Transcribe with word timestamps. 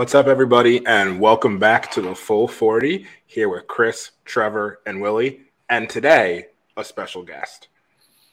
What's 0.00 0.14
up, 0.14 0.28
everybody, 0.28 0.80
and 0.86 1.20
welcome 1.20 1.58
back 1.58 1.90
to 1.90 2.00
the 2.00 2.14
Full 2.14 2.48
40 2.48 3.06
here 3.26 3.50
with 3.50 3.66
Chris, 3.66 4.12
Trevor, 4.24 4.80
and 4.86 5.02
Willie. 5.02 5.42
And 5.68 5.90
today, 5.90 6.46
a 6.78 6.82
special 6.84 7.22
guest. 7.22 7.68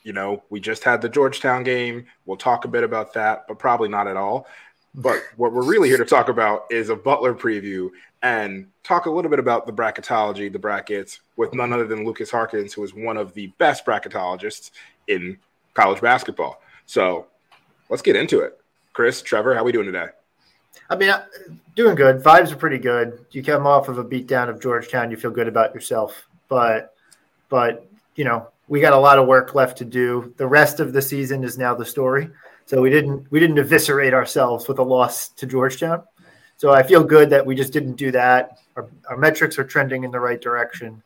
You 0.02 0.14
know, 0.14 0.44
we 0.50 0.62
just 0.62 0.86
had 0.86 1.02
the 1.02 1.10
Georgetown 1.10 1.64
game. 1.64 2.06
We'll 2.26 2.38
talk 2.38 2.64
a 2.64 2.70
bit 2.70 2.86
about 2.86 3.14
that, 3.16 3.50
but 3.50 3.60
probably 3.60 3.90
not 3.90 4.08
at 4.08 4.16
all. 4.16 4.48
But 4.96 5.22
what 5.36 5.52
we're 5.52 5.66
really 5.66 5.90
here 5.90 5.98
to 5.98 6.06
talk 6.06 6.30
about 6.30 6.68
is 6.72 6.88
a 6.88 6.96
Butler 6.96 7.36
preview 7.36 7.90
and 8.22 8.68
talk 8.84 9.06
a 9.06 9.12
little 9.12 9.30
bit 9.30 9.40
about 9.40 9.66
the 9.66 9.74
bracketology, 9.74 10.50
the 10.50 10.58
brackets, 10.58 11.20
with 11.36 11.54
none 11.54 11.74
other 11.74 11.86
than 11.86 12.06
Lukas 12.06 12.32
Harkins, 12.32 12.74
who 12.74 12.84
is 12.86 12.94
one 12.94 13.18
of 13.18 13.34
the 13.34 13.48
best 13.58 13.86
bracketologists 13.86 14.72
in 15.10 15.38
college 15.74 16.00
basketball. 16.00 16.62
So 16.86 17.28
let's 17.90 18.02
get 18.02 18.16
into 18.16 18.40
it. 18.40 18.58
Chris, 18.94 19.22
Trevor, 19.22 19.54
how 19.54 19.60
are 19.60 19.66
we 19.66 19.74
doing 19.74 19.88
today? 19.88 20.08
I 20.90 20.96
mean, 20.96 21.14
doing 21.76 21.96
good. 21.96 22.24
Vibes 22.24 22.52
are 22.52 22.58
pretty 22.58 22.78
good. 22.78 23.26
You 23.32 23.44
come 23.44 23.68
off 23.68 23.90
of 23.90 23.98
a 23.98 24.04
beatdown 24.04 24.50
of 24.50 24.62
Georgetown, 24.62 25.12
you 25.12 25.18
feel 25.18 25.32
good 25.32 25.48
about 25.48 25.74
yourself. 25.74 26.28
But, 26.48 26.94
but 27.50 27.88
you 28.16 28.24
know, 28.24 28.48
we 28.68 28.82
got 28.82 28.94
a 28.94 29.00
lot 29.00 29.20
of 29.20 29.28
work 29.28 29.56
left 29.56 29.78
to 29.80 29.86
do. 29.86 30.34
The 30.38 30.48
rest 30.48 30.80
of 30.80 30.94
the 30.94 31.02
season 31.02 31.44
is 31.44 31.58
now 31.58 31.74
the 31.76 31.86
story. 31.86 32.30
So 32.66 32.82
we 32.82 32.90
didn't 32.90 33.32
we 33.32 33.40
didn't 33.40 33.60
eviscerate 33.60 34.14
ourselves 34.14 34.68
with 34.68 34.80
a 34.80 34.84
loss 34.84 35.30
to 35.30 35.46
Georgetown. 35.46 36.04
So 36.58 36.72
I 36.72 36.84
feel 36.84 37.04
good 37.04 37.30
that 37.30 37.46
we 37.46 37.56
just 37.56 37.72
didn't 37.72 37.96
do 37.96 38.12
that. 38.12 38.58
Our, 38.76 38.90
our 39.10 39.18
metrics 39.18 39.58
are 39.58 39.64
trending 39.64 40.04
in 40.04 40.12
the 40.12 40.20
right 40.20 40.42
direction. 40.42 41.02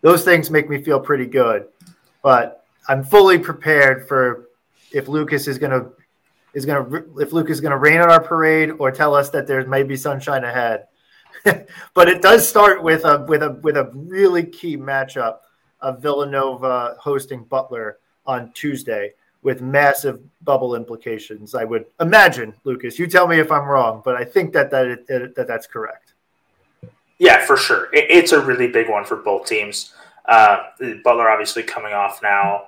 Those 0.00 0.24
things 0.24 0.50
make 0.50 0.68
me 0.68 0.82
feel 0.82 0.98
pretty 0.98 1.26
good. 1.26 1.68
But 2.22 2.64
I'm 2.88 3.04
fully 3.04 3.38
prepared 3.38 4.08
for 4.08 4.48
if 4.92 5.06
Lukas 5.06 5.46
is 5.46 5.58
going 5.58 5.72
to 5.72 5.90
is 6.56 6.64
going 6.64 6.90
to 6.90 7.20
if 7.20 7.34
Lukas 7.34 7.58
is 7.58 7.60
going 7.60 7.72
to 7.72 7.76
rain 7.76 8.00
on 8.00 8.10
our 8.10 8.20
parade 8.20 8.70
or 8.78 8.90
tell 8.90 9.14
us 9.14 9.28
that 9.30 9.46
there 9.46 9.64
may 9.66 9.82
be 9.82 9.94
sunshine 9.94 10.42
ahead. 10.42 10.86
but 11.94 12.08
it 12.08 12.22
does 12.22 12.48
start 12.48 12.82
with 12.82 13.04
a 13.04 13.24
with 13.28 13.42
a 13.42 13.60
with 13.62 13.76
a 13.76 13.90
really 13.94 14.42
key 14.42 14.74
matchup 14.74 15.40
of 15.82 16.00
Villanova 16.00 16.96
hosting 16.98 17.44
Butler 17.44 17.98
on 18.24 18.50
Tuesday 18.54 19.12
with 19.42 19.60
massive 19.60 20.20
bubble 20.44 20.74
implications. 20.74 21.54
I 21.54 21.64
would 21.64 21.84
imagine, 22.00 22.54
Lukas. 22.64 22.98
You 22.98 23.06
tell 23.06 23.28
me 23.28 23.38
if 23.38 23.52
I'm 23.52 23.66
wrong, 23.66 24.00
but 24.02 24.16
I 24.16 24.24
think 24.24 24.54
that 24.54 24.70
that 24.70 25.06
that, 25.06 25.46
that's 25.46 25.66
correct. 25.66 26.14
Yeah, 27.18 27.44
for 27.44 27.58
sure. 27.58 27.88
it's 27.92 28.32
a 28.32 28.40
really 28.40 28.68
big 28.68 28.88
one 28.88 29.04
for 29.04 29.16
both 29.16 29.46
teams. 29.46 29.92
Uh, 30.28 30.64
Butler 31.04 31.30
obviously 31.30 31.62
coming 31.62 31.92
off 31.92 32.20
now 32.22 32.64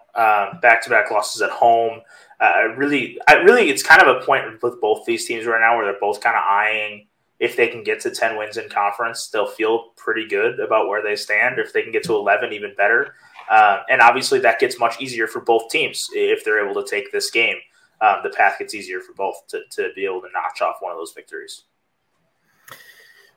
back 0.63 0.83
to 0.85 0.91
back 0.91 1.11
losses 1.11 1.43
at 1.43 1.51
home. 1.51 2.01
Uh, 2.41 2.69
really, 2.77 3.19
I 3.27 3.35
really, 3.35 3.69
it's 3.69 3.83
kind 3.83 4.01
of 4.01 4.17
a 4.17 4.25
point 4.25 4.63
with 4.63 4.81
both 4.81 5.05
these 5.05 5.27
teams 5.27 5.45
right 5.45 5.61
now 5.61 5.77
where 5.77 5.87
they're 5.87 6.01
both 6.01 6.21
kind 6.21 6.37
of 6.37 6.43
eyeing 6.43 7.09
if 7.41 7.57
they 7.57 7.69
can 7.69 7.85
get 7.85 8.01
to 8.01 8.11
10 8.11 8.37
wins 8.37 8.57
in 8.57 8.69
conference, 8.69 9.29
they'll 9.29 9.47
feel 9.47 9.91
pretty 9.97 10.27
good 10.27 10.59
about 10.59 10.89
where 10.89 11.03
they 11.03 11.15
stand. 11.15 11.59
If 11.59 11.73
they 11.73 11.83
can 11.83 11.93
get 11.93 12.03
to 12.05 12.15
11, 12.15 12.53
even 12.53 12.75
better. 12.77 13.15
Uh, 13.49 13.83
and 13.89 14.01
obviously, 14.01 14.41
that 14.41 14.59
gets 14.59 14.79
much 14.79 15.01
easier 15.01 15.27
for 15.27 15.41
both 15.41 15.71
teams 15.71 16.11
if 16.13 16.45
they're 16.45 16.69
able 16.69 16.83
to 16.83 16.89
take 16.89 17.13
this 17.13 17.31
game. 17.31 17.57
Um, 18.01 18.17
the 18.23 18.31
path 18.31 18.59
gets 18.59 18.75
easier 18.75 19.01
for 19.01 19.13
both 19.15 19.47
to, 19.49 19.63
to 19.71 19.91
be 19.95 20.05
able 20.05 20.21
to 20.21 20.29
notch 20.33 20.61
off 20.63 20.77
one 20.81 20.93
of 20.93 20.99
those 20.99 21.13
victories. 21.13 21.65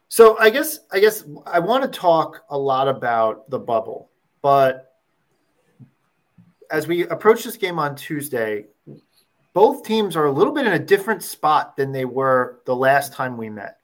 So 0.09 0.37
I 0.39 0.49
guess 0.49 0.79
I 0.91 0.99
guess 0.99 1.23
I 1.45 1.59
want 1.59 1.83
to 1.83 1.99
talk 1.99 2.43
a 2.49 2.57
lot 2.57 2.89
about 2.89 3.49
the 3.49 3.57
bubble, 3.57 4.10
but 4.41 4.96
as 6.69 6.88
we 6.88 7.06
approach 7.07 7.44
this 7.44 7.57
game 7.57 7.79
on 7.79 7.96
Tuesday, 7.96 8.66
both 9.53 9.84
teams 9.84 10.16
are 10.16 10.25
a 10.25 10.31
little 10.31 10.53
bit 10.53 10.66
in 10.66 10.74
a 10.74 10.79
different 10.79 11.22
spot 11.24 11.75
than 11.75 11.91
they 11.91 12.06
were 12.06 12.62
the 12.66 12.75
last 12.75 13.13
time 13.13 13.38
we 13.38 13.50
met. 13.50 13.78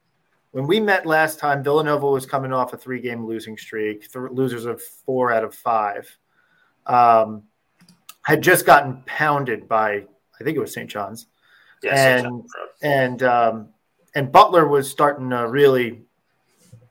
When 0.51 0.65
we 0.65 0.79
met 0.79 1.05
last 1.05 1.39
time, 1.39 1.63
Villanova 1.63 2.09
was 2.09 2.25
coming 2.25 2.53
off 2.53 2.73
a 2.73 2.77
three 2.77 3.01
game 3.01 3.25
losing 3.25 3.57
streak, 3.57 4.11
th- 4.11 4.31
losers 4.31 4.65
of 4.65 4.81
four 4.81 5.31
out 5.31 5.43
of 5.43 5.53
five. 5.53 6.09
Um, 6.85 7.43
had 8.23 8.41
just 8.41 8.65
gotten 8.65 9.03
pounded 9.05 9.67
by, 9.67 10.05
I 10.39 10.43
think 10.43 10.57
it 10.57 10.59
was 10.59 10.73
St. 10.73 10.89
John's. 10.89 11.27
Yes, 11.83 12.23
and 12.23 12.43
and 12.81 13.23
um, 13.23 13.69
and 14.15 14.31
Butler 14.31 14.67
was 14.67 14.89
starting 14.89 15.29
to 15.29 15.47
really, 15.47 16.01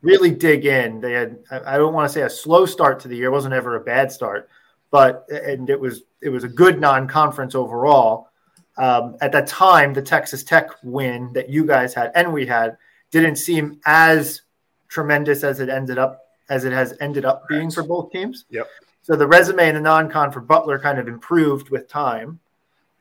really 0.06 0.30
dig 0.30 0.64
in. 0.64 1.00
They 1.00 1.12
had 1.12 1.38
I 1.50 1.76
don't 1.76 1.92
want 1.92 2.08
to 2.08 2.12
say 2.12 2.22
a 2.22 2.30
slow 2.30 2.64
start 2.64 3.00
to 3.00 3.08
the 3.08 3.16
year. 3.16 3.26
It 3.26 3.32
wasn't 3.32 3.54
ever 3.54 3.76
a 3.76 3.80
bad 3.80 4.12
start, 4.12 4.48
but 4.90 5.26
and 5.28 5.68
it 5.68 5.78
was 5.78 6.04
it 6.22 6.28
was 6.28 6.44
a 6.44 6.48
good 6.48 6.80
non-conference 6.80 7.54
overall. 7.54 8.30
Um, 8.78 9.16
at 9.20 9.32
that 9.32 9.46
time, 9.46 9.94
the 9.94 10.02
Texas 10.02 10.44
Tech 10.44 10.68
win 10.82 11.32
that 11.32 11.48
you 11.48 11.66
guys 11.66 11.94
had 11.94 12.12
and 12.14 12.32
we 12.32 12.46
had 12.46 12.76
didn't 13.10 13.36
seem 13.36 13.80
as 13.84 14.42
tremendous 14.88 15.42
as 15.42 15.60
it 15.60 15.68
ended 15.68 15.98
up 15.98 16.22
as 16.48 16.64
it 16.64 16.72
has 16.72 16.94
ended 17.00 17.24
up 17.24 17.48
being 17.48 17.70
for 17.70 17.82
both 17.82 18.12
teams. 18.12 18.44
Yep. 18.50 18.68
So 19.02 19.16
the 19.16 19.26
resume 19.26 19.68
and 19.68 19.76
the 19.76 19.80
non-con 19.80 20.30
for 20.32 20.40
Butler 20.40 20.78
kind 20.78 20.98
of 20.98 21.08
improved 21.08 21.70
with 21.70 21.88
time, 21.88 22.38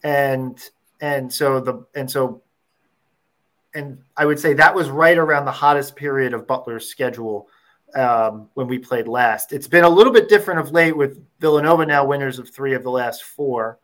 and 0.04 0.58
and 1.02 1.32
so 1.32 1.60
the 1.60 1.86
and 1.94 2.10
so 2.10 2.42
and 3.76 4.00
I 4.18 4.26
would 4.26 4.40
say 4.40 4.54
that 4.54 4.74
was 4.74 4.90
right 4.90 5.18
around 5.18 5.46
the 5.46 5.52
hottest 5.52 5.96
period 5.96 6.34
of 6.34 6.48
Butler's 6.48 6.88
schedule 6.88 7.48
um, 7.94 8.50
when 8.54 8.68
we 8.68 8.80
played 8.80 9.08
last. 9.08 9.54
It's 9.54 9.68
been 9.68 9.84
a 9.84 9.90
little 9.90 10.14
bit 10.14 10.30
different 10.30 10.60
of 10.60 10.72
late 10.72 10.96
with 10.96 11.24
Villanova 11.40 11.86
now 11.86 12.06
winners 12.06 12.40
of 12.40 12.50
three 12.50 12.74
of 12.74 12.84
the 12.84 12.90
last 12.90 13.24
four, 13.24 13.80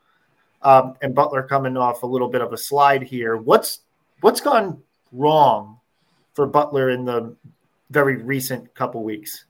um, 0.62 0.96
and 1.01 1.13
Butler 1.13 1.44
coming 1.44 1.78
off 1.78 2.03
a 2.03 2.07
little 2.07 2.30
bit 2.30 2.41
of 2.41 2.53
a 2.53 2.57
slide 2.57 3.03
here. 3.03 3.38
What's 3.38 3.81
what's 4.22 4.41
gone 4.41 4.81
wrong 5.12 5.80
for 6.34 6.47
Butler 6.47 6.90
in 6.90 7.06
the 7.06 7.35
very 7.90 8.16
recent 8.16 8.74
couple 8.74 9.03
weeks? 9.03 9.46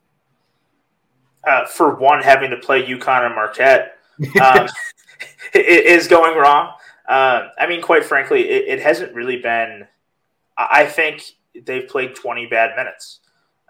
Uh, 1.44 1.66
for 1.66 1.96
one, 1.96 2.22
having 2.22 2.51
to 2.51 2.57
play 2.57 2.85
UConn 2.85 3.25
and 3.25 3.35
Marquette 3.35 3.97
um, 4.41 4.68
is 5.53 6.07
going 6.07 6.38
wrong. 6.38 6.74
Uh, 7.07 7.50
I 7.57 7.68
mean, 7.68 7.81
quite 7.81 8.06
frankly, 8.06 8.47
it, 8.47 8.80
it, 8.80 8.80
hasn't 8.80 9.13
really 9.13 9.38
been. 9.38 9.88
I 10.69 10.85
think 10.85 11.23
they've 11.66 11.88
played 11.88 12.16
20 12.16 12.47
bad 12.47 12.75
minutes. 12.75 13.19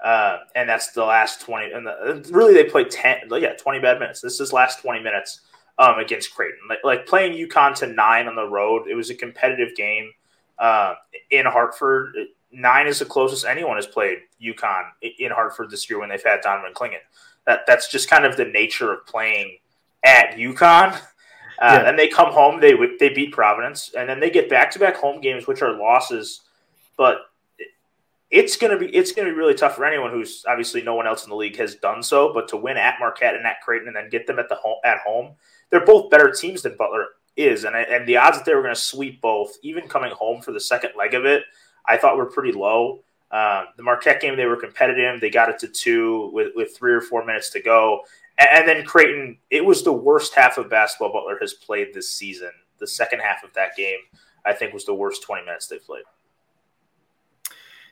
Uh, 0.04 0.40
and 0.56 0.68
that's 0.68 0.94
the 0.94 1.06
last 1.06 1.42
20. 1.42 1.72
And 1.72 1.86
the, 1.86 2.28
really, 2.32 2.54
they 2.54 2.64
played 2.64 2.90
10, 2.90 3.30
yeah, 3.40 3.54
20 3.54 3.80
bad 3.80 4.00
minutes. 4.00 4.20
This 4.20 4.40
is 4.40 4.52
last 4.52 4.82
20 4.82 5.02
minutes 5.04 5.42
um, 5.78 6.00
against 6.00 6.34
Creighton. 6.34 6.60
Like, 6.68 6.80
like, 6.84 7.06
playing 7.06 7.34
UConn 7.34 7.76
to 7.76 7.88
nine 7.88 8.28
on 8.28 8.36
the 8.36 8.48
road, 8.48 8.88
it 8.90 8.96
was 8.96 9.12
a 9.12 9.16
competitive 9.16 9.76
game 9.76 10.12
uh, 10.58 10.96
in 11.30 11.46
Hartford 11.46 12.16
nine 12.52 12.88
is 12.88 13.00
the 13.00 13.06
closest 13.06 13.46
anyone 13.46 13.78
has 13.78 13.88
played 13.88 14.20
UConn 14.42 14.84
in 15.02 15.32
Hartford 15.32 15.70
this 15.70 15.90
year 15.90 16.00
when 16.00 16.10
they've 16.10 16.24
had 16.24 16.42
Donovan 16.42 16.74
Clingan. 16.74 17.00
That 17.46 17.62
that's 17.66 17.90
just 17.90 18.10
kind 18.10 18.26
of 18.26 18.38
the 18.38 18.46
nature 18.46 18.94
of 18.94 19.06
playing 19.06 19.58
at 20.04 20.36
UConn. 20.36 21.00
Uh, 21.60 21.82
yeah. 21.84 21.90
And 21.90 22.00
they 22.00 22.08
come 22.08 22.32
home, 22.34 22.60
they 22.60 22.74
they 23.00 23.10
beat 23.10 23.32
Providence, 23.32 23.92
and 23.96 24.10
then 24.10 24.20
they 24.20 24.32
get 24.32 24.50
back 24.50 24.72
to 24.72 24.80
back 24.80 24.96
home 24.96 25.22
games, 25.22 25.46
which 25.46 25.62
are 25.62 25.78
losses. 25.78 26.42
But 27.02 27.32
it's 28.30 28.58
gonna 28.58 28.78
be 28.78 28.96
it's 28.96 29.12
gonna 29.12 29.32
be 29.32 29.36
really 29.36 29.56
tough 29.56 29.76
for 29.76 29.86
anyone 29.86 30.12
who's 30.12 30.46
obviously 30.48 30.84
no 30.84 30.94
one 30.94 31.08
else 31.08 31.24
in 31.24 31.32
the 31.32 31.36
league 31.36 31.58
has 31.58 31.74
done 31.74 32.04
so. 32.04 32.32
But 32.32 32.48
to 32.50 32.58
win 32.58 32.78
at 32.78 33.00
Marquette 33.00 33.34
and 33.34 33.44
at 33.48 33.60
Creighton, 33.62 33.88
and 33.88 33.96
then 33.96 34.12
get 34.12 34.28
them 34.28 34.38
at 34.38 34.50
the 34.50 34.56
home 34.56 34.78
at 34.86 35.00
home, 35.00 35.34
they're 35.72 35.84
both 35.84 36.12
better 36.12 36.30
teams 36.30 36.62
than 36.62 36.78
Butler 36.78 37.08
is, 37.36 37.64
and 37.64 37.76
and 37.76 38.08
the 38.08 38.18
odds 38.18 38.38
that 38.38 38.46
they 38.46 38.54
were 38.54 38.62
going 38.62 38.76
to 38.76 38.80
sweep 38.80 39.20
both, 39.20 39.58
even 39.64 39.88
coming 39.88 40.12
home 40.12 40.44
for 40.44 40.52
the 40.52 40.60
second 40.60 40.92
leg 40.96 41.16
of 41.16 41.26
it, 41.26 41.42
I 41.88 41.98
thought 41.98 42.18
were 42.18 42.28
pretty 42.28 42.52
low. 42.52 43.04
Um, 43.32 43.66
the 43.78 43.84
Marquette 43.84 44.22
game, 44.22 44.38
they 44.38 44.46
were 44.46 44.56
competitive. 44.56 45.20
They 45.20 45.32
got 45.32 45.50
it 45.50 45.58
to 45.58 45.68
two 45.68 46.30
with, 46.34 46.52
with 46.56 46.78
three 46.78 46.94
or 46.94 47.02
four 47.02 47.26
minutes 47.26 47.50
to 47.50 47.62
go. 47.62 48.02
And, 48.38 48.50
and, 48.52 48.68
then 48.68 48.86
Creighton, 48.86 49.40
it 49.50 49.66
was 49.66 49.84
the 49.84 49.92
worst 49.92 50.36
half 50.36 50.60
of 50.60 50.70
basketball 50.70 51.14
Butler 51.14 51.40
has 51.42 51.54
played 51.54 51.96
this 51.96 52.12
season. 52.12 52.52
The 52.78 52.86
second 52.86 53.22
half 53.22 53.44
of 53.44 53.54
that 53.54 53.76
game, 53.76 54.00
I 54.46 54.54
think, 54.54 54.72
was 54.72 54.86
the 54.86 54.94
worst 54.94 55.24
20 55.24 55.46
minutes 55.46 55.68
they 55.68 55.80
played. 55.80 56.04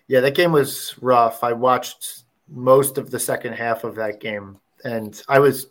Yeah, 0.09 0.21
that 0.21 0.33
game 0.33 0.51
was 0.51 0.95
rough. 1.01 1.43
I 1.43 1.53
watched 1.53 2.23
most 2.49 2.97
of 2.97 3.11
the 3.11 3.19
second 3.19 3.53
half 3.53 3.83
of 3.83 3.95
that 3.95 4.19
game, 4.19 4.57
and 4.83 5.21
I 5.29 5.37
was 5.37 5.67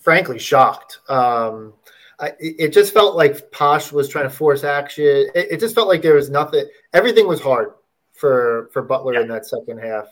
frankly 0.00 0.38
shocked. 0.40 0.98
Um, 1.08 1.74
I, 2.18 2.32
it 2.40 2.72
just 2.72 2.92
felt 2.92 3.14
like 3.14 3.52
Posh 3.52 3.92
was 3.92 4.08
trying 4.08 4.24
to 4.24 4.34
force 4.34 4.64
action. 4.64 5.04
It, 5.34 5.52
it, 5.52 5.60
just 5.60 5.76
felt 5.76 5.86
like 5.86 6.02
there 6.02 6.14
was 6.14 6.28
nothing. 6.28 6.66
Everything 6.92 7.28
was 7.28 7.40
hard 7.40 7.74
for 8.12 8.68
for 8.72 8.82
Butler 8.82 9.14
yeah. 9.14 9.20
in 9.20 9.28
that 9.28 9.46
second 9.46 9.78
half. 9.78 10.08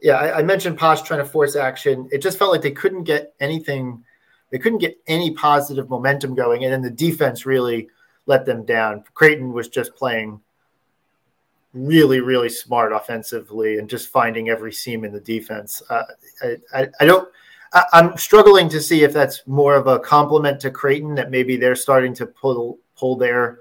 Yeah, 0.00 0.14
I, 0.14 0.38
I, 0.38 0.42
mentioned 0.44 0.78
Posh 0.78 1.02
trying 1.02 1.18
to 1.18 1.28
force 1.28 1.56
action. 1.56 2.08
It 2.12 2.22
just 2.22 2.38
felt 2.38 2.52
like 2.52 2.62
they 2.62 2.70
couldn't 2.70 3.02
get 3.02 3.34
anything. 3.40 4.04
They 4.50 4.58
couldn't 4.58 4.78
get 4.78 4.96
any 5.08 5.32
positive 5.32 5.90
momentum 5.90 6.36
going, 6.36 6.62
and 6.62 6.72
then 6.72 6.82
the 6.82 6.90
defense 6.90 7.44
really 7.44 7.88
let 8.26 8.46
them 8.46 8.64
down. 8.64 9.02
Creighton 9.14 9.52
was 9.52 9.66
just 9.66 9.96
playing 9.96 10.40
really, 11.78 12.20
really 12.20 12.48
smart 12.48 12.92
offensively 12.92 13.78
and 13.78 13.88
just 13.88 14.08
finding 14.08 14.48
every 14.48 14.72
seam 14.72 15.04
in 15.04 15.12
the 15.12 15.20
defense. 15.20 15.82
Uh, 15.88 16.02
I, 16.42 16.56
I, 16.72 16.88
I 17.00 17.04
don't. 17.04 17.28
I'm 17.92 18.16
struggling 18.16 18.70
to 18.70 18.80
see 18.80 19.02
if 19.02 19.12
that's 19.12 19.46
more 19.46 19.76
of 19.76 19.86
a 19.88 19.98
compliment 19.98 20.58
to 20.60 20.70
Creighton 20.70 21.14
that 21.16 21.30
maybe 21.30 21.58
they're 21.58 21.76
starting 21.76 22.14
to 22.14 22.26
pull 22.26 22.78
pull 22.96 23.16
their 23.16 23.58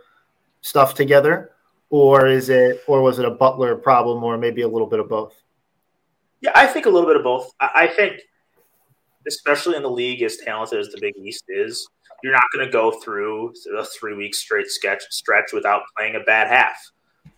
stuff 0.61 0.93
together, 0.93 1.51
or 1.89 2.27
is 2.27 2.49
it, 2.49 2.83
or 2.87 3.01
was 3.01 3.19
it 3.19 3.25
a 3.25 3.31
Butler 3.31 3.75
problem, 3.75 4.23
or 4.23 4.37
maybe 4.37 4.61
a 4.61 4.67
little 4.67 4.87
bit 4.87 4.99
of 4.99 5.09
both? 5.09 5.33
Yeah, 6.39 6.51
I 6.55 6.67
think 6.67 6.85
a 6.85 6.89
little 6.89 7.07
bit 7.07 7.17
of 7.17 7.23
both. 7.23 7.51
I 7.59 7.87
think, 7.87 8.21
especially 9.27 9.75
in 9.75 9.83
the 9.83 9.89
league 9.89 10.21
as 10.21 10.37
talented 10.37 10.79
as 10.79 10.87
the 10.87 10.99
Big 11.01 11.15
East 11.17 11.43
is, 11.49 11.85
you're 12.23 12.33
not 12.33 12.43
going 12.53 12.65
to 12.65 12.71
go 12.71 12.91
through 12.91 13.53
a 13.77 13.83
three 13.85 14.15
week 14.15 14.35
straight 14.35 14.67
sketch 14.67 15.03
stretch 15.09 15.51
without 15.51 15.81
playing 15.97 16.15
a 16.15 16.21
bad 16.21 16.47
half. 16.47 16.77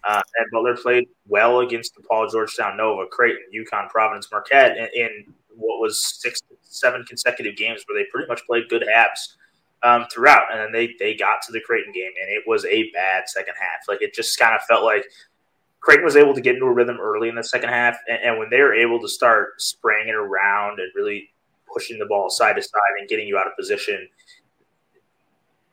Uh, 0.03 0.21
and 0.37 0.51
Butler 0.51 0.75
played 0.75 1.07
well 1.27 1.59
against 1.59 1.95
DePaul, 1.95 2.31
Georgetown, 2.31 2.77
Nova, 2.77 3.05
Creighton, 3.07 3.43
UConn, 3.53 3.89
Providence, 3.89 4.27
Marquette 4.31 4.77
in, 4.77 4.87
in 4.93 5.33
what 5.55 5.79
was 5.79 6.19
six, 6.21 6.41
seven 6.61 7.03
consecutive 7.03 7.55
games 7.55 7.83
where 7.87 8.01
they 8.01 8.07
pretty 8.11 8.27
much 8.27 8.45
played 8.45 8.69
good 8.69 8.85
halves 8.91 9.37
um, 9.83 10.05
throughout. 10.11 10.51
And 10.51 10.59
then 10.59 10.71
they 10.71 10.95
they 10.99 11.15
got 11.15 11.41
to 11.43 11.51
the 11.51 11.61
Creighton 11.61 11.93
game, 11.93 12.11
and 12.21 12.29
it 12.29 12.43
was 12.47 12.65
a 12.65 12.89
bad 12.91 13.27
second 13.27 13.55
half. 13.59 13.87
Like 13.87 14.01
it 14.01 14.13
just 14.13 14.37
kind 14.39 14.55
of 14.55 14.61
felt 14.63 14.83
like 14.83 15.05
Creighton 15.81 16.05
was 16.05 16.15
able 16.15 16.33
to 16.33 16.41
get 16.41 16.55
into 16.55 16.65
a 16.65 16.73
rhythm 16.73 16.97
early 17.01 17.29
in 17.29 17.35
the 17.35 17.43
second 17.43 17.69
half, 17.69 17.97
and, 18.07 18.19
and 18.23 18.39
when 18.39 18.49
they 18.49 18.61
were 18.61 18.73
able 18.73 18.99
to 19.01 19.07
start 19.07 19.61
spraying 19.61 20.09
it 20.09 20.15
around 20.15 20.79
and 20.79 20.91
really 20.95 21.29
pushing 21.71 21.99
the 21.99 22.05
ball 22.05 22.29
side 22.29 22.55
to 22.55 22.61
side 22.61 22.81
and 22.99 23.07
getting 23.07 23.27
you 23.27 23.37
out 23.37 23.47
of 23.47 23.55
position, 23.55 24.07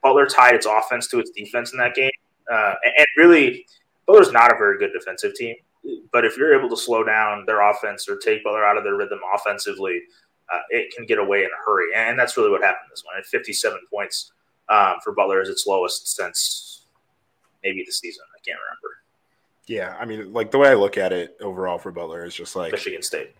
Butler 0.02 0.26
tied 0.26 0.54
its 0.54 0.66
offense 0.66 1.08
to 1.08 1.18
its 1.18 1.30
defense 1.30 1.72
in 1.72 1.78
that 1.78 1.94
game, 1.94 2.10
uh, 2.50 2.74
and, 2.84 2.94
and 2.98 3.06
really 3.16 3.66
Butler's 4.06 4.32
not 4.32 4.52
a 4.52 4.56
very 4.56 4.78
good 4.78 4.92
defensive 4.92 5.34
team. 5.34 5.56
But 6.12 6.24
if 6.24 6.36
you're 6.36 6.58
able 6.58 6.68
to 6.70 6.76
slow 6.76 7.04
down 7.04 7.44
their 7.46 7.60
offense 7.68 8.08
or 8.08 8.16
take 8.16 8.42
Butler 8.42 8.64
out 8.64 8.76
of 8.76 8.84
their 8.84 8.96
rhythm 8.96 9.20
offensively, 9.34 10.02
uh, 10.52 10.60
it 10.70 10.94
can 10.94 11.06
get 11.06 11.18
away 11.18 11.40
in 11.40 11.46
a 11.46 11.64
hurry. 11.64 11.94
And 11.94 12.18
that's 12.18 12.36
really 12.36 12.50
what 12.50 12.62
happened 12.62 12.90
this 12.90 13.04
one. 13.04 13.16
At 13.18 13.26
57 13.26 13.78
points 13.92 14.32
um, 14.68 14.96
for 15.02 15.12
Butler 15.12 15.40
is 15.40 15.48
its 15.48 15.66
lowest 15.66 16.14
since 16.14 16.86
maybe 17.62 17.84
the 17.84 17.92
season. 17.92 18.24
I 18.34 18.40
can't 18.44 18.58
remember. 18.58 18.96
Yeah, 19.66 19.96
I 19.98 20.04
mean, 20.04 20.32
like 20.32 20.50
the 20.50 20.58
way 20.58 20.68
I 20.68 20.74
look 20.74 20.96
at 20.96 21.12
it 21.12 21.36
overall 21.40 21.78
for 21.78 21.90
Butler 21.90 22.24
is 22.24 22.34
just 22.34 22.54
like 22.54 22.72
Michigan 22.72 23.02
State. 23.02 23.34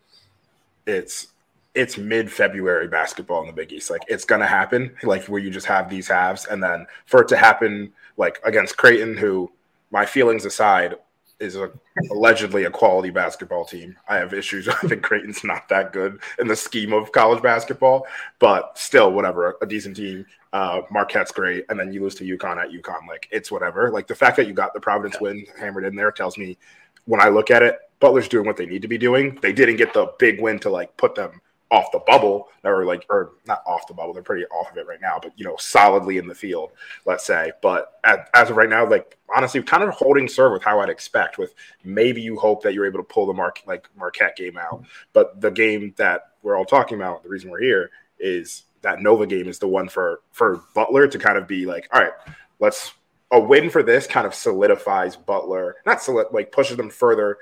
It's 0.87 1.29
it's 1.75 1.99
mid 1.99 2.33
February 2.33 2.89
basketball 2.89 3.43
in 3.43 3.47
the 3.47 3.53
Big 3.53 3.73
East. 3.73 3.91
Like 3.91 4.03
it's 4.09 4.25
gonna 4.25 4.47
happen. 4.47 4.93
Like 5.05 5.25
where 5.27 5.41
you 5.41 5.51
just 5.51 5.67
have 5.67 5.89
these 5.89 6.09
halves, 6.09 6.47
and 6.47 6.61
then 6.61 6.87
for 7.07 7.23
it 7.23 7.29
to 7.29 7.37
happen 7.37 7.93
like 8.17 8.41
against 8.43 8.77
Creighton, 8.77 9.17
who 9.17 9.53
my 9.91 10.07
feelings 10.07 10.45
aside, 10.45 10.97
is 11.39 11.57
a, 11.57 11.71
allegedly 12.11 12.65
a 12.65 12.71
quality 12.71 13.11
basketball 13.11 13.65
team. 13.65 13.97
I 14.09 14.17
have 14.17 14.33
issues. 14.33 14.69
I 14.69 14.75
think 14.75 15.03
Creighton's 15.03 15.45
not 15.45 15.69
that 15.69 15.93
good 15.93 16.21
in 16.39 16.49
the 16.49 16.57
scheme 16.57 16.93
of 16.93 17.13
college 17.13 17.43
basketball, 17.43 18.07
but 18.39 18.79
still, 18.79 19.13
whatever, 19.13 19.57
a 19.61 19.67
decent 19.67 19.97
team. 19.97 20.27
Uh, 20.53 20.83
Marquette's 20.91 21.33
great, 21.33 21.67
and 21.69 21.79
then 21.79 21.93
you 21.93 22.03
lose 22.03 22.15
to 22.15 22.25
UConn 22.25 22.57
at 22.57 22.71
UConn. 22.71 23.07
Like 23.07 23.29
it's 23.31 23.51
whatever. 23.51 23.91
Like 23.91 24.07
the 24.07 24.15
fact 24.15 24.37
that 24.37 24.47
you 24.47 24.55
got 24.55 24.73
the 24.73 24.81
Providence 24.81 25.21
win 25.21 25.45
hammered 25.59 25.85
in 25.85 25.95
there 25.95 26.11
tells 26.11 26.39
me, 26.39 26.57
when 27.05 27.21
I 27.21 27.29
look 27.29 27.51
at 27.51 27.63
it, 27.63 27.79
Butler's 28.01 28.29
doing 28.29 28.47
what 28.47 28.57
they 28.57 28.67
need 28.67 28.83
to 28.83 28.89
be 28.89 28.99
doing. 28.99 29.39
They 29.43 29.53
didn't 29.53 29.77
get 29.77 29.93
the 29.93 30.13
big 30.19 30.41
win 30.41 30.59
to 30.61 30.71
like 30.71 30.97
put 30.97 31.15
them 31.15 31.41
off 31.71 31.91
the 31.91 31.99
bubble 32.07 32.49
or 32.63 32.85
like 32.85 33.05
or 33.11 33.33
not 33.47 33.63
off 33.67 33.89
the 33.89 33.95
bubble 33.95 34.13
they're 34.13 34.23
pretty 34.23 34.45
off 34.47 34.71
of 34.71 34.77
it 34.77 34.87
right 34.87 35.01
now 35.01 35.19
but 35.21 35.33
you 35.37 35.45
know 35.45 35.57
solidly 35.59 36.17
in 36.17 36.29
the 36.29 36.35
field 36.35 36.71
let's 37.05 37.25
say. 37.25 37.53
But 37.61 37.99
at, 38.05 38.31
as 38.35 38.51
of 38.51 38.57
right 38.57 38.69
now 38.69 38.89
like 38.89 39.19
honestly 39.35 39.63
kind 39.63 39.83
of 39.83 39.91
holding 39.91 40.29
serve 40.29 40.53
with 40.53 40.63
how 40.63 40.79
i'd 40.81 40.89
expect 40.89 41.39
with 41.39 41.55
maybe 41.83 42.23
you 42.23 42.37
hope 42.39 42.63
that 42.63 42.73
you're 42.73 42.87
able 42.87 43.01
to 43.01 43.05
pull 43.05 43.27
the 43.27 43.33
mark 43.33 43.61
like 43.67 43.89
marquette 43.97 44.37
game 44.37 44.57
out. 44.57 44.85
But 45.13 45.41
the 45.41 45.51
game 45.51 45.93
that 45.97 46.33
we're 46.43 46.57
all 46.57 46.65
talking 46.65 46.99
about 46.99 47.23
the 47.23 47.29
reason 47.29 47.51
we're 47.51 47.63
here 47.63 47.91
is 48.19 48.63
that 48.83 49.03
nova 49.03 49.27
game 49.27 49.49
is 49.49 49.59
the 49.59 49.69
one 49.69 49.89
for 49.89 50.21
for 50.31 50.63
butler 50.75 51.09
to 51.09 51.19
kind 51.19 51.37
of 51.37 51.49
be 51.49 51.67
like 51.67 51.89
all 51.93 52.01
right 52.01 52.13
let's 52.61 52.93
a 53.33 53.41
win 53.41 53.71
for 53.71 53.83
this 53.83 54.07
kind 54.07 54.27
of 54.27 54.35
solidifies 54.35 55.17
Butler, 55.17 55.77
not 55.85 56.01
solid, 56.01 56.29
like 56.33 56.53
pushes 56.53 56.77
them 56.77 56.91
further 56.91 57.39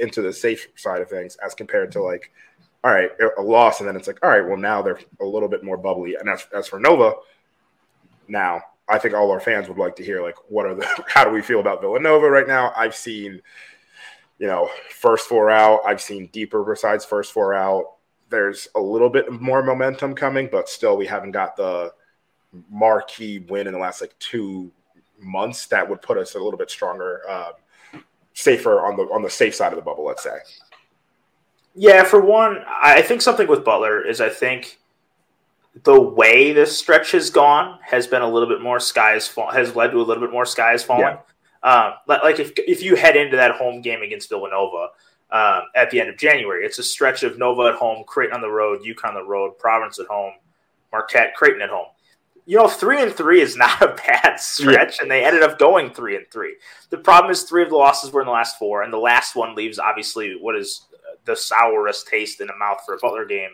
into 0.00 0.20
the 0.20 0.32
safe 0.32 0.66
side 0.74 1.00
of 1.00 1.08
things 1.08 1.36
as 1.44 1.54
compared 1.54 1.92
to 1.92 2.02
like 2.02 2.32
all 2.84 2.92
right, 2.92 3.10
a 3.36 3.42
loss, 3.42 3.80
and 3.80 3.88
then 3.88 3.96
it's 3.96 4.06
like, 4.06 4.18
all 4.22 4.30
right, 4.30 4.46
well 4.46 4.56
now 4.56 4.82
they're 4.82 5.00
a 5.20 5.24
little 5.24 5.48
bit 5.48 5.64
more 5.64 5.76
bubbly. 5.76 6.14
And 6.14 6.28
as 6.28 6.46
as 6.54 6.68
for 6.68 6.78
Nova, 6.78 7.14
now 8.28 8.62
I 8.88 8.98
think 8.98 9.14
all 9.14 9.30
our 9.30 9.40
fans 9.40 9.68
would 9.68 9.78
like 9.78 9.96
to 9.96 10.04
hear 10.04 10.22
like, 10.22 10.36
what 10.48 10.66
are 10.66 10.74
the 10.74 10.86
how 11.08 11.24
do 11.24 11.30
we 11.30 11.42
feel 11.42 11.60
about 11.60 11.80
Villanova 11.80 12.30
right 12.30 12.46
now? 12.46 12.72
I've 12.76 12.94
seen, 12.94 13.42
you 14.38 14.46
know, 14.46 14.70
first 14.90 15.28
four 15.28 15.50
out. 15.50 15.80
I've 15.84 16.00
seen 16.00 16.28
deeper 16.28 16.62
besides 16.64 17.04
first 17.04 17.32
four 17.32 17.54
out. 17.54 17.94
There's 18.30 18.68
a 18.74 18.80
little 18.80 19.10
bit 19.10 19.30
more 19.32 19.62
momentum 19.62 20.14
coming, 20.14 20.48
but 20.50 20.68
still 20.68 20.96
we 20.96 21.06
haven't 21.06 21.32
got 21.32 21.56
the 21.56 21.92
marquee 22.70 23.40
win 23.40 23.66
in 23.66 23.72
the 23.72 23.78
last 23.78 24.00
like 24.00 24.18
two 24.18 24.70
months 25.18 25.66
that 25.66 25.88
would 25.88 26.00
put 26.00 26.16
us 26.16 26.34
a 26.34 26.38
little 26.38 26.58
bit 26.58 26.70
stronger, 26.70 27.22
uh, 27.28 27.52
safer 28.34 28.84
on 28.86 28.96
the 28.96 29.02
on 29.04 29.22
the 29.22 29.30
safe 29.30 29.54
side 29.54 29.72
of 29.72 29.76
the 29.76 29.84
bubble. 29.84 30.04
Let's 30.04 30.22
say. 30.22 30.38
Yeah, 31.80 32.02
for 32.02 32.20
one, 32.20 32.64
I 32.68 33.02
think 33.02 33.22
something 33.22 33.46
with 33.46 33.64
Butler 33.64 34.04
is 34.04 34.20
I 34.20 34.28
think 34.28 34.78
the 35.84 36.00
way 36.00 36.52
this 36.52 36.76
stretch 36.76 37.12
has 37.12 37.30
gone 37.30 37.78
has 37.82 38.08
been 38.08 38.22
a 38.22 38.28
little 38.28 38.48
bit 38.48 38.60
more 38.60 38.80
skies 38.80 39.28
fall 39.28 39.52
has 39.52 39.76
led 39.76 39.92
to 39.92 39.98
a 39.98 40.02
little 40.02 40.22
bit 40.22 40.32
more 40.32 40.44
skies 40.44 40.82
falling. 40.82 41.02
Yeah. 41.04 41.20
Um, 41.62 41.92
like 42.08 42.40
if 42.40 42.52
if 42.58 42.82
you 42.82 42.96
head 42.96 43.16
into 43.16 43.36
that 43.36 43.52
home 43.52 43.80
game 43.80 44.02
against 44.02 44.28
Villanova 44.28 44.88
um, 45.30 45.62
at 45.76 45.90
the 45.90 46.00
end 46.00 46.08
of 46.08 46.16
January, 46.16 46.64
it's 46.64 46.80
a 46.80 46.82
stretch 46.82 47.22
of 47.22 47.38
Nova 47.38 47.68
at 47.68 47.76
home, 47.76 48.02
Creighton 48.04 48.34
on 48.34 48.40
the 48.40 48.50
road, 48.50 48.80
UConn 48.82 49.10
on 49.10 49.14
the 49.14 49.24
road, 49.24 49.56
Providence 49.56 50.00
at 50.00 50.06
home, 50.06 50.32
Marquette, 50.90 51.34
Creighton 51.36 51.62
at 51.62 51.70
home. 51.70 51.86
You 52.44 52.56
know, 52.56 52.66
three 52.66 53.00
and 53.00 53.12
three 53.12 53.40
is 53.40 53.56
not 53.56 53.80
a 53.80 53.94
bad 53.94 54.40
stretch, 54.40 54.96
yeah. 54.96 55.02
and 55.02 55.10
they 55.10 55.24
ended 55.24 55.44
up 55.44 55.60
going 55.60 55.94
three 55.94 56.16
and 56.16 56.26
three. 56.32 56.56
The 56.90 56.98
problem 56.98 57.30
is 57.30 57.44
three 57.44 57.62
of 57.62 57.68
the 57.68 57.76
losses 57.76 58.10
were 58.10 58.20
in 58.20 58.26
the 58.26 58.32
last 58.32 58.58
four, 58.58 58.82
and 58.82 58.92
the 58.92 58.98
last 58.98 59.36
one 59.36 59.54
leaves 59.54 59.78
obviously 59.78 60.36
what 60.40 60.56
is 60.56 60.87
the 61.28 61.36
sourest 61.36 62.08
taste 62.08 62.40
in 62.40 62.48
the 62.48 62.56
mouth 62.56 62.80
for 62.84 62.94
a 62.94 62.98
Butler 62.98 63.26
game, 63.26 63.50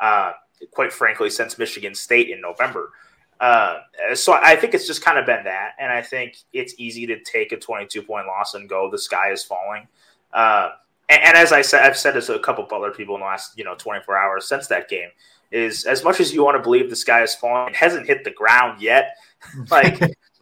uh, 0.00 0.32
quite 0.72 0.92
frankly, 0.92 1.30
since 1.30 1.58
Michigan 1.58 1.94
State 1.94 2.30
in 2.30 2.40
November. 2.40 2.90
Uh, 3.38 3.80
so 4.14 4.32
I 4.32 4.56
think 4.56 4.74
it's 4.74 4.86
just 4.86 5.04
kind 5.04 5.18
of 5.18 5.26
been 5.26 5.44
that, 5.44 5.74
and 5.78 5.92
I 5.92 6.02
think 6.02 6.38
it's 6.52 6.74
easy 6.78 7.06
to 7.06 7.22
take 7.22 7.52
a 7.52 7.56
22 7.56 8.02
point 8.02 8.26
loss 8.26 8.54
and 8.54 8.68
go, 8.68 8.90
the 8.90 8.98
sky 8.98 9.30
is 9.30 9.44
falling. 9.44 9.86
Uh, 10.32 10.70
and, 11.08 11.22
and, 11.22 11.36
as 11.36 11.52
I 11.52 11.62
said, 11.62 11.84
I've 11.84 11.96
said 11.96 12.14
this 12.14 12.26
to 12.26 12.34
a 12.34 12.40
couple 12.40 12.64
of 12.64 12.70
Butler 12.70 12.90
people 12.90 13.14
in 13.14 13.20
the 13.20 13.26
last 13.26 13.56
you 13.56 13.64
know 13.64 13.76
24 13.76 14.16
hours 14.16 14.48
since 14.48 14.66
that 14.66 14.88
game. 14.88 15.10
Is 15.50 15.84
as 15.84 16.04
much 16.04 16.20
as 16.20 16.34
you 16.34 16.44
want 16.44 16.56
to 16.56 16.62
believe 16.62 16.90
the 16.90 16.96
sky 16.96 17.22
is 17.22 17.34
falling, 17.34 17.70
it 17.70 17.76
hasn't 17.76 18.06
hit 18.06 18.24
the 18.24 18.32
ground 18.32 18.82
yet. 18.82 19.16
like 19.70 20.00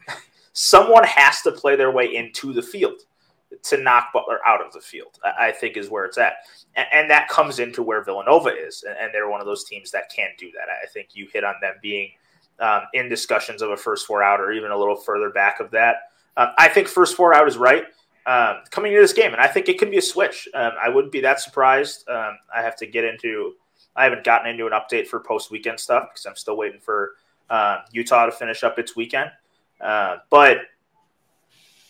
someone 0.55 1.05
has 1.05 1.43
to 1.43 1.53
play 1.53 1.77
their 1.77 1.91
way 1.91 2.17
into 2.17 2.53
the 2.53 2.63
field 2.63 3.03
to 3.63 3.77
knock 3.77 4.13
Butler 4.13 4.39
out 4.47 4.65
of 4.65 4.73
the 4.73 4.81
field, 4.81 5.19
I 5.39 5.53
think 5.53 5.77
is 5.77 5.89
where 5.89 6.05
it's 6.05 6.19
at. 6.19 6.35
And, 6.75 6.87
and 6.93 7.11
that 7.11 7.29
comes 7.29 7.59
into 7.59 7.83
where 7.83 8.03
Villanova 8.03 8.51
is. 8.51 8.85
And, 8.87 8.97
and, 8.99 9.15
they're 9.15 9.29
one 9.29 9.41
of 9.41 9.47
those 9.47 9.65
teams 9.65 9.91
that 9.93 10.11
can't 10.15 10.37
do 10.39 10.51
that. 10.53 10.69
I 10.83 10.87
think 10.87 11.11
you 11.15 11.29
hit 11.33 11.45
on 11.45 11.55
them 11.61 11.75
being 11.81 12.11
um, 12.59 12.83
in 12.93 13.09
discussions 13.09 13.63
of 13.63 13.71
a 13.71 13.77
first 13.77 14.07
four 14.07 14.23
out 14.23 14.41
or 14.41 14.53
even 14.53 14.71
a 14.71 14.77
little 14.77 14.97
further 14.97 15.31
back 15.31 15.61
of 15.61 15.71
that. 15.71 15.97
Um, 16.37 16.49
I 16.59 16.69
think 16.69 16.89
first 16.89 17.17
four 17.17 17.35
out 17.35 17.47
is 17.49 17.57
right 17.57 17.85
um, 18.27 18.57
coming 18.71 18.93
into 18.93 19.03
this 19.03 19.13
game. 19.13 19.33
And 19.33 19.41
I 19.41 19.47
think 19.47 19.69
it 19.69 19.79
could 19.79 19.91
be 19.91 19.99
a 19.99 20.03
switch. 20.03 20.49
Um, 20.55 20.73
I 20.83 20.89
wouldn't 20.89 21.13
be 21.13 21.21
that 21.21 21.41
surprised. 21.41 22.09
Um, 22.09 22.39
I 22.55 22.63
have 22.63 22.77
to 22.77 22.87
get 22.87 23.05
into, 23.05 23.55
I 23.95 24.05
haven't 24.05 24.25
gotten 24.25 24.51
into 24.51 24.67
an 24.67 24.73
update 24.73 25.07
for 25.07 25.21
post 25.21 25.51
weekend 25.51 25.79
stuff 25.79 26.09
because 26.13 26.27
I'm 26.27 26.37
still 26.37 26.57
waiting 26.57 26.81
for 26.81 27.13
uh, 27.49 27.79
Utah 27.93 28.27
to 28.27 28.33
finish 28.33 28.65
up 28.65 28.79
its 28.79 28.97
weekend. 28.97 29.31
Uh, 29.81 30.17
but 30.31 30.59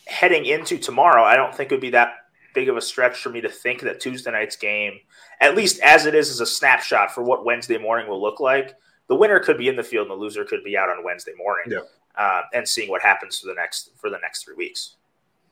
heading 0.07 0.45
into 0.45 0.77
tomorrow, 0.77 1.23
I 1.23 1.35
don't 1.35 1.53
think 1.53 1.71
it 1.71 1.75
would 1.75 1.81
be 1.81 1.91
that 1.91 2.15
big 2.53 2.69
of 2.69 2.77
a 2.77 2.81
stretch 2.81 3.17
for 3.17 3.29
me 3.29 3.41
to 3.41 3.49
think 3.49 3.81
that 3.81 3.99
Tuesday 3.99 4.31
night's 4.31 4.55
game, 4.55 4.99
at 5.41 5.55
least 5.55 5.79
as 5.81 6.05
it 6.05 6.15
is, 6.15 6.29
is 6.29 6.39
a 6.39 6.45
snapshot 6.45 7.13
for 7.13 7.23
what 7.23 7.45
Wednesday 7.45 7.77
morning 7.77 8.09
will 8.09 8.21
look 8.21 8.39
like. 8.39 8.75
The 9.07 9.15
winner 9.15 9.39
could 9.39 9.57
be 9.57 9.67
in 9.67 9.75
the 9.75 9.83
field, 9.83 10.09
and 10.09 10.11
the 10.11 10.21
loser 10.21 10.43
could 10.43 10.63
be 10.63 10.75
out 10.75 10.89
on 10.89 11.03
Wednesday 11.03 11.33
morning, 11.37 11.71
yeah. 11.71 12.21
uh, 12.21 12.41
and 12.53 12.67
seeing 12.67 12.89
what 12.89 13.01
happens 13.01 13.39
for 13.39 13.47
the 13.47 13.53
next 13.53 13.91
for 13.95 14.09
the 14.09 14.17
next 14.21 14.43
three 14.43 14.55
weeks. 14.55 14.95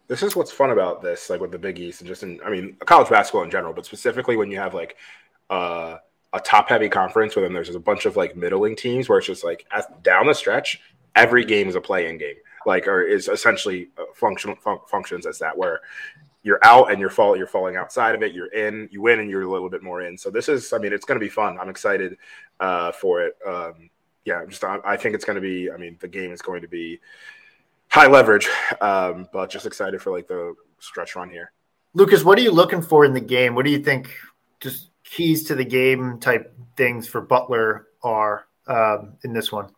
This 0.07 0.23
is 0.23 0.35
what's 0.35 0.51
fun 0.51 0.71
about 0.71 1.01
this, 1.01 1.29
like 1.29 1.41
with 1.41 1.51
the 1.51 1.57
Big 1.57 1.79
East, 1.79 2.01
and 2.01 2.07
just 2.07 2.23
in, 2.23 2.39
I 2.45 2.49
mean, 2.49 2.75
college 2.85 3.09
basketball 3.09 3.43
in 3.43 3.51
general, 3.51 3.73
but 3.73 3.85
specifically 3.85 4.35
when 4.35 4.51
you 4.51 4.57
have 4.57 4.73
like 4.73 4.97
uh, 5.49 5.97
a 6.33 6.39
top 6.39 6.69
heavy 6.69 6.89
conference 6.89 7.35
where 7.35 7.43
then 7.43 7.53
there's 7.53 7.67
just 7.67 7.77
a 7.77 7.81
bunch 7.81 8.05
of 8.05 8.15
like 8.15 8.35
middling 8.35 8.75
teams 8.75 9.07
where 9.09 9.17
it's 9.17 9.27
just 9.27 9.43
like 9.43 9.65
down 10.03 10.27
the 10.27 10.33
stretch, 10.33 10.81
every 11.15 11.45
game 11.45 11.67
is 11.67 11.75
a 11.75 11.81
play 11.81 12.09
in 12.09 12.17
game 12.17 12.35
like 12.65 12.87
or 12.87 13.01
is 13.01 13.27
essentially 13.27 13.89
uh, 13.97 14.03
functional 14.13 14.55
fun- 14.55 14.79
functions 14.87 15.25
as 15.25 15.39
that 15.39 15.57
where 15.57 15.81
you're 16.43 16.59
out 16.63 16.91
and 16.91 16.99
you're 16.99 17.09
fall 17.09 17.35
you're 17.35 17.47
falling 17.47 17.75
outside 17.75 18.15
of 18.15 18.21
it 18.21 18.33
you're 18.33 18.53
in 18.53 18.87
you 18.91 19.01
win 19.01 19.19
and 19.19 19.29
you're 19.29 19.41
a 19.41 19.49
little 19.49 19.69
bit 19.69 19.83
more 19.83 20.01
in. 20.01 20.17
So 20.17 20.29
this 20.29 20.49
is 20.49 20.73
i 20.73 20.77
mean 20.77 20.93
it's 20.93 21.05
going 21.05 21.19
to 21.19 21.25
be 21.25 21.29
fun. 21.29 21.57
I'm 21.59 21.69
excited 21.69 22.17
uh, 22.59 22.91
for 22.91 23.21
it. 23.21 23.35
Um, 23.45 23.89
yeah 24.25 24.43
just 24.45 24.63
I, 24.63 24.79
I 24.83 24.97
think 24.97 25.15
it's 25.15 25.23
going 25.23 25.35
to 25.35 25.41
be 25.41 25.71
i 25.71 25.77
mean 25.77 25.97
the 26.01 26.07
game 26.07 26.31
is 26.31 26.41
going 26.41 26.61
to 26.61 26.67
be 26.67 26.99
high 27.89 28.07
leverage 28.07 28.49
um, 28.81 29.29
but 29.31 29.49
just 29.49 29.65
excited 29.65 30.01
for 30.01 30.11
like 30.11 30.27
the 30.27 30.55
stretch 30.79 31.15
run 31.15 31.29
here. 31.29 31.51
Lukas 31.93 32.23
what 32.23 32.37
are 32.37 32.41
you 32.41 32.51
looking 32.51 32.81
for 32.81 33.05
in 33.05 33.13
the 33.13 33.21
game? 33.21 33.55
What 33.55 33.65
do 33.65 33.71
you 33.71 33.79
think 33.79 34.09
just 34.59 34.89
keys 35.03 35.43
to 35.45 35.55
the 35.55 35.63
game 35.63 36.19
type 36.19 36.53
things 36.75 37.07
for 37.07 37.21
butler 37.21 37.87
are 38.03 38.47
um, 38.67 39.13
in 39.23 39.33
this 39.33 39.51
one 39.51 39.69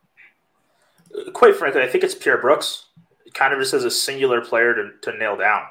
quite 1.32 1.56
frankly, 1.56 1.82
I 1.82 1.88
think 1.88 2.04
it's 2.04 2.14
Pierre 2.14 2.38
Brooks, 2.38 2.86
kind 3.34 3.52
of 3.52 3.60
just 3.60 3.74
as 3.74 3.84
a 3.84 3.90
singular 3.90 4.40
player 4.40 4.74
to, 4.74 4.90
to 5.10 5.18
nail 5.18 5.36
down. 5.36 5.62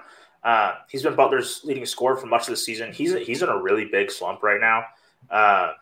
Uh, 0.43 0.75
he's 0.89 1.03
been 1.03 1.15
Butler's 1.15 1.61
leading 1.63 1.85
scorer 1.85 2.15
for 2.15 2.27
much 2.27 2.43
of 2.43 2.49
the 2.49 2.57
season. 2.57 2.93
He's 2.93 3.13
he's 3.15 3.41
in 3.41 3.49
a 3.49 3.61
really 3.61 3.85
big 3.85 4.11
slump 4.11 4.43
right 4.43 4.61
now. 4.61 4.83
Uh, 5.29 5.73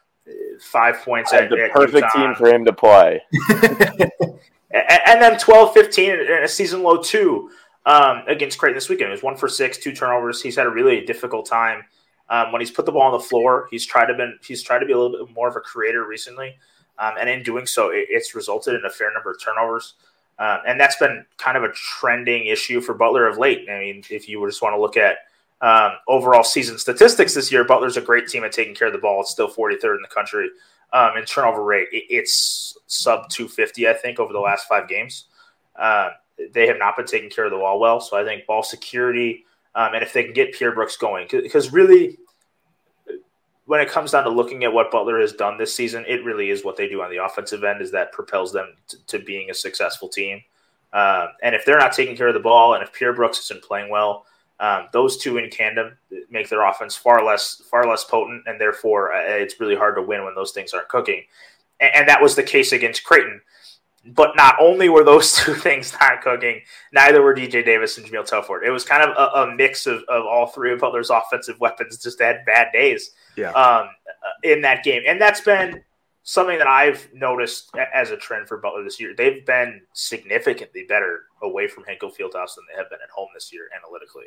five 0.59 0.97
points 1.01 1.33
at, 1.33 1.49
the 1.49 1.65
at 1.65 1.71
perfect 1.71 2.07
UConn. 2.07 2.13
team 2.13 2.35
for 2.35 2.47
him 2.47 2.65
to 2.65 2.73
play. 2.73 3.21
and, 3.49 4.99
and 5.05 5.21
then 5.21 5.37
12 5.37 5.73
15 5.73 6.11
and 6.11 6.43
a 6.43 6.47
season 6.47 6.81
low 6.81 7.01
two 7.01 7.49
um, 7.85 8.23
against 8.27 8.57
Creighton 8.57 8.75
this 8.75 8.89
weekend. 8.89 9.09
It 9.09 9.11
was 9.11 9.23
one 9.23 9.35
for 9.35 9.47
six, 9.47 9.77
two 9.77 9.93
turnovers. 9.93 10.41
He's 10.41 10.55
had 10.55 10.65
a 10.65 10.71
really 10.71 11.01
difficult 11.05 11.45
time 11.45 11.83
um, 12.29 12.51
when 12.51 12.61
he's 12.61 12.71
put 12.71 12.85
the 12.85 12.91
ball 12.91 13.03
on 13.03 13.13
the 13.13 13.19
floor. 13.19 13.67
He's 13.69 13.85
tried 13.85 14.07
to 14.07 14.13
been 14.15 14.39
he's 14.45 14.63
tried 14.63 14.79
to 14.79 14.85
be 14.85 14.93
a 14.93 14.97
little 14.97 15.25
bit 15.25 15.35
more 15.35 15.47
of 15.47 15.55
a 15.55 15.61
creator 15.61 16.07
recently, 16.07 16.57
um, 16.99 17.13
and 17.19 17.29
in 17.29 17.43
doing 17.43 17.65
so, 17.65 17.89
it, 17.89 18.05
it's 18.09 18.35
resulted 18.35 18.75
in 18.75 18.85
a 18.85 18.89
fair 18.89 19.13
number 19.13 19.31
of 19.31 19.41
turnovers. 19.41 19.95
Um, 20.37 20.59
and 20.67 20.79
that's 20.79 20.97
been 20.97 21.25
kind 21.37 21.57
of 21.57 21.63
a 21.63 21.71
trending 21.71 22.47
issue 22.47 22.81
for 22.81 22.93
Butler 22.93 23.27
of 23.27 23.37
late. 23.37 23.67
I 23.69 23.79
mean, 23.79 24.03
if 24.09 24.27
you 24.27 24.45
just 24.47 24.61
want 24.61 24.75
to 24.75 24.81
look 24.81 24.97
at 24.97 25.17
um, 25.61 25.93
overall 26.07 26.43
season 26.43 26.77
statistics 26.77 27.33
this 27.33 27.51
year, 27.51 27.63
Butler's 27.63 27.97
a 27.97 28.01
great 28.01 28.27
team 28.27 28.43
at 28.43 28.51
taking 28.51 28.75
care 28.75 28.87
of 28.87 28.93
the 28.93 28.99
ball. 28.99 29.21
It's 29.21 29.31
still 29.31 29.47
43rd 29.47 29.95
in 29.95 30.01
the 30.01 30.13
country 30.13 30.49
um, 30.91 31.17
in 31.17 31.25
turnover 31.25 31.63
rate. 31.63 31.87
It, 31.91 32.03
it's 32.09 32.77
sub 32.87 33.29
250, 33.29 33.87
I 33.87 33.93
think, 33.93 34.19
over 34.19 34.33
the 34.33 34.39
last 34.39 34.67
five 34.67 34.87
games. 34.87 35.25
Uh, 35.75 36.09
they 36.51 36.67
have 36.67 36.77
not 36.77 36.97
been 36.97 37.05
taking 37.05 37.29
care 37.29 37.45
of 37.45 37.51
the 37.51 37.57
ball 37.57 37.79
well. 37.79 38.01
So 38.01 38.17
I 38.17 38.25
think 38.25 38.45
ball 38.45 38.63
security, 38.63 39.45
um, 39.73 39.93
and 39.93 40.03
if 40.03 40.11
they 40.11 40.23
can 40.23 40.33
get 40.33 40.53
Pierre 40.53 40.73
Brooks 40.73 40.97
going, 40.97 41.27
because 41.31 41.71
really, 41.71 42.17
when 43.65 43.81
it 43.81 43.89
comes 43.89 44.11
down 44.11 44.23
to 44.23 44.29
looking 44.29 44.63
at 44.63 44.73
what 44.73 44.91
Butler 44.91 45.19
has 45.19 45.33
done 45.33 45.57
this 45.57 45.75
season, 45.75 46.05
it 46.07 46.23
really 46.23 46.49
is 46.49 46.63
what 46.63 46.77
they 46.77 46.87
do 46.87 47.01
on 47.01 47.09
the 47.09 47.23
offensive 47.23 47.63
end 47.63 47.81
is 47.81 47.91
that 47.91 48.11
propels 48.11 48.51
them 48.51 48.75
to, 48.87 49.05
to 49.07 49.19
being 49.19 49.49
a 49.49 49.53
successful 49.53 50.07
team. 50.07 50.41
Um, 50.93 51.29
and 51.41 51.55
if 51.55 51.65
they're 51.65 51.77
not 51.77 51.91
taking 51.91 52.15
care 52.15 52.27
of 52.27 52.33
the 52.33 52.39
ball, 52.39 52.73
and 52.73 52.83
if 52.83 52.93
Pierre 52.93 53.13
Brooks 53.13 53.39
isn't 53.39 53.63
playing 53.63 53.89
well, 53.89 54.25
um, 54.59 54.87
those 54.93 55.17
two 55.17 55.37
in 55.37 55.49
tandem 55.49 55.97
make 56.29 56.47
their 56.47 56.63
offense 56.65 56.95
far 56.95 57.25
less 57.25 57.61
far 57.69 57.87
less 57.87 58.05
potent, 58.05 58.43
and 58.45 58.61
therefore 58.61 59.13
uh, 59.13 59.21
it's 59.21 59.59
really 59.59 59.75
hard 59.75 59.95
to 59.95 60.01
win 60.01 60.23
when 60.23 60.35
those 60.35 60.51
things 60.51 60.73
aren't 60.73 60.87
cooking. 60.87 61.23
And, 61.81 61.91
and 61.95 62.07
that 62.07 62.21
was 62.21 62.35
the 62.35 62.43
case 62.43 62.71
against 62.71 63.03
Creighton. 63.03 63.41
But 64.07 64.35
not 64.35 64.55
only 64.59 64.87
were 64.89 65.03
those 65.03 65.33
two 65.37 65.55
things 65.55 65.95
not 65.99 66.21
cooking, 66.21 66.61
neither 66.93 67.21
were 67.21 67.33
DJ 67.35 67.65
Davis 67.65 67.97
and 67.97 68.05
Jahmyl 68.05 68.29
Telfort. 68.29 68.63
It 68.65 68.69
was 68.71 68.83
kind 68.85 69.03
of 69.03 69.09
a, 69.17 69.51
a 69.51 69.55
mix 69.55 69.87
of, 69.87 70.03
of 70.07 70.25
all 70.25 70.47
three 70.47 70.71
of 70.73 70.79
Butler's 70.79 71.09
offensive 71.09 71.59
weapons 71.59 71.97
just 71.97 72.21
had 72.21 72.45
bad 72.45 72.67
days 72.71 73.11
Yeah. 73.35 73.51
um, 73.51 73.89
in 74.43 74.61
that 74.61 74.83
game. 74.83 75.01
And 75.07 75.19
that's 75.19 75.41
been 75.41 75.81
something 76.21 76.57
that 76.59 76.67
I've 76.67 77.07
noticed 77.13 77.71
as 77.93 78.11
a 78.11 78.17
trend 78.17 78.47
for 78.47 78.57
Butler 78.57 78.83
this 78.83 78.99
year. 78.99 79.13
They've 79.17 79.45
been 79.45 79.81
significantly 79.93 80.85
better 80.87 81.23
away 81.41 81.67
from 81.67 81.83
Hinkle 81.85 82.09
Fieldhouse 82.09 82.55
than 82.55 82.65
they 82.71 82.77
have 82.77 82.89
been 82.89 82.99
at 83.03 83.09
home 83.15 83.29
this 83.33 83.51
year 83.53 83.69
analytically. 83.75 84.25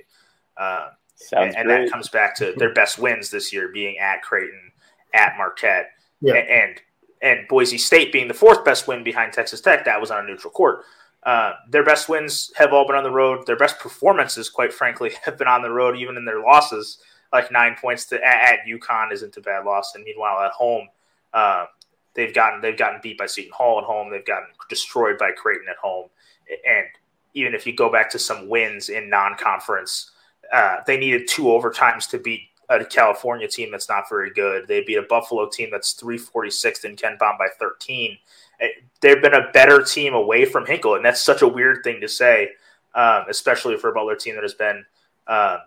Um, 0.56 0.94
Sounds 1.14 1.54
and, 1.56 1.68
and 1.68 1.70
that 1.70 1.90
comes 1.90 2.08
back 2.08 2.34
to 2.36 2.52
their 2.56 2.72
best 2.72 2.98
wins 2.98 3.30
this 3.30 3.52
year 3.52 3.68
being 3.68 3.98
at 3.98 4.22
Creighton, 4.22 4.72
at 5.14 5.36
Marquette, 5.36 5.90
Yeah. 6.20 6.34
a- 6.34 6.38
and 6.38 6.80
and 7.22 7.46
Boise 7.48 7.78
State 7.78 8.12
being 8.12 8.28
the 8.28 8.34
fourth 8.34 8.64
best 8.64 8.86
win 8.86 9.02
behind 9.02 9.32
Texas 9.32 9.60
Tech. 9.60 9.84
That 9.84 10.00
was 10.00 10.10
on 10.10 10.24
a 10.24 10.26
neutral 10.26 10.52
court. 10.52 10.84
Uh, 11.24 11.52
their 11.68 11.84
best 11.84 12.08
wins 12.08 12.52
have 12.56 12.72
all 12.72 12.86
been 12.86 12.96
on 12.96 13.02
the 13.02 13.10
road. 13.10 13.46
Their 13.46 13.56
best 13.56 13.78
performances, 13.78 14.48
quite 14.48 14.72
frankly, 14.72 15.12
have 15.24 15.38
been 15.38 15.48
on 15.48 15.62
the 15.62 15.70
road, 15.70 15.96
even 15.96 16.16
in 16.16 16.24
their 16.24 16.40
losses. 16.40 16.98
Like 17.32 17.52
nine 17.52 17.76
points 17.78 18.06
to 18.06 18.24
at, 18.24 18.60
UConn 18.66 19.12
isn't 19.12 19.36
a 19.36 19.40
bad 19.42 19.66
loss, 19.66 19.94
and 19.94 20.04
meanwhile 20.04 20.40
at 20.42 20.52
home, 20.52 20.88
uh, 21.34 21.66
they've 22.14 22.32
gotten 22.32 22.62
they've 22.62 22.78
gotten 22.78 23.00
beat 23.02 23.18
by 23.18 23.26
Seton 23.26 23.52
Hall 23.52 23.78
at 23.78 23.84
home. 23.84 24.10
They've 24.10 24.24
gotten 24.24 24.48
destroyed 24.70 25.18
by 25.18 25.32
Creighton 25.32 25.66
at 25.68 25.76
home, 25.76 26.08
and 26.48 26.86
even 27.34 27.54
if 27.54 27.66
you 27.66 27.74
go 27.74 27.92
back 27.92 28.08
to 28.10 28.18
some 28.18 28.48
wins 28.48 28.88
in 28.88 29.10
non-conference, 29.10 30.10
uh, 30.50 30.78
they 30.86 30.96
needed 30.96 31.28
two 31.28 31.44
overtimes 31.44 32.08
to 32.08 32.18
beat 32.18 32.47
a 32.68 32.84
California 32.84 33.48
team 33.48 33.70
that's 33.70 33.88
not 33.88 34.08
very 34.08 34.30
good. 34.30 34.66
They 34.68 34.82
beat 34.82 34.96
a 34.98 35.02
Buffalo 35.02 35.48
team 35.48 35.68
that's 35.70 35.94
346th 35.94 36.84
in 36.84 36.96
KenPom 36.96 37.38
by 37.38 37.48
13. 37.58 38.18
Eh, 38.60 38.68
They've 39.00 39.22
been 39.22 39.34
a 39.34 39.50
better 39.52 39.82
team 39.82 40.14
away 40.14 40.44
from 40.44 40.66
Hinkle, 40.66 40.94
and 40.96 41.04
that's 41.04 41.20
such 41.22 41.42
a 41.42 41.48
weird 41.48 41.82
thing 41.84 42.00
to 42.00 42.08
say, 42.08 42.50
um, 42.94 43.24
especially 43.28 43.76
for 43.76 43.90
a 43.90 43.94
Butler 43.94 44.16
team 44.16 44.34
that 44.34 44.42
has 44.42 44.54
been 44.54 44.84
um, 45.28 45.58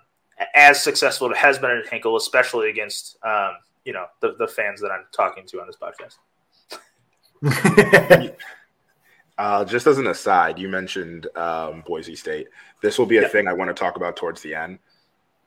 as 0.53 0.84
successful 0.84 1.27
as 1.27 1.31
it 1.31 1.38
has 1.38 1.58
been 1.60 1.72
at 1.72 1.88
Hinkle, 1.88 2.15
especially 2.17 2.70
against 2.70 3.17
um, 3.24 3.53
you 3.86 3.93
know 3.93 4.05
the, 4.20 4.36
the 4.38 4.48
fans 4.48 4.81
that 4.81 4.91
I'm 4.91 5.05
talking 5.12 5.46
to 5.48 5.62
on 5.62 5.67
this 5.67 5.77
podcast. 5.77 6.17
Uh, 9.38 9.65
just 9.65 9.88
as 9.88 9.98
an 9.98 10.05
aside, 10.08 10.60
you 10.60 10.67
mentioned 10.70 11.25
um, 11.36 11.81
Boise 11.88 12.15
State. 12.15 12.48
This 12.84 13.00
will 13.00 13.08
be 13.08 13.17
a 13.17 13.24
Yeah. 13.24 13.27
thing 13.29 13.48
I 13.48 13.53
want 13.53 13.70
to 13.70 13.74
talk 13.74 13.96
about 13.96 14.15
towards 14.15 14.39
the 14.41 14.53
end. 14.53 14.77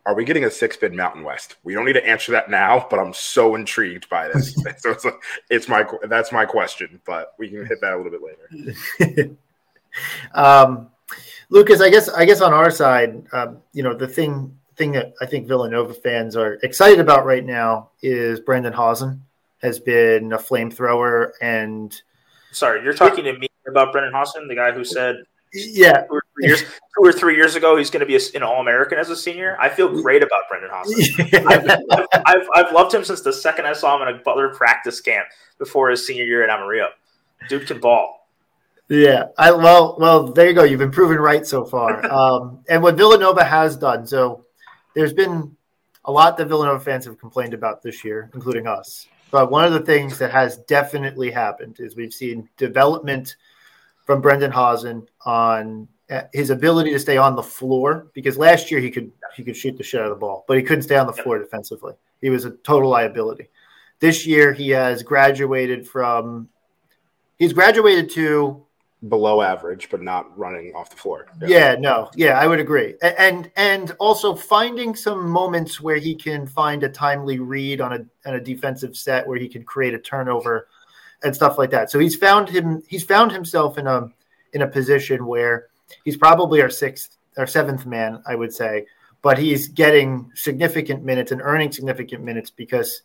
Are 0.07 0.15
we 0.15 0.25
getting 0.25 0.45
a 0.45 0.51
six 0.51 0.77
bid 0.77 0.93
Mountain 0.93 1.23
West? 1.23 1.57
We 1.65 1.73
don't 1.75 1.87
need 1.87 1.95
to 1.95 2.07
answer 2.07 2.33
that 2.33 2.51
now, 2.51 2.87
but 2.91 2.99
I'm 2.99 3.15
so 3.15 3.55
intrigued 3.55 4.09
by 4.09 4.29
this. 4.29 4.55
so 4.79 4.91
it's, 4.91 5.07
it's 5.51 5.69
my 5.69 5.87
that's 6.09 6.31
my 6.31 6.45
question, 6.45 7.01
but 7.07 7.35
we 7.39 7.49
can 7.49 7.65
hit 7.65 7.81
that 7.81 7.95
a 7.95 7.97
little 7.97 8.13
bit 8.13 8.21
later. 9.09 9.37
um, 10.35 10.91
Lukas, 11.49 11.81
I 11.81 11.89
guess 11.89 12.09
I 12.09 12.25
guess 12.25 12.41
on 12.41 12.53
our 12.53 12.71
side, 12.71 13.25
um, 13.33 13.59
you 13.73 13.83
know, 13.83 13.95
the 13.95 14.09
thing 14.09 14.59
thing 14.77 14.93
that 14.93 15.15
I 15.21 15.27
think 15.27 15.47
Villanova 15.47 15.95
fans 15.95 16.37
are 16.37 16.55
excited 16.63 17.01
about 17.01 17.25
right 17.25 17.45
now 17.45 17.91
is 18.03 18.41
Brendan 18.41 18.73
Hausen 18.73 19.23
has 19.63 19.79
been 19.79 20.33
a 20.33 20.39
flamethrower, 20.39 21.31
and 21.41 22.03
Sorry, 22.53 22.85
you're 22.85 22.93
talking 22.93 23.25
to 23.25 23.39
me 23.39 23.49
about 23.67 23.93
Brendan 23.93 24.13
Hausen, 24.13 24.47
the 24.49 24.55
guy 24.55 24.73
who 24.73 24.85
said 24.85 25.25
yeah, 25.55 26.03
two 26.03 26.15
or 26.15 26.25
three 26.35 26.47
years, 26.47 26.63
two 26.63 27.03
or 27.03 27.13
three 27.13 27.37
years 27.37 27.55
ago 27.55 27.77
he's 27.77 27.91
going 27.91 28.01
to 28.01 28.07
be 28.07 28.19
an 28.35 28.43
All 28.43 28.61
American 28.61 28.99
as 28.99 29.11
a 29.11 29.17
senior. 29.17 29.57
I 29.61 29.69
feel 29.69 29.89
great 30.03 30.23
about 30.23 30.43
Brendan 30.49 30.71
Hausen. 30.73 31.29
I've, 31.47 31.71
I've, 32.27 32.49
I've 32.55 32.73
loved 32.73 32.95
him 32.95 33.05
since 33.05 33.21
the 33.21 33.33
second 33.33 33.67
I 33.67 33.73
saw 33.73 33.97
him 33.97 34.09
in 34.09 34.15
a 34.15 34.19
Butler 34.19 34.55
practice 34.55 35.01
camp 35.01 35.27
before 35.59 35.91
his 35.91 36.07
senior 36.07 36.25
year 36.25 36.43
at 36.43 36.51
Amarillo. 36.51 36.89
Dude 37.49 37.67
can 37.67 37.81
ball. 37.81 38.29
Yeah, 38.89 39.27
I 39.39 39.51
well, 39.53 39.97
well, 39.99 40.33
there 40.33 40.49
you 40.49 40.55
go. 40.55 40.65
You've 40.65 40.81
been 40.81 40.91
proven 40.91 41.19
right 41.19 41.47
so 41.47 41.65
far. 41.65 42.05
Um, 42.15 42.61
and 42.69 42.83
what 42.83 42.97
Villanova 42.97 43.45
has 43.45 43.77
done, 43.77 44.07
so 44.07 44.45
there's 44.95 45.13
been 45.13 45.57
a 46.05 46.13
lot 46.13 46.37
that 46.37 46.49
Villanova 46.49 46.79
fans 46.79 47.07
have 47.07 47.19
complained 47.19 47.55
about 47.55 47.83
this 47.83 48.05
year, 48.05 48.31
including 48.35 48.67
us. 48.67 49.09
But 49.31 49.51
one 49.51 49.65
of 49.65 49.73
the 49.73 49.81
things 49.81 50.19
that 50.19 50.31
has 50.31 50.59
definitely 50.59 51.31
happened 51.31 51.79
is 51.81 51.97
we've 51.97 52.13
seen 52.13 52.49
development 52.57 53.37
from 54.05 54.21
Brendan 54.21 54.51
Hausen 54.51 55.07
on 55.25 55.89
uh, 56.11 56.23
his 56.33 56.51
ability 56.51 56.91
to 56.91 56.99
stay 56.99 57.17
on 57.17 57.35
the 57.35 57.43
floor 57.43 58.09
because 58.15 58.37
last 58.37 58.71
year 58.71 58.81
he 58.81 58.91
could 58.91 59.11
he 59.37 59.43
could 59.43 59.57
shoot 59.57 59.77
the 59.77 59.83
shit 59.83 60.01
out 60.01 60.07
of 60.07 60.11
the 60.11 60.21
ball, 60.21 60.45
but 60.47 60.57
he 60.57 60.63
couldn't 60.63 60.83
stay 60.83 60.97
on 60.97 61.07
the 61.07 61.13
floor 61.13 61.39
defensively. 61.39 61.95
He 62.21 62.31
was 62.31 62.45
a 62.45 62.51
total 62.51 62.91
liability. 62.91 63.49
This 64.01 64.27
year 64.27 64.53
he 64.53 64.71
has 64.71 65.03
graduated 65.03 65.89
from 65.89 66.49
he's 67.39 67.53
graduated 67.53 68.11
to 68.11 68.65
Below 69.09 69.43
average, 69.43 69.91
but 69.91 70.01
not 70.01 70.37
running 70.39 70.75
off 70.75 70.89
the 70.89 70.97
floor. 70.97 71.27
yeah, 71.47 71.77
no, 71.79 72.11
yeah, 72.15 72.39
I 72.39 72.47
would 72.47 72.59
agree, 72.59 72.95
and 73.03 73.51
and 73.55 73.91
also 73.99 74.35
finding 74.35 74.95
some 74.97 75.29
moments 75.29 75.79
where 75.79 75.99
he 75.99 76.15
can 76.15 76.47
find 76.47 76.83
a 76.83 76.89
timely 76.89 77.39
read 77.39 77.83
on 77.83 77.93
a 77.93 78.07
on 78.27 78.37
a 78.37 78.41
defensive 78.41 78.97
set 78.97 79.27
where 79.27 79.37
he 79.37 79.47
can 79.47 79.63
create 79.63 79.93
a 79.93 79.99
turnover 79.99 80.69
and 81.25 81.35
stuff 81.35 81.59
like 81.59 81.71
that. 81.71 81.91
So 81.91 81.99
he's 81.99 82.17
found 82.17 82.49
him 82.49 82.83
he's 82.87 83.05
found 83.05 83.33
himself 83.33 83.79
in 83.79 83.87
a 83.87 84.09
in 84.53 84.63
a 84.63 84.69
position 84.69 85.27
where 85.27 85.69
he's 86.05 86.17
probably 86.17 86.63
our 86.63 86.71
sixth 86.71 87.17
or 87.37 87.47
seventh 87.47 87.87
man, 87.87 88.23
I 88.27 88.37
would 88.37 88.53
say, 88.53 88.87
but 89.23 89.39
he's 89.39 89.69
getting 89.69 90.31
significant 90.35 91.03
minutes 91.03 91.33
and 91.33 91.41
earning 91.43 91.73
significant 91.73 92.23
minutes 92.23 92.51
because 92.51 93.03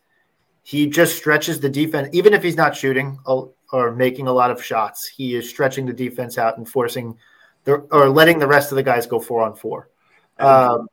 he 0.64 0.88
just 0.88 1.18
stretches 1.18 1.60
the 1.60 1.70
defense, 1.70 2.10
even 2.12 2.34
if 2.34 2.44
he's 2.44 2.58
not 2.58 2.76
shooting 2.76 3.18
or 3.26 3.92
making 3.96 4.28
a 4.28 4.34
lot 4.34 4.52
of 4.52 4.64
shots. 4.64 5.08
He 5.08 5.36
is 5.36 5.50
stretching 5.50 5.86
the 5.86 5.94
defense 5.94 6.38
out 6.38 6.58
and 6.58 6.70
forcing 6.70 7.18
the, 7.64 7.76
or 7.92 8.10
letting 8.10 8.38
the 8.38 8.48
rest 8.48 8.72
of 8.72 8.76
the 8.76 8.84
guys 8.84 9.08
go 9.08 9.20
four 9.20 9.42
on 9.42 9.56
four. 9.56 9.90
Um, 10.38 10.88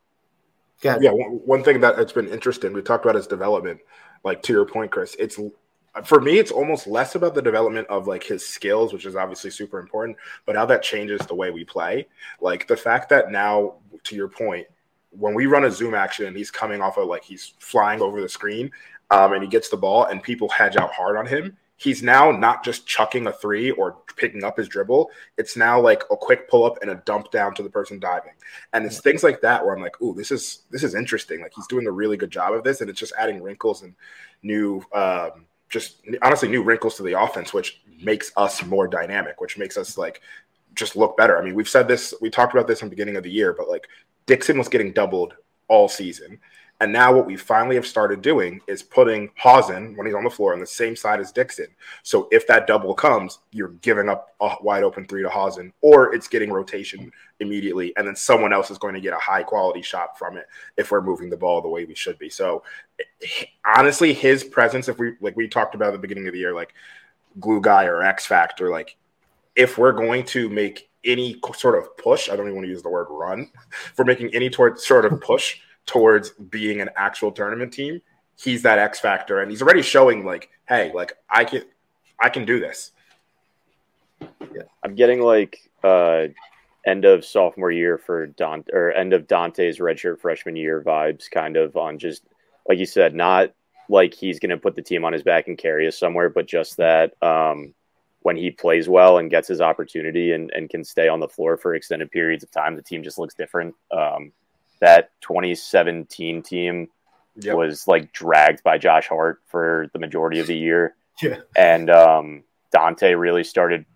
yeah, 0.82 1.10
one, 1.10 1.40
one 1.44 1.62
thing 1.62 1.80
that 1.80 1.98
it's 1.98 2.12
been 2.12 2.28
interesting. 2.28 2.72
We 2.72 2.82
talked 2.82 3.04
about 3.04 3.16
his 3.16 3.26
development. 3.26 3.80
Like 4.24 4.42
to 4.44 4.52
your 4.52 4.64
point, 4.64 4.90
Chris, 4.90 5.14
it's 5.18 5.38
for 6.04 6.20
me, 6.20 6.38
it's 6.38 6.50
almost 6.50 6.86
less 6.86 7.14
about 7.14 7.34
the 7.34 7.42
development 7.42 7.86
of 7.88 8.06
like 8.06 8.22
his 8.22 8.46
skills, 8.46 8.92
which 8.92 9.06
is 9.06 9.16
obviously 9.16 9.50
super 9.50 9.78
important, 9.78 10.16
but 10.44 10.56
how 10.56 10.66
that 10.66 10.82
changes 10.82 11.20
the 11.26 11.34
way 11.34 11.50
we 11.50 11.64
play. 11.64 12.06
Like 12.40 12.66
the 12.66 12.76
fact 12.76 13.08
that 13.10 13.30
now, 13.30 13.74
to 14.04 14.16
your 14.16 14.28
point, 14.28 14.66
when 15.10 15.34
we 15.34 15.46
run 15.46 15.64
a 15.64 15.70
zoom 15.70 15.94
action 15.94 16.26
and 16.26 16.36
he's 16.36 16.50
coming 16.50 16.82
off 16.82 16.98
of 16.98 17.08
like 17.08 17.24
he's 17.24 17.54
flying 17.58 18.02
over 18.02 18.20
the 18.20 18.28
screen, 18.28 18.70
um, 19.10 19.32
and 19.32 19.42
he 19.42 19.48
gets 19.48 19.68
the 19.68 19.76
ball 19.76 20.04
and 20.04 20.22
people 20.22 20.48
hedge 20.48 20.76
out 20.76 20.92
hard 20.92 21.16
on 21.16 21.26
him. 21.26 21.56
He's 21.78 22.02
now 22.02 22.30
not 22.30 22.64
just 22.64 22.86
chucking 22.86 23.26
a 23.26 23.32
three 23.32 23.70
or 23.70 23.98
picking 24.16 24.44
up 24.44 24.56
his 24.56 24.66
dribble. 24.66 25.10
It's 25.36 25.56
now 25.56 25.78
like 25.78 26.02
a 26.10 26.16
quick 26.16 26.48
pull 26.48 26.64
up 26.64 26.78
and 26.80 26.90
a 26.90 27.02
dump 27.04 27.30
down 27.30 27.54
to 27.54 27.62
the 27.62 27.68
person 27.68 28.00
diving. 28.00 28.32
And 28.72 28.86
it's 28.86 29.00
things 29.00 29.22
like 29.22 29.42
that 29.42 29.64
where 29.64 29.76
I'm 29.76 29.82
like, 29.82 30.00
ooh, 30.00 30.14
this 30.14 30.30
is 30.30 30.62
this 30.70 30.82
is 30.82 30.94
interesting. 30.94 31.42
Like 31.42 31.52
he's 31.54 31.66
doing 31.66 31.86
a 31.86 31.92
really 31.92 32.16
good 32.16 32.30
job 32.30 32.54
of 32.54 32.64
this, 32.64 32.80
and 32.80 32.88
it's 32.88 32.98
just 32.98 33.12
adding 33.18 33.42
wrinkles 33.42 33.82
and 33.82 33.94
new, 34.42 34.82
um, 34.94 35.44
just 35.68 36.02
honestly 36.22 36.48
new 36.48 36.62
wrinkles 36.62 36.96
to 36.96 37.02
the 37.02 37.20
offense, 37.20 37.52
which 37.52 37.82
makes 38.02 38.32
us 38.36 38.64
more 38.64 38.86
dynamic, 38.86 39.40
which 39.40 39.58
makes 39.58 39.76
us 39.76 39.98
like 39.98 40.20
just 40.74 40.96
look 40.96 41.16
better. 41.16 41.38
I 41.38 41.42
mean, 41.44 41.54
we've 41.54 41.68
said 41.68 41.88
this, 41.88 42.14
we 42.20 42.30
talked 42.30 42.54
about 42.54 42.68
this 42.68 42.82
in 42.82 42.88
the 42.88 42.90
beginning 42.90 43.16
of 43.16 43.22
the 43.22 43.30
year, 43.30 43.52
but 43.52 43.68
like 43.68 43.88
Dixon 44.26 44.58
was 44.58 44.68
getting 44.68 44.92
doubled 44.92 45.34
all 45.68 45.88
season. 45.88 46.38
And 46.80 46.92
now 46.92 47.14
what 47.14 47.24
we 47.24 47.36
finally 47.36 47.76
have 47.76 47.86
started 47.86 48.20
doing 48.20 48.60
is 48.66 48.82
putting 48.82 49.30
Hausen 49.38 49.96
when 49.96 50.06
he's 50.06 50.14
on 50.14 50.24
the 50.24 50.30
floor 50.30 50.52
on 50.52 50.60
the 50.60 50.66
same 50.66 50.94
side 50.94 51.20
as 51.20 51.32
Dixon. 51.32 51.68
So 52.02 52.28
if 52.30 52.46
that 52.48 52.66
double 52.66 52.92
comes, 52.92 53.38
you're 53.50 53.72
giving 53.80 54.10
up 54.10 54.34
a 54.40 54.56
wide 54.60 54.82
open 54.82 55.06
three 55.06 55.22
to 55.22 55.30
Hausen, 55.30 55.72
or 55.80 56.14
it's 56.14 56.28
getting 56.28 56.52
rotation 56.52 57.10
immediately, 57.40 57.94
and 57.96 58.06
then 58.06 58.14
someone 58.14 58.52
else 58.52 58.70
is 58.70 58.76
going 58.76 58.94
to 58.94 59.00
get 59.00 59.14
a 59.14 59.18
high 59.18 59.42
quality 59.42 59.80
shot 59.80 60.18
from 60.18 60.36
it 60.36 60.46
if 60.76 60.90
we're 60.90 61.00
moving 61.00 61.30
the 61.30 61.36
ball 61.36 61.62
the 61.62 61.68
way 61.68 61.86
we 61.86 61.94
should 61.94 62.18
be. 62.18 62.28
So 62.28 62.62
honestly, 63.64 64.12
his 64.12 64.44
presence, 64.44 64.88
if 64.88 64.98
we 64.98 65.14
like 65.22 65.36
we 65.36 65.48
talked 65.48 65.74
about 65.74 65.88
at 65.88 65.92
the 65.92 65.98
beginning 65.98 66.26
of 66.26 66.34
the 66.34 66.40
year, 66.40 66.54
like 66.54 66.74
glue 67.40 67.62
guy 67.62 67.84
or 67.84 68.02
X 68.02 68.26
factor, 68.26 68.70
like 68.70 68.96
if 69.54 69.78
we're 69.78 69.92
going 69.92 70.24
to 70.26 70.50
make 70.50 70.90
any 71.04 71.40
sort 71.54 71.78
of 71.78 71.96
push, 71.96 72.28
I 72.28 72.36
don't 72.36 72.46
even 72.46 72.56
want 72.56 72.66
to 72.66 72.70
use 72.70 72.82
the 72.82 72.90
word 72.90 73.06
run, 73.08 73.50
for 73.94 74.04
making 74.04 74.34
any 74.34 74.52
sort 74.52 75.06
of 75.06 75.20
push 75.22 75.60
towards 75.86 76.30
being 76.30 76.80
an 76.80 76.90
actual 76.96 77.32
tournament 77.32 77.72
team, 77.72 78.02
he's 78.36 78.62
that 78.62 78.78
X 78.78 79.00
factor, 79.00 79.40
and 79.40 79.50
he's 79.50 79.62
already 79.62 79.82
showing 79.82 80.24
like, 80.24 80.50
hey, 80.68 80.92
like 80.92 81.16
I 81.30 81.44
can, 81.44 81.62
I 82.20 82.28
can 82.28 82.44
do 82.44 82.60
this. 82.60 82.92
Yeah. 84.20 84.62
I'm 84.82 84.94
getting 84.94 85.20
like 85.20 85.70
uh, 85.84 86.26
end 86.86 87.04
of 87.04 87.24
sophomore 87.24 87.70
year 87.70 87.98
for 87.98 88.26
Donte 88.28 88.72
or 88.72 88.92
end 88.92 89.12
of 89.12 89.26
Donte's 89.26 89.78
redshirt 89.78 90.20
freshman 90.20 90.56
year 90.56 90.82
vibes, 90.82 91.30
kind 91.30 91.56
of 91.56 91.76
on 91.76 91.98
just 91.98 92.22
like 92.68 92.78
you 92.78 92.86
said, 92.86 93.14
not 93.14 93.52
like 93.88 94.14
he's 94.14 94.38
going 94.38 94.50
to 94.50 94.56
put 94.56 94.74
the 94.74 94.82
team 94.82 95.04
on 95.04 95.12
his 95.12 95.22
back 95.22 95.48
and 95.48 95.58
carry 95.58 95.86
us 95.86 95.98
somewhere, 95.98 96.28
but 96.28 96.46
just 96.46 96.76
that 96.78 97.14
um, 97.22 97.74
when 98.20 98.36
he 98.36 98.50
plays 98.50 98.88
well 98.88 99.18
and 99.18 99.30
gets 99.30 99.48
his 99.48 99.60
opportunity 99.60 100.32
and, 100.32 100.50
and 100.52 100.70
can 100.70 100.82
stay 100.84 101.08
on 101.08 101.20
the 101.20 101.28
floor 101.28 101.56
for 101.56 101.74
extended 101.74 102.10
periods 102.10 102.42
of 102.42 102.50
time, 102.50 102.74
the 102.74 102.82
team 102.82 103.02
just 103.02 103.18
looks 103.18 103.34
different. 103.34 103.74
Um, 103.90 104.32
that 104.80 105.10
2017 105.20 106.42
team 106.42 106.88
yep. 107.36 107.56
was 107.56 107.86
like 107.86 108.12
dragged 108.12 108.62
by 108.62 108.78
Josh 108.78 109.08
Hart 109.08 109.40
for 109.46 109.88
the 109.92 109.98
majority 109.98 110.40
of 110.40 110.46
the 110.46 110.56
year. 110.56 110.94
Yeah. 111.22 111.38
And 111.56 111.88
um, 111.88 112.44
Donte 112.76 113.18
really 113.18 113.42
started 113.42 113.86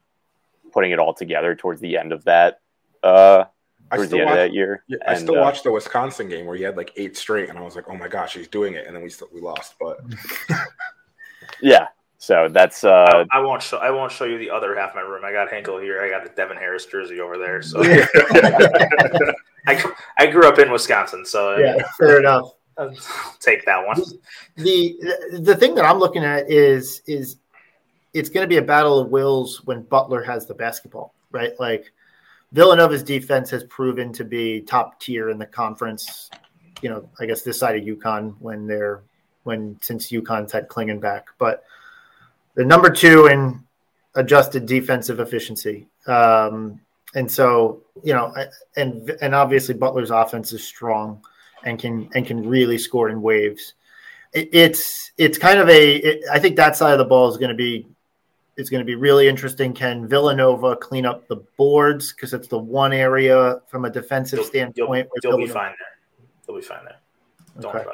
putting 0.72 0.92
it 0.92 0.98
all 0.98 1.12
together 1.12 1.54
towards 1.54 1.78
the 1.82 1.98
end 1.98 2.14
of 2.14 2.24
that. 2.24 2.60
Uh, 3.02 3.44
towards 3.92 4.10
the 4.10 4.20
end 4.20 4.26
watch, 4.26 4.32
of 4.32 4.38
that 4.38 4.54
year. 4.54 4.84
Yeah, 4.88 4.96
I 5.06 5.16
still 5.16 5.36
uh, 5.36 5.42
watched 5.42 5.64
the 5.64 5.70
Wisconsin 5.70 6.30
game 6.30 6.46
where 6.46 6.56
he 6.56 6.62
had 6.62 6.78
like 6.78 6.92
eight 6.96 7.18
straight, 7.18 7.50
and 7.50 7.58
I 7.58 7.62
was 7.62 7.76
like, 7.76 7.88
"Oh 7.88 7.94
my 7.94 8.08
gosh, 8.08 8.34
he's 8.34 8.48
doing 8.48 8.74
it!" 8.74 8.86
And 8.86 8.96
then 8.96 9.02
we 9.02 9.10
still 9.10 9.28
we 9.34 9.40
lost, 9.40 9.74
but 9.78 10.00
yeah. 11.62 11.88
So 12.18 12.48
that's. 12.50 12.84
Uh, 12.84 13.24
I, 13.32 13.38
I, 13.38 13.40
won't 13.40 13.62
show. 13.62 13.78
I 13.78 13.90
won't 13.90 14.12
show 14.12 14.24
you 14.24 14.38
the 14.38 14.50
other 14.50 14.76
half 14.76 14.90
of 14.90 14.96
my 14.96 15.02
room. 15.02 15.24
I 15.24 15.32
got 15.32 15.50
Hinkle 15.50 15.78
here. 15.78 16.02
I 16.02 16.10
got 16.10 16.22
the 16.22 16.30
Devin 16.30 16.56
Harris 16.56 16.84
jersey 16.86 17.20
over 17.20 17.38
there. 17.38 17.62
So 17.62 17.82
I, 19.70 19.92
I 20.18 20.26
grew 20.26 20.46
up 20.48 20.58
in 20.58 20.70
Wisconsin, 20.70 21.24
so 21.24 21.56
yeah, 21.56 21.76
fair 21.98 22.20
enough. 22.20 22.52
I'll 22.78 22.94
take 23.40 23.64
that 23.66 23.86
one. 23.86 24.02
The 24.56 24.96
the 25.40 25.56
thing 25.56 25.74
that 25.74 25.84
I'm 25.84 25.98
looking 25.98 26.24
at 26.24 26.50
is 26.50 27.02
is 27.06 27.36
it's 28.12 28.28
going 28.28 28.44
to 28.44 28.48
be 28.48 28.56
a 28.56 28.62
battle 28.62 28.98
of 28.98 29.08
wills 29.08 29.64
when 29.64 29.82
Butler 29.82 30.22
has 30.22 30.46
the 30.46 30.54
basketball, 30.54 31.14
right? 31.30 31.52
Like 31.60 31.92
Villanova's 32.52 33.02
defense 33.02 33.50
has 33.50 33.64
proven 33.64 34.12
to 34.14 34.24
be 34.24 34.60
top 34.60 34.98
tier 35.00 35.30
in 35.30 35.38
the 35.38 35.46
conference. 35.46 36.30
You 36.82 36.90
know, 36.90 37.08
I 37.20 37.26
guess 37.26 37.42
this 37.42 37.58
side 37.58 37.76
of 37.76 37.84
UConn 37.84 38.34
when 38.40 38.66
they're 38.66 39.02
when 39.44 39.78
since 39.80 40.10
UConn's 40.10 40.52
had 40.52 40.68
Clingan 40.68 41.00
back, 41.00 41.26
but 41.38 41.64
the 42.54 42.64
number 42.64 42.90
two 42.90 43.26
in 43.26 43.62
adjusted 44.14 44.66
defensive 44.66 45.20
efficiency. 45.20 45.86
Um, 46.06 46.80
and 47.14 47.30
so, 47.30 47.82
you 48.02 48.14
know, 48.14 48.32
and 48.76 49.10
and 49.20 49.34
obviously 49.34 49.74
Butler's 49.74 50.10
offense 50.10 50.52
is 50.52 50.64
strong 50.64 51.24
and 51.64 51.78
can 51.78 52.08
and 52.14 52.26
can 52.26 52.48
really 52.48 52.78
score 52.78 53.08
in 53.08 53.20
waves. 53.20 53.74
It, 54.32 54.48
it's 54.52 55.12
it's 55.18 55.38
kind 55.38 55.58
of 55.58 55.68
a. 55.68 55.96
It, 55.96 56.24
I 56.30 56.38
think 56.38 56.56
that 56.56 56.76
side 56.76 56.92
of 56.92 56.98
the 56.98 57.04
ball 57.04 57.28
is 57.28 57.36
going 57.36 57.50
to 57.50 57.56
be 57.56 57.86
is 58.56 58.70
going 58.70 58.80
to 58.80 58.84
be 58.84 58.94
really 58.94 59.26
interesting. 59.26 59.72
Can 59.72 60.06
Villanova 60.06 60.76
clean 60.76 61.04
up 61.04 61.26
the 61.26 61.36
boards 61.56 62.12
because 62.12 62.32
it's 62.32 62.48
the 62.48 62.58
one 62.58 62.92
area 62.92 63.60
from 63.68 63.84
a 63.84 63.90
defensive 63.90 64.38
you'll, 64.38 64.48
standpoint? 64.48 65.08
You'll, 65.22 65.38
you'll 65.38 65.46
be 65.46 65.52
fine 65.52 65.74
there. 65.78 66.26
You'll 66.46 66.58
be 66.58 66.62
fine 66.62 66.84
there. 66.84 66.98
Don't 67.60 67.74
okay. 67.74 67.84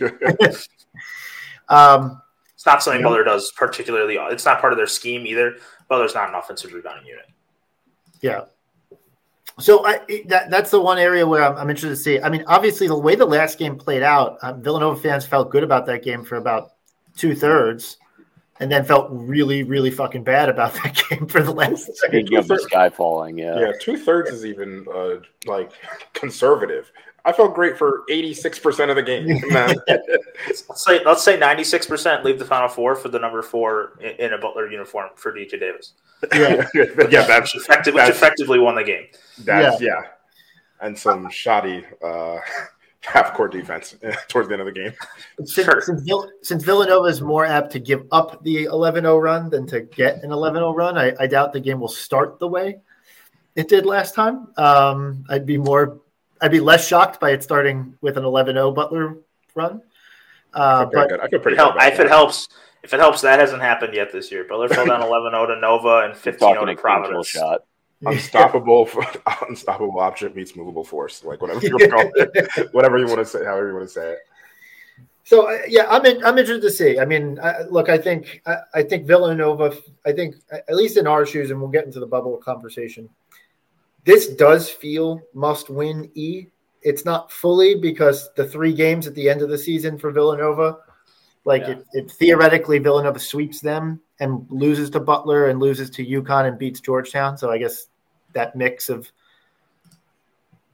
worry 0.00 0.12
about 0.22 0.42
it. 0.42 0.68
um, 1.68 2.22
it's 2.54 2.66
not 2.66 2.82
something 2.82 3.02
Butler 3.02 3.24
does 3.24 3.50
particularly. 3.56 4.16
It's 4.16 4.44
not 4.44 4.60
part 4.60 4.72
of 4.72 4.76
their 4.76 4.86
scheme 4.86 5.26
either. 5.26 5.56
Butler's 5.88 6.14
not 6.14 6.28
an 6.28 6.34
offensive 6.36 6.72
rebounding 6.72 7.06
unit. 7.06 7.26
Yeah. 8.20 8.44
So 9.60 9.84
I, 9.86 10.00
that 10.26 10.50
that's 10.50 10.70
the 10.70 10.80
one 10.80 10.98
area 10.98 11.26
where 11.26 11.42
I'm, 11.42 11.56
I'm, 11.56 11.70
interested 11.70 11.90
to 11.90 11.96
see. 11.96 12.20
I 12.20 12.28
mean, 12.28 12.44
obviously, 12.46 12.88
the 12.88 12.98
way 12.98 13.14
the 13.14 13.26
last 13.26 13.58
game 13.58 13.76
played 13.76 14.02
out, 14.02 14.38
um, 14.42 14.62
Villanova 14.62 15.00
fans 15.00 15.26
felt 15.26 15.50
good 15.50 15.62
about 15.62 15.86
that 15.86 16.02
game 16.02 16.24
for 16.24 16.36
about 16.36 16.72
two 17.16 17.34
thirds, 17.34 17.98
and 18.58 18.70
then 18.70 18.84
felt 18.84 19.08
really, 19.10 19.62
really 19.62 19.90
fucking 19.90 20.24
bad 20.24 20.48
about 20.48 20.72
that 20.82 21.02
game 21.08 21.26
for 21.26 21.42
the 21.42 21.52
last. 21.52 21.90
Speaking 21.96 22.38
of 22.38 22.48
the 22.48 22.58
sky 22.58 22.88
falling, 22.90 23.38
yeah, 23.38 23.58
yeah, 23.58 23.72
two 23.80 23.96
thirds 23.96 24.30
is 24.30 24.44
even 24.44 24.86
uh, 24.94 25.16
like 25.46 25.72
conservative. 26.12 26.90
I 27.24 27.32
felt 27.32 27.54
great 27.54 27.76
for 27.76 28.04
86% 28.10 28.90
of 28.90 28.96
the 28.96 29.02
game. 29.02 29.26
let's 30.68 30.84
say 30.84 31.04
let's 31.04 31.22
say 31.22 31.38
96% 31.38 32.24
leave 32.24 32.38
the 32.38 32.44
final 32.44 32.68
four 32.68 32.94
for 32.94 33.08
the 33.08 33.18
number 33.18 33.42
four 33.42 33.98
in, 34.00 34.26
in 34.26 34.32
a 34.32 34.38
Butler 34.38 34.70
uniform 34.70 35.10
for 35.16 35.32
DJ 35.32 35.60
Davis. 35.60 35.92
Yeah, 36.34 36.66
yeah, 37.10 37.26
that's 37.26 37.54
effective, 37.54 37.94
which 37.94 38.08
effectively 38.08 38.58
won 38.58 38.74
the 38.74 38.84
game. 38.84 39.06
That's 39.38 39.80
yeah, 39.80 39.88
yeah. 39.88 40.86
and 40.86 40.98
some 40.98 41.28
shoddy 41.30 41.84
uh, 42.02 42.38
half 43.00 43.34
court 43.34 43.52
defense 43.52 43.96
towards 44.28 44.48
the 44.48 44.54
end 44.54 44.60
of 44.60 44.66
the 44.66 44.72
game. 44.72 44.92
Since, 45.38 45.52
sure. 45.52 45.80
since, 45.82 46.02
Vill- 46.02 46.30
since, 46.42 46.64
Villanova 46.64 47.06
is 47.06 47.20
more 47.20 47.44
apt 47.46 47.72
to 47.72 47.78
give 47.78 48.06
up 48.12 48.42
the 48.44 48.66
11-0 48.66 49.22
run 49.22 49.50
than 49.50 49.66
to 49.68 49.80
get 49.80 50.22
an 50.22 50.30
11-0 50.30 50.74
run, 50.74 50.98
I, 50.98 51.14
I 51.18 51.26
doubt 51.26 51.52
the 51.52 51.60
game 51.60 51.80
will 51.80 51.88
start 51.88 52.38
the 52.38 52.48
way 52.48 52.76
it 53.56 53.68
did 53.68 53.86
last 53.86 54.14
time. 54.14 54.48
Um, 54.56 55.24
I'd 55.28 55.46
be 55.46 55.58
more 55.58 56.00
I'd 56.40 56.50
be 56.50 56.60
less 56.60 56.86
shocked 56.86 57.20
by 57.20 57.30
it 57.30 57.42
starting 57.42 57.94
with 58.00 58.16
an 58.16 58.24
11-0 58.24 58.74
Butler 58.74 59.18
run. 59.54 59.82
Uh, 60.54 60.86
I 60.86 60.90
but 60.92 61.20
I 61.20 61.28
feel 61.28 61.40
pretty 61.40 61.56
help, 61.56 61.76
if 61.78 62.00
it 62.00 62.08
helps, 62.08 62.48
if 62.82 62.92
it 62.92 63.00
helps, 63.00 63.20
that 63.20 63.38
hasn't 63.38 63.62
happened 63.62 63.94
yet 63.94 64.10
this 64.12 64.32
year. 64.32 64.44
Butler 64.44 64.68
fell 64.68 64.86
down 64.86 65.00
11-0 65.02 65.54
to 65.54 65.60
Nova 65.60 66.06
and 66.06 66.14
15-0 66.14 66.66
to 66.66 66.76
Providence. 66.76 67.28
Shot. 67.28 67.64
Unstoppable, 68.06 68.88
unstoppable 69.48 70.00
object 70.00 70.34
meets 70.34 70.56
movable 70.56 70.84
force. 70.84 71.22
Like 71.22 71.42
whatever 71.42 71.60
you 71.66 71.88
call 71.88 72.10
it, 72.14 72.68
whatever 72.72 72.96
you 72.98 73.06
want 73.06 73.18
to 73.18 73.26
say, 73.26 73.44
however 73.44 73.68
you 73.68 73.74
want 73.74 73.86
to 73.86 73.92
say 73.92 74.12
it. 74.12 74.18
So 75.24 75.50
uh, 75.50 75.58
yeah, 75.68 75.84
I'm 75.88 76.04
in, 76.06 76.24
I'm 76.24 76.38
interested 76.38 76.62
to 76.62 76.70
see. 76.70 76.98
I 76.98 77.04
mean, 77.04 77.38
I, 77.40 77.62
look, 77.70 77.90
I 77.90 77.98
think 77.98 78.40
I, 78.46 78.56
I, 78.74 78.82
think 78.82 79.06
Villanova. 79.06 79.76
I 80.06 80.12
think 80.12 80.36
at 80.50 80.74
least 80.74 80.96
in 80.96 81.06
our 81.06 81.26
shoes, 81.26 81.50
and 81.50 81.60
we'll 81.60 81.70
get 81.70 81.84
into 81.84 82.00
the 82.00 82.06
bubble 82.06 82.38
conversation 82.38 83.08
this 84.04 84.28
does 84.28 84.68
feel 84.68 85.20
must 85.34 85.70
win 85.70 86.10
E. 86.14 86.46
It's 86.82 87.04
not 87.04 87.30
fully 87.30 87.74
because 87.74 88.30
the 88.36 88.46
three 88.46 88.72
games 88.72 89.06
at 89.06 89.14
the 89.14 89.28
end 89.28 89.42
of 89.42 89.50
the 89.50 89.58
season 89.58 89.98
for 89.98 90.10
Villanova, 90.10 90.78
like 91.44 91.62
yeah. 91.62 91.70
it, 91.70 91.86
it, 91.92 92.10
theoretically 92.12 92.78
Villanova 92.78 93.18
sweeps 93.18 93.60
them 93.60 94.00
and 94.18 94.46
loses 94.48 94.88
to 94.90 95.00
Butler 95.00 95.48
and 95.48 95.60
loses 95.60 95.90
to 95.90 96.06
UConn 96.06 96.48
and 96.48 96.58
beats 96.58 96.80
Georgetown. 96.80 97.36
So 97.36 97.50
I 97.50 97.58
guess 97.58 97.88
that 98.32 98.56
mix 98.56 98.88
of 98.88 99.10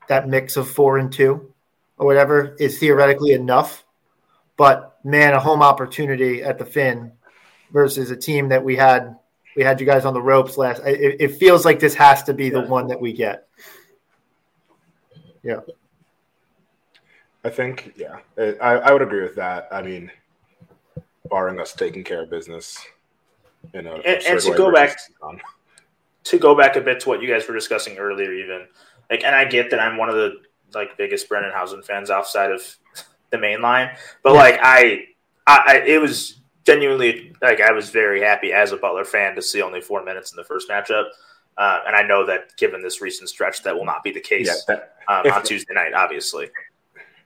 that 0.09 0.29
mix 0.29 0.57
of 0.57 0.71
four 0.71 0.99
and 0.99 1.13
two 1.13 1.53
or 1.99 2.07
whatever 2.07 2.55
is 2.61 2.79
theoretically 2.79 3.33
enough. 3.33 3.85
But 4.57 4.97
man, 5.05 5.35
a 5.35 5.41
home 5.41 5.63
opportunity 5.63 6.43
at 6.43 6.59
the 6.59 6.65
Finn 6.65 7.13
versus 7.73 8.11
a 8.11 8.17
team 8.17 8.49
that 8.49 8.65
we 8.65 8.77
had 8.77 9.17
we 9.57 9.65
had 9.65 9.81
you 9.81 9.87
guys 9.87 10.05
on 10.05 10.15
the 10.15 10.23
ropes 10.23 10.59
last. 10.59 10.83
It, 10.85 11.17
it 11.19 11.29
feels 11.37 11.65
like 11.65 11.81
this 11.81 11.95
has 11.95 12.23
to 12.25 12.35
be 12.35 12.51
the 12.51 12.61
one 12.61 12.87
that 12.89 13.01
we 13.01 13.13
get. 13.13 13.49
Yeah. 15.43 15.61
I 17.43 17.51
think, 17.51 17.95
yeah, 17.97 18.19
I, 18.37 18.75
I 18.75 18.93
would 18.93 19.03
agree 19.03 19.23
with 19.23 19.37
that. 19.37 19.69
I 19.71 19.81
mean, 19.81 20.11
barring 21.31 21.61
us 21.61 21.73
taking 21.73 22.03
care 22.03 22.23
of 22.23 22.31
business, 22.31 22.85
you 23.73 23.83
know, 23.83 23.95
and, 24.05 24.23
and 24.27 24.41
to 24.41 24.55
go 24.55 24.73
back 24.73 24.99
to 26.25 26.39
go 26.39 26.57
back 26.57 26.75
a 26.75 26.81
bit 26.81 26.99
to 27.01 27.09
what 27.09 27.23
you 27.23 27.29
guys 27.29 27.47
were 27.47 27.55
discussing 27.55 27.99
earlier, 27.99 28.33
even 28.33 28.67
like, 29.09 29.23
and 29.23 29.35
I 29.35 29.45
get 29.45 29.71
that 29.71 29.79
I'm 29.79 29.97
one 29.97 30.09
of 30.09 30.17
the 30.17 30.41
like 30.75 30.97
biggest 30.97 31.29
Brendan 31.29 31.53
Hausen 31.55 31.83
fans 31.83 32.11
outside 32.11 32.51
of 32.51 32.63
the 33.31 33.39
main 33.39 33.63
line, 33.63 33.97
but 34.25 34.33
yeah. 34.33 34.39
like 34.41 34.59
I, 34.61 35.07
I, 35.47 35.65
I, 35.69 35.83
it 35.87 36.01
was 36.01 36.41
genuinely 36.67 37.33
like 37.41 37.61
I 37.61 37.73
was 37.73 37.91
very 37.91 38.21
happy 38.21 38.53
as 38.53 38.73
a 38.73 38.77
Butler 38.77 39.05
fan 39.05 39.35
to 39.37 39.43
see 39.43 39.63
only 39.63 39.81
four 39.81 40.05
minutes 40.05 40.33
in 40.33 40.37
the 40.37 40.45
first 40.45 40.69
matchup. 40.69 41.07
Uh, 41.57 41.81
and 41.87 41.97
I 41.97 42.03
know 42.03 42.27
that 42.27 42.55
given 42.57 42.83
this 42.83 43.01
recent 43.01 43.31
stretch, 43.31 43.63
that 43.63 43.75
will 43.75 43.87
not 43.87 44.03
be 44.03 44.13
the 44.13 44.21
case 44.21 44.47
yeah, 44.47 44.75
that, 44.75 44.97
um, 45.09 45.33
on 45.33 45.43
Tuesday 45.43 45.73
night. 45.73 45.95
Obviously, 45.95 46.51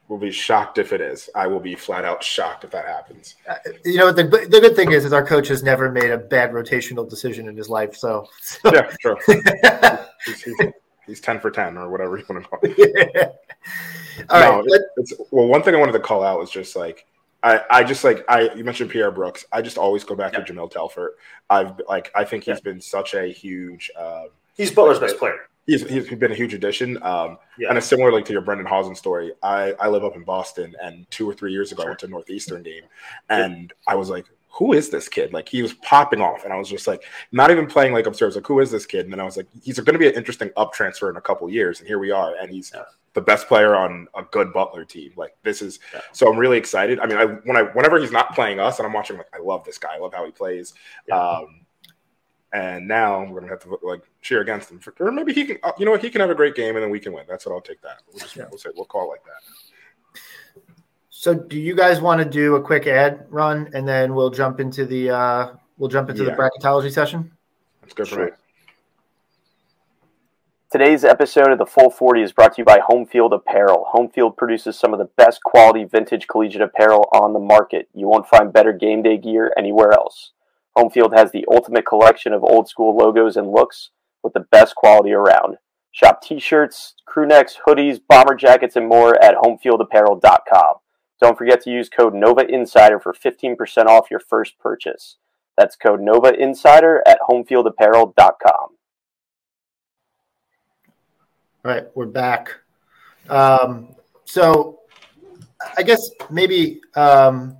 we'll 0.06 0.20
be 0.20 0.30
shocked 0.30 0.78
if 0.78 0.92
it 0.92 1.00
is. 1.00 1.28
I 1.34 1.48
will 1.48 1.58
be 1.58 1.74
flat 1.74 2.04
out 2.04 2.22
shocked 2.22 2.62
if 2.62 2.70
that 2.70 2.86
happens. 2.86 3.34
Uh, 3.48 3.54
you 3.84 3.96
know, 3.96 4.12
the, 4.12 4.22
the 4.22 4.60
good 4.60 4.76
thing 4.76 4.92
is, 4.92 5.04
is 5.04 5.12
our 5.12 5.26
coach 5.26 5.48
has 5.48 5.64
never 5.64 5.90
made 5.90 6.10
a 6.10 6.18
bad 6.18 6.52
rotational 6.52 7.08
decision 7.08 7.48
in 7.48 7.56
his 7.56 7.68
life. 7.68 7.96
So, 7.96 8.28
so. 8.40 8.72
yeah, 8.72 8.82
true. 9.00 9.16
he's, 9.26 10.42
he's, 10.44 10.56
he's, 11.06 11.20
ten 11.20 11.40
for 11.40 11.50
ten 11.50 11.76
or 11.76 11.90
whatever 11.90 12.16
you 12.16 12.24
want 12.28 12.44
to 12.44 12.48
call 12.48 12.60
it. 12.62 13.34
Yeah. 14.28 14.40
no, 14.40 14.58
right, 14.58 14.80
it's, 14.96 15.14
well, 15.30 15.46
one 15.46 15.62
thing 15.62 15.74
I 15.74 15.78
wanted 15.78 15.92
to 15.92 16.00
call 16.00 16.22
out 16.22 16.38
was 16.38 16.50
just 16.50 16.76
like 16.76 17.06
I, 17.42 17.60
I 17.70 17.84
just 17.84 18.04
like 18.04 18.24
I 18.28 18.52
you 18.54 18.64
mentioned 18.64 18.90
Pierre 18.90 19.10
Brooks. 19.10 19.44
I 19.52 19.62
just 19.62 19.78
always 19.78 20.04
go 20.04 20.14
back 20.14 20.32
yeah. 20.32 20.40
to 20.40 20.52
Jahmyl 20.52 20.70
Telfort. 20.72 21.10
I've 21.48 21.80
like 21.88 22.10
I 22.14 22.24
think 22.24 22.44
he's 22.44 22.56
yeah. 22.56 22.60
been 22.64 22.80
such 22.80 23.14
a 23.14 23.26
huge. 23.32 23.90
Uh, 23.98 24.24
he's 24.56 24.70
Butler's 24.70 24.98
best 24.98 25.18
player. 25.18 25.48
He's, 25.66 25.88
he's 25.88 26.08
been 26.08 26.32
a 26.32 26.34
huge 26.34 26.52
addition. 26.52 27.00
Um, 27.02 27.38
yeah. 27.56 27.68
And 27.68 27.78
it's 27.78 27.86
similar 27.86 28.10
like 28.10 28.24
to 28.24 28.32
your 28.32 28.42
Brendan 28.42 28.66
Hausen 28.66 28.96
story. 28.96 29.32
I, 29.42 29.72
I 29.78 29.88
live 29.88 30.04
up 30.04 30.16
in 30.16 30.24
Boston, 30.24 30.74
and 30.82 31.08
two 31.10 31.28
or 31.28 31.34
three 31.34 31.52
years 31.52 31.70
ago, 31.70 31.82
sure. 31.82 31.88
I 31.88 31.90
went 31.90 32.00
to 32.00 32.08
Northeastern 32.08 32.62
game, 32.62 32.82
and 33.28 33.72
I 33.86 33.94
was 33.94 34.10
like, 34.10 34.26
who 34.48 34.72
is 34.72 34.90
this 34.90 35.08
kid? 35.08 35.32
Like 35.32 35.48
he 35.48 35.62
was 35.62 35.74
popping 35.74 36.20
off, 36.20 36.44
and 36.44 36.52
I 36.52 36.56
was 36.56 36.68
just 36.68 36.88
like, 36.88 37.04
not 37.30 37.50
even 37.50 37.66
playing 37.66 37.92
like 37.92 38.06
upstairs. 38.06 38.34
Like, 38.34 38.46
who 38.46 38.58
is 38.58 38.70
this 38.70 38.84
kid? 38.84 39.04
And 39.04 39.12
then 39.12 39.20
I 39.20 39.24
was 39.24 39.36
like, 39.36 39.46
he's 39.62 39.78
going 39.78 39.94
to 39.94 39.98
be 39.98 40.08
an 40.08 40.14
interesting 40.14 40.50
up 40.56 40.72
transfer 40.72 41.08
in 41.08 41.16
a 41.16 41.20
couple 41.20 41.48
years, 41.48 41.78
and 41.78 41.86
here 41.86 41.98
we 41.98 42.10
are, 42.10 42.34
and 42.34 42.50
he's 42.50 42.72
yeah. 42.74 42.82
The 43.14 43.20
best 43.20 43.48
player 43.48 43.74
on 43.74 44.06
a 44.14 44.22
good 44.22 44.52
Butler 44.52 44.84
team. 44.84 45.12
Like 45.16 45.36
this 45.42 45.62
is, 45.62 45.80
yeah. 45.92 46.00
so 46.12 46.30
I'm 46.30 46.38
really 46.38 46.58
excited. 46.58 47.00
I 47.00 47.06
mean, 47.06 47.18
I 47.18 47.24
when 47.24 47.56
I 47.56 47.62
whenever 47.62 47.98
he's 47.98 48.12
not 48.12 48.34
playing 48.34 48.60
us, 48.60 48.78
and 48.78 48.86
I'm 48.86 48.92
watching, 48.92 49.16
like, 49.16 49.26
I 49.34 49.38
love 49.38 49.64
this 49.64 49.78
guy. 49.78 49.94
I 49.94 49.98
love 49.98 50.14
how 50.14 50.24
he 50.24 50.30
plays. 50.30 50.74
Yeah. 51.08 51.18
Um, 51.18 51.60
and 52.52 52.88
now 52.88 53.24
we're 53.24 53.40
gonna 53.40 53.52
have 53.52 53.62
to 53.62 53.78
like 53.82 54.02
cheer 54.22 54.40
against 54.40 54.70
him, 54.70 54.80
for, 54.80 54.94
or 54.98 55.12
maybe 55.12 55.32
he 55.32 55.44
can. 55.44 55.58
Uh, 55.62 55.72
you 55.78 55.84
know 55.84 55.92
what? 55.92 56.02
He 56.02 56.10
can 56.10 56.20
have 56.20 56.30
a 56.30 56.34
great 56.34 56.54
game, 56.54 56.76
and 56.76 56.82
then 56.82 56.90
we 56.90 57.00
can 57.00 57.12
win. 57.12 57.24
That's 57.28 57.46
what 57.46 57.54
I'll 57.54 57.60
take 57.60 57.80
that. 57.82 58.02
We'll, 58.08 58.18
just, 58.18 58.36
we'll 58.36 58.58
say 58.58 58.70
we'll 58.74 58.86
call 58.86 59.08
like 59.08 59.22
that. 59.24 60.20
So, 61.10 61.34
do 61.34 61.58
you 61.58 61.76
guys 61.76 62.00
want 62.00 62.20
to 62.20 62.28
do 62.28 62.56
a 62.56 62.62
quick 62.62 62.86
ad 62.86 63.26
run, 63.28 63.70
and 63.74 63.86
then 63.86 64.14
we'll 64.14 64.30
jump 64.30 64.58
into 64.58 64.84
the 64.84 65.10
uh, 65.10 65.52
we'll 65.78 65.90
jump 65.90 66.10
into 66.10 66.24
yeah. 66.24 66.30
the 66.30 66.36
bracketology 66.36 66.92
session? 66.92 67.30
That's 67.82 67.94
good 67.94 68.08
for 68.08 68.14
sure. 68.14 68.24
me. 68.26 68.32
Today's 70.70 71.02
episode 71.02 71.50
of 71.50 71.58
the 71.58 71.66
Full 71.66 71.90
40 71.90 72.22
is 72.22 72.30
brought 72.30 72.54
to 72.54 72.60
you 72.60 72.64
by 72.64 72.78
Homefield 72.78 73.34
Apparel. 73.34 73.88
Homefield 73.92 74.36
produces 74.36 74.78
some 74.78 74.92
of 74.92 75.00
the 75.00 75.10
best 75.16 75.42
quality 75.42 75.82
vintage 75.82 76.28
collegiate 76.28 76.62
apparel 76.62 77.08
on 77.12 77.32
the 77.32 77.40
market. 77.40 77.88
You 77.92 78.06
won't 78.06 78.28
find 78.28 78.52
better 78.52 78.72
game 78.72 79.02
day 79.02 79.16
gear 79.16 79.52
anywhere 79.58 79.90
else. 79.90 80.30
Homefield 80.78 81.12
has 81.12 81.32
the 81.32 81.44
ultimate 81.50 81.84
collection 81.84 82.32
of 82.32 82.44
old 82.44 82.68
school 82.68 82.96
logos 82.96 83.36
and 83.36 83.50
looks 83.50 83.90
with 84.22 84.32
the 84.32 84.46
best 84.52 84.76
quality 84.76 85.10
around. 85.10 85.56
Shop 85.90 86.22
t 86.22 86.38
shirts, 86.38 86.94
crew 87.04 87.26
necks, 87.26 87.58
hoodies, 87.66 88.00
bomber 88.08 88.36
jackets, 88.36 88.76
and 88.76 88.86
more 88.86 89.20
at 89.20 89.34
homefieldapparel.com. 89.34 90.74
Don't 91.20 91.36
forget 91.36 91.60
to 91.62 91.70
use 91.70 91.88
code 91.88 92.14
Nova 92.14 92.46
Insider 92.46 93.00
for 93.00 93.12
15% 93.12 93.86
off 93.86 94.08
your 94.08 94.20
first 94.20 94.56
purchase. 94.60 95.16
That's 95.58 95.74
code 95.74 96.00
Nova 96.00 96.32
Insider 96.32 97.02
at 97.08 97.18
homefieldapparel.com. 97.28 98.76
All 101.62 101.70
right, 101.70 101.84
we're 101.94 102.06
back. 102.06 102.54
Um, 103.28 103.94
so 104.24 104.78
I 105.76 105.82
guess 105.82 106.08
maybe 106.30 106.80
um, 106.94 107.58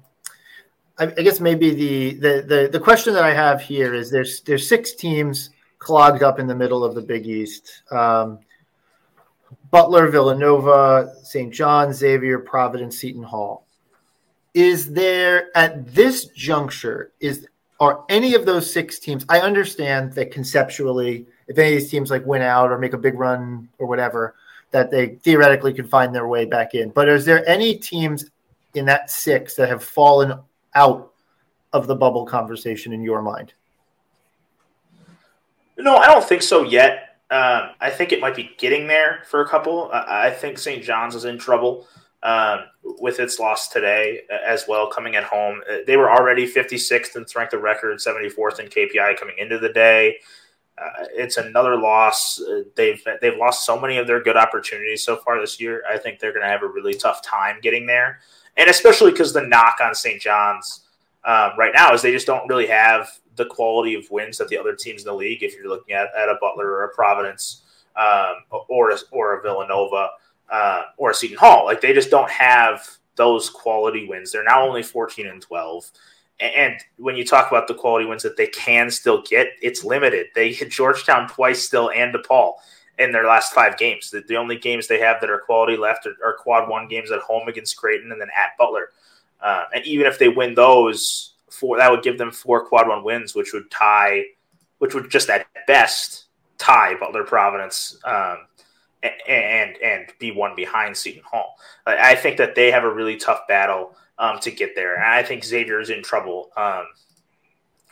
I, 0.99 1.05
I, 1.05 1.23
guess 1.23 1.39
maybe 1.39 1.75
the, 1.75 2.15
the 2.15 2.43
the 2.47 2.69
the 2.73 2.81
question 2.81 3.13
that 3.13 3.25
I 3.25 3.35
have 3.35 3.61
here 3.61 3.93
is 3.93 4.11
there's 4.11 4.41
there's 4.41 4.67
six 4.67 4.95
teams 4.95 5.51
clogged 5.81 6.23
up 6.23 6.39
in 6.39 6.47
the 6.47 6.55
middle 6.55 6.83
of 6.83 6.95
the 6.95 7.03
Big 7.03 7.27
East. 7.27 7.83
Um, 7.91 8.39
Butler, 9.71 10.09
Villanova, 10.09 11.13
St. 11.23 11.53
John, 11.53 11.93
Xavier, 11.93 12.39
Providence, 12.39 12.99
Seton 12.99 13.23
Hall. 13.23 13.67
Is 14.55 14.91
there 14.95 15.55
at 15.55 15.95
this 15.95 16.25
juncture 16.29 17.13
is 17.21 17.47
are 17.81 18.07
any 18.09 18.35
of 18.35 18.47
those 18.47 18.73
six 18.73 18.99
teams? 18.99 19.27
I 19.29 19.41
understand 19.41 20.15
that 20.15 20.33
conceptually, 20.33 21.27
if 21.51 21.59
any 21.59 21.75
of 21.75 21.81
these 21.81 21.91
teams 21.91 22.13
like 22.13 22.25
win 22.25 22.43
out 22.43 22.71
or 22.71 22.79
make 22.79 22.93
a 22.93 22.99
big 22.99 23.19
run 23.19 23.69
or 23.79 23.89
whatever, 23.89 24.37
that 24.71 24.89
they 24.89 25.17
theoretically 25.17 25.75
could 25.75 25.91
find 25.91 26.15
their 26.15 26.29
way 26.29 26.45
back 26.45 26.75
in. 26.75 26.91
But 26.91 27.09
is 27.09 27.25
there 27.25 27.47
any 27.49 27.75
teams 27.75 28.31
in 28.75 28.85
that 28.85 29.11
six 29.11 29.57
that 29.57 29.69
have 29.69 29.83
fallen 29.83 30.39
out 30.77 31.13
of 31.73 31.89
the 31.89 31.97
bubble 31.97 32.25
conversation 32.25 32.93
in 32.93 33.03
your 33.03 33.21
mind? 33.21 33.53
No, 35.77 35.97
I 35.97 36.07
don't 36.07 36.25
think 36.25 36.43
so 36.43 36.63
yet. 36.63 37.17
Um, 37.33 37.71
I 37.81 37.91
think 37.91 38.13
it 38.13 38.21
might 38.21 38.37
be 38.37 38.53
getting 38.57 38.87
there 38.87 39.23
for 39.27 39.41
a 39.41 39.49
couple. 39.49 39.91
I 39.93 40.31
think 40.31 40.57
St. 40.57 40.85
John's 40.85 41.17
is 41.17 41.25
in 41.25 41.37
trouble 41.37 41.89
um, 42.23 42.61
with 42.85 43.19
its 43.19 43.41
loss 43.41 43.69
today 43.69 44.21
as 44.47 44.67
well, 44.69 44.89
coming 44.89 45.17
at 45.17 45.25
home. 45.25 45.63
Uh, 45.69 45.79
they 45.85 45.97
were 45.97 46.13
already 46.13 46.47
56th 46.47 47.17
in 47.17 47.27
strength 47.27 47.55
of 47.55 47.63
record 47.63 47.99
74th 47.99 48.61
in 48.61 48.67
KPI 48.67 49.19
coming 49.19 49.37
into 49.39 49.59
the 49.59 49.71
day. 49.71 50.19
Uh, 50.81 51.05
it's 51.13 51.37
another 51.37 51.77
loss. 51.77 52.41
Uh, 52.41 52.63
they've 52.75 53.03
they've 53.21 53.37
lost 53.37 53.67
so 53.67 53.79
many 53.79 53.99
of 53.99 54.07
their 54.07 54.23
good 54.23 54.37
opportunities 54.37 55.05
so 55.05 55.17
far 55.17 55.41
this 55.41 55.61
year. 55.61 55.83
I 55.91 55.99
think 55.99 56.19
they're 56.19 56.33
going 56.33 56.45
to 56.45 56.49
have 56.49 56.63
a 56.63 56.69
really 56.69 56.95
tough 56.95 57.23
time 57.23 57.59
getting 57.61 57.87
there, 57.87 58.21
and 58.57 58.71
especially 58.71 59.11
because 59.11 59.33
the 59.33 59.43
knock 59.43 59.77
on 59.83 59.95
St. 59.95 60.21
John's 60.21 60.85
uh, 61.25 61.51
right 61.59 61.73
now 61.75 61.93
is 61.93 62.03
they 62.03 62.13
just 62.13 62.27
don't 62.27 62.49
really 62.49 62.67
have 62.67 63.09
the 63.37 63.45
quality 63.45 63.95
of 63.95 64.11
wins 64.11 64.39
that 64.39 64.49
the 64.49 64.59
other 64.59 64.75
teams 64.75 65.03
in 65.03 65.07
the 65.07 65.15
league, 65.15 65.43
if 65.43 65.55
you're 65.55 65.69
looking 65.69 65.95
at, 65.95 66.09
at 66.17 66.29
a 66.29 66.37
Butler 66.41 66.67
or 66.67 66.85
a 66.85 66.95
Providence 66.95 67.63
um, 67.97 68.37
or, 68.69 68.91
a, 68.91 68.99
or 69.11 69.39
a 69.39 69.43
Villanova 69.43 70.11
uh, 70.51 70.83
or 70.97 71.11
a 71.11 71.15
Seton 71.15 71.39
Hall, 71.39 71.65
like 71.65 71.81
they 71.81 71.93
just 71.93 72.11
don't 72.11 72.31
have 72.31 72.87
those 73.17 73.51
quality 73.51 74.07
wins. 74.07 74.33
They're 74.33 74.45
now 74.45 74.67
only 74.67 74.83
14 74.83 75.27
and 75.27 75.43
12. 75.43 75.91
And 76.41 76.77
when 76.97 77.17
you 77.17 77.25
talk 77.25 77.51
about 77.51 77.69
the 77.69 77.75
quality 77.75 78.07
wins 78.07 78.23
that 78.23 78.37
they 78.37 78.47
can 78.47 78.91
still 78.91 79.23
get, 79.23 79.49
it's 79.61 79.85
limited. 79.85 80.29
They 80.35 80.53
hit 80.53 80.71
Georgetown 80.71 81.29
twice 81.29 81.63
still 81.63 81.91
and 81.91 82.15
DePaul 82.15 82.55
in 82.99 83.13
their 83.13 83.27
last 83.27 83.53
five 83.53 83.77
games. 83.77 84.11
The, 84.11 84.23
the 84.27 84.37
only 84.37 84.57
games 84.57 84.87
they 84.87 85.01
have 85.01 85.21
that 85.21 85.31
are 85.31 85.39
quality 85.41 85.77
left 85.77 86.07
are, 86.07 86.17
are, 86.25 86.35
quad 86.35 86.69
one 86.69 86.89
games 86.89 87.11
at 87.11 87.21
home 87.21 87.49
against 87.49 87.77
Creighton 87.77 88.13
and 88.13 88.21
then 88.21 88.29
at 88.29 88.57
Butler. 88.59 88.91
Uh, 89.41 89.65
and 89.75 89.85
even 89.87 90.07
if 90.07 90.19
they 90.19 90.29
win 90.29 90.55
those, 90.55 91.35
four 91.51 91.79
that 91.79 91.91
would 91.91 92.03
give 92.03 92.19
them 92.19 92.31
four 92.31 92.65
quad 92.67 92.89
one 92.89 93.03
wins, 93.03 93.35
which 93.35 93.53
would 93.53 93.71
tie, 93.71 94.25
which 94.79 94.95
would 94.95 95.11
just 95.11 95.31
at 95.31 95.47
best 95.67 96.25
tie 96.59 96.95
Butler 96.95 97.25
Providence 97.25 97.99
um, 98.05 98.47
and 99.03 99.77
and 99.79 100.07
be 100.19 100.31
one 100.31 100.55
behind 100.55 100.97
Seton 100.97 101.23
Hall. 101.25 101.57
I 101.87 102.15
think 102.15 102.37
that 102.37 102.55
they 102.55 102.71
have 102.71 102.85
a 102.85 102.93
really 102.93 103.17
tough 103.17 103.47
battle 103.49 103.97
um, 104.21 104.39
to 104.41 104.51
get 104.53 104.77
there, 104.77 104.95
and 104.95 105.03
I 105.03 105.25
think 105.25 105.45
Xavier 105.45 105.81
is 105.81 105.91
in 105.91 106.03
trouble 106.03 106.51
um, 106.57 106.85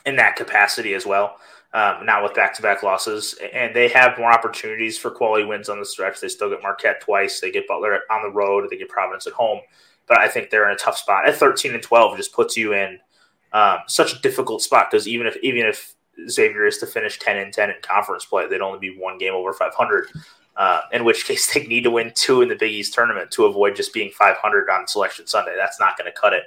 in 0.05 0.15
that 0.15 0.37
capacity 0.37 0.93
as 0.93 1.05
well. 1.05 1.37
Um, 1.71 2.03
now 2.05 2.23
with 2.23 2.33
back-to-back 2.33 2.81
losses, 2.81 3.35
and 3.53 3.75
they 3.75 3.89
have 3.89 4.17
more 4.17 4.31
opportunities 4.31 4.97
for 4.97 5.11
quality 5.11 5.43
wins 5.43 5.69
on 5.69 5.79
the 5.79 5.85
stretch. 5.85 6.19
They 6.19 6.27
still 6.27 6.49
get 6.49 6.63
Marquette 6.63 7.01
twice. 7.01 7.39
They 7.39 7.51
get 7.51 7.67
Butler 7.67 7.99
on 8.09 8.23
the 8.23 8.31
road. 8.31 8.67
They 8.69 8.77
get 8.77 8.89
Providence 8.89 9.27
at 9.27 9.33
home. 9.33 9.59
But 10.07 10.17
I 10.17 10.27
think 10.27 10.49
they're 10.49 10.67
in 10.67 10.73
a 10.73 10.79
tough 10.79 10.97
spot. 10.97 11.27
At 11.29 11.35
13 11.35 11.75
and 11.75 11.83
12, 11.83 12.17
just 12.17 12.33
puts 12.33 12.57
you 12.57 12.73
in 12.73 12.97
um, 13.53 13.79
such 13.87 14.13
a 14.13 14.21
difficult 14.21 14.61
spot 14.61 14.87
because 14.89 15.07
even 15.07 15.27
if 15.27 15.37
even 15.43 15.65
if 15.65 15.95
Xavier 16.27 16.65
is 16.65 16.77
to 16.79 16.87
finish 16.87 17.17
ten 17.19 17.37
and 17.37 17.53
ten 17.53 17.69
in 17.69 17.75
conference 17.81 18.25
play, 18.25 18.47
they'd 18.47 18.61
only 18.61 18.79
be 18.79 18.95
one 18.97 19.17
game 19.17 19.33
over 19.33 19.53
five 19.53 19.73
hundred. 19.73 20.07
Uh, 20.59 20.81
in 20.91 21.05
which 21.05 21.25
case 21.25 21.49
they 21.53 21.65
need 21.67 21.85
to 21.85 21.89
win 21.89 22.11
two 22.13 22.41
in 22.41 22.49
the 22.49 22.55
Big 22.55 22.71
East 22.71 22.93
tournament 22.93 23.31
to 23.31 23.45
avoid 23.45 23.77
just 23.77 23.93
being 23.93 24.11
500 24.11 24.69
on 24.69 24.85
Selection 24.85 25.25
Sunday. 25.25 25.55
That's 25.55 25.79
not 25.79 25.97
going 25.97 26.11
to 26.11 26.19
cut 26.19 26.33
it. 26.33 26.43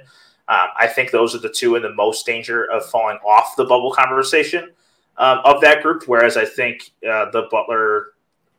Um, 0.47 0.67
I 0.77 0.85
think 0.85 1.09
those 1.09 1.33
are 1.33 1.39
the 1.39 1.49
two 1.49 1.75
in 1.77 1.81
the 1.81 1.93
most 1.93 2.23
danger 2.23 2.69
of 2.69 2.85
falling 2.85 3.17
off 3.25 3.55
the 3.55 3.63
bubble 3.63 3.91
conversation 3.91 4.69
um, 5.17 5.39
of 5.43 5.61
that 5.61 5.81
group. 5.81 6.03
Whereas 6.05 6.37
I 6.37 6.45
think 6.45 6.91
uh, 7.09 7.31
the 7.31 7.47
Butler, 7.49 8.09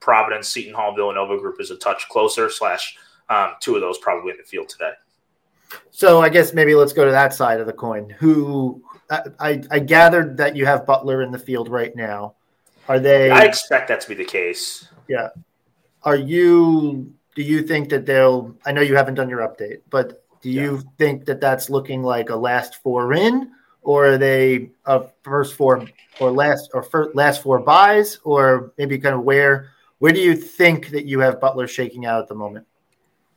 Providence, 0.00 0.48
Seton 0.48 0.74
Hall, 0.74 0.92
Villanova 0.92 1.38
group 1.38 1.60
is 1.60 1.70
a 1.70 1.76
touch 1.76 2.08
closer. 2.08 2.50
Slash, 2.50 2.96
um, 3.28 3.52
two 3.60 3.76
of 3.76 3.80
those 3.80 3.98
probably 3.98 4.32
in 4.32 4.38
the 4.38 4.42
field 4.42 4.68
today. 4.68 4.92
So 5.92 6.20
I 6.20 6.30
guess 6.30 6.52
maybe 6.52 6.74
let's 6.74 6.92
go 6.92 7.04
to 7.04 7.12
that 7.12 7.32
side 7.32 7.60
of 7.60 7.66
the 7.66 7.72
coin. 7.72 8.10
Who 8.18 8.82
I, 9.38 9.62
I 9.70 9.78
gathered 9.78 10.36
that 10.38 10.56
you 10.56 10.66
have 10.66 10.84
Butler 10.84 11.22
in 11.22 11.30
the 11.30 11.38
field 11.38 11.68
right 11.68 11.94
now. 11.94 12.34
Are 12.88 12.98
they? 12.98 13.30
I 13.30 13.42
expect 13.42 13.88
that 13.88 14.00
to 14.00 14.08
be 14.08 14.14
the 14.14 14.24
case. 14.24 14.88
Yeah. 15.08 15.28
Are 16.02 16.16
you? 16.16 17.12
Do 17.34 17.42
you 17.42 17.62
think 17.62 17.88
that 17.90 18.06
they'll? 18.06 18.54
I 18.64 18.72
know 18.72 18.80
you 18.80 18.96
haven't 18.96 19.14
done 19.14 19.28
your 19.28 19.40
update, 19.40 19.80
but 19.90 20.24
do 20.42 20.50
you 20.50 20.76
yeah. 20.76 20.90
think 20.98 21.24
that 21.26 21.40
that's 21.40 21.70
looking 21.70 22.02
like 22.02 22.30
a 22.30 22.36
last 22.36 22.82
four 22.82 23.14
in, 23.14 23.50
or 23.82 24.06
are 24.06 24.18
they 24.18 24.70
a 24.84 25.04
first 25.22 25.54
four 25.54 25.86
or 26.20 26.30
last 26.30 26.70
or 26.74 26.82
first, 26.82 27.16
last 27.16 27.42
four 27.42 27.58
buys, 27.58 28.18
or 28.24 28.72
maybe 28.78 28.98
kind 28.98 29.14
of 29.14 29.22
where? 29.22 29.70
Where 29.98 30.12
do 30.12 30.20
you 30.20 30.36
think 30.36 30.90
that 30.90 31.06
you 31.06 31.20
have 31.20 31.40
Butler 31.40 31.66
shaking 31.66 32.04
out 32.04 32.20
at 32.20 32.28
the 32.28 32.34
moment? 32.34 32.66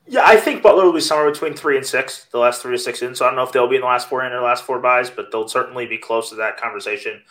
Yeah, 0.10 0.24
I 0.26 0.38
think 0.38 0.64
Butler 0.64 0.86
will 0.86 0.94
be 0.94 1.02
somewhere 1.02 1.30
between 1.30 1.54
three 1.54 1.76
and 1.76 1.86
six, 1.86 2.26
the 2.32 2.40
last 2.40 2.62
three 2.62 2.76
to 2.76 2.80
six 2.82 3.02
in. 3.02 3.14
So 3.14 3.26
I 3.26 3.30
don't 3.30 3.36
know 3.36 3.44
if 3.44 3.52
they'll 3.52 3.68
be 3.68 3.76
in 3.76 3.82
the 3.82 3.88
last 3.88 4.08
four 4.08 4.26
in 4.26 4.32
or 4.32 4.42
last 4.42 4.64
four 4.64 4.80
buys, 4.80 5.10
but 5.10 5.32
they'll 5.32 5.50
certainly 5.50 5.86
be 5.86 5.98
close 5.98 6.30
to 6.30 6.36
that 6.36 6.60
conversation. 6.60 7.22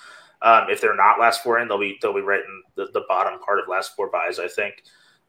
Um, 0.42 0.68
if 0.68 0.80
they're 0.80 0.96
not 0.96 1.18
last 1.18 1.42
four 1.42 1.58
in, 1.58 1.68
they'll 1.68 1.78
be 1.78 1.98
they'll 2.00 2.14
be 2.14 2.20
right 2.20 2.40
in 2.40 2.62
the, 2.74 2.88
the 2.92 3.04
bottom 3.08 3.38
part 3.40 3.58
of 3.58 3.68
last 3.68 3.96
four 3.96 4.08
buys. 4.08 4.38
I 4.38 4.48
think 4.48 4.82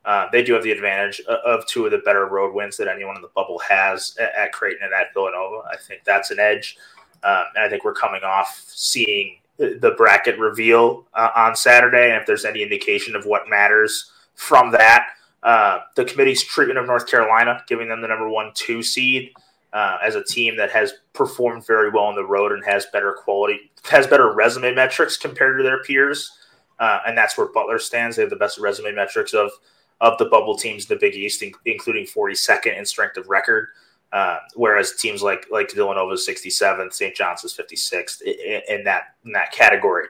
uh, 0.05 0.27
they 0.31 0.43
do 0.43 0.53
have 0.53 0.63
the 0.63 0.71
advantage 0.71 1.21
of 1.21 1.65
two 1.67 1.85
of 1.85 1.91
the 1.91 1.99
better 1.99 2.25
road 2.25 2.53
wins 2.53 2.77
that 2.77 2.87
anyone 2.87 3.15
in 3.15 3.21
the 3.21 3.29
bubble 3.35 3.59
has 3.59 4.15
at, 4.19 4.33
at 4.35 4.53
Creighton 4.53 4.83
and 4.83 4.93
at 4.93 5.13
Villanova. 5.13 5.67
I 5.71 5.77
think 5.77 6.03
that's 6.03 6.31
an 6.31 6.39
edge, 6.39 6.77
um, 7.23 7.43
and 7.55 7.65
I 7.65 7.69
think 7.69 7.83
we're 7.83 7.93
coming 7.93 8.23
off 8.23 8.63
seeing 8.67 9.37
the 9.57 9.95
bracket 9.97 10.37
reveal 10.37 11.07
uh, 11.13 11.29
on 11.35 11.55
Saturday, 11.55 12.11
and 12.11 12.21
if 12.21 12.27
there's 12.27 12.45
any 12.45 12.61
indication 12.61 13.15
of 13.15 13.25
what 13.25 13.49
matters 13.49 14.11
from 14.35 14.71
that 14.71 15.07
uh, 15.43 15.79
the 15.95 16.05
committee's 16.05 16.43
treatment 16.43 16.79
of 16.79 16.85
North 16.85 17.07
Carolina, 17.07 17.63
giving 17.67 17.87
them 17.87 18.01
the 18.01 18.07
number 18.07 18.27
one, 18.27 18.51
two 18.53 18.81
seed 18.81 19.31
uh, 19.73 19.97
as 20.03 20.15
a 20.15 20.23
team 20.23 20.57
that 20.57 20.71
has 20.71 20.93
performed 21.13 21.65
very 21.65 21.89
well 21.89 22.05
on 22.05 22.15
the 22.15 22.25
road 22.25 22.51
and 22.51 22.65
has 22.65 22.87
better 22.91 23.13
quality, 23.13 23.66
has 23.85 24.07
better 24.07 24.33
resume 24.33 24.73
metrics 24.73 25.17
compared 25.17 25.57
to 25.57 25.63
their 25.63 25.81
peers. 25.83 26.31
Uh, 26.79 26.99
and 27.07 27.17
that's 27.17 27.37
where 27.37 27.47
Butler 27.47 27.79
stands. 27.79 28.15
They 28.15 28.21
have 28.21 28.29
the 28.29 28.35
best 28.35 28.59
resume 28.59 28.93
metrics 28.93 29.33
of 29.33 29.51
of 29.99 30.17
the 30.19 30.25
bubble 30.25 30.55
teams 30.55 30.83
in 30.85 30.95
the 30.95 30.99
Big 30.99 31.15
East, 31.15 31.43
including 31.65 32.05
42nd 32.05 32.77
in 32.77 32.85
strength 32.85 33.17
of 33.17 33.29
record. 33.29 33.69
Uh, 34.13 34.37
whereas 34.55 34.93
teams 34.93 35.21
like 35.21 35.47
like 35.51 35.71
Villanova 35.73 36.13
is 36.13 36.25
67th, 36.25 36.93
St. 36.93 37.13
John's 37.13 37.43
is 37.43 37.53
56th 37.53 38.21
in, 38.21 38.61
in, 38.69 38.83
that 38.85 39.15
in 39.25 39.33
that 39.33 39.51
category. 39.51 40.05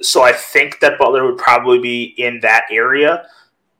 So 0.00 0.22
I 0.22 0.32
think 0.32 0.80
that 0.80 0.98
Butler 0.98 1.24
would 1.24 1.38
probably 1.38 1.78
be 1.78 2.14
in 2.18 2.40
that 2.40 2.64
area. 2.72 3.28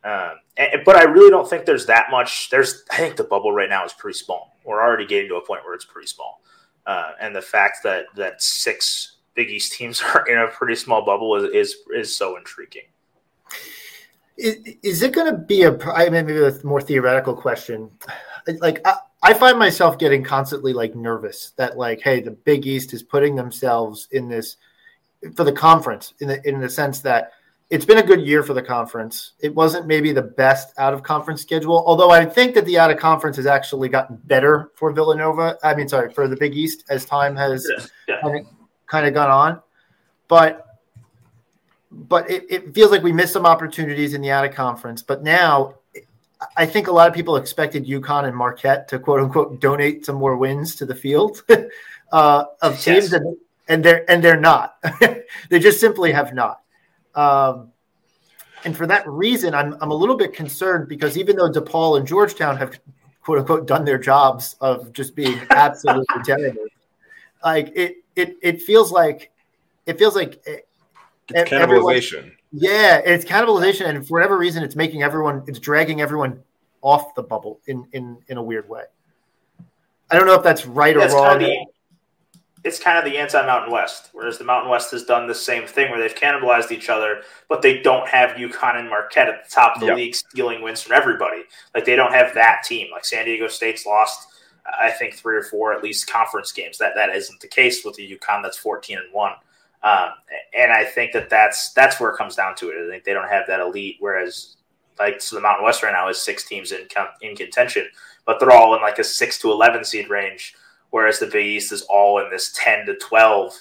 Um, 0.05 0.35
and, 0.57 0.83
but 0.85 0.95
I 0.95 1.03
really 1.03 1.31
don't 1.31 1.51
think 1.51 1.65
there's 1.65 1.87
that 1.87 2.13
much. 2.13 2.49
There's 2.49 2.85
I 2.93 2.99
think 2.99 3.17
the 3.17 3.25
bubble 3.25 3.53
right 3.53 3.69
now 3.69 3.85
is 3.85 3.93
pretty 3.93 4.19
small. 4.19 4.57
We're 4.65 4.81
already 4.81 5.05
getting 5.07 5.29
to 5.31 5.37
a 5.37 5.45
point 5.45 5.65
where 5.65 5.75
it's 5.75 5.85
pretty 5.85 6.07
small, 6.07 6.43
uh, 6.87 7.13
and 7.21 7.35
the 7.35 7.43
fact 7.43 7.79
that 7.83 8.07
that 8.15 8.41
six 8.41 9.16
Big 9.37 9.51
East 9.51 9.73
teams 9.75 10.03
are 10.15 10.27
in 10.27 10.39
a 10.39 10.49
pretty 10.49 10.75
small 10.75 11.05
bubble 11.05 11.37
is 11.37 11.53
is, 11.55 11.77
is 11.95 12.17
so 12.17 12.37
intriguing. 12.37 12.85
Is, 14.37 14.57
is 14.83 15.03
it 15.03 15.13
going 15.13 15.31
to 15.31 15.39
be 15.39 15.63
a? 15.63 15.79
I 15.93 16.09
mean, 16.09 16.27
maybe 16.27 16.45
a 16.45 16.53
more 16.65 16.81
theoretical 16.81 17.35
question. 17.35 17.91
Like 18.61 18.81
I, 18.85 18.97
I 19.23 19.35
find 19.35 19.59
myself 19.59 19.99
getting 19.99 20.25
constantly 20.25 20.73
like 20.73 20.95
nervous 20.95 21.53
that 21.57 21.79
like, 21.79 22.01
hey, 22.01 22.21
the 22.21 22.33
Big 22.33 22.67
East 22.67 22.93
is 22.93 23.03
putting 23.03 23.35
themselves 23.35 24.09
in 24.11 24.29
this 24.29 24.57
for 25.35 25.45
the 25.45 25.53
conference 25.53 26.15
in 26.21 26.29
the 26.29 26.49
in 26.49 26.61
the 26.61 26.69
sense 26.69 27.01
that 27.01 27.33
it's 27.69 27.85
been 27.85 27.99
a 27.99 28.03
good 28.03 28.21
year 28.21 28.43
for 28.43 28.55
the 28.55 28.63
conference. 28.63 29.33
It 29.41 29.53
wasn't 29.55 29.87
maybe 29.87 30.13
the 30.13 30.23
best 30.23 30.73
out 30.79 30.95
of 30.95 31.03
conference 31.03 31.43
schedule, 31.43 31.83
although 31.87 32.11
I 32.11 32.25
think 32.25 32.55
that 32.55 32.65
the 32.65 32.79
out 32.79 32.93
of 32.93 32.99
conference 32.99 33.37
has 33.37 33.47
actually 33.47 33.89
gotten 33.89 34.17
better 34.25 34.71
for 34.77 34.93
Villanova. 34.93 35.59
I 35.65 35.75
mean, 35.75 35.89
sorry, 35.89 36.13
for 36.13 36.29
the 36.29 36.37
Big 36.37 36.55
East 36.55 36.85
as 36.89 37.05
time 37.05 37.35
has 37.35 37.69
yeah. 38.07 38.21
of, 38.23 38.47
kind, 38.87 39.07
of, 39.07 39.15
gone 39.15 39.31
on. 39.31 39.61
But 40.29 40.63
but 41.91 42.31
it, 42.31 42.45
it 42.51 42.75
feels 42.75 42.91
like 42.91 43.03
we 43.03 43.13
missed 43.13 43.33
some 43.33 43.47
opportunities 43.47 44.13
in 44.13 44.21
the 44.21 44.31
out 44.31 44.45
of 44.45 44.55
conference. 44.55 45.03
But 45.03 45.23
now 45.23 45.77
I 46.57 46.67
think 46.67 46.89
a 46.89 46.93
lot 46.93 47.09
of 47.09 47.15
people 47.15 47.37
expected 47.37 47.87
UConn 47.87 48.25
and 48.25 48.37
Marquette 48.37 48.89
to 48.89 48.99
quote 48.99 49.21
unquote 49.21 49.61
donate 49.61 50.05
some 50.05 50.17
more 50.17 50.37
wins 50.37 50.75
to 50.77 50.87
the 50.87 50.95
field 50.95 51.43
uh, 52.13 52.45
of 52.61 52.81
teams, 52.81 53.13
yes. 53.13 53.13
and, 53.13 53.37
and 53.69 53.85
they're 53.85 54.11
and 54.11 54.23
they're 54.23 54.41
not. 54.41 54.77
they 55.49 55.59
just 55.59 55.81
simply 55.81 56.13
have 56.13 56.35
not. 56.35 56.61
Um, 57.15 57.73
and 58.65 58.77
for 58.77 58.87
that 58.87 59.09
reason, 59.09 59.55
I'm, 59.55 59.77
I'm 59.81 59.91
a 59.91 59.95
little 59.95 60.17
bit 60.17 60.33
concerned 60.33 60.89
because 60.89 61.17
even 61.17 61.37
though 61.37 61.51
DePaul 61.51 61.99
and 61.99 62.07
Georgetown 62.07 62.57
have 62.57 62.79
quote 63.23 63.39
unquote 63.39 63.67
done 63.67 63.85
their 63.85 63.99
jobs 63.99 64.57
of 64.61 64.93
just 64.93 65.15
being 65.15 65.41
absolutely 65.51 66.23
terrible, 66.25 66.65
like 67.45 67.73
it, 67.75 67.97
it, 68.17 68.37
it 68.43 68.63
feels 68.63 68.91
like 68.91 69.31
it 69.87 69.99
feels 69.99 70.17
like 70.17 70.41
it, 70.47 70.67
it's 71.29 71.51
cannibalization. 71.51 72.33
Yeah, 72.53 72.99
it's 73.05 73.25
cannibalization, 73.25 73.87
and 73.87 74.07
for 74.07 74.15
whatever 74.15 74.39
reason, 74.39 74.63
it's 74.63 74.77
making 74.77 75.03
everyone, 75.03 75.45
it's 75.47 75.59
dragging 75.59 76.01
everyone 76.01 76.43
off 76.83 77.15
the 77.15 77.23
bubble 77.23 77.61
in 77.67 77.87
in 77.93 78.19
in 78.29 78.37
a 78.39 78.43
weird 78.43 78.69
way. 78.69 78.85
I 80.11 80.17
don't 80.17 80.27
know 80.27 80.35
if 80.35 80.43
that's 80.43 80.67
right 80.67 80.97
or 80.97 81.01
wrong. 81.01 81.39
Kind 81.39 81.43
of 81.43 81.49
the, 81.49 81.67
it's 82.65 82.81
kind 82.81 82.99
of 82.99 83.05
the 83.05 83.19
anti 83.19 83.45
Mountain 83.45 83.73
West, 83.73 84.11
whereas 84.13 84.39
the 84.39 84.45
Mountain 84.45 84.71
West 84.71 84.91
has 84.93 85.05
done 85.05 85.27
the 85.27 85.35
same 85.35 85.67
thing 85.67 85.91
where 85.91 86.01
they've 86.01 86.17
cannibalized 86.17 86.71
each 86.73 86.89
other, 86.89 87.23
but 87.49 87.63
they 87.63 87.81
don't 87.81 88.09
have 88.09 88.37
UConn 88.37 88.77
and 88.77 88.89
Marquette 88.89 89.29
at 89.29 89.45
the 89.45 89.51
top 89.51 89.77
of 89.77 89.81
the 89.81 89.87
yep. 89.87 89.97
league 89.97 90.15
stealing 90.15 90.63
wins 90.63 90.83
from 90.83 90.93
everybody. 90.93 91.43
Like 91.75 91.85
they 91.85 91.97
don't 91.97 92.13
have 92.13 92.35
that 92.35 92.63
team. 92.65 92.89
Like 92.91 93.05
San 93.05 93.25
Diego 93.25 93.49
State's 93.49 93.87
lost, 93.87 94.29
I 94.81 94.91
think 94.91 95.15
three 95.15 95.37
or 95.37 95.43
four 95.43 95.73
at 95.73 95.83
least 95.83 96.11
conference 96.11 96.53
games. 96.53 96.79
That 96.79 96.95
that 96.97 97.15
isn't 97.15 97.41
the 97.41 97.49
case 97.49 97.85
with 97.85 97.95
the 97.95 98.19
UConn 98.19 98.43
that's 98.43 98.59
fourteen 98.59 98.99
and 98.99 99.13
one. 99.13 99.33
Um, 99.83 100.09
and 100.57 100.73
I 100.73 100.85
think 100.85 101.13
that 101.13 101.31
that's 101.31 101.73
that's 101.73 102.01
where 102.01 102.11
it 102.11 102.17
comes 102.17 102.37
down 102.37 102.57
to 102.57 102.71
it. 102.71 102.87
I 102.87 102.91
think 102.91 103.05
they 103.05 103.13
don't 103.13 103.29
have 103.29 103.47
that 103.47 103.61
elite, 103.61 103.97
whereas 104.01 104.57
like 104.99 105.21
so 105.21 105.37
the 105.37 105.43
Mountain 105.43 105.65
West 105.65 105.83
right 105.83 105.93
now 105.93 106.09
is 106.09 106.21
six 106.21 106.49
teams 106.49 106.73
in 106.73 106.89
in 107.23 107.37
contention, 107.37 107.87
but 108.25 108.41
they're 108.41 108.53
all 108.53 108.75
in 108.75 108.83
like 108.83 108.99
a 108.99 109.05
six 109.05 109.39
to 109.41 109.51
eleven 109.51 109.85
seed 109.85 110.09
range 110.09 110.55
whereas 110.91 111.19
the 111.19 111.27
Big 111.27 111.47
East 111.47 111.73
is 111.73 111.83
all 111.83 112.21
in 112.21 112.31
this 112.31 112.53
10 112.55 112.87
to 112.87 112.97
12. 112.97 113.53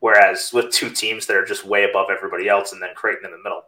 Whereas 0.00 0.50
with 0.52 0.70
two 0.70 0.90
teams 0.90 1.26
that 1.26 1.36
are 1.36 1.44
just 1.44 1.66
way 1.66 1.84
above 1.84 2.06
everybody 2.10 2.48
else 2.48 2.72
and 2.72 2.80
then 2.80 2.94
Creighton 2.94 3.26
in 3.26 3.32
the 3.32 3.38
middle. 3.38 3.64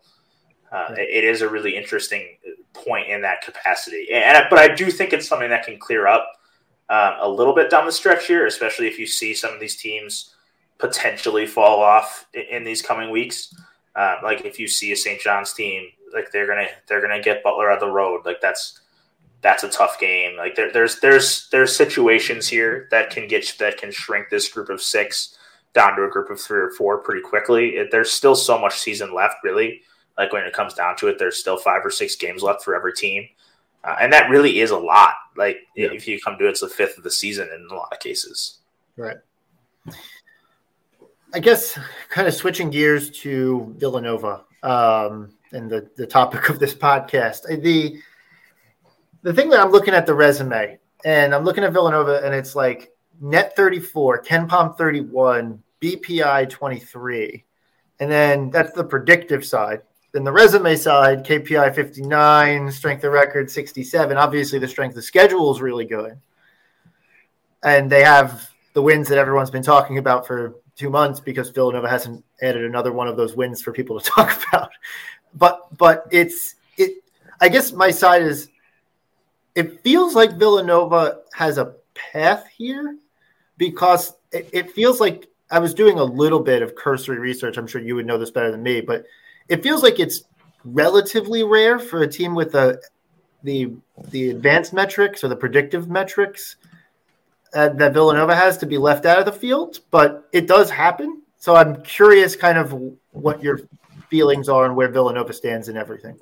Uh, 0.72 0.94
it 0.96 1.24
is 1.24 1.42
a 1.42 1.48
really 1.48 1.76
interesting 1.76 2.38
point 2.72 3.09
in 3.09 3.20
that 3.20 3.42
capacity. 3.42 4.07
And, 4.12 4.46
but 4.48 4.59
I 4.59 4.74
do 4.74 4.90
think 4.90 5.12
it's 5.12 5.29
something 5.29 5.50
that 5.50 5.66
can 5.66 5.79
clear 5.79 6.07
up 6.07 6.39
um, 6.90 7.14
a 7.20 7.29
little 7.29 7.55
bit 7.55 7.70
down 7.70 7.87
the 7.87 7.92
stretch 7.92 8.26
here, 8.26 8.46
especially 8.46 8.88
if 8.88 8.98
you 8.98 9.07
see 9.07 9.33
some 9.33 9.55
of 9.55 9.61
these 9.61 9.76
teams 9.76 10.35
potentially 10.79 11.46
fall 11.46 11.81
off 11.81 12.26
in, 12.35 12.42
in 12.50 12.64
these 12.64 12.83
coming 12.83 13.11
weeks. 13.11 13.55
Uh, 13.94 14.16
like 14.22 14.44
if 14.44 14.59
you 14.59 14.68
see 14.68 14.92
a 14.92 14.96
St. 14.96 15.20
John's 15.20 15.53
team, 15.53 15.88
like 16.12 16.33
they're 16.33 16.46
gonna 16.46 16.68
they're 16.88 17.00
gonna 17.00 17.22
get 17.22 17.42
Butler 17.42 17.70
on 17.70 17.79
the 17.79 17.90
road. 17.90 18.26
Like 18.26 18.40
that's 18.40 18.81
that's 19.42 19.62
a 19.62 19.68
tough 19.68 19.98
game. 19.98 20.37
Like 20.37 20.57
there, 20.57 20.72
there's 20.72 21.00
there's 21.00 21.48
there's 21.50 21.74
situations 21.74 22.48
here 22.48 22.88
that 22.90 23.11
can 23.11 23.29
get 23.29 23.55
that 23.59 23.79
can 23.79 23.90
shrink 23.90 24.29
this 24.29 24.48
group 24.48 24.68
of 24.68 24.83
six 24.83 25.38
down 25.72 25.96
to 25.96 26.05
a 26.05 26.11
group 26.11 26.31
of 26.31 26.40
three 26.40 26.61
or 26.61 26.70
four 26.70 26.98
pretty 26.98 27.22
quickly. 27.22 27.76
It, 27.76 27.90
there's 27.90 28.12
still 28.12 28.35
so 28.35 28.59
much 28.59 28.79
season 28.79 29.14
left, 29.14 29.37
really. 29.44 29.83
Like 30.18 30.33
when 30.33 30.44
it 30.44 30.53
comes 30.53 30.74
down 30.74 30.96
to 30.96 31.09
it, 31.09 31.18
there's 31.18 31.38
still 31.38 31.57
five 31.57 31.85
or 31.85 31.90
six 31.90 32.16
games 32.16 32.42
left 32.42 32.62
for 32.62 32.74
every 32.74 32.92
team, 32.92 33.29
uh, 33.85 33.97
and 34.01 34.12
that 34.12 34.31
really 34.31 34.61
is 34.61 34.71
a 34.71 34.79
lot. 34.79 35.14
Like 35.37 35.59
yeah. 35.77 35.88
if 35.93 36.07
you 36.07 36.21
come 36.21 36.37
to 36.38 36.47
it, 36.47 36.51
it's 36.51 36.61
the 36.61 36.69
fifth 36.69 36.99
of 36.99 37.05
the 37.05 37.11
season 37.11 37.49
in 37.55 37.66
a 37.71 37.75
lot 37.75 37.93
of 37.93 38.01
cases. 38.01 38.59
Right. 38.97 39.16
I 41.33 41.38
guess 41.38 41.79
kind 42.09 42.27
of 42.27 42.35
switching 42.35 42.71
gears 42.71 43.11
to 43.21 43.75
Villanova 43.79 44.45
um, 44.62 45.33
and 45.53 45.71
the 45.71 45.88
the 45.97 46.07
topic 46.07 46.49
of 46.49 46.59
this 46.59 46.75
podcast. 46.75 47.43
The 47.62 48.01
the 49.23 49.33
thing 49.33 49.49
that 49.51 49.61
I'm 49.61 49.71
looking 49.71 49.95
at 49.95 50.07
the 50.07 50.14
resume 50.14 50.79
and 51.05 51.35
I'm 51.35 51.45
looking 51.45 51.64
at 51.64 51.73
Villanova 51.73 52.21
and 52.25 52.35
it's 52.35 52.55
like 52.55 52.93
net 53.21 53.55
34, 53.57 54.23
KenPom 54.23 54.77
31, 54.77 55.62
BPI 55.81 56.49
23. 56.51 57.45
And 58.01 58.11
then 58.11 58.51
that's 58.51 58.73
the 58.73 58.85
predictive 58.85 59.45
side. 59.45 59.83
Then 60.12 60.25
the 60.25 60.33
resume 60.33 60.75
side, 60.75 61.25
KPI 61.25 61.75
59, 61.75 62.73
strength 62.73 63.05
of 63.05 63.12
record 63.12 63.51
67. 63.51 64.16
Obviously, 64.16 64.59
the 64.59 64.66
strength 64.66 64.96
of 64.96 65.05
schedule 65.05 65.53
is 65.53 65.61
really 65.61 65.85
good. 65.85 66.18
And 67.62 67.90
they 67.90 68.03
have 68.03 68.51
the 68.73 68.83
wins 68.83 69.09
that 69.09 69.18
everyone's 69.18 69.51
been 69.51 69.62
talking 69.62 69.99
about 69.99 70.27
for 70.27 70.55
two 70.77 70.90
months 70.90 71.20
because 71.20 71.51
Villanova 71.51 71.88
hasn't 71.88 72.25
added 72.42 72.64
another 72.64 72.92
one 72.92 73.07
of 73.07 73.16
those 73.16 73.37
wins 73.37 73.62
for 73.62 73.73
people 73.73 74.01
to 74.01 74.11
talk 74.16 74.42
about. 74.49 74.70
But 75.35 75.77
but 75.77 76.07
it's 76.11 76.57
it 76.77 77.05
I 77.40 77.49
guess 77.49 77.73
my 77.73 77.90
side 77.90 78.23
is 78.23 78.49
it 79.55 79.83
feels 79.83 80.14
like 80.14 80.38
Villanova 80.38 81.20
has 81.35 81.59
a 81.59 81.75
path 81.94 82.46
here 82.57 82.96
because 83.59 84.14
it, 84.33 84.49
it, 84.53 84.70
feels 84.70 85.01
like 85.01 85.27
I 85.51 85.59
was 85.59 85.75
doing 85.75 85.99
a 85.99 86.05
little 86.05 86.40
bit 86.40 86.62
of 86.62 86.77
cursory 86.77 87.18
research. 87.18 87.57
I'm 87.57 87.66
sure 87.66 87.81
you 87.81 87.96
would 87.96 88.07
know 88.07 88.16
this 88.16 88.31
better 88.31 88.51
than 88.51 88.62
me, 88.62 88.81
but 88.81 89.05
it 89.51 89.63
feels 89.63 89.83
like 89.83 90.01
it's 90.01 90.23
relatively 90.65 91.43
rare 91.43 91.79
for 91.79 92.03
a 92.03 92.09
team 92.09 92.35
with 92.35 92.55
a 92.55 92.81
the 93.43 93.73
the 94.09 94.31
advanced 94.31 94.73
metrics 94.73 95.23
or 95.25 95.29
the 95.29 95.37
predictive 95.37 95.89
metrics 95.89 96.57
uh, 97.55 97.69
that 97.71 97.93
Villanova 97.93 98.35
has 98.35 98.57
to 98.59 98.67
be 98.67 98.79
left 98.79 99.05
out 99.05 99.19
of 99.19 99.25
the 99.25 99.33
field, 99.33 99.81
but 99.91 100.29
it 100.33 100.47
does 100.47 100.71
happen. 100.71 101.23
So 101.39 101.57
I'm 101.57 101.83
curious, 101.83 102.37
kind 102.37 102.59
of 102.59 102.73
what 103.11 103.43
your 103.43 103.61
feelings 104.09 104.49
are 104.49 104.67
and 104.67 104.77
where 104.77 104.89
Villanova 104.89 105.33
stands 105.33 105.69
in 105.69 105.77
everything. 105.77 106.19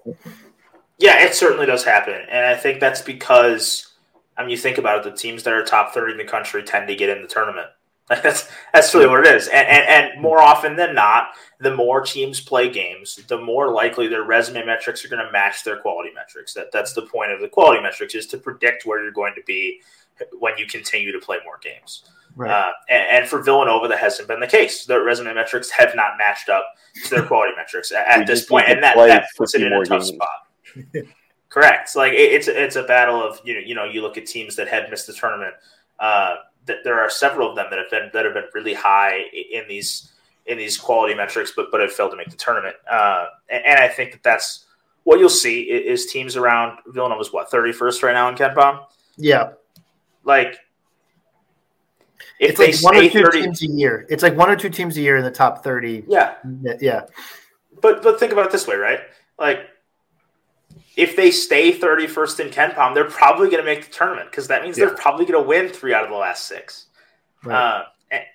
Yeah, 0.97 1.23
it 1.25 1.35
certainly 1.35 1.67
does 1.67 1.85
happen, 1.85 2.21
and 2.31 2.47
I 2.47 2.57
think 2.57 2.81
that's 2.81 3.03
because 3.03 3.93
I 4.37 4.43
mean, 4.43 4.51
you 4.51 4.57
think 4.57 4.79
about 4.79 5.05
it, 5.05 5.11
the 5.11 5.17
teams 5.17 5.43
that 5.43 5.53
are 5.53 5.65
top 5.65 5.93
thirty 5.93 6.13
in 6.13 6.19
the 6.19 6.25
country 6.25 6.63
tend 6.63 6.89
to 6.89 6.95
get 6.95 7.11
in 7.11 7.21
the 7.21 7.29
tournament. 7.29 7.69
Like 8.11 8.23
that's 8.23 8.49
that's 8.73 8.95
really 8.95 9.07
what 9.07 9.27
it 9.27 9.35
is, 9.35 9.49
and, 9.49 9.67
and 9.69 9.89
and 9.89 10.23
more 10.23 10.41
often 10.41 10.77
than 10.77 10.95
not, 10.95 11.31
the 11.61 11.75
more 11.75 12.01
teams 12.01 12.41
play 12.41 12.71
games, 12.71 13.17
the 13.29 13.39
more 13.39 13.71
likely 13.71 14.09
their 14.09 14.25
resume 14.25 14.65
metrics 14.65 15.05
are 15.05 15.09
going 15.09 15.25
to 15.25 15.31
match 15.33 15.65
their 15.65 15.77
quality 15.77 16.11
metrics. 16.15 16.55
That 16.55 16.73
that's 16.73 16.93
the 16.93 17.03
point 17.03 17.33
of 17.33 17.41
the 17.41 17.49
quality 17.49 17.83
metrics 17.83 18.15
is 18.15 18.27
to 18.29 18.39
predict 18.39 18.87
where 18.87 19.03
you're 19.03 19.13
going 19.13 19.35
to 19.35 19.43
be 19.47 19.81
when 20.39 20.57
you 20.59 20.67
continue 20.67 21.13
to 21.13 21.19
play 21.19 21.39
more 21.45 21.59
games. 21.63 22.05
Right. 22.37 22.51
Uh, 22.51 22.71
and, 22.89 23.19
and, 23.19 23.29
for 23.29 23.43
Villanova, 23.43 23.89
that 23.89 23.99
hasn't 23.99 24.29
been 24.29 24.39
the 24.39 24.47
case. 24.47 24.85
Their 24.85 25.03
resume 25.03 25.35
metrics 25.35 25.71
have 25.71 25.97
not 25.97 26.13
matched 26.19 26.49
up 26.49 26.65
to 27.05 27.11
their 27.11 27.25
quality 27.25 27.53
metrics 27.57 27.91
at, 27.91 28.07
at 28.07 28.27
this 28.29 28.45
point, 28.45 28.67
and 28.69 28.81
that, 28.83 28.97
that 28.97 29.27
puts 29.37 29.57
it 29.57 29.63
in 29.63 29.73
a 29.73 29.85
tough 29.85 30.03
games. 30.03 30.09
spot. 30.09 31.09
Correct. 31.49 31.97
Like 31.97 32.13
it, 32.13 32.33
it's 32.33 32.47
it's 32.49 32.77
a 32.77 32.83
battle 32.83 33.23
of 33.23 33.41
you 33.45 33.55
know 33.55 33.61
you 33.61 33.75
know 33.75 33.85
you 33.85 34.03
look 34.03 34.19
at 34.19 34.27
teams 34.27 34.55
that 34.57 34.69
had 34.69 34.91
missed 34.91 35.07
the 35.07 35.13
tournament. 35.13 35.55
Uh, 35.99 36.37
that 36.69 36.85
there 36.85 37.01
are 37.01 37.11
several 37.11 37.51
of 37.51 37.57
them 37.57 37.67
that 37.71 37.79
have 37.79 37.91
been 37.91 38.11
that 38.13 38.25
have 38.25 38.35
been 38.35 38.45
really 38.55 38.75
high 38.75 39.25
in 39.53 39.67
these 39.69 40.13
in 40.47 40.57
these 40.57 40.79
quality 40.79 41.15
metrics, 41.15 41.53
but 41.55 41.71
but 41.71 41.81
have 41.81 41.93
failed 41.93 42.13
to 42.13 42.17
make 42.17 42.31
the 42.31 42.37
tournament. 42.37 42.77
Uh, 42.91 43.27
and, 43.49 43.65
and, 43.67 43.79
I 43.81 43.89
think 43.89 44.13
that 44.13 44.23
that's 44.23 44.67
what 45.05 45.19
you'll 45.19 45.29
see 45.29 45.63
is 45.63 46.07
teams 46.07 46.37
around 46.37 46.79
Villanova's 46.87 47.33
what 47.33 47.51
thirty 47.51 47.73
first 47.73 48.03
right 48.03 48.13
now 48.13 48.29
in 48.29 48.37
KenPom. 48.37 48.85
Yeah, 49.17 49.51
like 50.25 50.57
if 52.41 52.51
it's 52.51 52.59
they 52.59 52.73
like 52.73 52.83
one 52.83 52.97
or 52.97 53.11
two 53.11 53.25
30, 53.25 53.43
teams 53.43 53.63
a 53.63 53.67
year. 53.67 54.07
It's 54.09 54.23
like 54.23 54.37
one 54.37 54.51
or 54.51 54.57
two 54.57 54.71
teams 54.71 54.97
a 54.97 55.01
year 55.01 55.17
in 55.17 55.25
the 55.25 55.31
top 55.31 55.65
thirty. 55.65 56.05
Yeah, 56.07 56.35
yeah. 56.81 57.03
But 57.81 58.03
but 58.03 58.21
think 58.21 58.33
about 58.33 58.47
it 58.47 58.53
this 58.53 58.67
way, 58.67 58.77
right? 58.77 59.01
Like 59.39 59.69
if 60.99 61.15
they 61.15 61.31
stay 61.31 61.79
31st 61.79 62.41
in 62.41 62.49
KenPom, 62.51 62.93
they're 62.93 63.05
probably 63.05 63.49
going 63.49 63.63
to 63.63 63.65
make 63.65 63.87
the 63.87 63.93
tournament 63.93 64.33
because 64.33 64.49
that 64.49 64.65
means 64.65 64.77
yeah. 64.77 64.87
they're 64.87 64.97
probably 64.97 65.25
going 65.25 65.41
to 65.41 65.49
win 65.49 65.69
three 65.69 65.95
out 65.95 66.03
of 66.03 66.11
the 66.11 66.17
last 66.17 66.49
six. 66.49 66.87
Right. 67.45 67.55
Uh, 67.55 67.85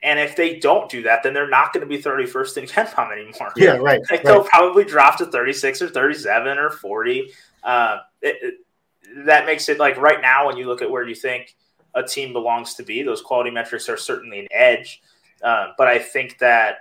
and 0.02 0.18
if 0.18 0.38
they 0.38 0.60
don't 0.60 0.90
do 0.90 1.04
that, 1.04 1.24
then 1.24 1.34
they're 1.34 1.50
not 1.50 1.74
going 1.74 1.82
to 1.82 1.88
be 1.88 2.02
31st 2.02 2.58
in 2.58 2.66
KenPom 2.66 3.12
anymore. 3.12 3.52
Yeah, 3.58 3.72
right. 3.72 4.00
Like 4.10 4.12
right. 4.12 4.24
They'll 4.24 4.46
probably 4.46 4.86
drop 4.86 5.18
to 5.18 5.26
36 5.26 5.82
or 5.82 5.90
37 5.90 6.58
or 6.58 6.70
40. 6.70 7.32
Uh, 7.66 7.98
it, 8.22 8.38
it, 8.42 9.26
that 9.26 9.46
makes 9.46 9.68
it 9.68 9.78
like 9.78 9.98
right 9.98 10.22
now, 10.22 10.48
when 10.48 10.56
you 10.56 10.68
look 10.68 10.82
at 10.82 10.90
where 10.90 11.06
you 11.06 11.16
think 11.16 11.58
a 11.96 12.04
team 12.04 12.32
belongs 12.32 12.76
to 12.76 12.84
be, 12.84 13.04
those 13.04 13.22
quality 13.22 13.52
metrics 13.52 13.90
are 13.90 13.98
certainly 13.98 14.40
an 14.40 14.48
edge. 14.52 15.02
Uh, 15.44 15.74
but 15.78 15.90
I 15.90 16.00
think 16.00 16.38
that 16.38 16.78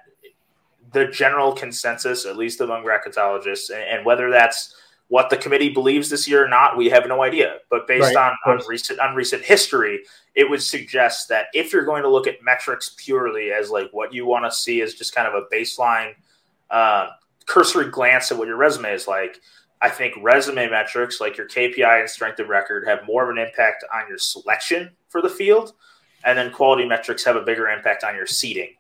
the 0.93 1.07
general 1.07 1.53
consensus, 1.53 2.25
at 2.25 2.37
least 2.37 2.61
among 2.61 2.85
bracketologists, 2.85 3.71
and, 3.71 3.83
and 3.83 4.07
whether 4.07 4.31
that's 4.31 4.77
what 5.13 5.29
the 5.29 5.37
committee 5.37 5.69
believes 5.69 6.09
this 6.09 6.27
year 6.27 6.43
or 6.43 6.49
not, 6.49 6.75
we 6.75 6.89
have 6.89 7.07
no 7.07 7.23
idea. 7.23 7.59
But 7.69 7.87
based 7.87 8.15
right, 8.15 8.33
on, 8.47 8.51
on 8.51 8.63
recent 8.67 8.99
on 8.99 9.15
recent 9.15 9.43
history, 9.45 10.05
it 10.35 10.49
would 10.49 10.63
suggest 10.63 11.29
that 11.29 11.49
if 11.53 11.71
you're 11.71 11.85
going 11.85 12.03
to 12.03 12.09
look 12.09 12.27
at 12.27 12.43
metrics 12.43 12.95
purely 12.97 13.53
as 13.53 13.69
like 13.69 13.91
what 13.93 14.15
you 14.15 14.25
want 14.25 14.47
to 14.47 14.51
see 14.51 14.81
as 14.81 14.95
just 14.95 15.15
kind 15.15 15.29
of 15.29 15.35
a 15.35 15.55
baseline 15.55 16.15
uh, 16.71 17.09
cursory 17.45 17.91
glance 17.91 18.33
at 18.33 18.39
what 18.39 18.49
your 18.49 18.57
resume 18.57 18.91
is 18.91 19.07
like, 19.07 19.39
I 19.83 19.91
think 19.91 20.15
resume 20.23 20.71
metrics 20.71 21.21
like 21.21 21.37
your 21.37 21.47
KPI 21.47 22.01
and 22.01 22.09
strength 22.09 22.41
of 22.41 22.49
record 22.49 22.89
have 22.89 23.05
more 23.07 23.23
of 23.23 23.29
an 23.29 23.37
impact 23.37 23.85
on 23.95 24.09
your 24.09 24.17
selection 24.17 24.93
for 25.11 25.21
the 25.21 25.29
field, 25.29 25.75
and 26.25 26.39
then 26.39 26.51
quality 26.51 26.87
metrics 26.89 27.23
have 27.25 27.37
a 27.37 27.43
bigger 27.43 27.69
impact 27.69 28.03
on 28.03 28.17
your 28.17 28.25
seeding. 28.25 28.71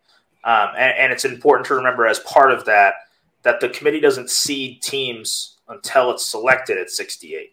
Um, 0.44 0.70
and, 0.78 0.94
and 0.96 1.12
it's 1.12 1.26
important 1.26 1.66
to 1.66 1.74
remember 1.74 2.06
as 2.06 2.20
part 2.20 2.52
of 2.52 2.64
that 2.64 2.94
that 3.42 3.60
the 3.60 3.68
committee 3.68 4.00
doesn't 4.00 4.30
seed 4.30 4.80
teams 4.80 5.58
until 5.72 6.10
it's 6.10 6.26
selected 6.26 6.78
at 6.78 6.90
68. 6.90 7.52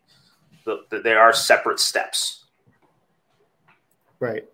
The, 0.65 0.83
the, 0.89 0.99
they 0.99 1.13
are 1.13 1.33
separate 1.33 1.79
steps. 1.79 2.45
Right. 4.19 4.45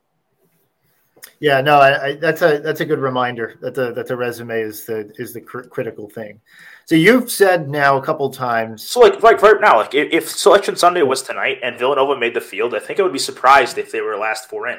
Yeah, 1.40 1.60
no, 1.62 1.80
I, 1.80 2.06
I, 2.06 2.16
that's 2.16 2.42
a 2.44 2.60
that's 2.60 2.82
a 2.82 2.86
good 2.86 3.00
reminder 3.00 3.56
that 3.62 3.74
the 3.74 3.92
that 3.94 4.08
the 4.08 4.16
resume 4.16 4.62
is 4.62 4.86
the 4.86 5.12
is 5.18 5.34
the 5.34 5.42
cr- 5.42 5.64
critical 5.64 6.08
thing. 6.08 6.40
So 6.86 6.96
you've 6.96 7.32
said 7.32 7.68
now 7.68 7.98
a 7.98 8.02
couple 8.02 8.30
times. 8.30 8.88
So 8.88 9.00
like 9.00 9.22
like 9.24 9.42
right 9.42 9.60
now, 9.60 9.78
like 9.78 9.96
if, 9.96 10.14
if, 10.14 10.30
Selection 10.30 10.76
Sunday 10.76 11.02
was 11.02 11.24
tonight 11.24 11.58
and 11.64 11.80
Villanova 11.80 12.18
made 12.18 12.36
the 12.36 12.42
field, 12.42 12.76
I 12.76 12.80
think 12.80 13.00
I 13.00 13.04
would 13.04 13.12
be 13.12 13.20
surprised 13.20 13.78
if 13.78 13.92
they 13.92 14.02
were 14.02 14.16
last 14.16 14.50
four 14.50 14.68
in. 14.68 14.78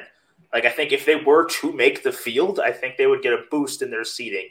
Like 0.53 0.65
I 0.65 0.69
think 0.69 0.93
if 0.93 1.05
they 1.05 1.17
were 1.17 1.45
to 1.45 1.73
make 1.73 2.01
the 2.01 2.13
field, 2.13 2.59
I 2.61 2.71
think 2.71 2.95
they 2.95 3.07
would 3.07 3.21
get 3.21 3.33
a 3.33 3.43
boost 3.51 3.81
in 3.81 3.91
their 3.91 4.05
seating 4.05 4.47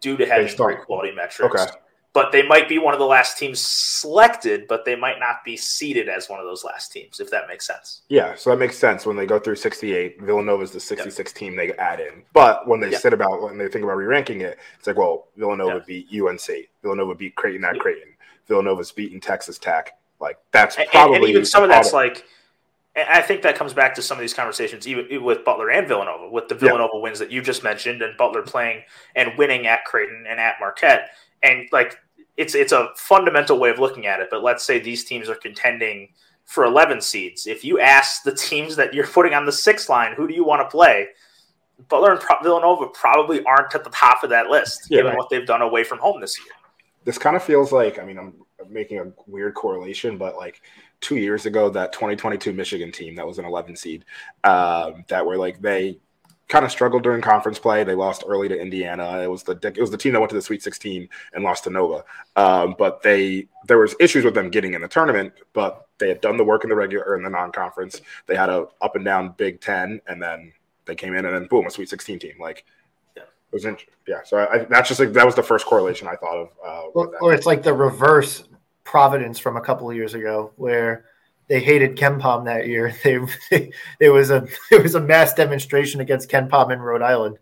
due 0.00 0.16
to 0.16 0.26
having 0.26 0.54
great 0.56 0.80
quality 0.80 1.12
metrics. 1.12 1.60
Okay 1.60 1.72
but 2.14 2.30
they 2.30 2.46
might 2.46 2.68
be 2.68 2.78
one 2.78 2.94
of 2.94 3.00
the 3.00 3.06
last 3.06 3.36
teams 3.36 3.60
selected, 3.60 4.68
but 4.68 4.84
they 4.84 4.94
might 4.94 5.18
not 5.18 5.44
be 5.44 5.56
seeded 5.56 6.08
as 6.08 6.28
one 6.28 6.38
of 6.38 6.46
those 6.46 6.62
last 6.62 6.92
teams, 6.92 7.18
if 7.18 7.28
that 7.30 7.48
makes 7.48 7.66
sense. 7.66 8.02
Yeah, 8.08 8.36
so 8.36 8.50
that 8.50 8.56
makes 8.56 8.78
sense 8.78 9.04
when 9.04 9.16
they 9.16 9.26
go 9.26 9.40
through 9.40 9.56
68. 9.56 10.22
Villanova 10.22 10.62
is 10.62 10.70
the 10.70 10.78
66 10.78 11.18
yep. 11.18 11.36
team 11.36 11.56
they 11.56 11.72
add 11.72 11.98
in. 11.98 12.22
But 12.32 12.68
when 12.68 12.78
they 12.78 12.92
yep. 12.92 13.00
sit 13.00 13.12
about, 13.12 13.42
when 13.42 13.58
they 13.58 13.66
think 13.66 13.84
about 13.84 13.96
re 13.96 14.06
ranking 14.06 14.42
it, 14.42 14.58
it's 14.78 14.86
like, 14.86 14.96
well, 14.96 15.26
Villanova 15.36 15.74
yep. 15.74 15.86
beat 15.86 16.08
UNC. 16.22 16.68
Villanova 16.82 17.16
beat 17.16 17.34
Creighton 17.34 17.64
at 17.64 17.80
Creighton. 17.80 18.14
Villanova's 18.46 18.92
beaten 18.92 19.20
Texas 19.20 19.58
Tech. 19.58 19.98
Like, 20.20 20.38
that's 20.52 20.76
probably. 20.76 21.16
And, 21.16 21.24
and 21.24 21.30
even 21.30 21.44
some 21.44 21.64
of 21.64 21.68
that's 21.68 21.92
like, 21.92 22.24
I 22.96 23.22
think 23.22 23.42
that 23.42 23.56
comes 23.56 23.72
back 23.72 23.92
to 23.96 24.02
some 24.02 24.18
of 24.18 24.20
these 24.20 24.34
conversations, 24.34 24.86
even 24.86 25.24
with 25.24 25.44
Butler 25.44 25.70
and 25.70 25.88
Villanova, 25.88 26.30
with 26.30 26.46
the 26.46 26.54
Villanova 26.54 26.96
wins 26.98 27.18
that 27.18 27.32
you 27.32 27.42
just 27.42 27.64
mentioned, 27.64 28.02
and 28.02 28.16
Butler 28.16 28.42
playing 28.42 28.84
and 29.16 29.36
winning 29.36 29.66
at 29.66 29.84
Creighton 29.84 30.26
and 30.28 30.38
at 30.38 30.60
Marquette. 30.60 31.10
And 31.42 31.68
like 31.72 31.98
it's 32.36 32.54
it's 32.54 32.72
a 32.72 32.90
fundamental 32.96 33.58
way 33.58 33.70
of 33.70 33.78
looking 33.78 34.06
at 34.06 34.20
it. 34.20 34.28
But 34.30 34.42
let's 34.42 34.64
say 34.64 34.78
these 34.78 35.04
teams 35.04 35.28
are 35.28 35.34
contending 35.34 36.08
for 36.44 36.64
11 36.64 37.00
seeds. 37.00 37.46
If 37.46 37.64
you 37.64 37.80
ask 37.80 38.22
the 38.22 38.34
teams 38.34 38.76
that 38.76 38.92
you're 38.92 39.06
putting 39.06 39.34
on 39.34 39.46
the 39.46 39.52
six 39.52 39.88
line, 39.88 40.14
who 40.14 40.28
do 40.28 40.34
you 40.34 40.44
want 40.44 40.60
to 40.60 40.70
play? 40.70 41.08
Butler 41.88 42.12
and 42.12 42.22
Villanova 42.42 42.86
probably 42.88 43.42
aren't 43.44 43.74
at 43.74 43.82
the 43.82 43.90
top 43.90 44.22
of 44.22 44.30
that 44.30 44.48
list, 44.48 44.86
yeah, 44.88 44.98
given 44.98 45.10
right. 45.10 45.18
what 45.18 45.28
they've 45.30 45.46
done 45.46 45.62
away 45.62 45.84
from 45.84 45.98
home 45.98 46.20
this 46.20 46.38
year. 46.38 46.52
This 47.04 47.18
kind 47.18 47.36
of 47.36 47.42
feels 47.42 47.72
like, 47.72 47.98
I 47.98 48.04
mean, 48.04 48.18
I'm 48.18 48.34
making 48.68 48.98
a 48.98 49.12
weird 49.26 49.54
correlation, 49.54 50.16
but 50.16 50.36
like 50.36 50.62
two 51.00 51.16
years 51.16 51.46
ago, 51.46 51.68
that 51.70 51.92
2022 51.92 52.52
Michigan 52.52 52.92
team 52.92 53.14
that 53.16 53.26
was 53.26 53.38
an 53.38 53.44
11 53.44 53.76
seed, 53.76 54.04
um, 54.44 55.04
that 55.08 55.24
were 55.26 55.36
like 55.36 55.60
they 55.60 55.98
kind 56.48 56.64
of 56.64 56.70
struggled 56.70 57.02
during 57.02 57.22
conference 57.22 57.58
play. 57.58 57.84
They 57.84 57.94
lost 57.94 58.24
early 58.26 58.48
to 58.48 58.58
Indiana. 58.58 59.20
It 59.20 59.30
was 59.30 59.42
the 59.42 59.58
it 59.62 59.80
was 59.80 59.90
the 59.90 59.96
team 59.96 60.12
that 60.12 60.20
went 60.20 60.30
to 60.30 60.36
the 60.36 60.42
Sweet 60.42 60.62
16 60.62 61.08
and 61.32 61.44
lost 61.44 61.64
to 61.64 61.70
Nova. 61.70 62.04
Um, 62.36 62.74
but 62.78 63.02
they 63.02 63.48
there 63.66 63.78
was 63.78 63.94
issues 64.00 64.24
with 64.24 64.34
them 64.34 64.50
getting 64.50 64.74
in 64.74 64.82
the 64.82 64.88
tournament, 64.88 65.32
but 65.52 65.86
they 65.98 66.08
had 66.08 66.20
done 66.20 66.36
the 66.36 66.44
work 66.44 66.64
in 66.64 66.70
the 66.70 66.76
regular 66.76 67.04
or 67.04 67.16
in 67.16 67.22
the 67.22 67.30
non-conference. 67.30 68.00
They 68.26 68.36
had 68.36 68.50
a 68.50 68.66
up 68.80 68.96
and 68.96 69.04
down 69.04 69.34
Big 69.36 69.60
Ten, 69.60 70.00
and 70.06 70.20
then 70.20 70.52
they 70.84 70.94
came 70.94 71.14
in 71.14 71.24
and 71.24 71.34
then 71.34 71.46
boom, 71.46 71.66
a 71.66 71.70
Sweet 71.70 71.88
16 71.88 72.18
team. 72.18 72.34
Like 72.38 72.64
yeah, 73.16 73.22
it 73.22 73.52
was 73.52 73.64
in, 73.64 73.76
yeah. 74.06 74.20
So 74.24 74.38
I, 74.38 74.58
that's 74.58 74.88
just 74.88 75.00
like 75.00 75.12
that 75.12 75.26
was 75.26 75.34
the 75.34 75.42
first 75.42 75.66
correlation 75.66 76.08
I 76.08 76.16
thought 76.16 76.36
of. 76.36 76.48
Uh, 76.64 76.82
or, 76.88 77.16
or 77.20 77.34
it's 77.34 77.46
like 77.46 77.62
the 77.62 77.72
reverse 77.72 78.44
Providence 78.84 79.38
from 79.38 79.56
a 79.56 79.62
couple 79.62 79.88
of 79.88 79.96
years 79.96 80.12
ago, 80.12 80.52
where 80.56 81.06
they 81.48 81.60
hated 81.60 81.96
KenPom 81.96 82.44
that 82.46 82.66
year. 82.66 82.94
They, 83.50 83.70
it 84.00 84.10
was 84.10 84.30
a 84.30 84.46
it 84.70 84.82
was 84.82 84.94
a 84.94 85.00
mass 85.00 85.34
demonstration 85.34 86.00
against 86.00 86.30
KenPom 86.30 86.72
in 86.72 86.80
Rhode 86.80 87.02
Island, 87.02 87.38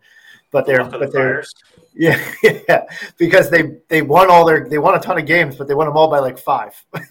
but 0.51 0.65
they're 0.65 0.83
but 0.83 1.11
they're 1.11 1.43
yeah 1.93 2.19
yeah 2.43 2.83
because 3.17 3.49
they 3.49 3.77
they 3.87 4.01
won 4.01 4.29
all 4.29 4.45
their 4.45 4.67
they 4.67 4.77
won 4.77 4.95
a 4.95 4.99
ton 4.99 5.17
of 5.17 5.25
games, 5.25 5.55
but 5.55 5.67
they 5.67 5.73
won 5.73 5.87
them 5.87 5.97
all 5.97 6.09
by 6.09 6.19
like 6.19 6.37
five. 6.37 6.73
um, 6.93 7.01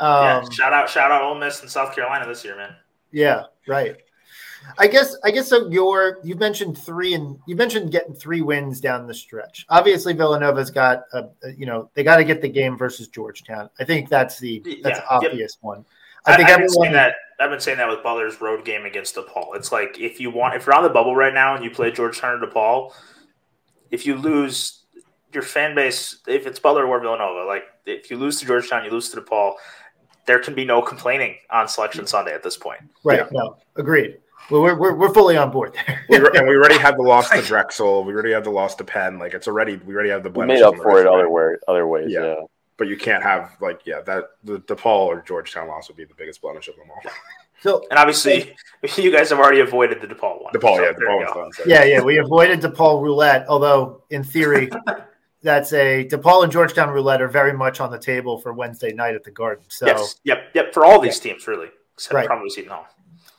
yeah, 0.00 0.48
shout 0.50 0.72
out 0.72 0.88
shout 0.88 1.10
out 1.10 1.22
Ole 1.22 1.38
Miss 1.38 1.60
and 1.60 1.70
South 1.70 1.94
Carolina 1.94 2.26
this 2.26 2.44
year, 2.44 2.56
man. 2.56 2.74
Yeah, 3.12 3.44
right. 3.66 3.96
I 4.78 4.86
guess 4.86 5.16
I 5.24 5.30
guess 5.30 5.48
so. 5.48 5.68
Your 5.68 6.18
you've 6.22 6.38
mentioned 6.38 6.78
three 6.78 7.14
and 7.14 7.38
you 7.46 7.56
mentioned 7.56 7.92
getting 7.92 8.14
three 8.14 8.40
wins 8.40 8.80
down 8.80 9.06
the 9.06 9.14
stretch. 9.14 9.66
Obviously, 9.68 10.12
Villanova's 10.12 10.70
got 10.70 11.04
a, 11.12 11.28
a 11.42 11.52
you 11.56 11.66
know 11.66 11.90
they 11.94 12.02
got 12.02 12.16
to 12.16 12.24
get 12.24 12.40
the 12.40 12.48
game 12.48 12.76
versus 12.76 13.08
Georgetown. 13.08 13.70
I 13.78 13.84
think 13.84 14.08
that's 14.08 14.38
the 14.38 14.62
that's 14.82 14.98
yeah, 14.98 15.06
obvious 15.10 15.56
yep. 15.58 15.64
one. 15.64 15.84
I 16.26 16.36
think 16.36 16.48
I, 16.48 16.52
have 16.52 16.60
everyone, 16.60 16.86
been 16.88 16.92
that. 16.94 17.14
I've 17.38 17.50
been 17.50 17.60
saying 17.60 17.78
that 17.78 17.88
with 17.88 18.02
Butler's 18.02 18.40
road 18.40 18.64
game 18.64 18.84
against 18.84 19.16
DePaul. 19.16 19.56
It's 19.56 19.72
like 19.72 19.98
if 19.98 20.20
you 20.20 20.30
want 20.30 20.54
if 20.54 20.66
you're 20.66 20.74
on 20.74 20.82
the 20.82 20.90
bubble 20.90 21.16
right 21.16 21.32
now 21.32 21.54
and 21.54 21.64
you 21.64 21.70
play 21.70 21.90
Georgetown 21.90 22.42
or 22.42 22.46
DePaul, 22.46 22.92
if 23.90 24.06
you 24.06 24.16
lose 24.16 24.84
your 25.32 25.42
fan 25.42 25.74
base, 25.74 26.20
if 26.26 26.46
it's 26.46 26.58
Butler 26.58 26.86
or 26.86 27.00
Villanova, 27.00 27.46
like 27.46 27.64
if 27.86 28.10
you 28.10 28.16
lose 28.16 28.40
to 28.40 28.46
Georgetown, 28.46 28.84
you 28.84 28.90
lose 28.90 29.10
to 29.10 29.20
DePaul. 29.20 29.54
There 30.26 30.38
can 30.38 30.54
be 30.54 30.64
no 30.64 30.82
complaining 30.82 31.36
on 31.50 31.66
Selection 31.66 32.02
mm-hmm. 32.02 32.08
Sunday 32.08 32.34
at 32.34 32.42
this 32.42 32.56
point. 32.56 32.80
Right. 33.02 33.20
Yeah. 33.20 33.28
No, 33.32 33.56
agreed. 33.76 34.18
Well, 34.50 34.62
we're, 34.62 34.74
we're, 34.74 34.94
we're 34.94 35.14
fully 35.14 35.36
on 35.36 35.50
board 35.50 35.74
there. 35.74 36.04
we 36.08 36.16
and 36.16 36.48
we 36.48 36.56
already 36.56 36.78
have 36.78 36.96
the 36.96 37.02
loss 37.02 37.30
to 37.30 37.42
Drexel. 37.46 38.04
We 38.04 38.12
already 38.12 38.32
have 38.32 38.44
the 38.44 38.50
loss 38.50 38.74
to 38.76 38.84
Penn. 38.84 39.18
Like 39.18 39.34
it's 39.34 39.46
already 39.46 39.76
we 39.76 39.94
already 39.94 40.10
have 40.10 40.22
the 40.22 40.30
blemish. 40.30 40.56
We 40.56 40.62
made 40.62 40.66
up 40.66 40.76
for 40.76 41.00
it 41.00 41.06
other 41.06 41.30
way, 41.30 41.56
other 41.68 41.86
ways. 41.86 42.08
Yeah. 42.10 42.24
yeah. 42.24 42.34
But 42.76 42.88
you 42.88 42.96
can't 42.96 43.22
have 43.22 43.56
like 43.60 43.82
yeah 43.84 44.00
that 44.02 44.24
the 44.42 44.58
DePaul 44.60 45.06
or 45.06 45.22
Georgetown 45.22 45.68
loss 45.68 45.88
would 45.88 45.96
be 45.96 46.04
the 46.04 46.14
biggest 46.14 46.40
blemish 46.40 46.68
of 46.68 46.76
them 46.76 46.86
all. 46.90 47.12
So 47.62 47.84
and 47.90 47.98
obviously 47.98 48.56
you 48.96 49.12
guys 49.12 49.28
have 49.28 49.38
already 49.38 49.60
avoided 49.60 50.00
the 50.00 50.06
DePaul 50.06 50.44
one. 50.44 50.54
DePaul, 50.54 50.76
so 50.76 50.82
yeah, 50.82 50.92
DePaul 50.92 51.34
done, 51.34 51.52
so. 51.52 51.62
Yeah, 51.66 51.84
yeah, 51.84 52.00
we 52.00 52.16
avoided 52.16 52.60
DePaul 52.60 53.02
roulette. 53.02 53.44
Although 53.48 54.04
in 54.08 54.24
theory, 54.24 54.70
that's 55.42 55.72
a 55.72 56.06
DePaul 56.06 56.42
and 56.42 56.50
Georgetown 56.50 56.90
roulette 56.90 57.20
are 57.20 57.28
very 57.28 57.52
much 57.52 57.80
on 57.80 57.90
the 57.90 57.98
table 57.98 58.38
for 58.38 58.52
Wednesday 58.52 58.92
night 58.92 59.14
at 59.14 59.24
the 59.24 59.30
Garden. 59.30 59.64
So 59.68 59.86
yes, 59.86 60.16
yep, 60.24 60.44
yep, 60.54 60.72
for 60.72 60.84
all 60.84 61.00
these 61.00 61.20
teams 61.20 61.46
really, 61.46 61.68
except 61.94 62.14
right. 62.14 62.26
probably 62.26 62.50
Seton 62.50 62.72
Hall. 62.72 62.86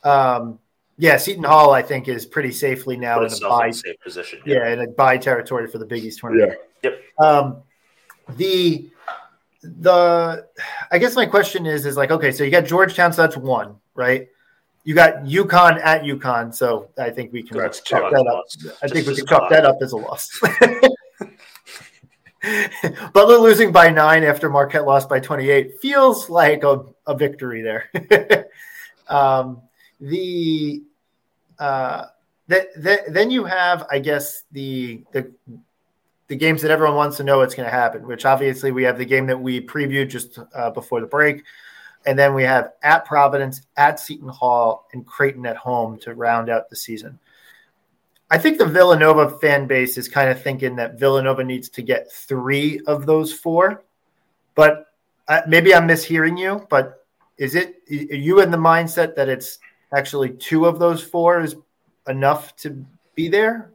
Um, 0.04 0.58
yeah, 0.98 1.16
Seton 1.16 1.44
Hall, 1.44 1.72
I 1.72 1.82
think, 1.82 2.08
is 2.08 2.26
pretty 2.26 2.52
safely 2.52 2.96
now 2.96 3.18
Put 3.18 3.32
in 3.32 3.44
a 3.44 3.48
bye 3.48 3.70
safe 3.70 3.98
position. 4.00 4.40
Yeah. 4.44 4.56
yeah, 4.56 4.72
in 4.72 4.80
a 4.80 4.86
bye 4.88 5.16
territory 5.16 5.66
for 5.66 5.78
the 5.78 5.86
Big 5.86 6.04
East 6.04 6.20
tournament. 6.20 6.58
Yeah. 6.82 6.90
Yep. 6.90 7.02
Um, 7.18 7.62
the 8.36 8.90
the 9.62 10.46
I 10.90 10.98
guess 10.98 11.14
my 11.16 11.26
question 11.26 11.66
is 11.66 11.86
is 11.86 11.96
like 11.96 12.10
okay, 12.10 12.32
so 12.32 12.44
you 12.44 12.50
got 12.50 12.64
Georgetown, 12.64 13.12
so 13.12 13.22
that's 13.22 13.36
one, 13.36 13.76
right? 13.94 14.28
You 14.84 14.94
got 14.94 15.24
UConn 15.24 15.80
at 15.82 16.02
UConn, 16.02 16.54
so 16.54 16.88
I 16.98 17.10
think 17.10 17.32
we 17.32 17.42
can 17.42 17.56
that's 17.56 17.80
chalk 17.80 18.10
that 18.12 18.26
up. 18.26 18.44
I 18.82 18.88
think 18.88 19.06
we 19.06 19.14
can 19.14 19.26
chalk 19.26 19.48
that 19.50 19.64
up 19.64 19.78
as 19.80 19.92
a 19.92 19.96
loss. 19.96 20.40
Butler 23.12 23.38
losing 23.38 23.70
by 23.70 23.88
nine 23.90 24.24
after 24.24 24.50
Marquette 24.50 24.84
lost 24.84 25.08
by 25.08 25.20
28 25.20 25.78
feels 25.80 26.28
like 26.28 26.64
a, 26.64 26.84
a 27.06 27.16
victory 27.16 27.62
there. 27.62 28.48
um, 29.08 29.62
the 30.02 30.82
uh, 31.58 32.06
that, 32.48 32.68
then 33.08 33.30
you 33.30 33.44
have, 33.44 33.86
I 33.90 33.98
guess, 34.00 34.42
the 34.52 35.04
the 35.12 35.30
the 36.26 36.36
games 36.36 36.62
that 36.62 36.70
everyone 36.70 36.96
wants 36.96 37.16
to 37.18 37.24
know 37.24 37.38
what's 37.38 37.54
going 37.54 37.68
to 37.68 37.74
happen. 37.74 38.06
Which 38.06 38.24
obviously 38.26 38.72
we 38.72 38.82
have 38.82 38.98
the 38.98 39.04
game 39.04 39.26
that 39.28 39.40
we 39.40 39.60
previewed 39.60 40.10
just 40.10 40.38
uh, 40.54 40.70
before 40.70 41.00
the 41.00 41.06
break, 41.06 41.44
and 42.04 42.18
then 42.18 42.34
we 42.34 42.42
have 42.42 42.72
at 42.82 43.04
Providence, 43.04 43.62
at 43.76 44.00
Seton 44.00 44.28
Hall, 44.28 44.88
and 44.92 45.06
Creighton 45.06 45.46
at 45.46 45.56
home 45.56 45.98
to 46.00 46.14
round 46.14 46.50
out 46.50 46.68
the 46.68 46.76
season. 46.76 47.18
I 48.28 48.38
think 48.38 48.58
the 48.58 48.66
Villanova 48.66 49.38
fan 49.38 49.66
base 49.66 49.96
is 49.98 50.08
kind 50.08 50.30
of 50.30 50.42
thinking 50.42 50.74
that 50.76 50.98
Villanova 50.98 51.44
needs 51.44 51.68
to 51.68 51.82
get 51.82 52.10
three 52.10 52.80
of 52.86 53.06
those 53.06 53.32
four, 53.32 53.84
but 54.54 54.86
uh, 55.28 55.42
maybe 55.46 55.74
I'm 55.74 55.86
mishearing 55.86 56.38
you. 56.38 56.66
But 56.68 57.06
is 57.38 57.54
it 57.54 57.76
are 57.90 58.16
you 58.16 58.40
in 58.40 58.50
the 58.50 58.56
mindset 58.56 59.14
that 59.14 59.28
it's 59.28 59.58
actually 59.94 60.30
two 60.30 60.66
of 60.66 60.78
those 60.78 61.02
four 61.02 61.40
is 61.40 61.56
enough 62.08 62.56
to 62.56 62.84
be 63.14 63.28
there? 63.28 63.70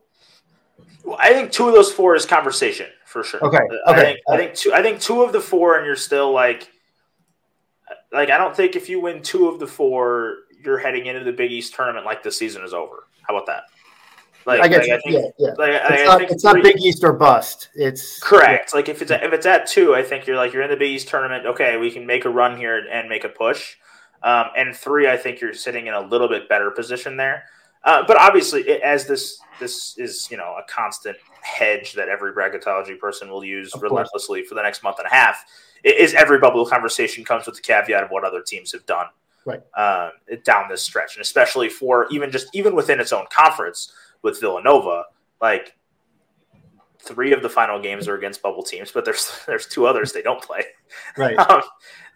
Well, 1.04 1.18
I 1.20 1.34
think 1.34 1.52
two 1.52 1.68
of 1.68 1.74
those 1.74 1.92
four 1.92 2.16
is 2.16 2.26
conversation 2.26 2.88
for 3.06 3.24
sure. 3.24 3.44
Okay. 3.44 3.58
okay. 3.58 3.78
I 3.88 3.96
think, 3.96 4.20
I 4.30 4.38
think 4.38 4.54
two. 4.54 4.74
I 4.74 4.82
think 4.82 5.00
two 5.00 5.24
of 5.24 5.32
the 5.32 5.42
four, 5.42 5.78
and 5.78 5.86
you're 5.86 5.96
still 5.96 6.32
like, 6.32 6.70
like 8.12 8.30
I 8.30 8.38
don't 8.38 8.56
think 8.56 8.76
if 8.76 8.90
you 8.90 9.00
win 9.00 9.22
two 9.22 9.48
of 9.48 9.60
the 9.60 9.68
four, 9.68 10.40
you're 10.64 10.78
heading 10.78 11.06
into 11.06 11.24
the 11.24 11.32
Big 11.32 11.52
East 11.52 11.74
tournament 11.74 12.06
like 12.06 12.24
the 12.24 12.32
season 12.32 12.64
is 12.64 12.74
over. 12.74 13.08
How 13.22 13.36
about 13.36 13.48
that? 13.48 13.64
Like, 14.46 14.62
I 14.62 14.70
guess, 14.70 14.88
like, 14.88 14.92
I 14.92 15.02
think, 15.02 15.36
yeah, 15.38 15.48
yeah. 15.48 15.54
Like, 15.58 15.72
it's, 15.92 16.06
not, 16.06 16.22
it's 16.22 16.44
not, 16.46 16.64
Big 16.64 16.82
East 16.82 17.04
or 17.04 17.12
bust. 17.12 17.70
It's 17.76 18.18
correct. 18.22 18.72
Yeah. 18.72 18.78
Like 18.78 18.88
if 18.88 19.02
it's 19.02 19.12
if 19.12 19.34
it's 19.34 19.46
at 19.46 19.68
two, 19.68 19.94
I 19.94 20.04
think 20.04 20.26
you're 20.26 20.38
like 20.38 20.54
you're 20.54 20.64
in 20.64 20.70
the 20.70 20.78
Big 20.78 20.92
East 20.92 21.10
tournament. 21.10 21.46
Okay, 21.46 21.76
we 21.76 21.92
can 21.92 22.06
make 22.06 22.24
a 22.24 22.30
run 22.30 22.58
here 22.58 22.78
and 22.90 23.10
make 23.10 23.26
a 23.26 23.30
push. 23.30 23.76
Um, 24.24 24.48
and 24.56 24.76
three, 24.76 25.08
I 25.10 25.18
think 25.18 25.42
you're 25.42 25.54
sitting 25.54 25.88
in 25.88 25.94
a 25.94 26.02
little 26.02 26.28
bit 26.28 26.50
better 26.50 26.72
position 26.72 27.18
there. 27.18 27.44
Uh, 27.84 28.04
but 28.06 28.20
obviously, 28.20 28.62
it, 28.64 28.82
as 28.82 29.08
this 29.08 29.40
this 29.60 29.98
is 29.98 30.30
you 30.30 30.38
know 30.38 30.56
a 30.58 30.64
constant 30.70 31.18
hedge 31.42 31.94
that 31.94 32.10
every 32.10 32.34
bracketology 32.34 32.98
person 33.00 33.30
will 33.30 33.44
use 33.44 33.74
of 33.74 33.82
relentlessly 33.82 34.42
course. 34.42 34.50
for 34.50 34.56
the 34.56 34.62
next 34.62 34.84
month 34.84 34.98
and 35.00 35.08
a 35.08 35.14
half, 35.14 35.46
is 35.84 36.14
every 36.14 36.40
bubble 36.40 36.66
conversation 36.66 37.24
comes 37.24 37.46
with 37.46 37.56
the 37.56 37.62
caveat 37.62 38.04
of 38.04 38.10
what 38.10 38.24
other 38.24 38.42
teams 38.42 38.72
have 38.72 38.86
done 38.86 39.06
right 39.46 39.62
uh, 39.76 40.10
down 40.44 40.68
this 40.70 40.82
stretch, 40.82 41.16
and 41.16 41.22
especially 41.22 41.70
for 41.70 42.08
even 42.12 42.32
just 42.32 42.48
even 42.54 42.76
within 42.76 43.00
its 43.00 43.14
own 43.14 43.26
conference 43.30 43.94
with 44.22 44.40
Villanova, 44.42 45.06
like 45.42 45.76
three 47.00 47.34
of 47.34 47.42
the 47.42 47.50
final 47.50 47.82
games 47.82 48.08
are 48.08 48.16
against 48.16 48.42
bubble 48.42 48.64
teams, 48.64 48.92
but 48.92 49.06
there's 49.06 49.32
there's 49.48 49.68
two 49.68 49.86
others 49.86 50.14
they 50.14 50.22
don't 50.22 50.42
play. 50.42 50.64
Right. 51.18 51.38
Um, 51.50 51.62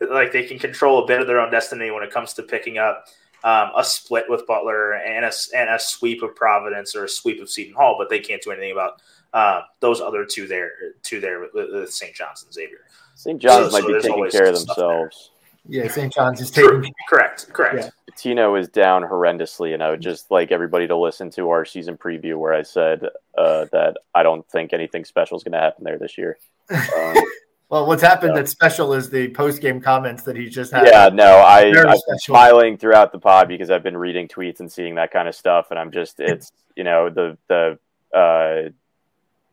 like 0.10 0.32
they 0.32 0.44
can 0.44 0.58
control 0.58 1.04
a 1.04 1.08
bit 1.08 1.22
of 1.22 1.28
their 1.28 1.40
own 1.40 1.52
destiny 1.52 1.92
when 1.92 2.02
it 2.02 2.10
comes 2.10 2.34
to 2.34 2.42
picking 2.42 2.80
up 2.80 3.06
um, 3.44 3.70
a 3.78 3.84
split 3.84 4.26
with 4.28 4.48
Butler 4.48 4.94
and 4.94 5.26
a 5.26 5.32
and 5.56 5.70
a 5.70 5.78
sweep 5.80 6.24
of 6.24 6.36
Providence 6.36 6.96
or 6.96 7.06
a 7.06 7.10
sweep 7.10 7.40
of 7.40 7.50
Seton 7.50 7.76
Hall, 7.76 7.96
but 8.00 8.10
they 8.10 8.20
can't 8.20 8.42
do 8.42 8.52
anything 8.52 8.72
about 8.72 9.02
uh, 9.34 9.62
those 9.80 10.02
other 10.02 10.26
two 10.26 10.48
there, 10.48 10.72
two 11.04 11.20
there 11.20 11.40
with, 11.40 11.52
with 11.54 11.92
St. 11.92 12.16
John's 12.16 12.44
and 12.44 12.54
Xavier. 12.54 12.86
St. 13.16 13.40
John's 13.40 13.68
so, 13.68 13.72
might 13.72 13.84
so 13.84 13.88
be 13.88 14.02
taking 14.02 14.32
care 14.32 14.48
of 14.48 14.56
themselves. 14.56 15.32
Yeah, 15.68 15.88
St. 15.88 16.12
John's 16.12 16.42
is 16.42 16.52
taking. 16.52 16.92
Correct, 17.08 17.52
correct. 17.54 17.76
Yeah. 17.84 17.90
Tino 18.16 18.56
is 18.56 18.68
down 18.68 19.04
horrendously, 19.04 19.74
and 19.74 19.84
I 19.84 19.92
would 19.92 20.02
just 20.02 20.32
like 20.32 20.52
everybody 20.52 20.88
to 20.88 20.98
listen 20.98 21.30
to 21.32 21.50
our 21.50 21.66
season 21.66 21.98
preview 21.98 22.38
where 22.38 22.54
I 22.54 22.64
said 22.64 23.04
uh, 23.38 23.66
that 23.72 23.98
I 24.14 24.24
don't 24.24 24.48
think 24.50 24.74
anything 24.74 25.06
special 25.06 25.38
is 25.38 25.44
going 25.44 25.54
to 25.54 25.60
happen 25.60 25.84
there 25.84 25.98
this 25.98 26.18
year. 26.18 26.38
Um, 26.70 27.16
well, 27.70 27.88
what's 27.88 28.02
happened 28.02 28.36
that's 28.36 28.52
special 28.52 28.94
is 28.94 29.10
the 29.10 29.30
post 29.30 29.62
game 29.62 29.80
comments 29.80 30.24
that 30.24 30.36
he 30.36 30.50
just 30.50 30.74
had. 30.74 30.88
Yeah, 30.88 31.10
no, 31.14 31.38
I, 31.38 31.68
I've 31.68 32.00
been 32.08 32.20
smiling 32.20 32.78
throughout 32.78 33.12
the 33.12 33.20
pod 33.20 33.48
because 33.48 33.70
I've 33.70 33.84
been 33.84 33.98
reading 33.98 34.28
tweets 34.28 34.60
and 34.60 34.72
seeing 34.72 34.96
that 34.96 35.12
kind 35.12 35.28
of 35.28 35.36
stuff, 35.36 35.68
and 35.70 35.80
I'm 35.80 35.92
just 35.92 36.20
it's 36.20 36.52
you 36.76 36.84
know 36.84 37.10
the 37.10 37.38
the 37.48 37.80
uh, 38.18 38.72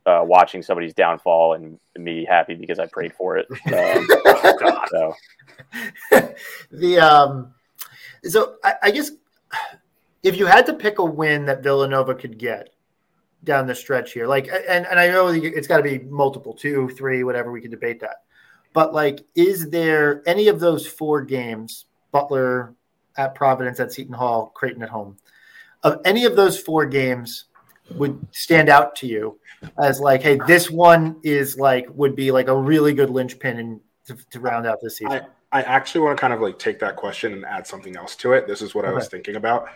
uh, 0.08 0.22
watching 0.24 0.62
somebody's 0.62 0.94
downfall 0.94 1.52
and 1.52 1.78
me 1.98 2.24
happy 2.24 2.54
because 2.54 2.78
I 2.78 2.86
prayed 2.86 3.12
for 3.12 3.36
it. 3.36 3.46
Um, 3.68 4.06
oh, 4.10 4.84
so. 4.90 5.14
the 6.70 6.98
um, 6.98 7.54
so 8.24 8.56
I, 8.64 8.74
I, 8.84 8.90
guess 8.90 9.10
if 10.22 10.36
you 10.36 10.46
had 10.46 10.66
to 10.66 10.72
pick 10.72 10.98
a 10.98 11.04
win 11.04 11.44
that 11.46 11.62
Villanova 11.62 12.14
could 12.14 12.38
get 12.38 12.70
down 13.44 13.66
the 13.66 13.74
stretch 13.74 14.12
here, 14.12 14.26
like, 14.26 14.48
and 14.48 14.86
and 14.86 14.98
I 14.98 15.08
know 15.08 15.28
it's 15.28 15.66
got 15.66 15.76
to 15.78 15.82
be 15.82 15.98
multiple, 15.98 16.54
two, 16.54 16.88
three, 16.90 17.24
whatever. 17.24 17.52
We 17.52 17.60
can 17.60 17.70
debate 17.70 18.00
that, 18.00 18.22
but 18.72 18.94
like, 18.94 19.24
is 19.34 19.68
there 19.68 20.22
any 20.26 20.48
of 20.48 20.60
those 20.60 20.86
four 20.86 21.22
games, 21.22 21.84
Butler 22.10 22.74
at 23.16 23.34
Providence, 23.34 23.80
at 23.80 23.92
Seton 23.92 24.14
Hall, 24.14 24.50
Creighton 24.54 24.82
at 24.82 24.88
home, 24.88 25.18
of 25.82 26.00
any 26.04 26.24
of 26.24 26.36
those 26.36 26.58
four 26.58 26.86
games? 26.86 27.44
Would 27.94 28.26
stand 28.32 28.68
out 28.68 28.94
to 28.96 29.06
you 29.06 29.38
as 29.82 30.00
like, 30.00 30.22
hey, 30.22 30.38
this 30.46 30.70
one 30.70 31.16
is 31.22 31.56
like 31.56 31.86
would 31.90 32.14
be 32.14 32.30
like 32.30 32.48
a 32.48 32.56
really 32.56 32.92
good 32.92 33.10
linchpin 33.10 33.58
in, 33.58 33.80
to, 34.06 34.16
to 34.30 34.40
round 34.40 34.66
out 34.66 34.78
this 34.82 34.98
season? 34.98 35.22
I, 35.52 35.60
I 35.60 35.62
actually 35.62 36.02
want 36.02 36.16
to 36.16 36.20
kind 36.20 36.32
of 36.32 36.40
like 36.40 36.58
take 36.58 36.78
that 36.80 36.96
question 36.96 37.32
and 37.32 37.44
add 37.44 37.66
something 37.66 37.96
else 37.96 38.16
to 38.16 38.32
it. 38.32 38.46
This 38.46 38.62
is 38.62 38.74
what 38.74 38.84
okay. 38.84 38.92
I 38.92 38.94
was 38.94 39.08
thinking 39.08 39.36
about. 39.36 39.68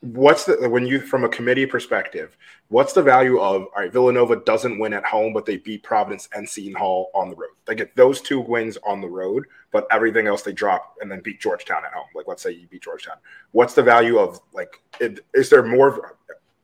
What's 0.00 0.44
the 0.44 0.68
when 0.68 0.86
you 0.86 1.00
from 1.00 1.24
a 1.24 1.28
committee 1.28 1.66
perspective, 1.66 2.36
what's 2.68 2.92
the 2.92 3.02
value 3.02 3.40
of 3.40 3.62
all 3.62 3.70
right, 3.76 3.92
Villanova 3.92 4.36
doesn't 4.36 4.78
win 4.78 4.92
at 4.92 5.04
home, 5.04 5.32
but 5.32 5.46
they 5.46 5.56
beat 5.56 5.82
Providence 5.82 6.28
and 6.34 6.48
Seton 6.48 6.74
Hall 6.74 7.10
on 7.14 7.30
the 7.30 7.34
road. 7.34 7.50
They 7.64 7.74
get 7.74 7.96
those 7.96 8.20
two 8.20 8.38
wins 8.40 8.76
on 8.86 9.00
the 9.00 9.08
road, 9.08 9.46
but 9.72 9.86
everything 9.90 10.26
else 10.26 10.42
they 10.42 10.52
drop 10.52 10.96
and 11.00 11.10
then 11.10 11.20
beat 11.20 11.40
Georgetown 11.40 11.84
at 11.84 11.92
home. 11.92 12.06
Like 12.14 12.28
let's 12.28 12.42
say 12.42 12.52
you 12.52 12.68
beat 12.68 12.82
Georgetown. 12.82 13.16
What's 13.52 13.74
the 13.74 13.82
value 13.82 14.18
of 14.18 14.38
like 14.52 14.80
it, 15.00 15.20
is 15.34 15.48
there 15.48 15.62
more 15.62 16.16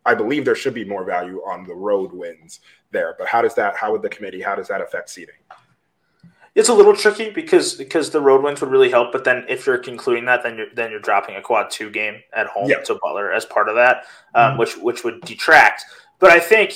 I 0.04 0.14
believe 0.14 0.44
there 0.44 0.54
should 0.54 0.74
be 0.74 0.84
more 0.84 1.04
value 1.04 1.38
on 1.40 1.66
the 1.66 1.74
road 1.74 2.12
wins 2.12 2.60
there. 2.90 3.14
But 3.18 3.28
how 3.28 3.42
does 3.42 3.54
that? 3.54 3.76
How 3.76 3.92
would 3.92 4.02
the 4.02 4.08
committee? 4.08 4.40
How 4.40 4.54
does 4.54 4.68
that 4.68 4.80
affect 4.80 5.10
seating? 5.10 5.34
It's 6.54 6.68
a 6.68 6.74
little 6.74 6.94
tricky 6.94 7.30
because 7.30 7.74
because 7.74 8.10
the 8.10 8.20
road 8.20 8.42
wins 8.42 8.60
would 8.60 8.70
really 8.70 8.90
help, 8.90 9.10
but 9.10 9.24
then 9.24 9.46
if 9.48 9.66
you're 9.66 9.78
concluding 9.78 10.26
that, 10.26 10.42
then 10.42 10.56
you're 10.58 10.66
then 10.74 10.90
you're 10.90 11.00
dropping 11.00 11.36
a 11.36 11.42
quad 11.42 11.70
two 11.70 11.90
game 11.90 12.16
at 12.34 12.46
home 12.46 12.68
yeah. 12.68 12.80
to 12.82 12.98
Butler 13.02 13.32
as 13.32 13.46
part 13.46 13.68
of 13.68 13.74
that, 13.76 14.04
um, 14.34 14.50
mm-hmm. 14.50 14.58
which 14.58 14.76
which 14.76 15.04
would 15.04 15.22
detract. 15.22 15.84
But 16.18 16.30
I 16.30 16.40
think 16.40 16.74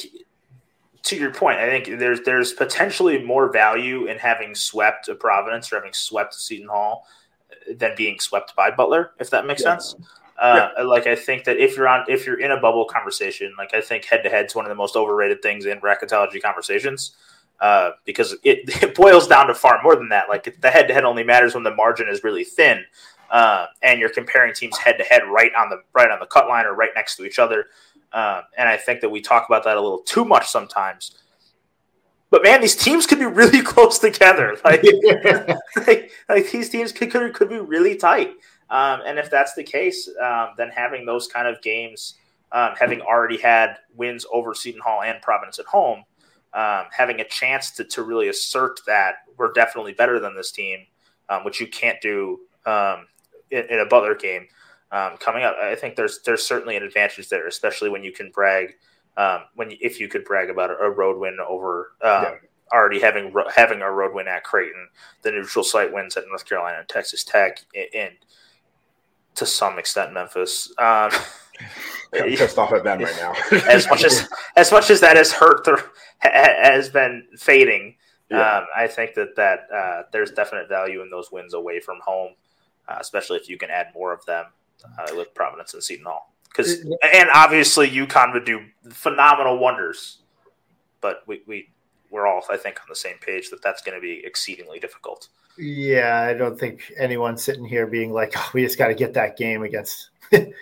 to 1.02 1.16
your 1.16 1.32
point, 1.32 1.58
I 1.58 1.68
think 1.68 1.98
there's 1.98 2.22
there's 2.22 2.52
potentially 2.54 3.22
more 3.22 3.52
value 3.52 4.06
in 4.06 4.16
having 4.18 4.54
swept 4.54 5.08
a 5.08 5.14
Providence 5.14 5.70
or 5.72 5.76
having 5.76 5.92
swept 5.92 6.34
Seton 6.34 6.68
Hall 6.68 7.06
than 7.76 7.94
being 7.96 8.18
swept 8.18 8.56
by 8.56 8.70
Butler, 8.70 9.12
if 9.20 9.30
that 9.30 9.46
makes 9.46 9.62
yeah. 9.62 9.72
sense. 9.72 9.94
Uh, 10.38 10.70
yeah. 10.76 10.82
Like 10.82 11.06
I 11.06 11.14
think 11.14 11.44
that 11.44 11.56
if 11.58 11.76
you're 11.76 11.88
on, 11.88 12.04
if 12.08 12.26
you're 12.26 12.40
in 12.40 12.50
a 12.50 12.60
bubble 12.60 12.84
conversation, 12.84 13.54
like 13.56 13.74
I 13.74 13.80
think 13.80 14.04
head 14.04 14.22
to 14.24 14.28
head 14.28 14.46
is 14.46 14.54
one 14.54 14.64
of 14.64 14.68
the 14.68 14.74
most 14.74 14.96
overrated 14.96 15.42
things 15.42 15.66
in 15.66 15.80
bracketology 15.80 16.40
conversations. 16.42 17.16
Uh, 17.58 17.92
because 18.04 18.34
it, 18.42 18.60
it 18.82 18.94
boils 18.94 19.26
down 19.26 19.46
to 19.46 19.54
far 19.54 19.82
more 19.82 19.96
than 19.96 20.10
that. 20.10 20.28
Like 20.28 20.60
the 20.60 20.70
head 20.70 20.88
to 20.88 20.94
head 20.94 21.04
only 21.04 21.24
matters 21.24 21.54
when 21.54 21.64
the 21.64 21.74
margin 21.74 22.08
is 22.08 22.22
really 22.22 22.44
thin, 22.44 22.84
uh, 23.30 23.66
and 23.82 23.98
you're 23.98 24.10
comparing 24.10 24.52
teams 24.54 24.76
head 24.76 24.98
to 24.98 25.04
head 25.04 25.22
right 25.26 25.52
on 25.56 25.70
the 25.70 25.82
right 25.94 26.10
on 26.10 26.20
the 26.20 26.26
cut 26.26 26.48
line 26.48 26.66
or 26.66 26.74
right 26.74 26.90
next 26.94 27.16
to 27.16 27.24
each 27.24 27.38
other. 27.38 27.66
Uh, 28.12 28.42
and 28.56 28.68
I 28.68 28.76
think 28.76 29.00
that 29.00 29.08
we 29.08 29.20
talk 29.20 29.46
about 29.48 29.64
that 29.64 29.76
a 29.76 29.80
little 29.80 29.98
too 29.98 30.24
much 30.24 30.48
sometimes. 30.48 31.18
But 32.30 32.42
man, 32.42 32.60
these 32.60 32.76
teams 32.76 33.06
could 33.06 33.18
be 33.18 33.26
really 33.26 33.62
close 33.62 33.98
together. 33.98 34.56
Like, 34.64 34.82
like, 35.86 36.10
like, 36.28 36.50
these 36.50 36.70
teams 36.70 36.92
could, 36.92 37.10
could, 37.10 37.34
could 37.34 37.48
be 37.48 37.58
really 37.58 37.96
tight. 37.96 38.32
Um, 38.70 39.00
and 39.06 39.18
if 39.18 39.30
that's 39.30 39.54
the 39.54 39.62
case, 39.62 40.08
um, 40.22 40.48
then 40.56 40.68
having 40.70 41.06
those 41.06 41.26
kind 41.28 41.46
of 41.46 41.62
games, 41.62 42.14
um, 42.52 42.74
having 42.78 43.00
already 43.00 43.36
had 43.36 43.76
wins 43.94 44.26
over 44.32 44.54
Seton 44.54 44.80
Hall 44.80 45.02
and 45.02 45.20
Providence 45.22 45.58
at 45.58 45.66
home, 45.66 46.04
um, 46.52 46.84
having 46.90 47.20
a 47.20 47.24
chance 47.24 47.70
to, 47.72 47.84
to 47.84 48.02
really 48.02 48.28
assert 48.28 48.80
that 48.86 49.16
we're 49.36 49.52
definitely 49.52 49.92
better 49.92 50.18
than 50.18 50.34
this 50.34 50.50
team, 50.50 50.80
um, 51.28 51.44
which 51.44 51.60
you 51.60 51.66
can't 51.66 52.00
do 52.00 52.40
um, 52.64 53.06
in, 53.50 53.64
in, 53.66 53.80
a 53.80 53.86
Butler 53.86 54.14
game 54.14 54.48
coming 55.18 55.44
up. 55.44 55.56
I 55.60 55.74
think 55.74 55.94
there's 55.94 56.20
there's 56.22 56.42
certainly 56.42 56.76
an 56.76 56.82
advantage 56.82 57.28
there, 57.28 57.46
especially 57.46 57.90
when 57.90 58.02
you 58.02 58.12
can 58.12 58.30
brag 58.30 58.74
when 59.54 59.72
if 59.80 60.00
you 60.00 60.08
could 60.08 60.24
brag 60.24 60.50
about 60.50 60.70
a 60.70 60.90
road 60.90 61.18
win 61.18 61.38
over. 61.46 61.92
Yeah 62.02 62.34
already 62.72 63.00
having 63.00 63.32
having 63.54 63.82
a 63.82 63.90
road 63.90 64.14
win 64.14 64.28
at 64.28 64.44
Creighton, 64.44 64.88
the 65.22 65.30
neutral 65.30 65.64
site 65.64 65.92
wins 65.92 66.16
at 66.16 66.24
North 66.28 66.44
Carolina 66.44 66.78
and 66.80 66.88
Texas 66.88 67.24
Tech, 67.24 67.60
and 67.94 68.12
to 69.36 69.46
some 69.46 69.78
extent 69.78 70.12
Memphis. 70.12 70.72
Um, 70.78 71.10
I'm 72.14 72.30
pissed 72.36 72.58
off 72.58 72.72
at 72.72 72.84
them 72.84 73.00
right 73.00 73.16
now. 73.16 73.34
as 73.68 73.88
much 73.88 74.04
as 74.04 74.28
as 74.56 74.70
much 74.72 74.90
as 74.90 75.00
that 75.00 75.16
has 75.16 75.32
hurt, 75.32 75.64
the, 75.64 75.82
has 76.20 76.88
been 76.88 77.26
fading. 77.36 77.96
Yeah. 78.30 78.58
Um, 78.58 78.66
I 78.76 78.86
think 78.86 79.14
that 79.14 79.36
that 79.36 79.60
uh, 79.72 80.02
there's 80.12 80.30
definite 80.32 80.68
value 80.68 81.02
in 81.02 81.10
those 81.10 81.30
wins 81.30 81.54
away 81.54 81.80
from 81.80 81.98
home, 82.04 82.32
uh, 82.88 82.96
especially 83.00 83.38
if 83.38 83.48
you 83.48 83.58
can 83.58 83.70
add 83.70 83.88
more 83.94 84.12
of 84.12 84.24
them 84.26 84.46
uh, 84.98 85.14
with 85.14 85.34
Providence 85.34 85.74
and 85.74 85.82
Seton 85.82 86.06
Hall. 86.06 86.32
Because 86.48 86.80
and 86.80 87.28
obviously 87.34 87.90
UConn 87.90 88.32
would 88.32 88.44
do 88.44 88.64
phenomenal 88.90 89.58
wonders, 89.58 90.18
but 91.00 91.22
we 91.26 91.42
we 91.46 91.68
we're 92.10 92.26
all 92.26 92.42
I 92.50 92.56
think 92.56 92.80
on 92.80 92.86
the 92.88 92.96
same 92.96 93.16
page 93.18 93.50
that 93.50 93.62
that's 93.62 93.82
going 93.82 93.96
to 93.96 94.00
be 94.00 94.22
exceedingly 94.24 94.78
difficult. 94.78 95.28
Yeah, 95.58 96.20
I 96.20 96.34
don't 96.34 96.58
think 96.58 96.92
anyone's 96.98 97.42
sitting 97.42 97.64
here 97.64 97.86
being 97.86 98.12
like, 98.12 98.34
oh, 98.36 98.50
we 98.52 98.62
just 98.62 98.78
got 98.78 98.88
to 98.88 98.94
get 98.94 99.14
that 99.14 99.36
game 99.36 99.62
against. 99.62 100.10
we 100.30 100.52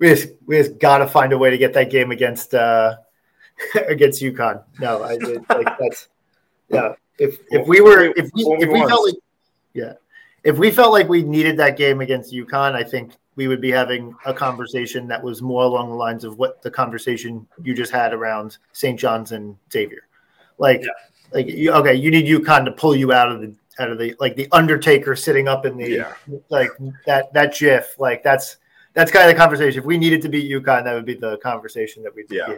just 0.00 0.28
we 0.46 0.56
just 0.56 0.78
got 0.78 0.98
to 0.98 1.06
find 1.06 1.32
a 1.32 1.38
way 1.38 1.50
to 1.50 1.58
get 1.58 1.72
that 1.74 1.90
game 1.90 2.10
against 2.10 2.54
uh, 2.54 2.96
against 3.88 4.22
UConn. 4.22 4.62
No, 4.80 5.02
I 5.02 5.16
did 5.16 5.44
like 5.48 5.78
that's 5.78 6.08
yeah. 6.68 6.94
If 7.18 7.38
if 7.50 7.66
we 7.66 7.80
were 7.80 8.12
if 8.16 8.30
we 8.32 8.44
if 8.60 8.70
we 8.70 8.86
felt 8.86 9.06
like 9.06 9.16
yeah, 9.74 9.94
if 10.44 10.56
we 10.56 10.70
felt 10.70 10.92
like 10.92 11.08
we 11.08 11.22
needed 11.22 11.56
that 11.56 11.76
game 11.76 12.00
against 12.00 12.32
UConn, 12.32 12.74
I 12.74 12.84
think 12.84 13.12
we 13.34 13.48
would 13.48 13.60
be 13.60 13.70
having 13.70 14.14
a 14.26 14.34
conversation 14.34 15.06
that 15.08 15.22
was 15.22 15.42
more 15.42 15.62
along 15.62 15.90
the 15.90 15.94
lines 15.94 16.24
of 16.24 16.38
what 16.38 16.62
the 16.62 16.70
conversation 16.70 17.46
you 17.62 17.74
just 17.74 17.92
had 17.92 18.12
around 18.12 18.58
St. 18.72 18.98
John's 18.98 19.30
and 19.30 19.56
Xavier. 19.72 20.07
Like, 20.58 20.82
yeah. 20.82 20.88
like 21.32 21.46
you, 21.48 21.72
okay, 21.72 21.94
you 21.94 22.10
need 22.10 22.26
UConn 22.26 22.64
to 22.64 22.72
pull 22.72 22.94
you 22.94 23.12
out 23.12 23.30
of 23.30 23.40
the 23.40 23.54
out 23.78 23.90
of 23.90 23.98
the 23.98 24.14
like 24.18 24.36
the 24.36 24.48
Undertaker 24.52 25.14
sitting 25.14 25.48
up 25.48 25.64
in 25.64 25.76
the 25.76 25.90
yeah. 25.90 26.14
like 26.48 26.70
that 27.06 27.32
that 27.32 27.54
GIF. 27.54 27.98
Like 27.98 28.22
that's 28.22 28.56
that's 28.94 29.10
kind 29.10 29.28
of 29.28 29.34
the 29.34 29.38
conversation. 29.38 29.78
If 29.78 29.84
we 29.84 29.98
needed 29.98 30.22
to 30.22 30.28
beat 30.28 30.50
UConn, 30.50 30.84
that 30.84 30.94
would 30.94 31.04
be 31.04 31.14
the 31.14 31.38
conversation 31.38 32.02
that 32.02 32.14
we'd 32.14 32.28
be 32.28 32.36
yeah. 32.36 32.54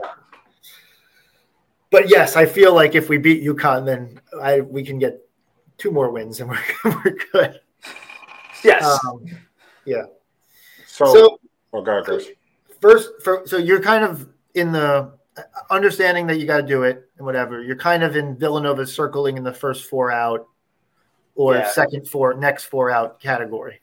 But 1.90 2.09
yes, 2.09 2.36
I 2.36 2.46
feel 2.46 2.72
like 2.72 2.94
if 2.94 3.09
we 3.09 3.18
beat 3.18 3.42
UConn, 3.44 3.84
then 3.84 4.20
I 4.40 4.61
we 4.61 4.82
can 4.82 4.98
get 4.98 5.20
two 5.76 5.90
more 5.90 6.11
wins 6.11 6.40
and 6.40 6.51
we're, 6.84 7.03
we're 7.05 7.16
good. 7.32 7.61
Yes. 8.62 8.84
Um, 9.05 9.24
yeah. 9.84 10.05
So, 10.86 11.12
so 11.12 11.40
oh. 11.72 12.20
First, 12.80 13.11
for, 13.22 13.42
so 13.46 13.57
you're 13.57 13.80
kind 13.80 14.05
of 14.05 14.28
in 14.55 14.72
the 14.72 15.12
understanding 15.70 16.26
that 16.26 16.38
you 16.38 16.47
got 16.47 16.59
to 16.59 16.66
do 16.66 16.82
it 16.82 17.09
and 17.16 17.26
whatever. 17.26 17.62
You're 17.62 17.76
kind 17.76 18.03
of 18.03 18.16
in 18.16 18.36
Villanova 18.36 18.86
circling 18.86 19.36
in 19.36 19.45
the 19.45 19.53
first 19.53 19.88
four 19.88 20.11
out 20.11 20.47
or 21.34 21.55
yeah. 21.57 21.70
second 21.70 22.09
four, 22.09 22.34
next 22.34 22.64
four 22.64 22.91
out 22.91 23.20
category. 23.20 23.80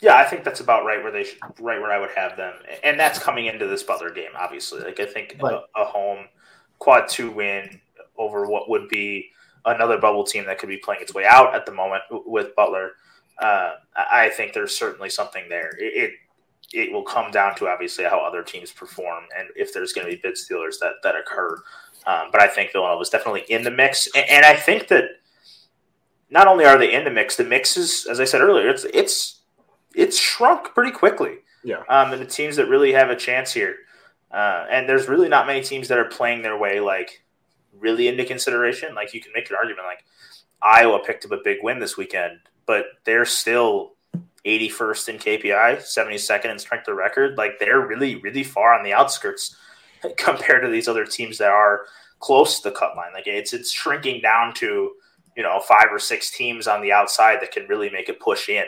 Yeah, 0.00 0.16
I 0.16 0.24
think 0.24 0.44
that's 0.44 0.60
about 0.60 0.84
right 0.84 1.02
where 1.02 1.10
they 1.10 1.24
should, 1.24 1.38
right 1.58 1.80
where 1.80 1.90
I 1.90 1.98
would 1.98 2.10
have 2.16 2.36
them, 2.36 2.54
and 2.84 3.00
that's 3.00 3.18
coming 3.18 3.46
into 3.46 3.66
this 3.66 3.82
Butler 3.82 4.10
game. 4.10 4.30
Obviously, 4.38 4.80
like 4.80 5.00
I 5.00 5.06
think 5.06 5.34
right. 5.42 5.54
a, 5.54 5.80
a, 5.80 5.84
home 5.84 6.26
quad 6.78 7.08
two 7.08 7.32
win 7.32 7.80
over 8.16 8.46
what 8.46 8.70
would 8.70 8.88
be 8.88 9.30
another 9.64 9.98
bubble 9.98 10.22
team 10.22 10.46
that 10.46 10.60
could 10.60 10.68
be 10.68 10.76
playing 10.76 11.02
its 11.02 11.14
way 11.14 11.24
out 11.24 11.52
at 11.52 11.66
the 11.66 11.72
moment 11.72 12.04
with 12.10 12.54
Butler 12.54 12.92
uh, 13.38 13.74
I 13.94 14.30
think 14.30 14.52
there's 14.52 14.76
certainly 14.76 15.10
something 15.10 15.48
there. 15.48 15.70
It, 15.78 16.02
it, 16.02 16.12
it 16.72 16.92
will 16.92 17.02
come 17.02 17.30
down 17.30 17.54
to 17.56 17.68
obviously 17.68 18.04
how 18.04 18.20
other 18.20 18.42
teams 18.42 18.70
perform 18.70 19.24
and 19.36 19.48
if 19.56 19.72
there's 19.72 19.92
going 19.92 20.06
to 20.06 20.14
be 20.14 20.20
bid 20.20 20.36
stealers 20.36 20.78
that 20.78 20.94
that 21.02 21.14
occur. 21.16 21.62
Um, 22.06 22.28
but 22.30 22.40
I 22.40 22.48
think 22.48 22.72
Villanova 22.72 23.00
is 23.00 23.10
definitely 23.10 23.44
in 23.48 23.62
the 23.62 23.70
mix, 23.70 24.08
and, 24.14 24.24
and, 24.30 24.46
I 24.46 24.54
think 24.54 24.88
that 24.88 25.04
not 26.30 26.46
only 26.46 26.64
are 26.64 26.78
they 26.78 26.94
in 26.94 27.04
the 27.04 27.10
mix, 27.10 27.36
the 27.36 27.44
mix 27.44 27.76
is, 27.76 28.06
as 28.06 28.20
I 28.20 28.24
said 28.24 28.40
earlier, 28.40 28.68
it's 28.68 28.84
it's 28.84 29.40
it's 29.94 30.18
shrunk 30.18 30.74
pretty 30.74 30.92
quickly. 30.92 31.38
Yeah. 31.64 31.82
Um, 31.88 32.12
and 32.12 32.22
the 32.22 32.26
teams 32.26 32.56
that 32.56 32.68
really 32.68 32.92
have 32.92 33.10
a 33.10 33.16
chance 33.16 33.52
here, 33.52 33.76
uh, 34.30 34.66
and 34.70 34.88
there's 34.88 35.08
really 35.08 35.28
not 35.28 35.46
many 35.46 35.62
teams 35.62 35.88
that 35.88 35.98
are 35.98 36.04
playing 36.04 36.42
their 36.42 36.56
way 36.56 36.80
like 36.80 37.24
really 37.78 38.08
into 38.08 38.24
consideration. 38.24 38.94
Like 38.94 39.12
you 39.12 39.20
can 39.20 39.32
make 39.34 39.50
an 39.50 39.56
argument 39.56 39.86
like 39.86 40.04
Iowa 40.62 41.00
picked 41.04 41.24
up 41.24 41.32
a 41.32 41.38
big 41.42 41.58
win 41.62 41.78
this 41.78 41.96
weekend 41.96 42.40
but 42.68 42.84
they're 43.04 43.24
still 43.24 43.94
81st 44.48 45.08
in 45.08 45.16
KPI, 45.18 45.78
72nd 45.78 46.50
in 46.50 46.58
strength 46.58 46.88
of 46.88 46.96
record. 46.96 47.36
Like 47.36 47.58
they're 47.58 47.86
really, 47.86 48.16
really 48.16 48.44
far 48.44 48.72
on 48.74 48.82
the 48.82 48.92
outskirts 48.92 49.56
compared 50.16 50.62
to 50.62 50.68
these 50.68 50.88
other 50.88 51.04
teams 51.04 51.38
that 51.38 51.50
are 51.50 51.82
close 52.20 52.60
to 52.60 52.70
the 52.70 52.74
cut 52.74 52.96
line. 52.96 53.12
Like 53.12 53.26
it's 53.26 53.52
it's 53.52 53.70
shrinking 53.70 54.20
down 54.20 54.54
to 54.54 54.92
you 55.36 55.42
know 55.42 55.60
five 55.60 55.88
or 55.90 55.98
six 55.98 56.30
teams 56.30 56.66
on 56.66 56.82
the 56.82 56.92
outside 56.92 57.40
that 57.40 57.52
can 57.52 57.66
really 57.66 57.90
make 57.90 58.08
a 58.08 58.14
push 58.14 58.48
in. 58.48 58.64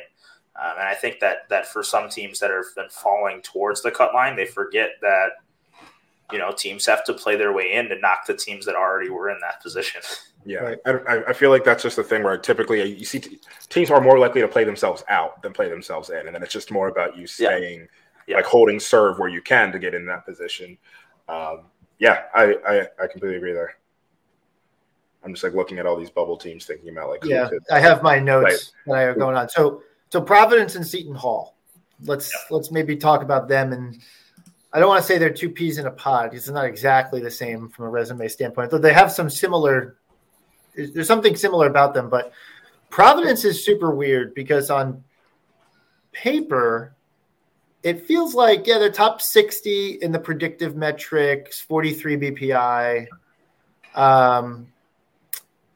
Um, 0.61 0.73
and 0.79 0.89
I 0.89 0.95
think 0.95 1.21
that 1.21 1.49
that 1.49 1.67
for 1.67 1.83
some 1.83 2.09
teams 2.09 2.39
that 2.41 2.51
have 2.51 2.65
been 2.77 2.91
falling 2.91 3.41
towards 3.43 3.83
the 3.83 3.91
cut 3.91 4.15
line, 4.15 4.37
they 4.37 4.47
forget 4.47 4.91
that 5.01 5.31
you 6.33 6.39
know 6.39 6.53
teams 6.53 6.87
have 6.87 7.05
to 7.05 7.15
play 7.15 7.37
their 7.37 7.53
way 7.53 7.73
in 7.73 7.89
to 7.89 7.99
knock 7.99 8.27
the 8.27 8.35
teams 8.35 8.67
that 8.67 8.75
already 8.75 9.11
were 9.11 9.31
in 9.31 9.39
that 9.41 9.63
position. 9.63 10.01
Yeah. 10.45 10.75
I, 10.87 11.23
I 11.29 11.33
feel 11.33 11.51
like 11.51 11.65
that's 11.65 11.83
just 11.83 11.97
the 11.97 12.03
thing 12.03 12.23
where 12.23 12.39
typically 12.39 12.83
you 12.83 13.05
see 13.05 13.39
teams 13.69 13.91
are 13.91 14.01
more 14.01 14.19
likely 14.19 14.41
to 14.41 14.49
play 14.49 14.65
themselves 14.65 15.05
out 15.09 15.43
than 15.43 15.53
play 15.53 15.69
themselves 15.69 16.11
in, 16.11 16.27
and 16.27 16.35
then 16.35 16.43
it's 16.43 16.53
just 16.53 16.71
more 16.71 16.89
about 16.89 17.17
you 17.17 17.27
staying, 17.27 17.81
yeah. 17.81 17.87
Yeah. 18.27 18.37
like 18.37 18.47
holding 18.47 18.81
serve 18.81 19.19
where 19.19 19.29
you 19.29 19.43
can 19.43 19.71
to 19.73 19.79
get 19.79 19.95
in 19.95 20.07
that 20.07 20.25
position. 20.25 20.79
Um, 21.29 21.65
yeah, 21.99 22.23
I, 22.35 22.57
I, 22.67 22.81
I 23.03 23.07
completely 23.07 23.37
agree 23.37 23.53
there. 23.53 23.75
I'm 25.23 25.35
just 25.35 25.45
like 25.45 25.53
looking 25.53 25.79
at 25.79 25.87
all 25.87 25.97
these 25.97 26.11
bubble 26.11 26.37
teams, 26.37 26.65
thinking 26.65 26.89
about 26.89 27.11
like 27.11 27.25
yeah, 27.25 27.51
I 27.71 27.79
have 27.79 28.03
my 28.03 28.19
notes 28.19 28.73
play. 28.85 28.97
that 28.97 29.01
I 29.01 29.03
have 29.09 29.19
going 29.19 29.37
on. 29.37 29.49
So 29.49 29.83
so 30.09 30.21
Providence 30.21 30.77
and 30.77 30.87
Seton 30.87 31.15
Hall. 31.15 31.57
Let's 32.05 32.33
yeah. 32.33 32.57
let's 32.57 32.71
maybe 32.71 32.97
talk 32.97 33.23
about 33.23 33.47
them 33.47 33.75
and 33.75 34.01
I 34.73 34.79
don't 34.79 34.89
want 34.89 35.03
to 35.03 35.07
say 35.07 35.19
they're 35.19 35.31
two 35.31 35.51
peas 35.51 35.79
in 35.79 35.87
a 35.87 35.91
pod 35.91 36.31
because 36.31 36.47
it's 36.47 36.55
not 36.55 36.65
exactly 36.65 37.21
the 37.21 37.31
same 37.31 37.69
from 37.69 37.87
a 37.87 37.89
resume 37.89 38.29
standpoint, 38.29 38.71
Though 38.71 38.79
they 38.79 38.93
have 38.93 39.11
some 39.11 39.29
similar 39.29 39.97
there's 40.75 41.09
something 41.09 41.35
similar 41.37 41.67
about 41.67 41.95
them, 41.95 42.09
but 42.09 42.33
Providence 42.91 43.45
is 43.45 43.65
super 43.65 43.95
weird 43.95 44.35
because 44.35 44.69
on 44.69 45.03
paper, 46.13 46.95
it 47.83 48.07
feels 48.07 48.35
like 48.35 48.67
yeah, 48.67 48.79
they're 48.79 48.91
top 48.91 49.23
60 49.23 49.99
in 50.03 50.13
the 50.13 50.19
predictive 50.19 50.77
metrics, 50.77 51.61
43 51.61 52.17
BPI, 52.17 53.07
um, 53.95 54.67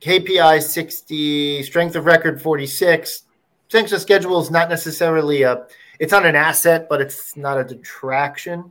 KPI 0.01 0.61
60, 0.63 1.63
strength 1.63 1.97
of 1.97 2.05
record 2.05 2.43
46. 2.43 3.23
Strength 3.69 3.93
of 3.93 4.01
schedule 4.01 4.41
is 4.41 4.51
not 4.51 4.69
necessarily 4.69 5.43
a, 5.43 5.67
it's 5.99 6.13
not 6.13 6.27
an 6.27 6.37
asset, 6.37 6.89
but 6.89 7.01
it's 7.01 7.37
not 7.37 7.59
a 7.59 7.65
detraction. 7.65 8.71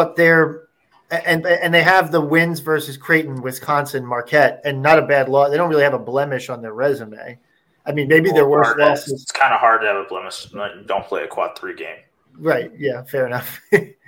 But 0.00 0.16
they're 0.16 0.62
and 1.10 1.46
and 1.46 1.74
they 1.74 1.82
have 1.82 2.10
the 2.10 2.22
wins 2.22 2.60
versus 2.60 2.96
Creighton, 2.96 3.42
Wisconsin, 3.42 4.02
Marquette, 4.02 4.62
and 4.64 4.80
not 4.80 4.98
a 4.98 5.02
bad 5.02 5.28
loss. 5.28 5.50
They 5.50 5.58
don't 5.58 5.68
really 5.68 5.82
have 5.82 5.92
a 5.92 5.98
blemish 5.98 6.48
on 6.48 6.62
their 6.62 6.72
resume. 6.72 7.38
I 7.84 7.92
mean, 7.92 8.08
maybe 8.08 8.30
their 8.30 8.48
worst. 8.48 8.78
It's 9.10 9.30
kind 9.30 9.52
of 9.52 9.60
hard 9.60 9.82
to 9.82 9.88
have 9.88 9.96
a 9.96 10.04
blemish. 10.04 10.46
Don't 10.86 11.04
play 11.04 11.24
a 11.24 11.28
quad 11.28 11.58
three 11.58 11.74
game. 11.74 11.98
Right. 12.38 12.72
Yeah. 12.78 13.02
Fair 13.02 13.26
enough. 13.26 13.60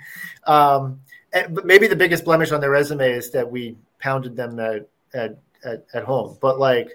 um, 0.47 0.99
and, 1.31 1.53
but 1.53 1.67
maybe 1.67 1.85
the 1.85 1.95
biggest 1.95 2.25
blemish 2.25 2.51
on 2.51 2.59
their 2.59 2.71
resume 2.71 3.11
is 3.11 3.29
that 3.33 3.51
we 3.51 3.77
pounded 3.99 4.35
them 4.35 4.59
at, 4.59 4.89
at 5.13 5.37
at, 5.63 5.85
at 5.93 6.03
home. 6.05 6.39
But 6.41 6.57
like, 6.57 6.89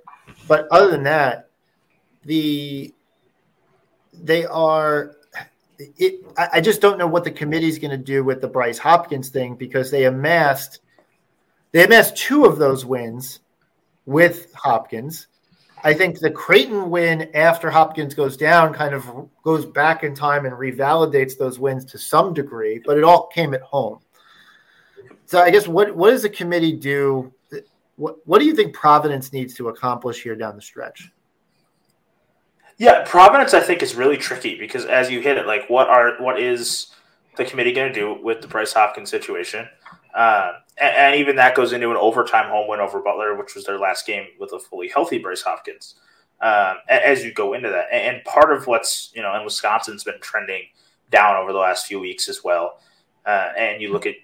but 0.49 0.67
other 0.73 0.91
than 0.91 1.05
that, 1.05 1.51
the 2.25 2.93
they 4.13 4.45
are 4.45 5.18
it, 5.79 6.25
I 6.37 6.61
just 6.61 6.81
don't 6.81 6.99
know 6.99 7.07
what 7.07 7.25
the 7.25 7.31
committee 7.31 7.69
is 7.69 7.79
going 7.79 7.93
to 7.93 7.97
do 7.97 8.25
with 8.25 8.41
the 8.41 8.49
Bryce 8.49 8.79
Hopkins 8.79 9.29
thing 9.29 9.55
because 9.55 9.91
they 9.91 10.05
amassed 10.05 10.81
they 11.73 11.85
amassed 11.85 12.17
two 12.17 12.45
of 12.45 12.59
those 12.59 12.85
wins 12.85 13.41
with 14.07 14.53
Hopkins. 14.55 15.29
I 15.85 15.95
think 15.95 16.19
the 16.19 16.31
Creighton 16.31 16.91
win 16.91 17.31
after 17.35 17.71
Hopkins 17.71 18.15
goes 18.15 18.37
down 18.37 18.75
kind 18.75 18.95
of 18.95 19.29
goes 19.45 19.65
back 19.65 20.03
in 20.03 20.15
time 20.15 20.47
and 20.47 20.55
revalidates 20.55 21.39
those 21.39 21.59
wins 21.59 21.85
to 21.87 21.99
some 21.99 22.35
degree, 22.35 22.81
but 22.85 22.99
it 22.99 23.05
all 23.05 23.29
came 23.29 23.55
at 23.55 23.63
home. 23.63 24.01
So 25.27 25.41
I 25.41 25.51
guess 25.51 25.69
what 25.69 25.95
what 25.95 26.11
does 26.11 26.23
the 26.23 26.31
committee 26.31 26.73
do? 26.73 27.33
What 27.97 28.17
what 28.27 28.41
do 28.41 28.47
you 28.47 28.57
think 28.57 28.75
Providence 28.75 29.33
needs 29.33 29.55
to 29.55 29.69
accomplish 29.69 30.23
here 30.23 30.35
down 30.35 30.57
the 30.57 30.63
stretch? 30.63 31.13
Yeah, 32.79 33.03
Providence, 33.05 33.55
I 33.55 33.61
think, 33.61 33.83
is 33.83 33.97
really 33.97 34.17
tricky 34.17 34.57
because 34.57 34.85
as 34.87 35.11
you 35.11 35.21
hit 35.21 35.37
it, 35.37 35.47
like 35.47 35.69
what 35.69 35.89
are 35.89 36.17
what 36.23 36.41
is 36.41 36.89
the 37.37 37.45
committee 37.45 37.73
going 37.73 37.93
to 37.93 38.01
do 38.01 38.17
with 38.23 38.41
the 38.41 38.47
Bryce 38.47 38.73
Hopkins 38.73 39.11
situation? 39.11 39.69
Uh, 40.15 40.53
and, 40.79 40.97
and, 40.97 41.15
even 41.17 41.37
that 41.37 41.55
goes 41.55 41.73
into 41.73 41.91
an 41.91 41.97
overtime 41.97 42.49
home 42.49 42.69
win 42.69 42.81
over 42.81 43.01
Butler, 43.01 43.37
which 43.37 43.55
was 43.55 43.65
their 43.65 43.79
last 43.79 44.07
game 44.07 44.27
with 44.41 44.53
a 44.53 44.59
fully 44.59 44.89
healthy 44.89 45.19
Bryce 45.19 45.43
Hopkins. 45.43 45.97
Um, 46.41 46.79
as 46.89 47.25
you 47.25 47.33
go 47.33 47.53
into 47.53 47.69
that, 47.69 47.93
and 47.93 48.25
part 48.25 48.53
of 48.53 48.69
what's 48.69 49.11
you 49.15 49.23
know, 49.23 49.33
and 49.35 49.45
Wisconsin's 49.45 50.05
been 50.05 50.21
trending 50.21 50.63
down 51.11 51.37
over 51.37 51.53
the 51.53 51.59
last 51.59 51.87
few 51.87 51.99
weeks 51.99 52.29
as 52.29 52.45
well. 52.45 52.81
Uh, 53.27 53.51
and 53.59 53.83
you 53.83 53.93
look 53.93 54.07
at 54.07 54.15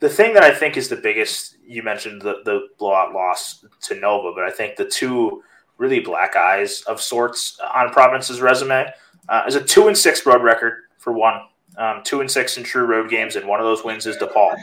the 0.00 0.08
thing 0.08 0.34
that 0.34 0.42
I 0.42 0.52
think 0.52 0.76
is 0.76 0.88
the 0.88 0.96
biggest. 0.96 1.56
You 1.64 1.84
mentioned 1.84 2.20
the 2.20 2.42
the 2.44 2.68
blowout 2.78 3.12
loss 3.12 3.64
to 3.82 3.94
Nova, 3.94 4.32
but 4.34 4.42
I 4.42 4.50
think 4.50 4.74
the 4.74 4.84
two 4.86 5.44
really 5.82 5.98
black 5.98 6.36
eyes 6.36 6.82
of 6.82 7.02
sorts 7.02 7.58
on 7.74 7.90
Providence's 7.90 8.40
resume. 8.40 8.86
Uh, 9.28 9.42
is 9.48 9.56
a 9.56 9.62
two 9.62 9.88
and 9.88 9.98
six 9.98 10.24
road 10.24 10.42
record 10.42 10.84
for 10.98 11.12
one, 11.12 11.42
um, 11.76 12.02
two 12.04 12.20
and 12.20 12.30
six 12.30 12.56
in 12.56 12.62
true 12.62 12.84
road 12.84 13.10
games, 13.10 13.34
and 13.34 13.46
one 13.46 13.58
of 13.58 13.66
those 13.66 13.84
wins 13.84 14.06
is 14.06 14.16
DePaul, 14.16 14.54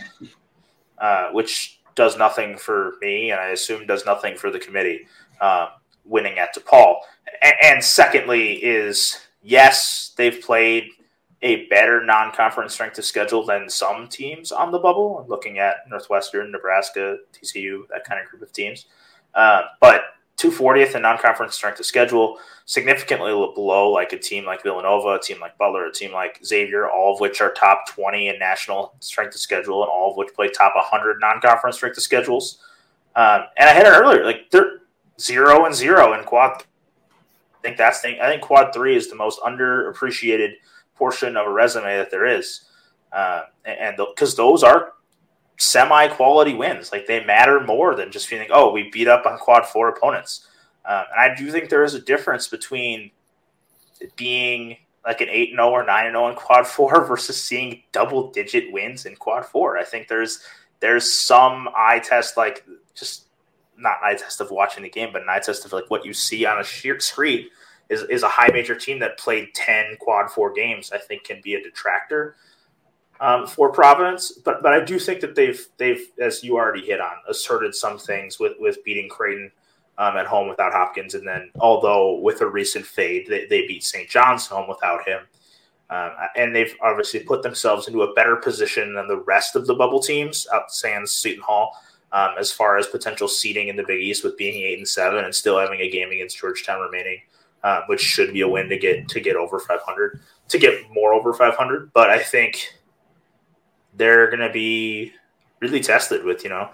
uh, 0.98 1.30
which 1.32 1.82
does 1.96 2.18
nothing 2.18 2.58
for 2.58 2.94
me, 3.02 3.32
and 3.32 3.40
I 3.40 3.50
assume 3.50 3.86
does 3.86 4.06
nothing 4.06 4.38
for 4.38 4.50
the 4.50 4.60
committee. 4.60 5.08
Uh, 5.42 5.70
winning 6.06 6.40
at 6.40 6.56
DePaul, 6.56 6.96
and, 7.42 7.54
and 7.64 7.84
secondly 7.84 8.54
is 8.54 9.18
yes, 9.42 10.14
they've 10.18 10.42
played 10.42 10.90
a 11.42 11.68
better 11.68 12.04
non-conference 12.04 12.74
strength 12.74 12.98
of 12.98 13.06
schedule 13.06 13.46
than 13.46 13.70
some 13.70 14.08
teams 14.08 14.52
on 14.52 14.72
the 14.72 14.80
bubble. 14.80 15.20
I'm 15.20 15.30
looking 15.30 15.60
at 15.60 15.88
Northwestern, 15.90 16.52
Nebraska, 16.52 17.18
TCU, 17.34 17.88
that 17.90 18.04
kind 18.04 18.22
of 18.22 18.30
group 18.30 18.42
of 18.42 18.52
teams. 18.52 18.88
Uh, 19.34 19.62
but 19.80 20.02
240th 20.40 20.96
in 20.96 21.02
non-conference 21.02 21.56
strength 21.56 21.80
of 21.80 21.86
schedule, 21.86 22.38
significantly 22.66 23.32
below 23.32 23.90
like 23.92 24.14
a 24.14 24.18
team 24.18 24.46
like 24.46 24.64
Villanova, 24.64 25.16
a 25.16 25.20
team 25.20 25.40
like 25.40 25.58
Butler, 25.58 25.88
a 25.88 25.92
team 25.92 26.14
like 26.14 26.40
Xavier, 26.46 26.90
all 26.90 27.14
of 27.14 27.20
which 27.20 27.42
are 27.42 27.52
top 27.52 27.88
20 27.90 28.30
in 28.30 28.40
national 28.40 28.94
strength 29.00 29.36
of 29.36 29.42
schedule, 29.42 29.84
and 29.84 29.90
all 29.92 30.12
of 30.12 30.18
which 30.18 30.34
play 30.34 30.50
top 30.50 30.76
100 30.76 31.20
non-conference 31.20 31.76
strength 31.76 31.98
of 31.98 32.04
schedules. 32.04 32.60
Um, 33.16 33.42
and 33.58 33.70
I 33.70 33.74
had 33.74 33.86
it 33.86 33.90
earlier, 33.90 34.24
like 34.24 34.50
they're 34.50 34.80
zero 35.20 35.66
and 35.66 35.76
zero 35.76 36.18
in 36.18 36.24
quad. 36.24 36.62
I 36.62 37.62
think 37.62 37.78
that's 37.78 38.00
thing. 38.00 38.20
I 38.22 38.30
think 38.30 38.42
quad 38.42 38.74
three 38.74 38.96
is 38.96 39.10
the 39.10 39.16
most 39.16 39.42
underappreciated 39.42 40.54
portion 40.96 41.36
of 41.36 41.48
a 41.48 41.52
resume 41.52 41.98
that 41.98 42.12
there 42.12 42.26
is, 42.26 42.66
uh, 43.12 43.44
and 43.66 43.98
because 43.98 44.36
those 44.36 44.64
are 44.64 44.94
semi 45.60 46.08
quality 46.08 46.56
wins. 46.56 46.92
Like 46.92 47.06
they 47.06 47.24
matter 47.24 47.60
more 47.60 47.94
than 47.94 48.12
just 48.12 48.28
feeling, 48.28 48.48
oh, 48.52 48.72
we 48.72 48.90
beat 48.90 49.08
up 49.08 49.26
on 49.26 49.38
quad 49.38 49.68
four 49.68 49.90
opponents. 49.90 50.48
Um, 50.86 51.04
and 51.16 51.32
I 51.32 51.36
do 51.36 51.52
think 51.52 51.70
there 51.70 51.84
is 51.84 51.94
a 51.94 52.02
difference 52.02 52.48
between 52.48 53.12
being 54.16 54.78
like 55.06 55.22
an 55.22 55.30
8 55.30 55.52
0 55.52 55.70
or 55.70 55.86
9 55.86 56.12
0 56.12 56.28
in 56.30 56.36
quad 56.36 56.66
four 56.66 57.06
versus 57.08 57.42
seeing 57.42 57.84
double 57.92 58.32
digit 58.32 58.72
wins 58.72 59.06
in 59.06 59.16
quad 59.16 59.46
four. 59.46 59.78
I 59.78 59.84
think 59.84 60.08
there's 60.08 60.40
there's 60.80 61.12
some 61.12 61.70
eye 61.76 62.00
test, 62.00 62.38
like 62.38 62.66
just 62.96 63.28
not 63.78 63.98
eye 64.04 64.16
test 64.16 64.42
of 64.42 64.52
watching 64.52 64.84
the 64.84 64.90
game, 64.90 65.10
but 65.12 65.22
an 65.22 65.30
eye 65.30 65.40
test 65.40 65.66
of 65.66 65.74
like 65.74 65.90
what 65.90 66.06
you 66.06 66.14
see 66.14 66.46
on 66.46 66.60
a 66.60 66.64
sheer 66.64 67.00
screen 67.00 67.48
is, 67.90 68.04
is 68.04 68.24
a 68.24 68.30
high 68.30 68.50
major 68.54 68.76
team 68.76 69.00
that 69.00 69.18
played 69.18 69.54
10 69.56 69.98
quad 70.00 70.30
four 70.30 70.54
games, 70.54 70.92
I 70.92 70.98
think 70.98 71.26
can 71.26 71.42
be 71.42 71.56
a 71.56 71.64
detractor 71.64 72.36
um, 73.22 73.46
for 73.46 73.72
Providence, 73.72 74.32
but 74.32 74.64
but 74.64 74.74
I 74.74 74.84
do 74.84 74.98
think 74.98 75.20
that 75.22 75.36
they've 75.36 75.68
they've 75.78 76.08
as 76.22 76.44
you 76.44 76.56
already 76.56 76.86
hit 76.86 77.02
on 77.02 77.14
asserted 77.28 77.76
some 77.76 77.98
things 77.98 78.40
with 78.40 78.54
with 78.60 78.84
beating 78.84 79.10
Creighton 79.10 79.52
um, 79.98 80.16
at 80.16 80.26
home 80.26 80.48
without 80.48 80.74
Hopkins, 80.74 81.16
and 81.16 81.28
then 81.28 81.52
although 81.60 82.20
with 82.20 82.42
a 82.42 82.48
recent 82.48 82.86
fade 82.86 83.28
they, 83.28 83.46
they 83.46 83.68
beat 83.68 83.84
St. 83.84 84.10
John's 84.10 84.48
home 84.48 84.70
without 84.70 85.06
him, 85.06 85.22
um, 85.90 86.12
and 86.38 86.56
they've 86.56 86.76
obviously 86.82 87.20
put 87.20 87.44
themselves 87.44 87.88
into 87.88 88.04
a 88.04 88.14
better 88.14 88.38
position 88.38 88.94
than 88.94 89.08
the 89.08 89.22
rest 89.22 89.56
of 89.56 89.68
the 89.68 89.76
bubble 89.76 90.00
teams 90.00 90.48
out 90.54 90.72
sans 90.72 91.12
Seton 91.12 91.44
Hall. 91.44 91.76
Um, 92.12 92.32
as 92.40 92.52
far 92.52 92.80
as 92.80 92.88
potential 92.88 93.28
seeding 93.28 93.68
in 93.68 93.76
the 93.76 93.84
Big 93.84 94.02
East, 94.02 94.24
with 94.24 94.36
being 94.36 94.64
eight 94.64 94.80
and 94.80 94.88
seven 94.88 95.26
and 95.26 95.36
still 95.36 95.60
having 95.60 95.80
a 95.82 95.92
game 95.92 96.10
against 96.10 96.40
Georgetown 96.40 96.82
remaining, 96.82 97.22
uh, 97.64 97.82
which 97.86 98.02
should 98.02 98.34
be 98.34 98.42
a 98.42 98.48
win 98.48 98.68
to 98.70 98.80
get 98.80 99.08
to 99.10 99.20
get 99.20 99.36
over 99.36 99.60
500, 99.60 100.20
to 100.48 100.58
get 100.58 100.90
more 100.92 101.14
over 101.14 101.34
500. 101.34 101.94
But 101.94 102.10
I 102.10 102.18
think 102.18 102.79
they're 104.00 104.28
going 104.28 104.40
to 104.40 104.52
be 104.52 105.14
really 105.60 105.82
tested 105.82 106.24
with, 106.24 106.44
you 106.44 106.50
know, 106.50 106.70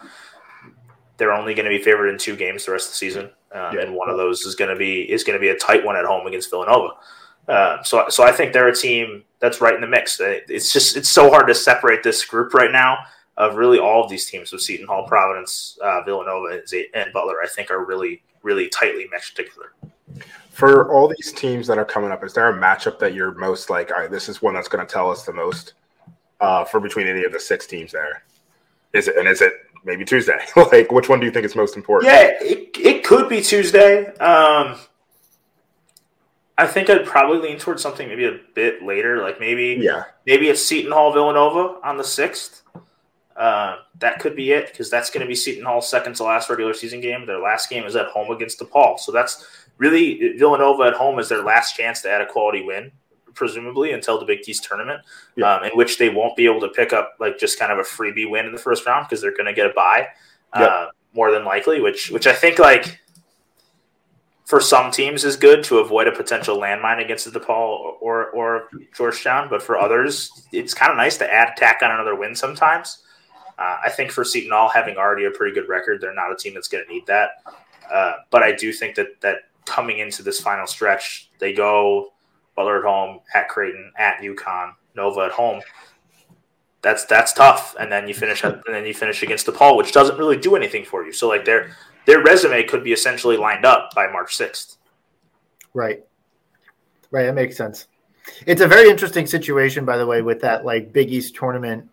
they're 1.17 1.33
only 1.33 1.53
going 1.53 1.65
to 1.65 1.75
be 1.75 1.83
favored 1.83 2.07
in 2.07 2.17
two 2.17 2.35
games 2.35 2.65
the 2.65 2.71
rest 2.71 2.87
of 2.87 2.91
the 2.91 2.97
season, 2.97 3.29
uh, 3.53 3.71
yeah. 3.73 3.81
and 3.81 3.93
one 3.93 4.09
of 4.09 4.17
those 4.17 4.41
is 4.41 4.55
going 4.55 4.69
to 4.69 4.75
be 4.77 5.01
is 5.11 5.23
going 5.23 5.37
to 5.37 5.41
be 5.41 5.49
a 5.49 5.57
tight 5.57 5.83
one 5.83 5.95
at 5.97 6.05
home 6.05 6.27
against 6.27 6.49
Villanova. 6.49 6.93
Uh, 7.47 7.81
so, 7.83 8.05
so 8.09 8.23
I 8.23 8.31
think 8.31 8.53
they're 8.53 8.67
a 8.67 8.75
team 8.75 9.23
that's 9.39 9.61
right 9.61 9.75
in 9.75 9.81
the 9.81 9.87
mix. 9.87 10.19
It's 10.19 10.71
just 10.71 10.97
it's 10.97 11.09
so 11.09 11.29
hard 11.29 11.47
to 11.47 11.55
separate 11.55 12.03
this 12.03 12.23
group 12.25 12.53
right 12.53 12.71
now 12.71 12.97
of 13.37 13.55
really 13.55 13.79
all 13.79 14.03
of 14.03 14.09
these 14.09 14.25
teams 14.25 14.51
with 14.51 14.61
Seton 14.61 14.87
Hall, 14.87 15.07
Providence, 15.07 15.77
uh, 15.83 16.01
Villanova, 16.03 16.61
and 16.93 17.13
Butler. 17.13 17.41
I 17.41 17.47
think 17.47 17.71
are 17.71 17.85
really 17.85 18.21
really 18.43 18.69
tightly 18.69 19.07
meshed 19.11 19.35
together. 19.35 19.73
For 20.51 20.91
all 20.93 21.07
these 21.07 21.33
teams 21.33 21.67
that 21.67 21.77
are 21.77 21.85
coming 21.85 22.11
up, 22.11 22.23
is 22.23 22.33
there 22.33 22.49
a 22.49 22.53
matchup 22.53 22.99
that 22.99 23.13
you're 23.13 23.33
most 23.33 23.69
like? 23.69 23.91
All 23.91 23.99
right, 23.99 24.11
this 24.11 24.29
is 24.29 24.41
one 24.41 24.53
that's 24.53 24.69
going 24.69 24.85
to 24.85 24.91
tell 24.91 25.09
us 25.09 25.23
the 25.23 25.33
most 25.33 25.73
uh, 26.39 26.65
for 26.65 26.79
between 26.79 27.07
any 27.07 27.23
of 27.23 27.31
the 27.31 27.39
six 27.39 27.67
teams 27.67 27.91
there? 27.91 28.23
Is 28.93 29.07
it 29.07 29.17
and 29.17 29.27
is 29.27 29.41
it 29.41 29.53
maybe 29.83 30.05
Tuesday? 30.05 30.39
like, 30.55 30.91
which 30.91 31.09
one 31.09 31.19
do 31.19 31.25
you 31.25 31.31
think 31.31 31.45
is 31.45 31.55
most 31.55 31.75
important? 31.75 32.11
Yeah, 32.11 32.31
it, 32.41 32.77
it 32.77 33.03
could 33.03 33.29
be 33.29 33.41
Tuesday. 33.41 34.07
Um, 34.17 34.77
I 36.57 36.67
think 36.67 36.89
I'd 36.89 37.05
probably 37.05 37.39
lean 37.39 37.59
towards 37.59 37.81
something 37.81 38.07
maybe 38.07 38.25
a 38.25 38.39
bit 38.53 38.81
later, 38.83 39.21
like 39.21 39.39
maybe 39.39 39.77
yeah, 39.81 40.03
maybe 40.25 40.47
it's 40.47 40.65
Seton 40.65 40.91
Hall 40.91 41.11
Villanova 41.11 41.79
on 41.83 41.97
the 41.97 42.03
sixth. 42.03 42.63
Uh, 43.35 43.79
that 43.99 44.19
could 44.19 44.33
be 44.33 44.53
it 44.53 44.67
because 44.67 44.89
that's 44.89 45.09
going 45.09 45.19
to 45.19 45.27
be 45.27 45.35
Seton 45.35 45.65
Hall's 45.65 45.89
second 45.89 46.15
to 46.15 46.23
last 46.23 46.49
regular 46.49 46.73
season 46.73 47.01
game. 47.01 47.25
Their 47.25 47.39
last 47.39 47.69
game 47.69 47.83
is 47.83 47.97
at 47.97 48.07
home 48.07 48.31
against 48.31 48.59
DePaul, 48.59 48.97
so 48.97 49.11
that's 49.11 49.45
really 49.77 50.37
Villanova 50.37 50.83
at 50.83 50.93
home 50.93 51.19
is 51.19 51.27
their 51.27 51.43
last 51.43 51.75
chance 51.75 52.01
to 52.03 52.09
add 52.09 52.21
a 52.21 52.25
quality 52.25 52.63
win 52.63 52.93
presumably 53.35 53.91
until 53.91 54.19
the 54.19 54.25
Big 54.25 54.39
East 54.47 54.63
tournament, 54.63 55.01
yeah. 55.35 55.55
um, 55.55 55.63
in 55.63 55.71
which 55.73 55.97
they 55.97 56.09
won't 56.09 56.35
be 56.35 56.45
able 56.45 56.61
to 56.61 56.69
pick 56.69 56.93
up 56.93 57.15
like 57.19 57.37
just 57.37 57.59
kind 57.59 57.71
of 57.71 57.77
a 57.77 57.83
freebie 57.83 58.29
win 58.29 58.45
in 58.45 58.51
the 58.51 58.57
first 58.57 58.85
round 58.85 59.05
because 59.07 59.21
they're 59.21 59.35
going 59.35 59.45
to 59.45 59.53
get 59.53 59.69
a 59.69 59.73
bye 59.73 60.07
uh, 60.53 60.87
more 61.13 61.31
than 61.31 61.45
likely. 61.45 61.81
Which 61.81 62.09
which 62.09 62.25
I 62.27 62.33
think 62.33 62.57
like 62.59 62.99
for 64.45 64.61
some 64.61 64.91
teams 64.91 65.23
is 65.23 65.35
good 65.35 65.63
to 65.65 65.79
avoid 65.79 66.07
a 66.07 66.11
potential 66.11 66.57
landmine 66.57 67.03
against 67.03 67.31
the 67.31 67.39
DePaul 67.39 67.95
or 67.99 68.29
or 68.29 68.69
Georgetown, 68.95 69.49
but 69.49 69.61
for 69.61 69.77
others, 69.77 70.47
it's 70.51 70.73
kind 70.73 70.91
of 70.91 70.97
nice 70.97 71.17
to 71.17 71.31
add 71.31 71.55
tack 71.57 71.81
on 71.83 71.91
another 71.91 72.15
win 72.15 72.35
sometimes. 72.35 73.03
Uh, 73.57 73.77
I 73.85 73.89
think 73.89 74.11
for 74.11 74.23
Seton 74.23 74.51
Hall, 74.51 74.69
having 74.69 74.97
already 74.97 75.25
a 75.25 75.31
pretty 75.31 75.53
good 75.53 75.69
record, 75.69 76.01
they're 76.01 76.13
not 76.13 76.31
a 76.31 76.35
team 76.35 76.53
that's 76.53 76.67
going 76.67 76.85
to 76.85 76.91
need 76.91 77.05
that. 77.07 77.29
Uh, 77.91 78.13
but 78.29 78.43
I 78.43 78.51
do 78.51 78.73
think 78.73 78.95
that 78.95 79.21
that 79.21 79.37
coming 79.65 79.99
into 79.99 80.23
this 80.23 80.39
final 80.39 80.67
stretch, 80.67 81.29
they 81.39 81.53
go 81.53 82.13
Butler 82.55 82.79
at 82.79 82.85
home, 82.85 83.19
at 83.33 83.49
Creighton, 83.49 83.91
at 83.97 84.19
UConn, 84.21 84.73
Nova 84.95 85.21
at 85.21 85.31
home. 85.31 85.61
That's 86.81 87.05
that's 87.05 87.33
tough. 87.33 87.75
And 87.79 87.91
then 87.91 88.07
you 88.07 88.13
finish 88.13 88.43
and 88.43 88.61
then 88.67 88.85
you 88.85 88.93
finish 88.93 89.23
against 89.23 89.47
DePaul, 89.47 89.77
which 89.77 89.91
doesn't 89.91 90.17
really 90.17 90.37
do 90.37 90.55
anything 90.55 90.85
for 90.85 91.05
you. 91.05 91.11
So 91.11 91.27
like 91.27 91.45
their 91.45 91.75
their 92.05 92.23
resume 92.23 92.63
could 92.63 92.83
be 92.83 92.93
essentially 92.93 93.37
lined 93.37 93.65
up 93.65 93.89
by 93.95 94.07
March 94.07 94.35
sixth. 94.35 94.77
Right. 95.73 96.03
Right. 97.11 97.23
That 97.23 97.35
makes 97.35 97.57
sense. 97.57 97.87
It's 98.45 98.61
a 98.61 98.67
very 98.67 98.89
interesting 98.89 99.27
situation, 99.27 99.85
by 99.85 99.97
the 99.97 100.05
way, 100.05 100.21
with 100.21 100.41
that 100.41 100.65
like 100.65 100.93
Big 100.93 101.11
East 101.11 101.35
tournament. 101.35 101.89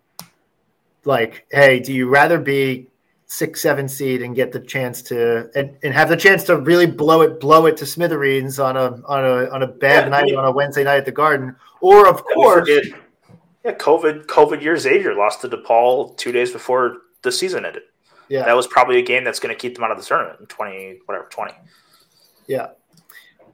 Like, 1.05 1.47
hey, 1.51 1.81
do 1.81 1.93
you 1.93 2.09
rather 2.09 2.39
be 2.39 2.89
six, 3.33 3.63
seven 3.63 3.89
seed 3.89 4.21
and 4.21 4.37
get 4.37 4.53
the 4.53 4.61
chance 4.61 5.01
to 5.01 5.49
and, 5.55 5.75
and 5.83 5.95
have 5.95 6.11
the 6.11 6.17
chance 6.17 6.45
to 6.45 6.59
really 6.59 6.85
blow 6.85 7.23
it, 7.23 7.41
blow 7.41 7.65
it 7.65 7.79
to 7.79 7.87
smithereens 7.87 8.59
on 8.59 8.77
a 8.77 9.01
on 9.07 9.25
a 9.25 9.49
on 9.49 9.63
a 9.63 9.67
bad 9.67 10.05
yeah, 10.05 10.09
night 10.11 10.25
mean, 10.25 10.37
on 10.37 10.45
a 10.45 10.53
Wednesday 10.53 10.85
night 10.85 10.99
at 10.99 11.07
the 11.07 11.13
Garden, 11.13 11.57
or 11.81 12.07
of 12.07 12.23
course, 12.25 12.69
yeah, 12.69 13.73
COVID 13.73 14.27
COVID 14.27 14.61
year 14.61 14.77
Xavier 14.77 15.15
lost 15.15 15.41
to 15.41 15.49
DePaul 15.49 16.15
two 16.19 16.31
days 16.31 16.53
before 16.53 16.99
the 17.23 17.33
season 17.33 17.65
ended. 17.65 17.85
Yeah, 18.29 18.45
that 18.45 18.55
was 18.55 18.67
probably 18.67 18.99
a 18.99 19.03
game 19.03 19.25
that's 19.25 19.41
going 19.41 19.55
to 19.55 19.59
keep 19.59 19.75
them 19.77 19.85
out 19.85 19.91
of 19.91 19.99
the 19.99 20.05
tournament 20.05 20.41
in 20.41 20.47
twenty 20.47 20.99
whatever 21.07 21.27
twenty. 21.31 21.55
Yeah, 22.47 22.69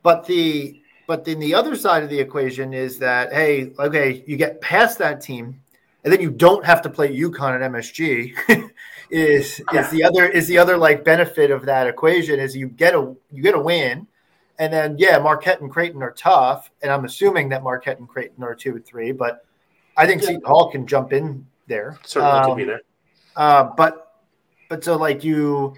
but 0.02 0.26
the 0.26 0.82
but 1.06 1.24
then 1.24 1.38
the 1.38 1.54
other 1.54 1.76
side 1.76 2.02
of 2.02 2.10
the 2.10 2.18
equation 2.18 2.74
is 2.74 2.98
that 2.98 3.32
hey, 3.32 3.72
okay, 3.78 4.24
you 4.26 4.36
get 4.36 4.60
past 4.60 4.98
that 4.98 5.20
team, 5.20 5.60
and 6.02 6.12
then 6.12 6.20
you 6.20 6.32
don't 6.32 6.64
have 6.64 6.82
to 6.82 6.90
play 6.90 7.16
UConn 7.16 7.62
at 7.62 7.70
MSG. 7.70 8.70
is 9.10 9.60
is 9.72 9.90
the 9.90 10.04
other 10.04 10.26
is 10.26 10.46
the 10.46 10.58
other 10.58 10.76
like 10.76 11.04
benefit 11.04 11.50
of 11.50 11.64
that 11.66 11.86
equation 11.86 12.38
is 12.38 12.56
you 12.56 12.68
get 12.68 12.94
a 12.94 13.14
you 13.30 13.42
get 13.42 13.54
a 13.54 13.60
win, 13.60 14.06
and 14.58 14.72
then 14.72 14.96
yeah, 14.98 15.18
Marquette 15.18 15.60
and 15.60 15.70
Creighton 15.70 16.02
are 16.02 16.12
tough, 16.12 16.70
and 16.82 16.92
I'm 16.92 17.04
assuming 17.04 17.48
that 17.50 17.62
Marquette 17.62 17.98
and 17.98 18.08
Creighton 18.08 18.42
are 18.44 18.54
two 18.54 18.76
and 18.76 18.84
three, 18.84 19.12
but 19.12 19.44
I 19.96 20.06
think 20.06 20.22
yeah. 20.22 20.28
Seton 20.28 20.44
Hall 20.44 20.70
can 20.70 20.86
jump 20.86 21.12
in 21.12 21.46
there. 21.66 21.98
Certainly 22.04 22.38
um, 22.38 22.46
can 22.46 22.56
be 22.56 22.64
there. 22.64 22.82
Uh, 23.36 23.64
but 23.76 24.16
but 24.68 24.84
so 24.84 24.96
like 24.96 25.24
you 25.24 25.74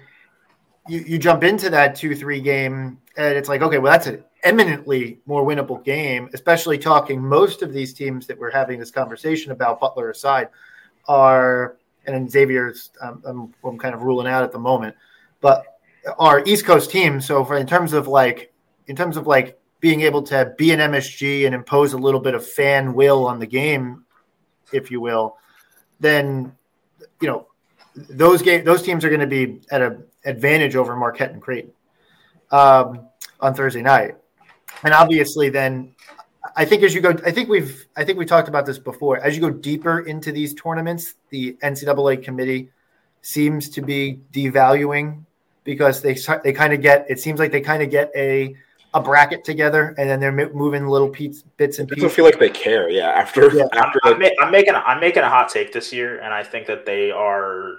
you 0.87 0.99
you 0.99 1.17
jump 1.17 1.43
into 1.43 1.69
that 1.69 1.95
two 1.95 2.15
three 2.15 2.41
game, 2.41 2.99
and 3.17 3.37
it's 3.37 3.49
like 3.49 3.61
okay, 3.61 3.77
well 3.77 3.91
that's 3.91 4.07
an 4.07 4.23
eminently 4.43 5.19
more 5.25 5.45
winnable 5.45 5.83
game, 5.83 6.29
especially 6.33 6.77
talking 6.77 7.21
most 7.21 7.61
of 7.61 7.73
these 7.73 7.93
teams 7.93 8.27
that 8.27 8.37
we're 8.37 8.51
having 8.51 8.79
this 8.79 8.91
conversation 8.91 9.51
about, 9.51 9.79
Butler 9.79 10.09
aside, 10.09 10.49
are 11.07 11.77
and 12.05 12.29
Xavier's 12.29 12.91
um, 13.01 13.21
I'm, 13.25 13.53
I'm 13.63 13.77
kind 13.77 13.93
of 13.93 14.01
ruling 14.01 14.27
out 14.27 14.43
at 14.43 14.51
the 14.51 14.59
moment, 14.59 14.95
but 15.39 15.65
our 16.17 16.43
East 16.45 16.65
Coast 16.65 16.91
team. 16.91 17.21
So 17.21 17.45
for 17.45 17.57
in 17.57 17.67
terms 17.67 17.93
of 17.93 18.07
like 18.07 18.53
in 18.87 18.95
terms 18.95 19.17
of 19.17 19.27
like 19.27 19.59
being 19.79 20.01
able 20.01 20.21
to 20.23 20.53
be 20.57 20.71
an 20.71 20.79
MSG 20.79 21.45
and 21.45 21.55
impose 21.55 21.93
a 21.93 21.97
little 21.97 22.19
bit 22.19 22.35
of 22.35 22.45
fan 22.45 22.93
will 22.93 23.25
on 23.25 23.39
the 23.39 23.47
game, 23.47 24.05
if 24.71 24.91
you 24.91 25.01
will, 25.01 25.37
then 25.99 26.55
you 27.19 27.27
know 27.27 27.47
those 27.95 28.41
game 28.41 28.63
those 28.63 28.81
teams 28.81 29.03
are 29.03 29.09
going 29.09 29.21
to 29.21 29.27
be 29.27 29.61
at 29.71 29.81
an 29.81 30.03
advantage 30.25 30.75
over 30.75 30.95
Marquette 30.95 31.31
and 31.31 31.41
Creighton 31.41 31.71
um, 32.51 33.07
on 33.39 33.53
Thursday 33.53 33.81
night, 33.81 34.15
and 34.83 34.93
obviously 34.93 35.49
then 35.49 35.93
I 36.55 36.65
think 36.65 36.83
as 36.83 36.93
you 36.93 37.01
go, 37.01 37.11
I 37.25 37.31
think 37.31 37.49
we've, 37.49 37.85
I 37.95 38.03
think 38.03 38.17
we 38.17 38.25
talked 38.25 38.47
about 38.47 38.65
this 38.65 38.79
before. 38.79 39.17
As 39.19 39.35
you 39.35 39.41
go 39.41 39.51
deeper 39.51 40.01
into 40.01 40.31
these 40.31 40.53
tournaments, 40.53 41.15
the 41.29 41.53
NCAA 41.63 42.23
committee 42.23 42.69
seems 43.21 43.69
to 43.69 43.81
be 43.81 44.19
devaluing 44.33 45.23
because 45.63 46.01
they 46.01 46.17
they 46.43 46.53
kind 46.53 46.73
of 46.73 46.81
get. 46.81 47.05
It 47.09 47.19
seems 47.19 47.39
like 47.39 47.51
they 47.51 47.61
kind 47.61 47.83
of 47.83 47.91
get 47.91 48.11
a 48.15 48.55
a 48.93 49.01
bracket 49.01 49.43
together, 49.43 49.95
and 49.97 50.09
then 50.09 50.19
they're 50.19 50.31
moving 50.31 50.87
little 50.87 51.09
bits 51.09 51.79
and 51.79 51.87
pieces. 51.87 52.03
I 52.03 52.09
feel 52.09 52.25
like 52.25 52.39
they 52.39 52.49
care. 52.49 52.89
Yeah, 52.89 53.09
after 53.09 53.55
yeah. 53.55 53.67
after 53.73 53.99
I'm, 54.03 54.21
I'm, 54.21 54.31
I'm, 54.41 54.51
making 54.51 54.75
I'm 54.75 54.99
making 54.99 55.23
a 55.23 55.29
hot 55.29 55.49
take 55.49 55.71
this 55.71 55.93
year, 55.93 56.19
and 56.19 56.33
I 56.33 56.43
think 56.43 56.67
that 56.67 56.85
they 56.85 57.11
are 57.11 57.75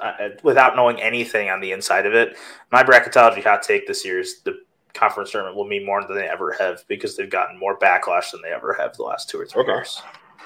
uh, 0.00 0.30
without 0.42 0.76
knowing 0.76 1.00
anything 1.00 1.50
on 1.50 1.60
the 1.60 1.72
inside 1.72 2.06
of 2.06 2.14
it, 2.14 2.36
my 2.70 2.82
bracketology 2.82 3.42
hot 3.42 3.62
take 3.62 3.86
this 3.86 4.04
year 4.04 4.20
is 4.20 4.40
the 4.42 4.60
conference 4.94 5.30
tournament 5.30 5.56
will 5.56 5.66
mean 5.66 5.84
more 5.84 6.04
than 6.04 6.16
they 6.16 6.28
ever 6.28 6.52
have 6.58 6.84
because 6.88 7.16
they've 7.16 7.30
gotten 7.30 7.58
more 7.58 7.78
backlash 7.78 8.30
than 8.32 8.42
they 8.42 8.50
ever 8.50 8.74
have 8.74 8.96
the 8.96 9.02
last 9.02 9.28
two 9.28 9.40
or 9.40 9.46
three 9.46 9.62
okay. 9.62 9.72
years. 9.72 10.02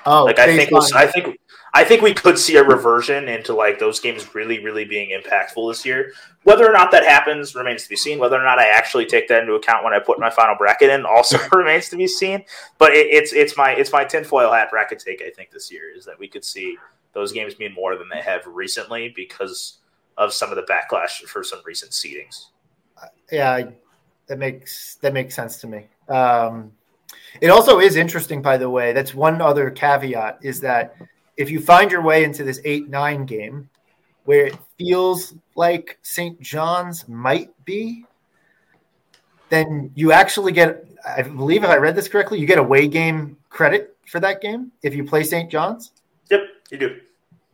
Oh, 0.08 0.24
like 0.24 0.38
I 0.38 0.56
think, 0.56 0.70
we'll, 0.70 0.86
I 0.94 1.06
think, 1.06 1.36
I 1.74 1.82
think 1.82 2.00
we 2.00 2.14
could 2.14 2.38
see 2.38 2.56
a 2.56 2.62
reversion 2.62 3.28
into 3.28 3.52
like 3.54 3.80
those 3.80 3.98
games 3.98 4.36
really, 4.36 4.62
really 4.62 4.84
being 4.84 5.10
impactful 5.10 5.68
this 5.68 5.84
year. 5.84 6.12
Whether 6.44 6.64
or 6.64 6.72
not 6.72 6.92
that 6.92 7.02
happens 7.02 7.56
remains 7.56 7.82
to 7.82 7.88
be 7.88 7.96
seen. 7.96 8.20
Whether 8.20 8.36
or 8.36 8.44
not 8.44 8.60
I 8.60 8.68
actually 8.68 9.06
take 9.06 9.26
that 9.28 9.42
into 9.42 9.54
account 9.54 9.82
when 9.82 9.92
I 9.92 9.98
put 9.98 10.20
my 10.20 10.30
final 10.30 10.54
bracket 10.54 10.90
in 10.90 11.04
also 11.04 11.38
remains 11.52 11.88
to 11.88 11.96
be 11.96 12.06
seen. 12.06 12.44
But 12.78 12.92
it, 12.92 13.08
it's 13.08 13.32
it's 13.32 13.56
my 13.56 13.72
it's 13.72 13.92
my 13.92 14.04
tinfoil 14.04 14.52
hat 14.52 14.70
bracket 14.70 15.00
take. 15.00 15.22
I 15.22 15.30
think 15.30 15.50
this 15.50 15.72
year 15.72 15.92
is 15.92 16.04
that 16.04 16.18
we 16.20 16.28
could 16.28 16.44
see 16.44 16.76
those 17.12 17.32
games 17.32 17.58
mean 17.58 17.74
more 17.74 17.96
than 17.96 18.08
they 18.08 18.20
have 18.20 18.46
recently 18.46 19.12
because 19.16 19.78
of 20.16 20.32
some 20.32 20.50
of 20.50 20.56
the 20.56 20.62
backlash 20.62 21.22
for 21.22 21.42
some 21.42 21.60
recent 21.64 21.90
seedings. 21.90 22.46
Yeah, 23.30 23.70
that 24.28 24.38
makes 24.38 24.96
that 24.96 25.12
makes 25.12 25.34
sense 25.34 25.58
to 25.58 25.66
me. 25.66 25.86
Um, 26.08 26.72
it 27.40 27.48
also 27.48 27.80
is 27.80 27.96
interesting, 27.96 28.42
by 28.42 28.56
the 28.56 28.68
way. 28.68 28.92
That's 28.92 29.14
one 29.14 29.40
other 29.40 29.70
caveat 29.70 30.38
is 30.42 30.60
that 30.60 30.96
if 31.36 31.50
you 31.50 31.60
find 31.60 31.90
your 31.90 32.02
way 32.02 32.24
into 32.24 32.44
this 32.44 32.60
eight 32.64 32.88
nine 32.88 33.26
game, 33.26 33.68
where 34.24 34.46
it 34.46 34.56
feels 34.78 35.34
like 35.54 35.98
St. 36.02 36.40
John's 36.40 37.08
might 37.08 37.50
be, 37.64 38.04
then 39.48 39.90
you 39.94 40.12
actually 40.12 40.52
get. 40.52 40.84
I 41.06 41.22
believe 41.22 41.62
if 41.62 41.70
I 41.70 41.76
read 41.76 41.94
this 41.94 42.08
correctly, 42.08 42.40
you 42.40 42.46
get 42.46 42.58
away 42.58 42.88
game 42.88 43.36
credit 43.48 43.96
for 44.06 44.18
that 44.20 44.40
game 44.40 44.72
if 44.82 44.94
you 44.94 45.04
play 45.04 45.22
St. 45.22 45.50
John's. 45.50 45.92
Yep, 46.30 46.40
you 46.70 46.78
do. 46.78 47.00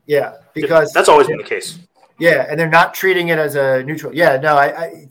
Yeah, 0.07 0.37
because 0.55 0.93
that's 0.93 1.09
always 1.09 1.27
been 1.27 1.39
the 1.39 1.45
case. 1.45 1.79
Yeah, 2.19 2.47
and 2.49 2.59
they're 2.59 2.69
not 2.69 2.95
treating 2.95 3.29
it 3.29 3.39
as 3.39 3.57
a 3.57 3.83
neutral. 3.83 4.15
Yeah, 4.15 4.37
no, 4.37 4.57
I, 4.57 4.85
I, 4.85 5.09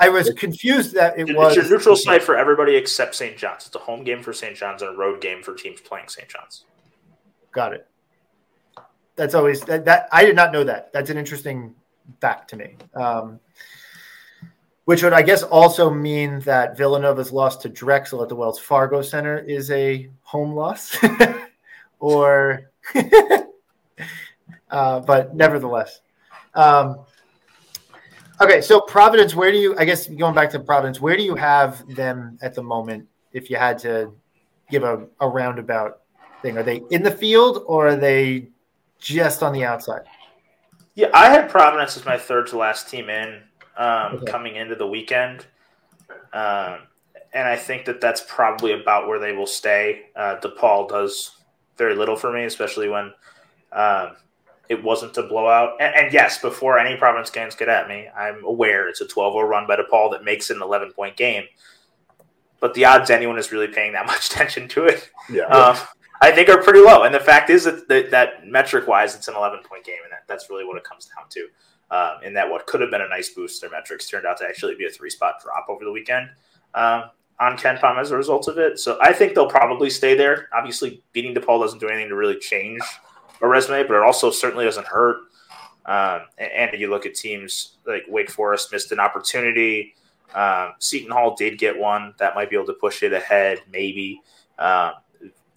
I 0.00 0.08
was 0.08 0.30
confused 0.30 0.94
that 0.94 1.18
it 1.18 1.28
it's 1.28 1.36
was. 1.36 1.56
It's 1.56 1.68
your 1.68 1.78
neutral 1.78 1.96
site 1.96 2.22
for 2.22 2.36
everybody 2.36 2.76
except 2.76 3.14
St. 3.14 3.36
John's. 3.36 3.66
It's 3.66 3.76
a 3.76 3.80
home 3.80 4.04
game 4.04 4.22
for 4.22 4.32
St. 4.32 4.56
John's 4.56 4.82
and 4.82 4.94
a 4.94 4.96
road 4.96 5.20
game 5.20 5.42
for 5.42 5.54
teams 5.54 5.80
playing 5.80 6.08
St. 6.08 6.28
John's. 6.28 6.64
Got 7.52 7.74
it. 7.74 7.86
That's 9.16 9.34
always 9.34 9.60
that, 9.62 9.84
that. 9.84 10.08
I 10.10 10.24
did 10.24 10.34
not 10.34 10.52
know 10.52 10.64
that. 10.64 10.92
That's 10.92 11.10
an 11.10 11.16
interesting 11.16 11.74
fact 12.20 12.50
to 12.50 12.56
me. 12.56 12.76
Um, 12.94 13.38
which 14.84 15.02
would, 15.02 15.12
I 15.12 15.22
guess, 15.22 15.42
also 15.42 15.88
mean 15.88 16.40
that 16.40 16.76
Villanova's 16.76 17.32
loss 17.32 17.56
to 17.58 17.68
Drexel 17.68 18.22
at 18.22 18.28
the 18.28 18.34
Wells 18.34 18.58
Fargo 18.58 19.00
Center 19.00 19.38
is 19.38 19.70
a 19.70 20.10
home 20.22 20.52
loss, 20.52 20.98
or 22.00 22.70
uh, 24.70 25.00
but 25.00 25.34
nevertheless. 25.34 26.00
Um, 26.54 27.04
okay, 28.40 28.60
so 28.60 28.80
Providence, 28.80 29.34
where 29.34 29.52
do 29.52 29.58
you? 29.58 29.76
I 29.78 29.84
guess 29.84 30.06
going 30.06 30.34
back 30.34 30.50
to 30.50 30.60
Providence, 30.60 31.00
where 31.00 31.16
do 31.16 31.22
you 31.22 31.34
have 31.34 31.86
them 31.94 32.38
at 32.42 32.54
the 32.54 32.62
moment? 32.62 33.08
If 33.32 33.50
you 33.50 33.56
had 33.56 33.78
to 33.80 34.12
give 34.70 34.84
a, 34.84 35.06
a 35.20 35.28
roundabout 35.28 36.00
thing, 36.42 36.56
are 36.56 36.62
they 36.62 36.82
in 36.90 37.02
the 37.02 37.10
field 37.10 37.64
or 37.66 37.88
are 37.88 37.96
they 37.96 38.48
just 38.98 39.42
on 39.42 39.52
the 39.52 39.64
outside? 39.64 40.02
Yeah, 40.94 41.08
I 41.12 41.28
had 41.28 41.50
Providence 41.50 41.96
as 41.96 42.04
my 42.04 42.16
third 42.16 42.46
to 42.48 42.58
last 42.58 42.88
team 42.88 43.10
in 43.10 43.42
um, 43.76 44.16
okay. 44.16 44.26
coming 44.30 44.56
into 44.56 44.76
the 44.76 44.86
weekend. 44.86 45.46
Um, 46.32 46.78
and 47.32 47.48
I 47.48 47.56
think 47.56 47.84
that 47.86 48.00
that's 48.00 48.24
probably 48.28 48.72
about 48.72 49.08
where 49.08 49.18
they 49.18 49.32
will 49.32 49.46
stay. 49.46 50.06
Uh, 50.14 50.36
DePaul 50.40 50.88
does 50.88 51.32
very 51.76 51.96
little 51.96 52.14
for 52.14 52.32
me, 52.32 52.44
especially 52.44 52.88
when 52.88 53.12
um, 53.72 54.16
it 54.68 54.82
wasn't 54.82 55.16
a 55.16 55.22
blowout. 55.22 55.76
And, 55.80 55.94
and, 55.94 56.12
yes, 56.12 56.40
before 56.40 56.78
any 56.78 56.96
Providence 56.96 57.30
fans 57.30 57.54
get 57.54 57.68
at 57.68 57.88
me, 57.88 58.08
I'm 58.16 58.44
aware 58.44 58.88
it's 58.88 59.00
a 59.00 59.06
12 59.06 59.34
0 59.34 59.46
run 59.46 59.66
by 59.66 59.76
DePaul 59.76 60.10
that 60.12 60.24
makes 60.24 60.50
it 60.50 60.56
an 60.56 60.62
11 60.62 60.92
point 60.92 61.16
game. 61.16 61.44
But 62.60 62.74
the 62.74 62.86
odds 62.86 63.10
anyone 63.10 63.38
is 63.38 63.52
really 63.52 63.68
paying 63.68 63.92
that 63.92 64.06
much 64.06 64.30
attention 64.30 64.68
to 64.68 64.86
it, 64.86 65.10
yeah. 65.30 65.44
Um, 65.44 65.76
I 66.20 66.32
think 66.32 66.48
are 66.48 66.62
pretty 66.62 66.80
low. 66.80 67.02
And 67.02 67.14
the 67.14 67.20
fact 67.20 67.50
is 67.50 67.64
that 67.64 67.88
that, 67.88 68.10
that 68.10 68.46
metric 68.46 68.88
wise, 68.88 69.14
it's 69.14 69.28
an 69.28 69.34
11 69.36 69.60
point 69.64 69.84
game, 69.84 69.98
and 70.02 70.12
that, 70.12 70.24
that's 70.26 70.48
really 70.48 70.64
what 70.64 70.76
it 70.76 70.84
comes 70.84 71.06
down 71.06 71.28
to. 71.30 71.48
Um, 71.90 72.20
and 72.24 72.36
that 72.36 72.48
what 72.48 72.66
could 72.66 72.80
have 72.80 72.90
been 72.90 73.02
a 73.02 73.08
nice 73.08 73.28
boost, 73.30 73.60
their 73.60 73.70
metrics 73.70 74.08
turned 74.08 74.26
out 74.26 74.38
to 74.38 74.44
actually 74.44 74.74
be 74.74 74.86
a 74.86 74.90
three 74.90 75.10
spot 75.10 75.34
drop 75.42 75.66
over 75.68 75.84
the 75.84 75.92
weekend 75.92 76.30
um, 76.74 77.04
on 77.38 77.58
KenPom 77.58 78.00
as 78.00 78.10
a 78.10 78.16
result 78.16 78.48
of 78.48 78.58
it. 78.58 78.78
So 78.78 78.98
I 79.02 79.12
think 79.12 79.34
they'll 79.34 79.46
probably 79.46 79.90
stay 79.90 80.16
there. 80.16 80.48
Obviously, 80.54 81.02
beating 81.12 81.34
DePaul 81.34 81.60
doesn't 81.60 81.80
do 81.80 81.88
anything 81.88 82.08
to 82.08 82.16
really 82.16 82.38
change 82.38 82.80
a 83.44 83.48
resume, 83.48 83.86
but 83.86 83.96
it 83.96 84.02
also 84.02 84.30
certainly 84.30 84.64
doesn't 84.64 84.86
hurt. 84.86 85.18
Um, 85.86 86.22
and, 86.38 86.72
and, 86.72 86.80
you 86.80 86.88
look 86.88 87.04
at 87.04 87.14
teams 87.14 87.76
like 87.86 88.04
Wake 88.08 88.30
Forest 88.30 88.72
missed 88.72 88.90
an 88.90 89.00
opportunity. 89.00 89.94
Um, 90.34 90.72
Seton 90.78 91.10
Hall 91.10 91.36
did 91.36 91.58
get 91.58 91.78
one 91.78 92.14
that 92.18 92.34
might 92.34 92.48
be 92.48 92.56
able 92.56 92.66
to 92.66 92.72
push 92.72 93.02
it 93.02 93.12
ahead, 93.12 93.60
maybe. 93.70 94.22
Um, 94.58 94.92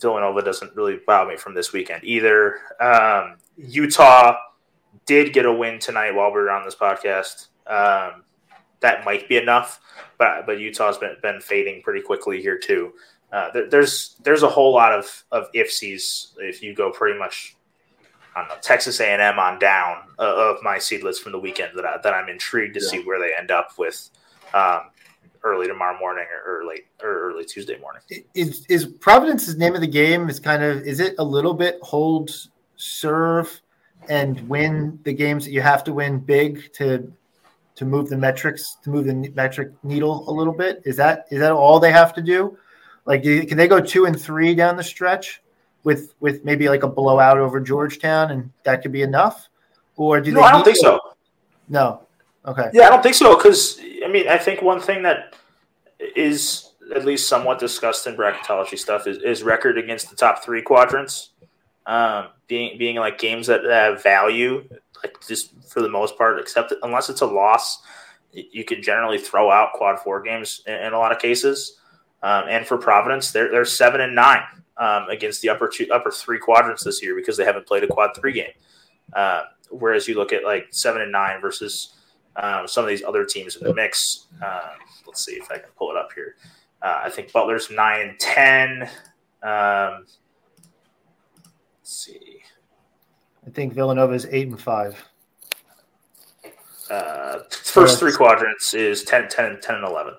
Villanova 0.02 0.42
doesn't 0.42 0.76
really 0.76 1.00
wow 1.08 1.26
me 1.26 1.38
from 1.38 1.54
this 1.54 1.74
weekend 1.74 2.04
either. 2.04 2.60
Um, 2.80 3.38
Utah 3.58 4.36
did 5.06 5.34
get 5.34 5.46
a 5.46 5.54
win 5.54 5.80
tonight 5.80 6.12
while 6.12 6.28
we 6.28 6.40
were 6.40 6.52
on 6.52 6.66
this 6.66 6.76
podcast. 6.76 7.48
Um, 7.66 8.24
that 8.82 9.06
might 9.06 9.28
be 9.28 9.38
enough, 9.38 9.80
but 10.18 10.46
but 10.46 10.60
Utah's 10.60 10.98
been, 10.98 11.16
been 11.22 11.42
fading 11.42 11.82
pretty 11.82 12.02
quickly 12.02 12.42
here 12.42 12.58
too. 12.58 12.94
Uh, 13.32 13.52
there, 13.52 13.70
there's 13.70 14.16
there's 14.24 14.44
a 14.44 14.50
whole 14.50 14.74
lot 14.74 14.94
of 14.94 15.24
of 15.32 15.52
ifsies 15.54 16.34
if 16.38 16.62
you 16.62 16.76
go 16.76 16.92
pretty 16.92 17.18
much 17.18 17.57
I 18.38 18.42
don't 18.42 18.50
know, 18.50 18.56
Texas 18.62 19.00
A&M 19.00 19.40
on 19.40 19.58
down 19.58 20.04
uh, 20.20 20.52
of 20.52 20.62
my 20.62 20.78
seedlets 20.78 21.18
from 21.18 21.32
the 21.32 21.40
weekend 21.40 21.72
that, 21.76 21.86
I, 21.86 21.98
that 22.04 22.14
I'm 22.14 22.30
intrigued 22.30 22.76
to 22.76 22.82
yeah. 22.82 22.88
see 22.88 23.00
where 23.00 23.20
they 23.20 23.32
end 23.38 23.50
up 23.50 23.72
with 23.80 24.12
um, 24.54 24.82
early 25.44 25.68
tomorrow 25.68 25.98
morning 25.98 26.26
or, 26.46 26.60
or 26.60 26.68
late 26.68 26.86
or 27.02 27.32
early 27.32 27.46
Tuesday 27.46 27.80
morning. 27.80 28.04
Is 28.36 28.64
is 28.70 28.86
Providence's 28.86 29.58
name 29.58 29.74
of 29.74 29.82
the 29.82 29.88
game 29.88 30.30
is 30.30 30.40
kind 30.40 30.62
of 30.62 30.84
is 30.84 31.00
it 31.00 31.16
a 31.18 31.24
little 31.24 31.54
bit 31.54 31.80
hold 31.82 32.30
serve 32.76 33.60
and 34.08 34.40
win 34.48 35.00
the 35.04 35.14
games 35.14 35.44
that 35.46 35.52
you 35.52 35.62
have 35.62 35.84
to 35.86 35.94
win 35.94 36.20
big 36.20 36.72
to 36.74 37.12
to 37.76 37.86
move 37.86 38.08
the 38.08 38.18
metrics 38.18 38.78
to 38.84 38.92
move 38.92 39.06
the 39.06 39.32
metric 39.36 39.72
needle 39.82 40.30
a 40.30 40.32
little 40.32 40.54
bit? 40.54 40.84
Is 40.86 40.96
that 40.98 41.26
is 41.32 41.40
that 41.40 41.54
all 41.54 41.80
they 41.80 41.92
have 41.92 42.14
to 42.14 42.22
do? 42.22 42.56
Like, 43.06 43.24
can 43.24 43.58
they 43.58 43.68
go 43.68 43.80
two 43.80 44.06
and 44.06 44.20
three 44.20 44.54
down 44.54 44.78
the 44.78 44.84
stretch? 44.84 45.42
With 45.88 46.16
with 46.20 46.44
maybe 46.44 46.68
like 46.68 46.84
a 46.84 46.88
blowout 46.88 47.38
over 47.38 47.62
Georgetown, 47.62 48.32
and 48.32 48.52
that 48.64 48.82
could 48.82 48.92
be 48.92 49.04
enough? 49.04 49.48
Or 49.96 50.20
do 50.20 50.34
no, 50.34 50.42
I 50.42 50.52
don't 50.52 50.66
think 50.66 50.76
to... 50.80 50.82
so. 50.82 51.00
No. 51.70 52.02
Okay. 52.46 52.70
Yeah, 52.74 52.88
I 52.88 52.90
don't 52.90 53.02
think 53.02 53.16
so 53.16 53.38
because 53.38 53.80
I 54.04 54.10
mean 54.10 54.28
I 54.28 54.38
think 54.38 54.62
one 54.62 54.82
thing 54.82 55.02
that 55.04 55.38
is 55.98 56.74
at 56.94 57.06
least 57.06 57.30
somewhat 57.30 57.58
discussed 57.58 58.06
in 58.06 58.18
bracketology 58.18 58.78
stuff 58.78 59.08
is, 59.08 59.20
is 59.20 59.44
record 59.44 59.78
against 59.78 60.10
the 60.10 60.18
top 60.18 60.44
three 60.44 60.62
quadrants. 60.62 61.30
Um, 61.86 62.28
being 62.48 62.78
being 62.78 62.98
like 62.98 63.18
games 63.18 63.48
that 63.48 63.64
have 63.64 64.04
value, 64.04 64.68
like 65.02 65.16
just 65.26 65.54
for 65.70 65.82
the 65.82 65.90
most 65.90 66.18
part, 66.18 66.38
except 66.38 66.74
unless 66.84 67.10
it's 67.10 67.22
a 67.22 67.26
loss, 67.26 67.82
you 68.34 68.66
can 68.66 68.84
generally 68.84 69.20
throw 69.20 69.50
out 69.50 69.72
quad 69.72 70.00
four 70.00 70.22
games 70.22 70.64
in, 70.68 70.74
in 70.74 70.92
a 70.92 71.00
lot 71.00 71.14
of 71.14 71.20
cases. 71.20 71.78
Um, 72.24 72.44
and 72.50 72.68
for 72.68 72.78
Providence, 72.78 73.32
they're 73.32 73.50
they're 73.50 73.64
seven 73.64 74.02
and 74.02 74.14
nine 74.14 74.44
um, 74.80 75.10
against 75.10 75.42
the 75.42 75.50
upper 75.50 75.68
two, 75.68 75.88
upper 75.92 76.12
three 76.12 76.40
quadrants 76.40 76.84
this 76.84 77.02
year 77.02 77.16
because 77.16 77.38
they 77.38 77.46
haven't 77.46 77.68
played 77.68 77.84
a 77.84 77.88
quad 77.88 78.12
three 78.16 78.34
game. 78.34 78.52
Uh, 79.14 79.44
whereas 79.70 80.08
you 80.08 80.16
look 80.16 80.34
at 80.34 80.44
like 80.44 80.68
seven 80.72 81.02
and 81.02 81.12
nine 81.12 81.42
versus 81.42 81.96
um, 82.36 82.68
some 82.68 82.84
of 82.84 82.90
these 82.90 83.04
other 83.04 83.26
teams 83.26 83.56
in 83.56 83.68
the 83.68 83.74
mix. 83.74 84.28
Uh, 84.44 84.72
let's 85.06 85.26
see 85.26 85.34
if 85.34 85.50
I 85.52 85.58
can 85.58 85.70
pull 85.78 85.92
it 85.92 85.98
up 85.98 86.10
here. 86.14 86.36
Uh, 86.82 87.02
I 87.06 87.10
think 87.10 87.32
Butler's 87.32 87.70
nine 87.72 88.10
and 88.10 88.20
ten. 88.20 88.90
Um, 89.42 90.06
let's 91.78 92.06
see. 92.06 92.42
I 93.46 93.50
think 93.50 93.74
Villanova 93.74 94.14
is 94.14 94.28
eight 94.30 94.48
and 94.48 94.60
five. 94.60 95.02
Uh, 96.90 97.40
first 97.50 98.00
three 98.00 98.14
quadrants 98.14 98.74
is 98.74 99.04
10, 99.04 99.28
10, 99.28 99.60
10 99.62 99.76
and 99.76 99.86
11. 99.86 100.14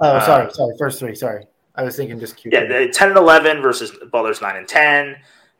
Oh, 0.00 0.18
sorry, 0.20 0.46
um, 0.46 0.52
sorry. 0.52 0.74
First 0.78 0.98
three, 0.98 1.14
sorry. 1.14 1.44
I 1.74 1.82
was 1.82 1.96
thinking 1.96 2.18
just 2.18 2.36
Q. 2.36 2.50
Yeah, 2.52 2.86
ten 2.92 3.08
and 3.08 3.16
eleven 3.16 3.62
versus 3.62 3.92
Butler's 4.10 4.40
nine 4.40 4.56
and 4.56 4.68
ten. 4.68 5.16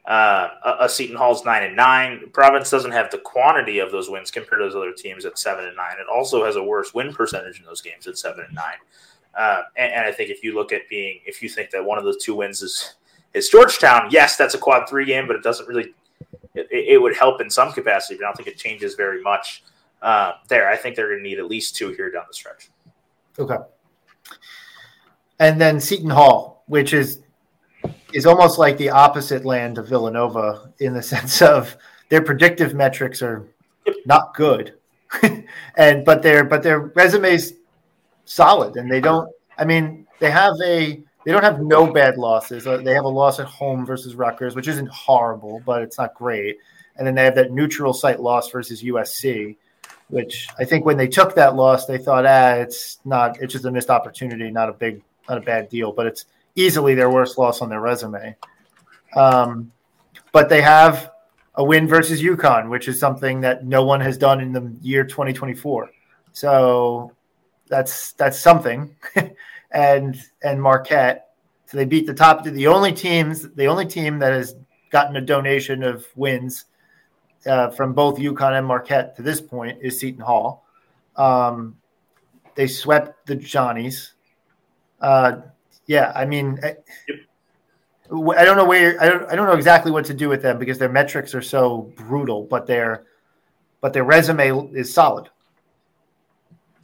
Uh, 0.06 0.76
a, 0.80 0.88
Seton 0.88 1.16
Hall's 1.16 1.44
nine 1.44 1.62
and 1.62 1.76
nine. 1.76 2.30
Providence 2.32 2.70
doesn't 2.70 2.90
have 2.90 3.10
the 3.10 3.18
quantity 3.18 3.78
of 3.78 3.92
those 3.92 4.10
wins 4.10 4.30
compared 4.30 4.60
to 4.60 4.64
those 4.64 4.74
other 4.74 4.92
teams 4.92 5.24
at 5.24 5.38
seven 5.38 5.66
and 5.66 5.76
nine. 5.76 5.96
It 6.00 6.06
also 6.12 6.44
has 6.44 6.56
a 6.56 6.62
worse 6.62 6.94
win 6.94 7.12
percentage 7.12 7.60
in 7.60 7.66
those 7.66 7.80
games 7.80 8.06
at 8.06 8.18
seven 8.18 8.44
and 8.46 8.54
nine. 8.54 8.76
Uh, 9.36 9.62
and, 9.76 9.92
and, 9.92 10.06
I 10.06 10.10
think 10.10 10.30
if 10.30 10.42
you 10.42 10.54
look 10.54 10.72
at 10.72 10.88
being, 10.88 11.20
if 11.24 11.40
you 11.40 11.48
think 11.48 11.70
that 11.70 11.84
one 11.84 11.98
of 11.98 12.04
those 12.04 12.16
two 12.16 12.34
wins 12.34 12.62
is 12.62 12.94
is 13.34 13.48
Georgetown, 13.48 14.08
yes, 14.10 14.36
that's 14.36 14.54
a 14.54 14.58
quad 14.58 14.88
three 14.88 15.04
game, 15.04 15.28
but 15.28 15.36
it 15.36 15.42
doesn't 15.42 15.68
really. 15.68 15.94
It, 16.54 16.66
it 16.72 17.00
would 17.00 17.16
help 17.16 17.40
in 17.40 17.48
some 17.48 17.72
capacity, 17.72 18.16
but 18.16 18.24
I 18.24 18.28
don't 18.28 18.36
think 18.36 18.48
it 18.48 18.58
changes 18.58 18.96
very 18.96 19.22
much. 19.22 19.62
Uh, 20.02 20.32
there, 20.48 20.68
I 20.68 20.76
think 20.76 20.96
they're 20.96 21.08
going 21.08 21.22
to 21.22 21.22
need 21.22 21.38
at 21.38 21.46
least 21.46 21.76
two 21.76 21.90
here 21.90 22.10
down 22.10 22.24
the 22.26 22.34
stretch. 22.34 22.70
Okay 23.38 23.56
and 25.40 25.60
then 25.60 25.80
Seton 25.80 26.10
Hall, 26.10 26.62
which 26.66 26.92
is 26.92 27.20
is 28.12 28.26
almost 28.26 28.58
like 28.58 28.76
the 28.76 28.90
opposite 28.90 29.44
land 29.44 29.78
of 29.78 29.88
Villanova 29.88 30.72
in 30.78 30.94
the 30.94 31.02
sense 31.14 31.42
of 31.42 31.76
their 32.08 32.22
predictive 32.22 32.74
metrics 32.74 33.22
are 33.22 33.48
not 34.06 34.34
good, 34.34 34.74
and 35.76 36.04
but 36.04 36.22
their 36.22 36.44
but 36.44 36.62
their 36.62 36.78
resumes 36.80 37.54
solid, 38.24 38.76
and 38.76 38.88
they 38.88 39.00
don't. 39.00 39.28
I 39.58 39.64
mean, 39.64 40.06
they 40.20 40.30
have 40.30 40.54
a 40.64 41.02
they 41.24 41.32
don't 41.32 41.42
have 41.42 41.60
no 41.60 41.92
bad 41.92 42.16
losses. 42.16 42.66
Uh, 42.66 42.78
they 42.78 42.94
have 42.94 43.04
a 43.04 43.08
loss 43.08 43.40
at 43.40 43.46
home 43.46 43.84
versus 43.84 44.14
Rutgers, 44.14 44.54
which 44.54 44.68
isn't 44.68 44.88
horrible, 44.88 45.62
but 45.66 45.82
it's 45.82 45.98
not 45.98 46.14
great. 46.14 46.58
And 46.96 47.06
then 47.06 47.14
they 47.14 47.24
have 47.24 47.34
that 47.34 47.52
neutral 47.52 47.92
site 47.92 48.20
loss 48.20 48.50
versus 48.50 48.82
USC, 48.82 49.56
which 50.08 50.48
I 50.58 50.64
think 50.64 50.84
when 50.84 50.96
they 50.96 51.08
took 51.08 51.34
that 51.34 51.56
loss, 51.56 51.86
they 51.86 51.98
thought, 51.98 52.26
ah, 52.26 52.54
it's 52.54 52.98
not, 53.04 53.40
it's 53.40 53.52
just 53.52 53.64
a 53.64 53.70
missed 53.70 53.90
opportunity, 53.90 54.50
not 54.50 54.68
a 54.68 54.72
big, 54.72 55.02
not 55.30 55.38
a 55.38 55.42
bad 55.42 55.68
deal, 55.68 55.92
but 55.92 56.06
it's 56.06 56.26
easily 56.54 56.94
their 56.94 57.10
worst 57.10 57.38
loss 57.38 57.62
on 57.62 57.70
their 57.70 57.80
resume. 57.80 58.36
Um, 59.16 59.72
but 60.32 60.48
they 60.48 60.60
have 60.60 61.12
a 61.54 61.64
win 61.64 61.88
versus 61.88 62.22
UConn, 62.22 62.68
which 62.68 62.88
is 62.88 63.00
something 63.00 63.40
that 63.40 63.64
no 63.64 63.84
one 63.84 64.00
has 64.00 64.18
done 64.18 64.40
in 64.40 64.52
the 64.52 64.74
year 64.82 65.04
2024. 65.04 65.90
So 66.32 67.12
that's 67.68 68.12
that's 68.12 68.38
something. 68.38 68.94
and 69.70 70.20
and 70.42 70.60
Marquette. 70.60 71.28
So 71.66 71.76
they 71.76 71.84
beat 71.84 72.06
the 72.06 72.14
top 72.14 72.44
the 72.44 72.66
only 72.66 72.92
teams 72.92 73.48
the 73.54 73.66
only 73.66 73.86
team 73.86 74.18
that 74.18 74.32
has 74.32 74.56
gotten 74.90 75.16
a 75.16 75.20
donation 75.20 75.84
of 75.84 76.06
wins 76.16 76.64
uh, 77.46 77.70
from 77.70 77.92
both 77.92 78.18
UConn 78.18 78.58
and 78.58 78.66
Marquette 78.66 79.16
to 79.16 79.22
this 79.22 79.40
point 79.40 79.78
is 79.80 79.98
Seton 79.98 80.20
Hall. 80.20 80.64
Um, 81.16 81.76
they 82.54 82.66
swept 82.66 83.26
the 83.26 83.36
Johnnies. 83.36 84.14
Uh, 85.00 85.36
yeah, 85.86 86.12
I 86.14 86.24
mean, 86.24 86.58
I, 86.62 86.76
I, 88.10 88.44
don't 88.44 88.56
know 88.56 88.64
where 88.64 89.00
I 89.00 89.08
don't 89.08 89.30
I 89.30 89.34
don't 89.34 89.46
know 89.46 89.54
exactly 89.54 89.90
what 89.90 90.04
to 90.06 90.14
do 90.14 90.28
with 90.28 90.42
them 90.42 90.58
because 90.58 90.78
their 90.78 90.88
metrics 90.88 91.34
are 91.34 91.42
so 91.42 91.92
brutal, 91.96 92.44
but 92.44 92.66
their 92.66 93.06
but 93.80 93.92
their 93.92 94.04
resume 94.04 94.70
is 94.72 94.92
solid. 94.92 95.30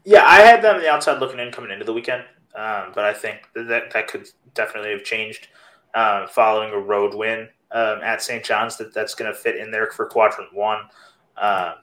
Yeah, 0.04 0.24
I 0.24 0.40
had 0.40 0.62
them 0.62 0.76
on 0.76 0.82
the 0.82 0.88
outside 0.88 1.18
looking 1.18 1.40
in 1.40 1.50
coming 1.50 1.70
into 1.70 1.84
the 1.84 1.92
weekend, 1.92 2.22
um, 2.54 2.92
but 2.94 3.04
I 3.04 3.12
think 3.12 3.48
that 3.54 3.90
that 3.92 4.08
could 4.08 4.28
definitely 4.54 4.92
have 4.92 5.04
changed 5.04 5.48
uh, 5.94 6.26
following 6.28 6.72
a 6.72 6.78
road 6.78 7.14
win 7.14 7.48
um, 7.72 8.00
at 8.02 8.22
St. 8.22 8.44
John's. 8.44 8.76
That 8.76 8.94
that's 8.94 9.14
going 9.14 9.32
to 9.32 9.36
fit 9.36 9.56
in 9.56 9.70
there 9.70 9.90
for 9.90 10.06
quadrant 10.06 10.54
one, 10.54 10.78
uh, 11.36 11.74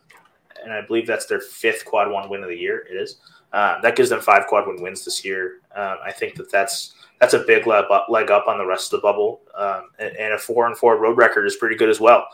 and 0.63 0.73
I 0.73 0.81
believe 0.81 1.05
that's 1.05 1.25
their 1.25 1.41
fifth 1.41 1.85
quad 1.85 2.09
one 2.09 2.29
win 2.29 2.43
of 2.43 2.49
the 2.49 2.57
year. 2.57 2.87
It 2.89 2.95
is. 2.95 3.17
Um, 3.53 3.77
that 3.83 3.95
gives 3.95 4.09
them 4.09 4.19
five 4.19 4.47
quad 4.47 4.65
one 4.65 4.81
wins 4.81 5.05
this 5.05 5.23
year. 5.23 5.61
Um, 5.75 5.97
I 6.03 6.11
think 6.11 6.35
that 6.35 6.51
that's 6.51 6.95
that's 7.19 7.35
a 7.35 7.39
big 7.39 7.67
leg 7.67 7.85
up, 7.89 8.07
leg 8.09 8.31
up 8.31 8.47
on 8.47 8.57
the 8.57 8.65
rest 8.65 8.91
of 8.91 8.99
the 8.99 9.03
bubble, 9.03 9.41
um, 9.55 9.89
and, 9.99 10.15
and, 10.17 10.33
a 10.33 10.37
four 10.37 10.67
and 10.67 10.75
four 10.75 10.97
road 10.97 11.17
record 11.17 11.45
is 11.45 11.55
pretty 11.55 11.75
good 11.75 11.89
as 11.89 11.99
well. 11.99 12.27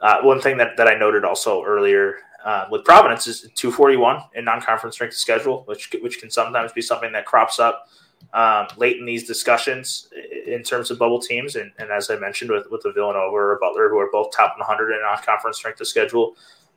Uh, 0.00 0.20
one 0.22 0.40
thing 0.40 0.56
that, 0.56 0.76
that 0.78 0.88
I 0.88 0.94
noted 0.94 1.24
also 1.24 1.62
earlier 1.62 2.16
uh, 2.44 2.66
with 2.70 2.84
Providence 2.84 3.26
is 3.26 3.42
241 3.54 4.22
in 4.34 4.44
non-conference 4.44 4.94
strength 4.94 5.12
of 5.12 5.18
schedule, 5.18 5.62
which 5.66 5.90
which 6.00 6.20
can 6.20 6.30
sometimes 6.30 6.72
be 6.72 6.80
something 6.80 7.12
that 7.12 7.26
crops 7.26 7.60
up 7.60 7.86
um, 8.32 8.66
late 8.76 8.96
in 8.96 9.04
these 9.04 9.26
discussions 9.26 10.08
in 10.46 10.62
terms 10.62 10.90
of 10.90 10.98
bubble 10.98 11.20
teams. 11.20 11.56
And, 11.56 11.70
and, 11.78 11.90
as 11.90 12.10
I 12.10 12.16
mentioned 12.16 12.50
with 12.50 12.70
with 12.70 12.82
the 12.82 12.92
Villanova 12.92 13.34
or 13.34 13.58
Butler, 13.60 13.90
who 13.90 13.98
are 13.98 14.10
both 14.10 14.34
top 14.34 14.56
100 14.58 14.92
in 14.92 15.02
non-conference 15.02 15.58
strength 15.58 15.80
of 15.80 15.86
schedule. 15.86 16.34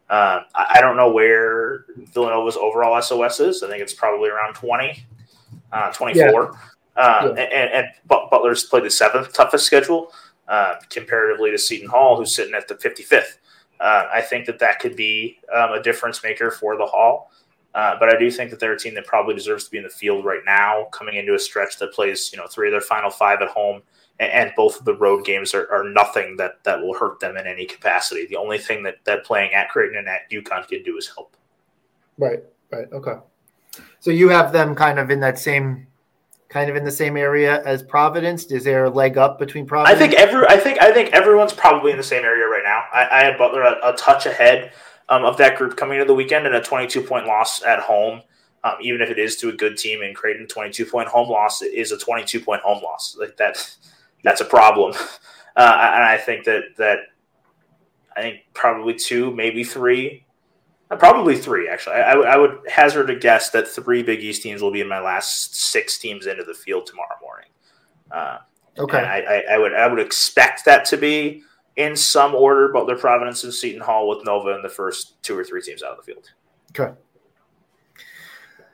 Uh, 0.10 0.42
I, 0.54 0.76
I, 0.76 0.82
don't 0.82 0.98
know 0.98 1.12
where 1.12 1.86
Villanova's 2.14 2.58
overall 2.58 3.02
SOS 3.02 3.40
is. 3.40 3.64
I 3.64 3.70
think 3.70 3.82
it's 3.82 3.94
probably 3.94 4.30
around 4.30 4.54
20, 4.54 5.06
uh, 5.72 5.92
24. 5.92 6.24
Yeah. 6.26 7.02
Uh, 7.02 7.34
yeah. 7.36 7.44
And, 7.44 7.74
and, 7.74 7.88
Butler's 8.06 8.66
played 8.66 8.84
the 8.84 8.92
seventh 8.92 9.34
toughest 9.34 9.66
schedule 9.66 10.12
uh, 10.48 10.76
comparatively 10.90 11.52
to 11.52 11.58
Seton 11.58 11.90
Hall, 11.90 12.18
who's 12.18 12.36
sitting 12.36 12.54
at 12.54 12.68
the 12.68 12.76
55th. 12.76 13.38
Uh, 13.80 14.08
I 14.14 14.22
think 14.22 14.46
that 14.46 14.60
that 14.60 14.80
could 14.80 14.96
be 14.96 15.40
um, 15.54 15.72
a 15.72 15.82
difference 15.82 16.24
maker 16.24 16.52
for 16.52 16.78
the 16.78 16.86
Hall. 16.86 17.32
Uh, 17.74 17.96
but 18.00 18.14
I 18.14 18.20
do 18.20 18.30
think 18.30 18.52
that 18.52 18.60
they're 18.60 18.74
a 18.74 18.80
team 18.80 18.94
that 18.94 19.06
probably 19.06 19.34
deserves 19.34 19.66
to 19.66 19.72
be 19.72 19.78
in 19.78 19.84
the 19.84 19.90
field 19.90 20.26
right 20.26 20.42
now, 20.46 20.86
coming 20.92 21.16
into 21.16 21.34
a 21.34 21.40
stretch 21.40 21.80
that 21.80 21.92
plays, 21.92 22.30
you 22.32 22.38
know, 22.38 22.46
three 22.46 22.68
of 22.68 22.72
their 22.72 22.82
final 22.82 23.10
five 23.10 23.42
at 23.42 23.50
home, 23.50 23.82
and, 24.20 24.32
and 24.32 24.52
both 24.56 24.80
of 24.80 24.86
the 24.86 24.96
road 24.96 25.26
games 25.26 25.54
are, 25.54 25.72
are, 25.72 25.84
nothing 25.84 26.38
that 26.38 26.64
that 26.64 26.82
will 26.82 26.94
hurt 26.94 27.20
them 27.20 27.38
in 27.38 27.48
any 27.48 27.66
capacity. 27.66 28.26
The 28.26 28.36
only 28.36 28.58
thing 28.58 28.84
that 28.84 29.04
that 29.06 29.26
playing 29.26 29.54
at 29.54 29.70
Creighton 29.70 29.98
and 29.98 30.08
at 30.08 30.30
UConn 30.32 30.68
can 30.68 30.84
do 30.84 30.98
is 30.98 31.08
help. 31.08 31.36
Right. 32.18 32.44
Right. 32.72 32.92
Okay. 32.92 33.16
So 34.00 34.12
you 34.12 34.30
have 34.30 34.52
them 34.52 34.76
kind 34.76 35.00
of 35.00 35.10
in 35.10 35.20
that 35.22 35.40
same 35.40 35.88
kind 36.54 36.70
of 36.70 36.76
in 36.76 36.86
the 36.86 36.92
same 36.92 37.18
area 37.18 37.64
as 37.66 37.82
Providence? 37.82 38.46
Is 38.46 38.64
there 38.64 38.86
a 38.86 38.90
leg 38.90 39.18
up 39.18 39.40
between 39.40 39.66
Providence? 39.66 39.96
I 39.96 40.00
think 40.00 40.14
every 40.14 40.48
I 40.48 40.58
think 40.58 40.82
I 40.82 40.94
think 40.94 41.10
everyone's 41.12 41.52
probably 41.52 41.92
in 41.92 41.98
the 41.98 42.04
same 42.04 42.24
area 42.24 42.46
right 42.46 42.62
now. 42.64 42.84
I, 42.94 43.20
I 43.20 43.24
had 43.26 43.38
Butler 43.38 43.64
a, 43.64 43.80
a 43.84 43.98
touch 43.98 44.28
ahead 44.28 44.72
um, 45.10 45.26
of 45.26 45.36
that 45.38 45.58
group 45.58 45.76
coming 45.76 46.00
into 46.00 46.08
the 46.08 46.14
weekend 46.14 46.46
and 46.46 46.56
a 46.56 46.62
22 46.62 47.02
point 47.02 47.26
loss 47.26 47.64
at 47.64 47.80
home. 47.80 48.22
Um, 48.64 48.76
even 48.82 49.02
if 49.02 49.10
it 49.10 49.20
is 49.20 49.36
to 49.38 49.50
a 49.50 49.52
good 49.52 49.78
team 49.78 50.02
in 50.02 50.14
Creighton, 50.14 50.48
22 50.48 50.86
point 50.86 51.10
home 51.10 51.30
loss 51.30 51.62
is 51.62 51.92
a 51.92 51.98
22 51.98 52.40
point 52.40 52.62
home 52.62 52.82
loss. 52.82 53.18
Like 53.20 53.36
that, 53.38 53.76
that's 54.24 54.42
a 54.42 54.46
problem. 54.46 54.94
Uh, 55.56 55.92
and 55.94 56.04
I 56.04 56.18
think 56.18 56.46
that 56.46 56.64
that 56.80 56.98
I 58.18 58.22
think 58.22 58.40
probably 58.56 58.96
two, 58.96 59.30
maybe 59.36 59.64
three 59.64 60.26
uh, 60.94 60.98
probably 60.98 61.38
three, 61.38 61.70
actually. 61.70 61.96
I, 61.96 62.14
I, 62.14 62.38
would 62.38 62.60
hazard 62.70 63.10
a 63.10 63.16
guess 63.16 63.50
that 63.52 63.68
three 63.68 64.04
Big 64.04 64.22
East 64.22 64.44
teams 64.44 64.62
will 64.62 64.72
be 64.72 64.82
in 64.82 64.88
my 64.88 65.00
last 65.00 65.56
six 65.56 65.98
teams 65.98 66.28
into 66.28 66.44
the 66.44 66.54
field 66.54 66.86
tomorrow 66.86 67.16
morning. 67.22 67.50
Uh, 68.12 68.38
okay. 68.78 69.00
I, 69.00 69.20
I, 69.20 69.44
I, 69.56 69.58
would 69.58 69.74
I 69.74 69.88
would 69.88 70.00
expect 70.00 70.66
that 70.66 70.86
to 70.86 70.98
be 70.98 71.42
in 71.78 71.96
some 71.96 72.36
order, 72.36 72.72
Butler, 72.72 72.98
Providence, 72.98 73.44
and 73.44 73.54
Seton 73.54 73.82
Hall 73.82 74.08
with 74.08 74.26
Nova 74.26 74.56
in 74.56 74.62
the 74.62 74.70
first 74.70 75.22
two 75.24 75.38
or 75.38 75.44
three 75.44 75.62
teams 75.62 75.82
out 75.82 75.92
of 75.92 75.98
the 75.98 76.04
field. 76.04 76.30
Okay. 76.78 76.94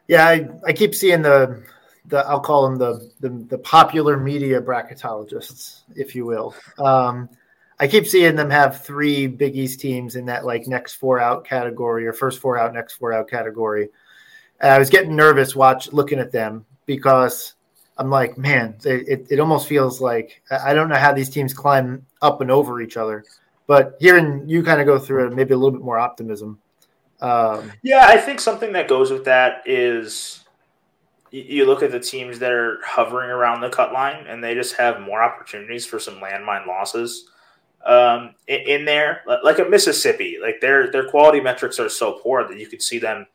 Yeah, 0.07 0.27
I, 0.27 0.49
I 0.65 0.73
keep 0.73 0.95
seeing 0.95 1.21
the 1.21 1.63
the 2.09 2.19
I'll 2.27 2.39
call 2.39 2.63
them 2.69 2.77
the 2.77 3.11
the, 3.19 3.29
the 3.29 3.57
popular 3.59 4.17
media 4.17 4.61
bracketologists, 4.61 5.81
if 5.95 6.15
you 6.15 6.25
will. 6.25 6.53
Um, 6.77 7.29
I 7.79 7.87
keep 7.87 8.05
seeing 8.07 8.35
them 8.35 8.49
have 8.49 8.83
three 8.83 9.27
Big 9.27 9.55
East 9.55 9.79
teams 9.79 10.15
in 10.15 10.25
that 10.25 10.45
like 10.45 10.67
next 10.67 10.95
four 10.95 11.19
out 11.19 11.45
category 11.45 12.05
or 12.05 12.13
first 12.13 12.39
four 12.39 12.57
out, 12.57 12.73
next 12.73 12.95
four 12.95 13.13
out 13.13 13.29
category. 13.29 13.89
And 14.59 14.71
I 14.71 14.79
was 14.79 14.89
getting 14.89 15.15
nervous 15.15 15.55
watch 15.55 15.93
looking 15.93 16.19
at 16.19 16.31
them 16.31 16.65
because 16.85 17.53
I'm 17.97 18.09
like, 18.09 18.37
man, 18.37 18.75
it, 18.83 19.27
it 19.29 19.39
almost 19.39 19.67
feels 19.67 20.01
like 20.01 20.41
I 20.51 20.73
don't 20.73 20.89
know 20.89 20.95
how 20.95 21.13
these 21.13 21.29
teams 21.29 21.53
climb 21.53 22.05
up 22.21 22.41
and 22.41 22.51
over 22.51 22.81
each 22.81 22.97
other. 22.97 23.23
But 23.67 23.97
hearing 23.99 24.49
you 24.49 24.63
kind 24.63 24.81
of 24.81 24.87
go 24.87 24.97
through 24.97 25.27
it, 25.27 25.35
maybe 25.35 25.53
a 25.53 25.57
little 25.57 25.71
bit 25.71 25.85
more 25.85 25.99
optimism. 25.99 26.59
Um, 27.21 27.71
yeah, 27.83 28.05
I 28.07 28.17
think 28.17 28.39
something 28.39 28.73
that 28.73 28.87
goes 28.87 29.11
with 29.11 29.25
that 29.25 29.61
is 29.65 30.43
you 31.31 31.65
look 31.65 31.83
at 31.83 31.91
the 31.91 31.99
teams 31.99 32.39
that 32.39 32.51
are 32.51 32.79
hovering 32.83 33.29
around 33.29 33.61
the 33.61 33.69
cut 33.69 33.93
line 33.93 34.25
and 34.27 34.43
they 34.43 34.55
just 34.55 34.75
have 34.75 35.01
more 35.01 35.21
opportunities 35.21 35.85
for 35.85 35.99
some 35.99 36.15
landmine 36.15 36.65
losses 36.65 37.29
um, 37.85 38.35
in, 38.47 38.61
in, 38.61 38.85
there, 38.85 39.21
like 39.43 39.59
a 39.59 39.65
Mississippi. 39.65 40.37
Like 40.41 40.59
their 40.59 40.91
their 40.91 41.09
quality 41.09 41.39
metrics 41.39 41.79
are 41.79 41.89
so 41.89 42.19
poor 42.21 42.47
that 42.47 42.59
you 42.59 42.67
could 42.67 42.81
see 42.81 42.99
them 42.99 43.27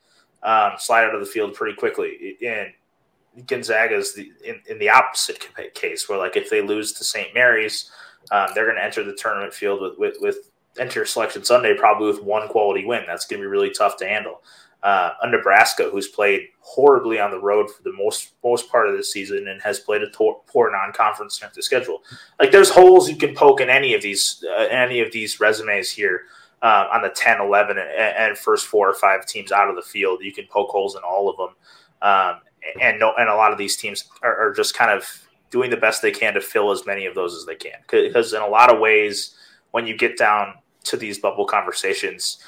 um, 0.43 0.73
slide 0.79 1.05
out 1.05 1.15
of 1.15 1.21
the 1.21 1.27
field 1.27 1.55
pretty 1.55 1.77
quickly. 1.77 2.37
And 2.45 3.47
Gonzaga 3.47 3.97
is 3.97 4.15
the, 4.15 4.31
in, 4.45 4.61
in, 4.69 4.79
the 4.79 4.91
opposite 4.91 5.49
case, 5.75 6.09
where 6.09 6.19
like 6.19 6.37
if 6.37 6.51
they 6.51 6.61
lose 6.61 6.93
to 6.95 7.05
St. 7.05 7.33
Mary's, 7.35 7.91
um, 8.31 8.49
they're 8.55 8.67
going 8.67 8.77
to 8.77 8.85
enter 8.85 9.03
the 9.03 9.15
tournament 9.15 9.55
field 9.55 9.81
with, 9.81 9.99
with 9.99 10.17
with 10.21 10.51
enter 10.79 11.05
Selection 11.07 11.45
Sunday 11.45 11.75
probably 11.77 12.09
with 12.09 12.23
one 12.23 12.49
quality 12.49 12.85
win. 12.85 13.05
That's 13.07 13.27
going 13.27 13.41
to 13.41 13.45
be 13.45 13.51
really 13.51 13.71
tough 13.71 13.97
to 13.99 14.07
handle 14.07 14.43
uh, 14.85 15.15
a 15.23 15.31
Nebraska 15.31 15.89
who's 15.91 16.09
played 16.09 16.49
horribly 16.61 17.19
on 17.19 17.31
the 17.31 17.41
road 17.41 17.71
for 17.71 17.83
the 17.83 17.93
most 17.93 18.33
most 18.45 18.71
part 18.71 18.87
of 18.87 18.95
the 18.95 19.03
season 19.03 19.49
and 19.49 19.61
has 19.63 19.81
played 19.81 20.03
a 20.03 20.11
to- 20.11 20.37
poor 20.47 20.71
non-conference 20.71 21.35
strength 21.35 21.57
of 21.57 21.65
schedule. 21.65 22.03
Like 22.39 22.53
there's 22.53 22.69
holes 22.69 23.09
you 23.09 23.17
can 23.17 23.35
poke 23.35 23.63
in 23.63 23.71
any 23.71 23.95
of 23.95 24.03
these 24.03 24.45
uh, 24.47 24.65
any 24.65 25.01
of 25.01 25.11
these 25.11 25.41
resumes 25.41 25.91
here 25.91 26.27
uh, 26.61 26.87
on 26.93 27.03
the 27.03 27.09
10, 27.09 27.41
11, 27.41 27.79
and, 27.79 27.89
and, 27.89 28.39
first 28.39 28.67
four 28.67 28.89
or 28.89 28.95
five 28.95 29.27
teams 29.27 29.53
out 29.53 29.69
of 29.69 29.77
the 29.77 29.83
field. 29.83 30.23
You 30.23 30.33
can 30.33 30.47
poke 30.51 30.71
holes 30.71 30.97
in 30.97 31.03
all 31.03 31.29
of 31.29 31.37
them, 31.37 31.57
um, 32.01 32.41
and 32.81 32.99
no, 32.99 33.15
and 33.19 33.29
a 33.29 33.35
lot 33.35 33.53
of 33.53 33.59
these 33.59 33.77
teams 33.77 34.05
are, 34.23 34.37
are 34.37 34.53
just 34.53 34.75
kind 34.75 34.91
of 34.91 35.27
doing 35.51 35.71
the 35.71 35.77
best 35.79 36.03
they 36.03 36.11
can 36.11 36.35
to 36.35 36.41
fill 36.43 36.71
as 36.71 36.85
many 36.85 37.07
of 37.07 37.15
those 37.15 37.35
as 37.35 37.47
they 37.47 37.55
can. 37.55 37.79
Because 37.91 38.35
in 38.35 38.43
a 38.43 38.47
lot 38.47 38.73
of 38.73 38.81
ways, 38.81 39.35
when 39.71 39.87
you 39.87 39.97
get 39.97 40.19
down 40.19 40.55
to 40.85 40.97
these 40.97 41.19
bubble 41.19 41.47
conversations 41.47 42.39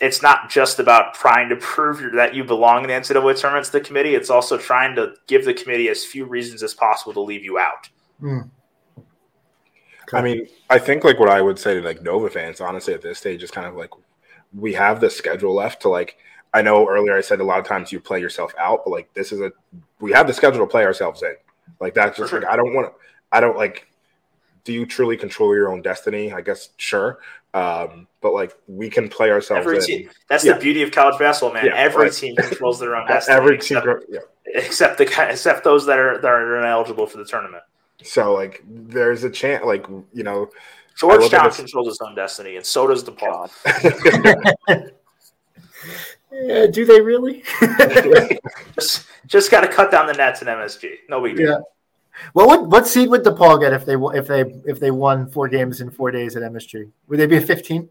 it's 0.00 0.22
not 0.22 0.48
just 0.48 0.78
about 0.78 1.14
trying 1.14 1.48
to 1.48 1.56
prove 1.56 2.12
that 2.14 2.34
you 2.34 2.44
belong 2.44 2.82
in 2.82 2.88
the 2.88 2.94
NCAA 2.94 3.38
tournaments 3.38 3.68
to 3.70 3.78
the 3.78 3.84
committee. 3.84 4.14
It's 4.14 4.30
also 4.30 4.56
trying 4.56 4.96
to 4.96 5.14
give 5.26 5.44
the 5.44 5.54
committee 5.54 5.88
as 5.88 6.04
few 6.04 6.24
reasons 6.24 6.62
as 6.62 6.74
possible 6.74 7.12
to 7.12 7.20
leave 7.20 7.44
you 7.44 7.58
out. 7.58 7.88
Mm. 8.22 8.50
I 10.12 10.22
mean, 10.22 10.46
I 10.70 10.78
think 10.78 11.04
like 11.04 11.18
what 11.18 11.28
I 11.28 11.42
would 11.42 11.58
say 11.58 11.74
to 11.74 11.82
like 11.82 12.02
Nova 12.02 12.30
fans, 12.30 12.60
honestly, 12.60 12.94
at 12.94 13.02
this 13.02 13.18
stage 13.18 13.42
is 13.42 13.50
kind 13.50 13.66
of 13.66 13.74
like 13.74 13.90
we 14.54 14.72
have 14.74 15.00
the 15.00 15.10
schedule 15.10 15.54
left 15.54 15.82
to 15.82 15.88
like. 15.88 16.16
I 16.54 16.62
know 16.62 16.88
earlier 16.88 17.14
I 17.14 17.20
said 17.20 17.40
a 17.40 17.44
lot 17.44 17.58
of 17.58 17.66
times 17.66 17.92
you 17.92 18.00
play 18.00 18.20
yourself 18.20 18.54
out, 18.58 18.82
but 18.84 18.92
like 18.92 19.12
this 19.12 19.30
is 19.30 19.40
a 19.40 19.52
we 20.00 20.12
have 20.12 20.26
the 20.26 20.32
schedule 20.32 20.60
to 20.60 20.70
play 20.70 20.84
ourselves 20.84 21.22
in. 21.22 21.34
Like 21.80 21.92
that's 21.92 22.16
just 22.16 22.30
sure. 22.30 22.40
like 22.40 22.48
I 22.48 22.56
don't 22.56 22.72
want 22.72 22.88
to. 22.88 23.00
I 23.32 23.40
don't 23.40 23.56
like 23.56 23.88
do 24.66 24.72
you 24.72 24.84
truly 24.84 25.16
control 25.16 25.54
your 25.54 25.72
own 25.72 25.80
destiny? 25.80 26.32
I 26.32 26.40
guess 26.40 26.70
sure. 26.76 27.20
Um, 27.56 28.06
but 28.20 28.32
like 28.34 28.52
we 28.66 28.90
can 28.90 29.08
play 29.08 29.30
ourselves 29.30 29.60
Every 29.66 29.76
in. 29.78 29.82
team. 29.84 30.10
That's 30.28 30.44
Yeah. 30.44 30.54
the 30.54 30.60
beauty 30.60 30.82
of 30.82 30.90
college 30.92 31.18
basketball, 31.18 31.54
man. 31.54 31.66
Yeah, 31.66 31.74
Every 31.76 32.04
right. 32.04 32.12
team 32.12 32.36
controls 32.36 32.78
their 32.80 32.96
own 32.96 33.06
destiny. 33.08 33.36
Every 33.36 33.58
team, 33.58 33.78
except, 33.78 34.04
yeah. 34.08 34.20
except 34.54 34.98
the 34.98 35.04
guy- 35.06 35.30
except 35.30 35.64
those 35.64 35.86
that 35.86 35.98
are 35.98 36.18
that 36.18 36.28
are 36.28 36.58
ineligible 36.58 37.06
for 37.06 37.18
the 37.18 37.24
tournament. 37.24 37.62
So 38.02 38.34
like, 38.34 38.62
there's 38.66 39.24
a 39.24 39.30
chance, 39.30 39.64
like 39.64 39.86
you 40.12 40.22
know, 40.22 40.40
look 40.40 40.52
at 40.54 41.30
Georgetown 41.30 41.50
controls 41.52 41.88
its 41.88 42.00
own 42.00 42.14
destiny, 42.14 42.56
and 42.56 42.66
so 42.66 42.86
does 42.86 43.04
DePaul. 43.04 43.50
Yeah, 46.32 46.66
do 46.66 46.84
they 46.84 47.00
really? 47.00 47.44
Just 48.74 49.06
just 49.26 49.50
got 49.50 49.60
to 49.62 49.68
cut 49.68 49.90
down 49.90 50.06
the 50.06 50.12
nets 50.12 50.42
in 50.42 50.48
MSG. 50.48 50.96
No 51.08 51.22
big 51.22 51.36
deal. 51.36 51.62
Yeah. 52.16 52.28
what 52.32 52.48
would 52.48 52.72
what 52.72 52.86
seed 52.86 53.08
would 53.10 53.24
DePaul 53.24 53.60
get 53.60 53.72
if 53.72 53.84
they 53.84 53.94
if 54.18 54.26
they 54.26 54.40
if 54.64 54.80
they 54.80 54.90
won 54.90 55.28
four 55.28 55.48
games 55.48 55.80
in 55.80 55.90
four 55.90 56.10
days 56.10 56.36
at 56.36 56.42
MSG? 56.42 56.90
Would 57.08 57.18
they 57.18 57.26
be 57.26 57.36
a 57.36 57.40
fifteen? 57.40 57.88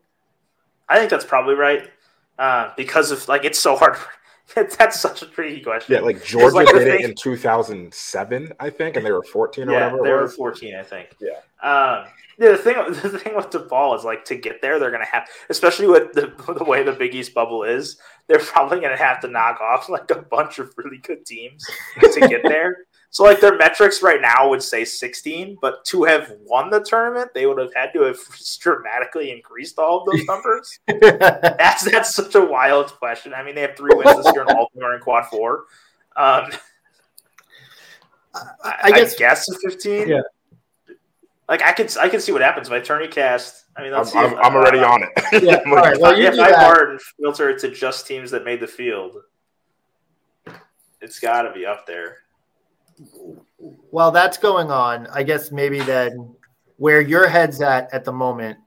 I 0.87 0.97
think 0.97 1.09
that's 1.09 1.25
probably 1.25 1.55
right 1.55 1.89
uh, 2.37 2.71
because 2.77 3.11
of 3.11 3.27
like 3.27 3.45
it's 3.45 3.59
so 3.59 3.75
hard. 3.75 3.97
that's 4.55 4.99
such 4.99 5.23
a 5.23 5.25
tricky 5.25 5.61
question. 5.61 5.95
yeah, 5.95 6.01
like 6.01 6.23
Georgia 6.23 6.55
like 6.55 6.67
the 6.67 6.79
did 6.79 6.87
it 6.87 7.01
in 7.01 7.15
2007, 7.15 8.51
I 8.59 8.69
think, 8.69 8.95
and 8.95 9.03
they 9.05 9.11
were 9.11 9.23
14 9.23 9.67
or 9.67 9.71
Yeah, 9.71 9.85
whatever. 9.91 10.03
they 10.03 10.09
it 10.11 10.13
were 10.13 10.27
14, 10.27 10.75
I 10.75 10.83
think. 10.83 11.15
Yeah. 11.19 11.31
Um, 11.63 12.05
yeah, 12.37 12.51
the 12.51 12.57
thing, 12.57 12.75
the 12.89 13.17
thing 13.17 13.35
with 13.35 13.49
DePaul 13.49 13.97
is 13.97 14.03
like 14.03 14.23
to 14.25 14.35
get 14.35 14.61
there, 14.61 14.77
they're 14.77 14.91
gonna 14.91 15.05
have, 15.05 15.27
especially 15.49 15.87
with 15.87 16.13
the, 16.13 16.31
the 16.57 16.63
way 16.63 16.83
the 16.83 16.91
Big 16.91 17.15
East 17.15 17.33
bubble 17.33 17.63
is, 17.63 17.97
they're 18.27 18.37
probably 18.39 18.79
gonna 18.79 18.97
have 18.97 19.19
to 19.21 19.27
knock 19.27 19.59
off 19.61 19.89
like 19.89 20.11
a 20.11 20.21
bunch 20.21 20.59
of 20.59 20.71
really 20.77 20.97
good 20.99 21.25
teams 21.25 21.65
to 21.99 22.19
get 22.27 22.43
there. 22.43 22.85
So 23.15 23.23
like 23.23 23.39
their 23.39 23.55
metrics 23.55 24.03
right 24.03 24.19
now 24.19 24.49
would 24.49 24.61
say 24.61 24.83
16, 24.83 25.57
but 25.61 25.85
to 25.85 26.03
have 26.03 26.33
won 26.43 26.69
the 26.69 26.81
tournament, 26.81 27.31
they 27.33 27.45
would 27.45 27.57
have 27.57 27.73
had 27.73 27.93
to 27.93 28.01
have 28.01 28.17
dramatically 28.59 29.31
increased 29.31 29.79
all 29.79 30.01
of 30.01 30.07
those 30.11 30.25
numbers. 30.27 30.79
that's 30.85 31.89
that's 31.89 32.13
such 32.13 32.35
a 32.35 32.41
wild 32.43 32.87
question. 32.87 33.33
I 33.33 33.41
mean, 33.41 33.55
they 33.55 33.61
have 33.61 33.77
three 33.77 33.95
wins 33.95 34.17
this 34.17 34.33
year, 34.33 34.41
and 34.41 34.51
all 34.51 34.65
of 34.65 34.73
them 34.73 34.83
are 34.83 34.95
in 34.95 34.99
quad 34.99 35.27
four. 35.27 35.59
Um, 36.17 36.51
I, 38.33 38.79
I 38.83 38.91
guess- 38.91 39.15
I 39.15 39.17
guess 39.17 39.45
15. 39.63 40.09
Yeah. 40.09 40.19
Like 41.47 41.61
I 41.61 41.71
could 41.71 41.95
I 41.97 42.09
could 42.09 42.21
see 42.21 42.33
what 42.33 42.41
happens 42.41 42.67
if 42.67 42.73
I 42.73 42.81
turn 42.81 43.09
cast. 43.09 43.63
I 43.77 43.83
mean, 43.83 43.93
I'm, 43.93 43.99
let's. 43.99 44.13
I'm, 44.13 44.33
if, 44.33 44.39
I'm 44.39 44.55
already 44.55 44.79
uh, 44.79 44.89
on 44.91 45.03
it. 45.03 45.41
Yeah, 45.41 45.61
I'm 45.65 45.71
all 45.71 45.75
like, 45.75 45.85
right, 45.93 46.01
well, 46.01 46.19
if 46.19 46.37
I 46.37 46.51
that. 46.51 46.99
filter 47.17 47.49
it 47.51 47.61
to 47.61 47.71
just 47.71 48.07
teams 48.07 48.29
that 48.31 48.43
made 48.43 48.59
the 48.59 48.67
field, 48.67 49.21
it's 50.99 51.21
got 51.21 51.43
to 51.43 51.53
be 51.53 51.65
up 51.65 51.87
there. 51.87 52.24
While 53.89 54.11
that's 54.11 54.37
going 54.37 54.71
on, 54.71 55.07
I 55.07 55.23
guess 55.23 55.51
maybe 55.51 55.79
then 55.79 56.35
where 56.77 57.01
your 57.01 57.27
head's 57.27 57.61
at 57.61 57.93
at 57.93 58.05
the 58.05 58.11
moment 58.11 58.57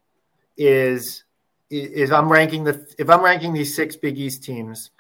is 0.57 1.25
is 1.71 2.11
I'm 2.11 2.31
ranking 2.31 2.65
the 2.65 2.87
if 2.99 3.11
I'm 3.11 3.23
ranking 3.23 3.53
these 3.53 3.75
six 3.75 3.97
Big 3.97 4.19
East 4.19 4.43
teams 4.43 4.91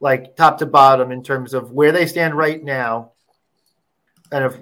like 0.00 0.36
top 0.36 0.58
to 0.58 0.66
bottom 0.66 1.12
in 1.12 1.22
terms 1.22 1.54
of 1.54 1.72
where 1.72 1.92
they 1.92 2.06
stand 2.06 2.34
right 2.34 2.62
now 2.62 3.12
and 4.32 4.44
of 4.44 4.60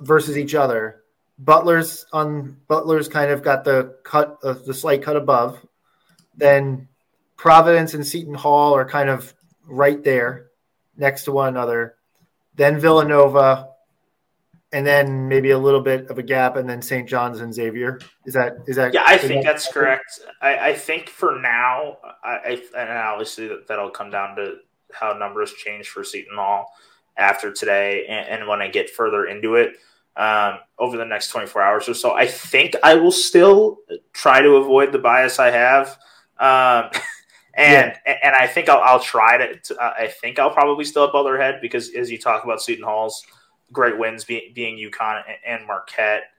versus 0.00 0.36
each 0.36 0.54
other. 0.54 1.02
Butler's 1.38 2.06
on 2.12 2.56
Butler's 2.66 3.08
kind 3.08 3.30
of 3.30 3.42
got 3.42 3.64
the 3.64 3.96
cut 4.04 4.38
uh, 4.42 4.54
the 4.54 4.74
slight 4.74 5.02
cut 5.02 5.16
above. 5.16 5.64
Then 6.36 6.88
Providence 7.36 7.94
and 7.94 8.06
Seton 8.06 8.34
Hall 8.34 8.74
are 8.74 8.88
kind 8.88 9.08
of 9.08 9.34
right 9.66 10.02
there 10.02 10.46
next 10.96 11.24
to 11.24 11.32
one 11.32 11.48
another. 11.48 11.97
Then 12.58 12.78
Villanova, 12.78 13.68
and 14.72 14.86
then 14.86 15.28
maybe 15.28 15.50
a 15.52 15.58
little 15.58 15.80
bit 15.80 16.10
of 16.10 16.18
a 16.18 16.22
gap, 16.22 16.56
and 16.56 16.68
then 16.68 16.82
St. 16.82 17.08
John's 17.08 17.40
and 17.40 17.54
Xavier. 17.54 18.00
Is 18.26 18.34
that 18.34 18.56
is 18.66 18.76
that? 18.76 18.92
Yeah, 18.92 19.04
I 19.06 19.16
think 19.16 19.44
that- 19.44 19.52
that's 19.52 19.72
correct. 19.72 20.20
I, 20.42 20.70
I 20.70 20.74
think 20.74 21.08
for 21.08 21.38
now, 21.40 21.96
I, 22.22 22.60
I 22.74 22.78
and 22.78 22.90
obviously 22.90 23.48
that, 23.48 23.66
that'll 23.68 23.90
come 23.90 24.10
down 24.10 24.36
to 24.36 24.56
how 24.92 25.12
numbers 25.12 25.52
change 25.54 25.88
for 25.88 26.04
Seton 26.04 26.36
Hall 26.36 26.66
after 27.16 27.52
today, 27.52 28.04
and, 28.08 28.40
and 28.40 28.48
when 28.48 28.60
I 28.60 28.68
get 28.68 28.90
further 28.90 29.26
into 29.26 29.54
it 29.54 29.76
um, 30.16 30.58
over 30.78 30.96
the 30.96 31.04
next 31.04 31.28
24 31.28 31.62
hours 31.62 31.88
or 31.88 31.94
so. 31.94 32.12
I 32.12 32.26
think 32.26 32.74
I 32.82 32.96
will 32.96 33.12
still 33.12 33.78
try 34.12 34.42
to 34.42 34.56
avoid 34.56 34.92
the 34.92 34.98
bias 34.98 35.38
I 35.38 35.50
have. 35.50 35.98
Um, 36.38 36.90
and 37.58 37.94
and 38.06 38.34
I 38.34 38.46
think 38.46 38.68
I'll, 38.68 38.80
I'll 38.80 39.00
try 39.00 39.36
to, 39.36 39.56
to 39.56 39.76
uh, 39.76 39.94
I 39.98 40.06
think 40.06 40.38
I'll 40.38 40.50
probably 40.50 40.84
still 40.84 41.02
have 41.02 41.12
Butler 41.12 41.36
ahead 41.36 41.60
because 41.60 41.92
as 41.94 42.10
you 42.10 42.18
talk 42.18 42.44
about 42.44 42.62
Seton 42.62 42.84
Hall's 42.84 43.24
great 43.72 43.98
wins 43.98 44.24
being, 44.24 44.52
being 44.54 44.76
UConn 44.76 45.22
and, 45.26 45.60
and 45.60 45.66
Marquette 45.66 46.30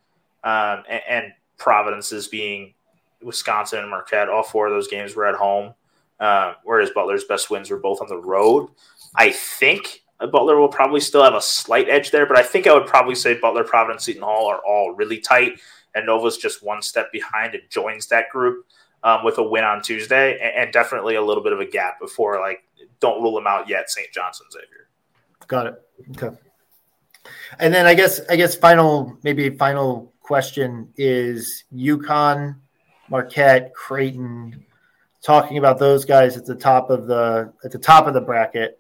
um, 0.44 0.84
and, 0.90 1.02
and 1.10 1.34
Providence's 1.58 2.28
being 2.28 2.74
Wisconsin 3.22 3.80
and 3.80 3.90
Marquette. 3.90 4.30
All 4.30 4.44
four 4.44 4.68
of 4.68 4.74
those 4.74 4.88
games 4.88 5.16
were 5.16 5.26
at 5.26 5.36
home, 5.36 5.74
uh, 6.20 6.54
whereas 6.64 6.90
Butler's 6.92 7.26
best 7.26 7.50
wins 7.50 7.70
were 7.70 7.78
both 7.78 8.02
on 8.02 8.08
the 8.08 8.18
road. 8.18 8.70
I 9.16 9.32
think 9.32 10.04
Butler 10.20 10.60
will 10.60 10.70
probably 10.70 11.02
still 11.02 11.24
have 11.24 11.34
a 11.34 11.42
slight 11.42 11.90
edge 11.90 12.12
there, 12.12 12.26
but 12.26 12.38
I 12.38 12.44
think 12.44 12.66
I 12.66 12.74
would 12.74 12.88
probably 12.88 13.16
say 13.16 13.40
Butler, 13.40 13.64
Providence, 13.64 14.06
Seton 14.06 14.24
Hall 14.24 14.48
are 14.48 14.60
all 14.66 14.94
really 14.94 15.20
tight, 15.20 15.60
and 15.96 16.06
Nova's 16.06 16.38
just 16.38 16.64
one 16.64 16.82
step 16.82 17.12
behind 17.12 17.56
and 17.56 17.64
joins 17.70 18.08
that 18.08 18.30
group 18.30 18.66
um, 19.04 19.24
with 19.24 19.38
a 19.38 19.44
win 19.44 19.64
on 19.64 19.82
Tuesday, 19.82 20.40
and, 20.42 20.64
and 20.64 20.74
definitely 20.74 21.16
a 21.16 21.22
little 21.22 21.44
bit 21.44 21.54
of 21.54 21.60
a 21.60 21.66
gap 21.66 22.00
before 22.00 22.40
like 22.40 22.64
don't 23.00 23.22
rule 23.22 23.36
them 23.36 23.48
out 23.48 23.70
yet. 23.70 23.90
St. 23.90 24.12
Johnson, 24.12 24.48
Xavier. 24.52 24.88
Got 25.48 25.68
it. 25.68 25.82
Okay. 26.12 26.36
And 27.60 27.74
then 27.74 27.86
I 27.86 27.94
guess 27.94 28.22
I 28.30 28.36
guess 28.36 28.56
final 28.56 29.18
maybe 29.24 29.50
final 29.50 30.14
question 30.22 30.90
is 30.98 31.66
UConn, 31.76 32.56
Marquette, 33.10 33.74
Creighton. 33.74 34.66
Talking 35.22 35.58
about 35.58 35.80
those 35.80 36.06
guys 36.06 36.38
at 36.38 36.46
the 36.46 36.56
top 36.56 36.90
of 36.90 37.08
the 37.08 37.52
at 37.64 37.72
the 37.72 37.78
top 37.78 38.08
of 38.08 38.14
the 38.14 38.22
bracket. 38.22 38.80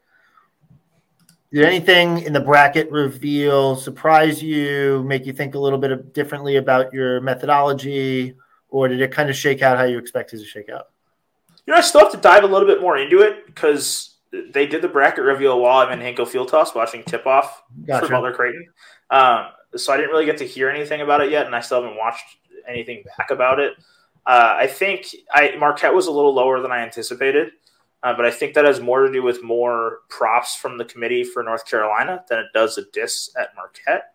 Did 1.51 1.65
anything 1.65 2.19
in 2.19 2.31
the 2.31 2.39
bracket 2.39 2.91
reveal 2.91 3.75
surprise 3.75 4.41
you, 4.41 5.03
make 5.07 5.25
you 5.25 5.33
think 5.33 5.55
a 5.55 5.59
little 5.59 5.79
bit 5.79 5.91
of, 5.91 6.13
differently 6.13 6.57
about 6.57 6.93
your 6.93 7.21
methodology, 7.21 8.35
or 8.69 8.87
did 8.87 9.01
it 9.01 9.11
kind 9.11 9.29
of 9.29 9.35
shake 9.35 9.61
out 9.61 9.77
how 9.77 9.83
you 9.83 9.97
expected 9.97 10.39
to 10.39 10.45
shake 10.45 10.69
out? 10.69 10.89
You 11.65 11.73
know, 11.73 11.77
I 11.77 11.81
still 11.81 12.01
have 12.01 12.11
to 12.11 12.17
dive 12.17 12.43
a 12.43 12.47
little 12.47 12.67
bit 12.67 12.81
more 12.81 12.97
into 12.97 13.21
it 13.21 13.45
because 13.45 14.15
they 14.31 14.65
did 14.65 14.81
the 14.81 14.87
bracket 14.87 15.23
reveal 15.23 15.59
while 15.59 15.79
I'm 15.79 15.91
in 15.91 16.01
Hinkle 16.01 16.25
Fieldhouse 16.25 16.75
watching 16.75 17.03
tip 17.03 17.25
off 17.25 17.63
Gotcha. 17.85 18.05
for 18.05 18.11
Butler 18.11 18.33
Creighton. 18.33 18.67
Um, 19.09 19.47
so 19.75 19.93
I 19.93 19.97
didn't 19.97 20.11
really 20.11 20.25
get 20.25 20.37
to 20.39 20.47
hear 20.47 20.69
anything 20.69 21.01
about 21.01 21.21
it 21.21 21.31
yet, 21.31 21.45
and 21.45 21.55
I 21.55 21.61
still 21.61 21.81
haven't 21.81 21.97
watched 21.97 22.37
anything 22.67 23.03
back 23.17 23.31
about 23.31 23.59
it. 23.59 23.73
Uh, 24.25 24.57
I 24.59 24.67
think 24.67 25.07
I 25.33 25.55
Marquette 25.57 25.93
was 25.93 26.07
a 26.07 26.11
little 26.11 26.33
lower 26.33 26.61
than 26.61 26.71
I 26.71 26.79
anticipated, 26.79 27.51
uh, 28.03 28.13
but 28.15 28.25
I 28.25 28.31
think 28.31 28.53
that 28.53 28.65
has 28.65 28.79
more 28.79 29.05
to 29.05 29.11
do 29.11 29.23
with 29.23 29.43
more 29.43 29.99
props 30.09 30.55
from 30.55 30.77
the 30.77 30.85
committee 30.85 31.23
for 31.23 31.43
North 31.43 31.65
Carolina 31.65 32.23
than 32.29 32.39
it 32.39 32.47
does 32.53 32.77
a 32.77 32.83
diss 32.93 33.31
at 33.39 33.55
Marquette. 33.55 34.13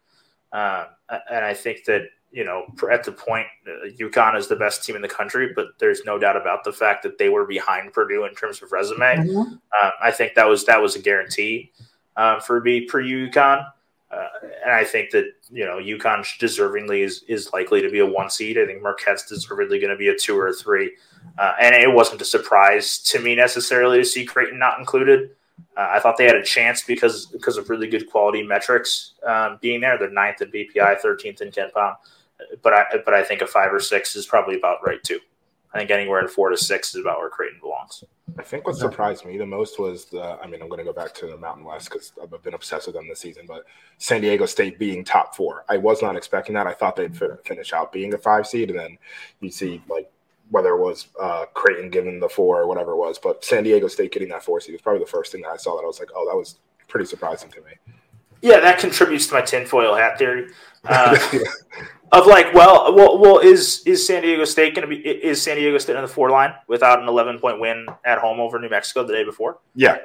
Um, 0.53 0.87
and 1.31 1.45
I 1.45 1.55
think 1.55 1.85
that 1.85 2.03
you 2.35 2.45
know 2.45 2.67
at 2.91 3.05
the 3.05 3.13
point, 3.13 3.47
uh, 3.67 3.87
UConn 3.97 4.37
is 4.37 4.49
the 4.49 4.57
best 4.57 4.85
team 4.85 4.97
in 4.97 5.03
the 5.03 5.09
country, 5.09 5.53
but 5.55 5.69
there's 5.79 6.05
no 6.05 6.19
doubt 6.19 6.37
about 6.37 6.65
the 6.65 6.73
fact 6.73 7.05
that 7.05 7.17
they 7.17 7.29
were 7.29 7.47
behind 7.47 7.93
Purdue 7.93 8.25
in 8.25 8.35
terms 8.35 8.61
of 8.61 8.73
resume. 8.73 9.19
Um, 9.37 9.93
I 10.03 10.11
think 10.11 10.35
that 10.35 10.49
was 10.49 10.65
that 10.67 10.83
was 10.83 10.97
a 10.97 10.99
guarantee 10.99 11.71
um, 12.17 12.41
for 12.41 12.61
me 12.61 12.83
per 12.87 13.01
UConn, 13.01 13.65
uh, 14.11 14.29
and 14.65 14.75
I 14.75 14.85
think 14.85 15.11
that 15.13 15.27
you 15.49 15.65
know 15.65 15.77
UConn 15.77 16.25
deservingly 16.41 17.05
is 17.05 17.23
is 17.29 17.53
likely 17.53 17.81
to 17.83 17.89
be 17.89 18.01
a 18.01 18.07
one 18.07 18.29
seed. 18.31 18.59
I 18.59 18.67
think 18.67 18.83
Marquette's 18.83 19.27
deservedly 19.27 19.79
going 19.79 19.91
to 19.91 19.97
be 19.97 20.09
a 20.09 20.17
two 20.17 20.37
or 20.37 20.49
a 20.49 20.53
three, 20.53 20.93
uh, 21.39 21.53
and 21.61 21.73
it 21.73 21.93
wasn't 21.93 22.21
a 22.21 22.25
surprise 22.25 22.99
to 23.05 23.21
me 23.21 23.37
necessarily 23.37 23.99
to 23.99 24.05
see 24.05 24.25
Creighton 24.25 24.59
not 24.59 24.81
included. 24.81 25.31
Uh, 25.77 25.89
I 25.91 26.01
thought 26.01 26.17
they 26.17 26.25
had 26.25 26.37
a 26.37 26.43
chance 26.43 26.83
because 26.83 27.27
because 27.27 27.57
of 27.57 27.71
really 27.71 27.89
good 27.89 28.11
quality 28.11 28.43
metrics 28.43 29.13
um, 29.27 29.59
being 29.61 29.81
there. 29.81 29.99
They're 29.99 30.11
ninth 30.11 30.43
in 30.43 30.51
BPI, 30.51 30.99
thirteenth 30.99 31.41
in 31.41 31.51
KenPom, 31.51 31.97
but 32.63 32.73
I 32.73 32.85
but 33.05 33.15
I 33.15 33.23
think 33.23 33.43
a 33.43 33.47
five 33.47 33.73
or 33.73 33.81
six 33.81 34.17
is 34.17 34.27
probably 34.27 34.57
about 34.57 34.79
right 34.87 35.03
too. 35.03 35.21
I 35.73 35.79
think 35.79 35.91
anywhere 35.91 36.21
in 36.21 36.29
four 36.29 36.51
to 36.51 36.57
six 36.57 36.95
is 36.95 37.01
about 37.01 37.19
where 37.19 37.29
Creighton 37.29 37.59
belongs. 37.61 38.05
I 38.39 38.43
think 38.43 38.67
what 38.67 38.77
surprised 38.77 39.25
me 39.25 39.39
the 39.39 39.47
most 39.47 39.79
was 39.79 40.05
the. 40.07 40.39
I 40.41 40.47
mean, 40.47 40.63
I'm 40.63 40.69
going 40.69 40.79
to 40.79 40.85
go 40.85 40.93
back 40.93 41.15
to 41.15 41.27
the 41.27 41.37
Mountain 41.37 41.65
West 41.65 41.91
because 41.91 42.13
I've 42.23 42.43
been 42.43 42.55
obsessed 42.55 42.87
with 42.87 42.95
them 42.95 43.09
this 43.09 43.21
season. 43.21 43.45
But 43.47 43.65
San 43.99 44.21
Diego 44.21 44.47
State 44.47 44.79
being 44.79 45.05
top 45.05 45.35
four, 45.35 45.65
I 45.69 45.77
was 45.77 46.01
not 46.01 46.17
expecting 46.17 46.55
that. 46.55 46.67
I 46.67 46.75
thought 46.75 46.95
they'd 46.95 47.17
finish 47.45 47.73
out 47.73 47.93
being 47.93 48.15
a 48.15 48.19
five 48.19 48.47
seed, 48.47 48.71
and 48.71 48.79
then 48.79 48.99
you 49.41 49.51
see 49.51 49.83
like 49.89 50.11
whether 50.51 50.71
it 50.71 50.81
was 50.81 51.09
uh, 51.21 51.47
Creighton 51.55 51.91
giving 51.91 52.21
the 52.21 52.29
four 52.29 52.61
or 52.61 52.67
whatever 52.67 52.93
it 52.93 52.97
was, 52.97 53.19
but 53.19 53.45
San 53.45 53.65
Diego 53.65 53.89
State 53.89 54.13
getting 54.13 54.29
that 54.29 54.45
four 54.45 54.61
seed 54.61 54.75
was 54.75 54.83
probably 54.83 55.01
the 55.01 55.11
first 55.11 55.33
thing 55.33 55.43
that 55.43 55.49
I 55.49 55.57
saw 55.57 55.77
that 55.77 55.83
I 55.83 55.87
was 55.87 55.99
like, 55.99 56.11
oh, 56.15 56.27
that 56.29 56.37
was 56.37 56.59
pretty 56.87 57.07
surprising 57.07 57.51
to 57.51 57.61
me. 57.63 57.73
Yeah, 58.43 58.61
that 58.61 58.79
contributes 58.79 59.27
to 59.29 59.35
my 59.35 59.41
tinfoil 59.41 59.95
hat 59.95 60.19
theory. 60.19 60.51
Uh, 60.87 61.17
of 62.15 62.27
like, 62.27 62.55
well, 62.55 62.95
well, 62.95 63.19
well, 63.19 63.39
is 63.39 63.83
is 63.87 64.07
San 64.07 64.23
Diego 64.23 64.45
State 64.45 64.75
going 64.75 64.89
to 64.89 64.95
be? 64.95 65.07
Is 65.07 65.43
San 65.43 65.57
Diego 65.57 65.79
State 65.79 65.97
on 65.97 66.03
the 66.03 66.09
four 66.09 66.31
line 66.31 66.55
without 66.69 67.01
an 67.01 67.09
11 67.09 67.39
point 67.39 67.61
win 67.61 67.87
at 68.05 68.19
home 68.19 68.41
over 68.41 68.59
New 68.59 68.69
Mexico 68.69 69.05
the 69.05 69.13
day 69.13 69.25
before? 69.25 69.59
yeah, 69.75 69.99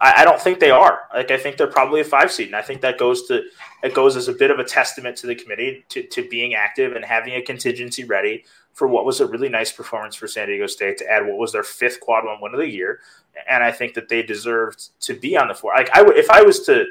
I, 0.00 0.22
I, 0.22 0.24
don't 0.24 0.40
think 0.40 0.60
they 0.60 0.70
are. 0.70 1.02
Like 1.14 1.30
I 1.30 1.38
think 1.38 1.56
they're 1.56 1.66
probably 1.66 2.00
a 2.00 2.04
five 2.04 2.30
seed, 2.30 2.48
and 2.48 2.56
I 2.56 2.62
think 2.62 2.80
that 2.82 2.98
goes 2.98 3.26
to 3.28 3.42
it 3.82 3.94
goes 3.94 4.16
as 4.16 4.28
a 4.28 4.32
bit 4.32 4.50
of 4.50 4.58
a 4.58 4.64
testament 4.64 5.16
to 5.18 5.26
the 5.26 5.34
committee 5.34 5.84
to, 5.90 6.02
to 6.02 6.28
being 6.28 6.54
active 6.54 6.94
and 6.94 7.04
having 7.04 7.34
a 7.34 7.42
contingency 7.42 8.04
ready 8.04 8.44
for 8.72 8.88
what 8.88 9.04
was 9.04 9.20
a 9.20 9.26
really 9.26 9.48
nice 9.48 9.70
performance 9.70 10.16
for 10.16 10.26
San 10.26 10.48
Diego 10.48 10.66
State 10.66 10.98
to 10.98 11.10
add 11.10 11.26
what 11.26 11.38
was 11.38 11.52
their 11.52 11.62
fifth 11.62 12.00
quad 12.00 12.24
one 12.24 12.40
win 12.40 12.54
of 12.54 12.60
the 12.60 12.68
year, 12.68 13.00
and 13.48 13.62
I 13.62 13.72
think 13.72 13.94
that 13.94 14.08
they 14.08 14.22
deserved 14.22 14.90
to 15.00 15.14
be 15.14 15.36
on 15.36 15.48
the 15.48 15.54
four. 15.54 15.72
Like 15.76 15.90
I 15.94 16.02
would, 16.02 16.16
if 16.16 16.30
I 16.30 16.42
was 16.42 16.60
to 16.66 16.84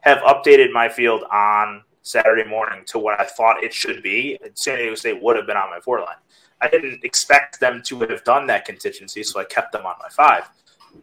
have 0.00 0.18
updated 0.18 0.72
my 0.72 0.88
field 0.88 1.24
on 1.30 1.82
Saturday 2.08 2.44
morning 2.48 2.82
to 2.86 2.98
what 2.98 3.20
I 3.20 3.24
thought 3.24 3.62
it 3.62 3.72
should 3.72 4.02
be, 4.02 4.38
San 4.54 4.78
Diego 4.78 4.94
State 4.94 5.22
would 5.22 5.36
have 5.36 5.46
been 5.46 5.56
on 5.56 5.70
my 5.70 5.80
four 5.80 6.00
line. 6.00 6.16
I 6.60 6.68
didn't 6.68 7.04
expect 7.04 7.60
them 7.60 7.82
to 7.84 8.00
have 8.00 8.24
done 8.24 8.46
that 8.48 8.64
contingency, 8.64 9.22
so 9.22 9.38
I 9.38 9.44
kept 9.44 9.72
them 9.72 9.86
on 9.86 9.94
my 10.00 10.08
five. 10.08 10.48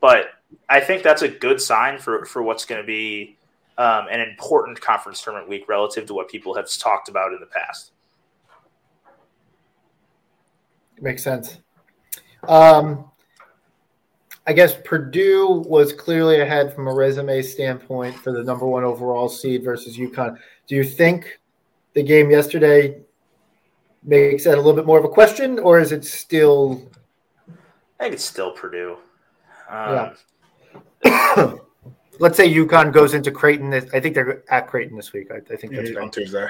But 0.01 0.27
I 0.67 0.79
think 0.79 1.03
that's 1.03 1.21
a 1.21 1.29
good 1.29 1.61
sign 1.61 1.99
for, 1.99 2.25
for 2.25 2.43
what's 2.43 2.65
going 2.65 2.81
to 2.81 2.87
be 2.87 3.37
um, 3.77 4.07
an 4.09 4.19
important 4.19 4.81
conference 4.81 5.21
tournament 5.21 5.49
week 5.49 5.67
relative 5.69 6.05
to 6.07 6.13
what 6.13 6.27
people 6.27 6.55
have 6.55 6.69
talked 6.77 7.07
about 7.07 7.33
in 7.33 7.39
the 7.39 7.45
past. 7.45 7.91
Makes 10.99 11.23
sense. 11.23 11.59
Um, 12.47 13.11
I 14.47 14.53
guess 14.53 14.75
Purdue 14.85 15.63
was 15.65 15.91
clearly 15.91 16.39
ahead 16.39 16.73
from 16.73 16.87
a 16.87 16.93
resume 16.93 17.41
standpoint 17.41 18.15
for 18.15 18.31
the 18.31 18.43
number 18.43 18.67
one 18.67 18.83
overall 18.83 19.27
seed 19.27 19.63
versus 19.63 19.97
UConn. 19.97 20.37
Do 20.67 20.75
you 20.75 20.83
think 20.83 21.39
the 21.93 22.03
game 22.03 22.29
yesterday 22.29 23.01
makes 24.03 24.43
that 24.45 24.55
a 24.55 24.57
little 24.57 24.73
bit 24.73 24.85
more 24.85 24.97
of 24.97 25.05
a 25.05 25.09
question, 25.09 25.59
or 25.59 25.79
is 25.79 25.91
it 25.91 26.05
still? 26.05 26.89
I 27.99 28.03
think 28.03 28.13
it's 28.15 28.25
still 28.25 28.51
Purdue. 28.51 28.97
Um, 29.69 30.11
yeah. 31.03 31.53
Let's 32.19 32.37
say 32.37 32.51
UConn 32.51 32.93
goes 32.93 33.13
into 33.13 33.31
Creighton. 33.31 33.73
I 33.73 33.99
think 33.99 34.15
they're 34.15 34.43
at 34.51 34.67
Creighton 34.67 34.95
this 34.95 35.11
week. 35.11 35.31
I, 35.31 35.37
I 35.37 35.55
think 35.55 35.73
that's 35.73 35.89
mm-hmm. 35.89 35.97
right. 35.97 36.03
on 36.03 36.11
Tuesday. 36.11 36.47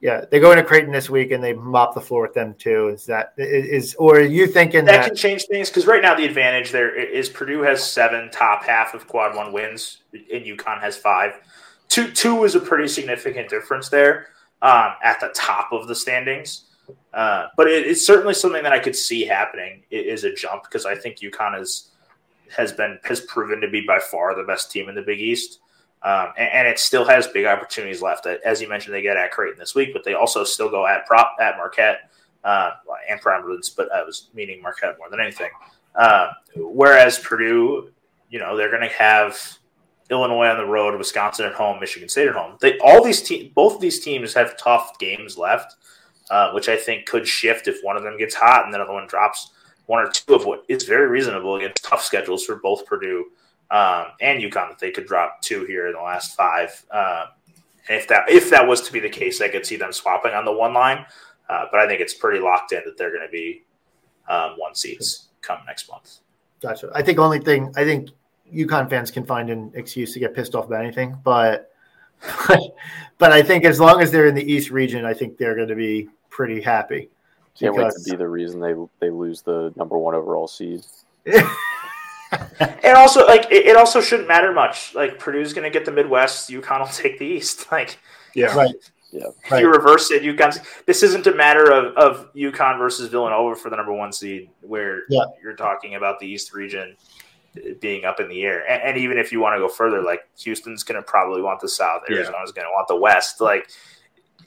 Yeah, 0.00 0.24
they 0.30 0.38
go 0.38 0.50
into 0.50 0.64
Creighton 0.64 0.92
this 0.92 1.08
week 1.08 1.30
and 1.30 1.42
they 1.42 1.54
mop 1.54 1.94
the 1.94 2.00
floor 2.00 2.22
with 2.22 2.34
them 2.34 2.54
too. 2.58 2.88
Is 2.88 3.06
that 3.06 3.32
is 3.38 3.94
or 3.94 4.16
are 4.16 4.20
you 4.20 4.46
thinking 4.46 4.84
that, 4.84 4.92
that 4.92 5.06
can 5.06 5.16
change 5.16 5.46
things? 5.46 5.70
Because 5.70 5.86
right 5.86 6.02
now 6.02 6.14
the 6.14 6.26
advantage 6.26 6.72
there 6.72 6.94
is 6.94 7.30
Purdue 7.30 7.62
has 7.62 7.82
seven 7.82 8.30
top 8.30 8.64
half 8.64 8.92
of 8.92 9.08
quad 9.08 9.34
one 9.34 9.50
wins, 9.50 10.02
and 10.12 10.44
UConn 10.44 10.80
has 10.80 10.96
five. 10.96 11.40
Two 11.94 12.10
two 12.10 12.42
is 12.42 12.56
a 12.56 12.60
pretty 12.60 12.88
significant 12.88 13.48
difference 13.48 13.88
there 13.88 14.26
um, 14.62 14.94
at 15.04 15.20
the 15.20 15.28
top 15.28 15.72
of 15.72 15.86
the 15.86 15.94
standings. 15.94 16.64
Uh, 17.12 17.46
but 17.56 17.68
it, 17.68 17.86
it's 17.86 18.04
certainly 18.04 18.34
something 18.34 18.64
that 18.64 18.72
I 18.72 18.80
could 18.80 18.96
see 18.96 19.24
happening. 19.24 19.84
Is 19.92 20.24
a 20.24 20.34
jump 20.34 20.64
because 20.64 20.86
I 20.86 20.96
think 20.96 21.18
UConn 21.18 21.60
is 21.60 21.92
has 22.56 22.72
been 22.72 22.98
has 23.04 23.20
proven 23.20 23.60
to 23.60 23.68
be 23.68 23.86
by 23.86 24.00
far 24.00 24.34
the 24.34 24.42
best 24.42 24.72
team 24.72 24.88
in 24.88 24.96
the 24.96 25.02
Big 25.02 25.20
East. 25.20 25.60
Um, 26.02 26.32
and, 26.36 26.48
and, 26.52 26.68
it 26.68 26.80
still 26.80 27.04
has 27.04 27.28
big 27.28 27.46
opportunities 27.46 28.02
left. 28.02 28.26
As 28.26 28.60
you 28.60 28.68
mentioned, 28.68 28.92
they 28.92 29.00
get 29.00 29.16
at 29.16 29.30
Creighton 29.30 29.60
this 29.60 29.76
week, 29.76 29.92
but 29.92 30.02
they 30.02 30.14
also 30.14 30.42
still 30.42 30.68
go 30.68 30.86
at 30.88 31.06
prop 31.06 31.36
at 31.40 31.56
Marquette 31.56 32.10
uh, 32.42 32.72
and 33.08 33.20
Providence, 33.20 33.70
but 33.70 33.90
I 33.92 34.02
was 34.02 34.30
meaning 34.34 34.60
Marquette 34.60 34.98
more 34.98 35.08
than 35.08 35.20
anything. 35.20 35.50
Uh, 35.94 36.32
whereas 36.56 37.20
Purdue, 37.20 37.92
you 38.30 38.40
know, 38.40 38.56
they're 38.56 38.70
going 38.70 38.82
to 38.82 38.94
have 38.96 39.58
Illinois 40.10 40.46
on 40.46 40.58
the 40.58 40.66
road, 40.66 40.96
Wisconsin 40.98 41.46
at 41.46 41.54
home, 41.54 41.80
Michigan 41.80 42.08
State 42.08 42.28
at 42.28 42.34
home. 42.34 42.56
They 42.60 42.78
all 42.78 43.02
these 43.02 43.22
teams, 43.22 43.52
both 43.54 43.76
of 43.76 43.80
these 43.80 44.00
teams 44.00 44.34
have 44.34 44.56
tough 44.58 44.98
games 44.98 45.38
left, 45.38 45.76
uh, 46.30 46.52
which 46.52 46.68
I 46.68 46.76
think 46.76 47.06
could 47.06 47.26
shift 47.26 47.68
if 47.68 47.82
one 47.82 47.96
of 47.96 48.02
them 48.02 48.18
gets 48.18 48.34
hot 48.34 48.64
and 48.64 48.74
the 48.74 48.80
other 48.80 48.92
one 48.92 49.06
drops 49.06 49.52
one 49.86 50.04
or 50.04 50.10
two 50.10 50.34
of 50.34 50.44
what 50.46 50.64
is 50.68 50.84
very 50.84 51.08
reasonable 51.08 51.56
against 51.56 51.84
tough 51.84 52.02
schedules 52.02 52.44
for 52.44 52.56
both 52.56 52.86
Purdue 52.86 53.26
um, 53.70 54.06
and 54.20 54.42
UConn 54.42 54.70
that 54.70 54.78
they 54.78 54.90
could 54.90 55.06
drop 55.06 55.40
two 55.42 55.64
here 55.64 55.86
in 55.88 55.94
the 55.94 56.00
last 56.00 56.36
five. 56.36 56.84
Um, 56.90 57.26
if 57.88 58.08
that 58.08 58.30
if 58.30 58.50
that 58.50 58.66
was 58.66 58.80
to 58.82 58.92
be 58.92 59.00
the 59.00 59.10
case, 59.10 59.40
I 59.40 59.48
could 59.48 59.66
see 59.66 59.76
them 59.76 59.92
swapping 59.92 60.32
on 60.32 60.44
the 60.44 60.52
one 60.52 60.72
line. 60.72 61.04
Uh, 61.48 61.66
but 61.70 61.80
I 61.80 61.86
think 61.86 62.00
it's 62.00 62.14
pretty 62.14 62.40
locked 62.40 62.72
in 62.72 62.80
that 62.86 62.96
they're 62.96 63.10
going 63.10 63.26
to 63.26 63.30
be 63.30 63.64
um, 64.28 64.54
one 64.56 64.74
seeds 64.74 65.28
come 65.42 65.58
next 65.66 65.90
month. 65.90 66.20
Gotcha. 66.62 66.90
I 66.94 67.02
think 67.02 67.18
only 67.18 67.40
thing 67.40 67.72
I 67.76 67.84
think 67.84 68.10
UConn 68.54 68.88
fans 68.88 69.10
can 69.10 69.24
find 69.24 69.50
an 69.50 69.72
excuse 69.74 70.12
to 70.14 70.20
get 70.20 70.34
pissed 70.34 70.54
off 70.54 70.66
about 70.66 70.84
anything, 70.84 71.18
but 71.24 71.70
but 73.18 73.32
I 73.32 73.42
think 73.42 73.64
as 73.64 73.80
long 73.80 74.00
as 74.00 74.10
they're 74.10 74.26
in 74.26 74.34
the 74.34 74.52
East 74.52 74.70
region, 74.70 75.04
I 75.04 75.14
think 75.14 75.36
they're 75.36 75.56
going 75.56 75.68
to 75.68 75.74
be 75.74 76.08
pretty 76.30 76.60
happy. 76.60 77.10
Can't 77.58 77.74
because... 77.74 77.94
wait 77.94 78.04
to 78.04 78.10
be 78.10 78.16
the 78.16 78.28
reason 78.28 78.60
they 78.60 78.74
they 79.00 79.10
lose 79.10 79.42
the 79.42 79.72
number 79.76 79.98
one 79.98 80.14
overall 80.14 80.48
seed. 80.48 80.82
and 82.60 82.96
also, 82.96 83.26
like, 83.26 83.50
it, 83.50 83.66
it, 83.66 83.76
also 83.76 84.00
shouldn't 84.00 84.28
matter 84.28 84.52
much. 84.52 84.94
Like, 84.94 85.18
Purdue's 85.18 85.52
going 85.52 85.64
to 85.64 85.70
get 85.70 85.84
the 85.84 85.92
Midwest. 85.92 86.50
UConn 86.50 86.80
will 86.80 86.86
take 86.86 87.18
the 87.18 87.26
East. 87.26 87.66
Like, 87.72 87.98
yeah, 88.34 88.54
right. 88.54 88.74
Yeah. 89.10 89.28
If 89.44 89.52
right. 89.52 89.62
you 89.62 89.70
reverse 89.70 90.10
it, 90.10 90.22
UConn. 90.22 90.60
This 90.86 91.02
isn't 91.04 91.26
a 91.26 91.34
matter 91.34 91.72
of, 91.72 91.96
of 91.96 92.34
UConn 92.34 92.78
versus 92.78 93.08
Villanova 93.08 93.54
for 93.54 93.70
the 93.70 93.76
number 93.76 93.92
one 93.92 94.12
seed, 94.12 94.50
where 94.60 95.02
yeah. 95.08 95.24
you're 95.42 95.54
talking 95.54 95.94
about 95.94 96.18
the 96.18 96.26
East 96.26 96.52
region 96.52 96.96
being 97.80 98.04
up 98.04 98.20
in 98.20 98.28
the 98.28 98.42
air. 98.42 98.68
And, 98.68 98.82
and 98.82 98.98
even 98.98 99.18
if 99.18 99.32
you 99.32 99.40
want 99.40 99.54
to 99.56 99.58
go 99.58 99.68
further, 99.68 100.02
like 100.02 100.28
Houston's 100.38 100.82
going 100.82 101.00
to 101.00 101.02
probably 101.02 101.42
want 101.42 101.60
the 101.60 101.68
South. 101.68 102.02
Arizona's 102.08 102.52
yeah. 102.54 102.62
going 102.62 102.66
to 102.66 102.72
want 102.72 102.88
the 102.88 102.96
West. 102.96 103.40
Like, 103.40 103.70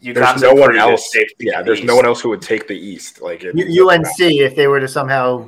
UConn's 0.01 0.41
there's 0.41 0.41
no 0.41 0.53
one 0.53 0.77
else. 0.77 1.09
Yeah, 1.39 1.61
there's 1.61 1.79
East. 1.79 1.87
no 1.87 1.95
one 1.95 2.05
else 2.05 2.21
who 2.21 2.29
would 2.29 2.41
take 2.41 2.67
the 2.67 2.77
East. 2.77 3.21
Like 3.21 3.43
UNC, 3.43 4.19
if 4.19 4.55
they 4.55 4.67
were 4.67 4.79
to 4.79 4.87
somehow 4.87 5.47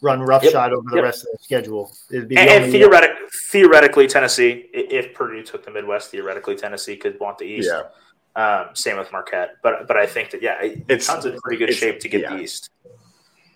run 0.00 0.22
roughshod 0.22 0.70
yep. 0.70 0.78
over 0.78 0.90
the 0.90 0.96
yep. 0.96 1.04
rest 1.04 1.22
of 1.22 1.28
the 1.32 1.38
schedule. 1.42 1.90
It'd 2.10 2.28
be 2.28 2.36
and, 2.36 2.48
and 2.48 2.72
theoretic, 2.72 3.10
theoretically, 3.50 4.06
Tennessee, 4.06 4.68
if 4.72 5.14
Purdue 5.14 5.42
took 5.42 5.64
the 5.64 5.70
Midwest, 5.70 6.10
theoretically 6.10 6.56
Tennessee 6.56 6.96
could 6.96 7.18
want 7.20 7.38
the 7.38 7.44
East. 7.44 7.70
Yeah. 7.72 7.84
Um, 8.36 8.68
same 8.74 8.98
with 8.98 9.10
Marquette, 9.10 9.56
but 9.62 9.88
but 9.88 9.96
I 9.96 10.06
think 10.06 10.30
that 10.30 10.42
yeah, 10.42 10.62
it, 10.62 10.84
it's 10.88 11.02
it 11.02 11.02
sounds 11.02 11.24
in 11.24 11.36
pretty 11.40 11.58
good 11.58 11.74
shape 11.74 11.98
to 12.00 12.08
get 12.08 12.20
yeah. 12.20 12.36
the 12.36 12.42
East. 12.42 12.70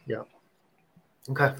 Yeah. 0.07 0.23
Okay. 1.29 1.55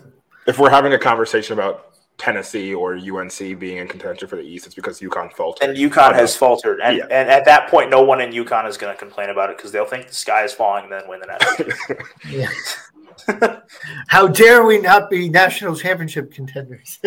If 0.47 0.59
we're 0.59 0.71
having 0.71 0.93
a 0.93 0.99
conversation 0.99 1.53
about 1.55 1.93
Tennessee 2.19 2.75
or 2.75 2.97
UNC 2.97 3.39
being 3.59 3.79
in 3.79 3.89
contention 3.89 4.29
for 4.29 4.37
the 4.37 4.43
East, 4.43 4.67
it's 4.67 4.75
because 4.75 5.01
UConn 5.01 5.33
faltered. 5.33 5.71
And 5.71 5.79
UConn 5.79 6.15
has 6.15 6.37
faltered, 6.37 6.81
and, 6.81 6.97
yeah. 6.97 7.05
and 7.11 7.29
at 7.31 7.45
that 7.47 7.69
point, 7.69 7.91
no 7.91 8.03
one 8.03 8.21
in 8.21 8.31
UConn 8.31 8.69
is 8.69 8.77
going 8.77 8.93
to 8.93 8.99
complain 8.99 9.31
about 9.31 9.51
it 9.51 9.57
because 9.57 9.73
they'll 9.73 9.87
think 9.87 10.09
the 10.09 10.15
sky 10.15 10.45
is 10.45 10.53
falling 10.53 10.85
and 10.85 10.93
then 10.93 11.09
win 11.09 11.21
the 11.21 11.27
national. 11.27 11.99
yeah. 12.31 13.61
How 14.09 14.27
dare 14.27 14.65
we 14.65 14.79
not 14.79 15.11
be 15.11 15.29
national 15.29 15.77
championship 15.77 16.33
contenders? 16.33 17.01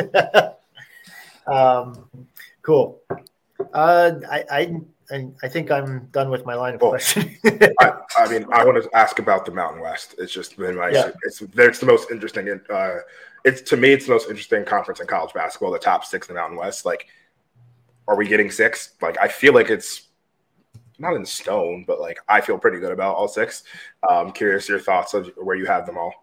um, 1.48 2.10
cool. 2.62 3.02
Uh, 3.74 4.12
I, 4.30 4.46
I, 4.50 4.76
I 5.12 5.48
think 5.48 5.70
I'm 5.70 6.08
done 6.12 6.30
with 6.30 6.46
my 6.46 6.56
line 6.56 6.74
of 6.74 6.80
questioning. 6.80 7.38
I, 7.46 7.94
I, 8.18 8.28
mean, 8.28 8.46
I 8.52 8.66
want 8.66 8.82
to 8.82 8.90
ask 8.96 9.20
about 9.20 9.46
the 9.46 9.52
Mountain 9.52 9.82
West. 9.82 10.16
It's 10.18 10.34
just 10.34 10.58
been 10.58 10.78
like 10.78 10.94
yeah. 10.94 11.12
it's 11.24 11.42
it's 11.42 11.80
the 11.80 11.86
most 11.86 12.10
interesting. 12.12 12.60
Uh, 12.70 12.96
it's 13.44 13.62
to 13.62 13.78
me, 13.78 13.94
it's 13.94 14.08
the 14.08 14.14
most 14.14 14.30
interesting 14.30 14.66
conference 14.66 15.00
in 15.00 15.08
college 15.08 15.34
basketball. 15.34 15.72
The 15.72 15.80
top 15.80 16.06
six 16.06 16.28
in 16.28 16.36
the 16.36 16.42
Mountain 16.42 16.58
West. 16.58 16.86
Like, 16.86 17.08
are 18.08 18.16
we 18.16 18.28
getting 18.28 18.50
six? 18.50 18.94
Like, 19.02 19.18
I 19.22 19.28
feel 19.28 19.54
like 19.54 19.70
it's 19.70 20.08
not 20.98 21.16
in 21.16 21.26
stone, 21.26 21.84
but 21.86 22.00
like 22.00 22.20
I 22.28 22.42
feel 22.42 22.58
pretty 22.58 22.80
good 22.80 22.92
about 22.92 23.16
all 23.16 23.28
six. 23.28 23.64
Um, 24.10 24.32
curious 24.32 24.68
your 24.68 24.80
thoughts 24.80 25.14
of 25.14 25.32
where 25.38 25.56
you 25.56 25.66
have 25.66 25.86
them 25.86 25.98
all. 25.98 26.14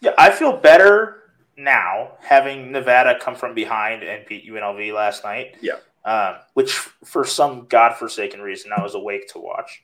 Yeah, 0.00 0.14
I 0.16 0.30
feel 0.30 0.56
better 0.56 1.32
now 1.56 2.12
having 2.20 2.72
Nevada 2.72 3.18
come 3.20 3.34
from 3.34 3.54
behind 3.54 4.02
and 4.02 4.24
beat 4.26 4.48
UNLV 4.50 4.94
last 4.94 5.24
night. 5.24 5.56
Yeah. 5.60 5.76
Um, 6.04 6.36
which 6.54 6.72
for 6.72 7.26
some 7.26 7.66
godforsaken 7.66 8.40
reason 8.40 8.70
I 8.74 8.82
was 8.82 8.94
awake 8.94 9.28
to 9.32 9.38
watch. 9.38 9.82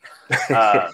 Um, 0.49 0.91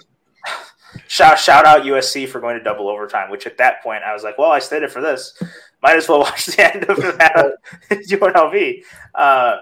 shout 1.07 1.39
shout 1.39 1.65
out 1.65 1.83
USC 1.83 2.27
for 2.27 2.41
going 2.41 2.57
to 2.57 2.63
double 2.63 2.89
overtime. 2.89 3.29
Which 3.29 3.47
at 3.47 3.57
that 3.57 3.81
point 3.81 4.03
I 4.03 4.13
was 4.13 4.23
like, 4.23 4.37
well, 4.37 4.51
I 4.51 4.59
stayed 4.59 4.83
it 4.83 4.91
for 4.91 5.01
this. 5.01 5.41
Might 5.81 5.97
as 5.97 6.09
well 6.09 6.19
watch 6.21 6.47
the 6.47 6.73
end 6.73 6.83
of 6.85 6.97
Nevada 6.97 7.53
UNLV. 7.89 8.83
Uh, 9.15 9.57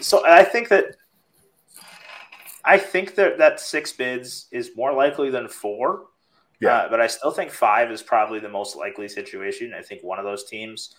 so 0.00 0.26
I 0.26 0.42
think 0.42 0.68
that 0.68 0.96
I 2.64 2.78
think 2.78 3.14
that 3.16 3.38
that 3.38 3.60
six 3.60 3.92
bids 3.92 4.46
is 4.50 4.72
more 4.76 4.92
likely 4.92 5.30
than 5.30 5.48
four. 5.48 6.06
Yeah. 6.60 6.74
Uh, 6.74 6.88
but 6.90 7.00
I 7.00 7.08
still 7.08 7.32
think 7.32 7.50
five 7.50 7.90
is 7.90 8.02
probably 8.02 8.38
the 8.38 8.48
most 8.48 8.76
likely 8.76 9.08
situation. 9.08 9.74
I 9.76 9.82
think 9.82 10.02
one 10.02 10.18
of 10.18 10.24
those 10.24 10.44
teams 10.44 10.94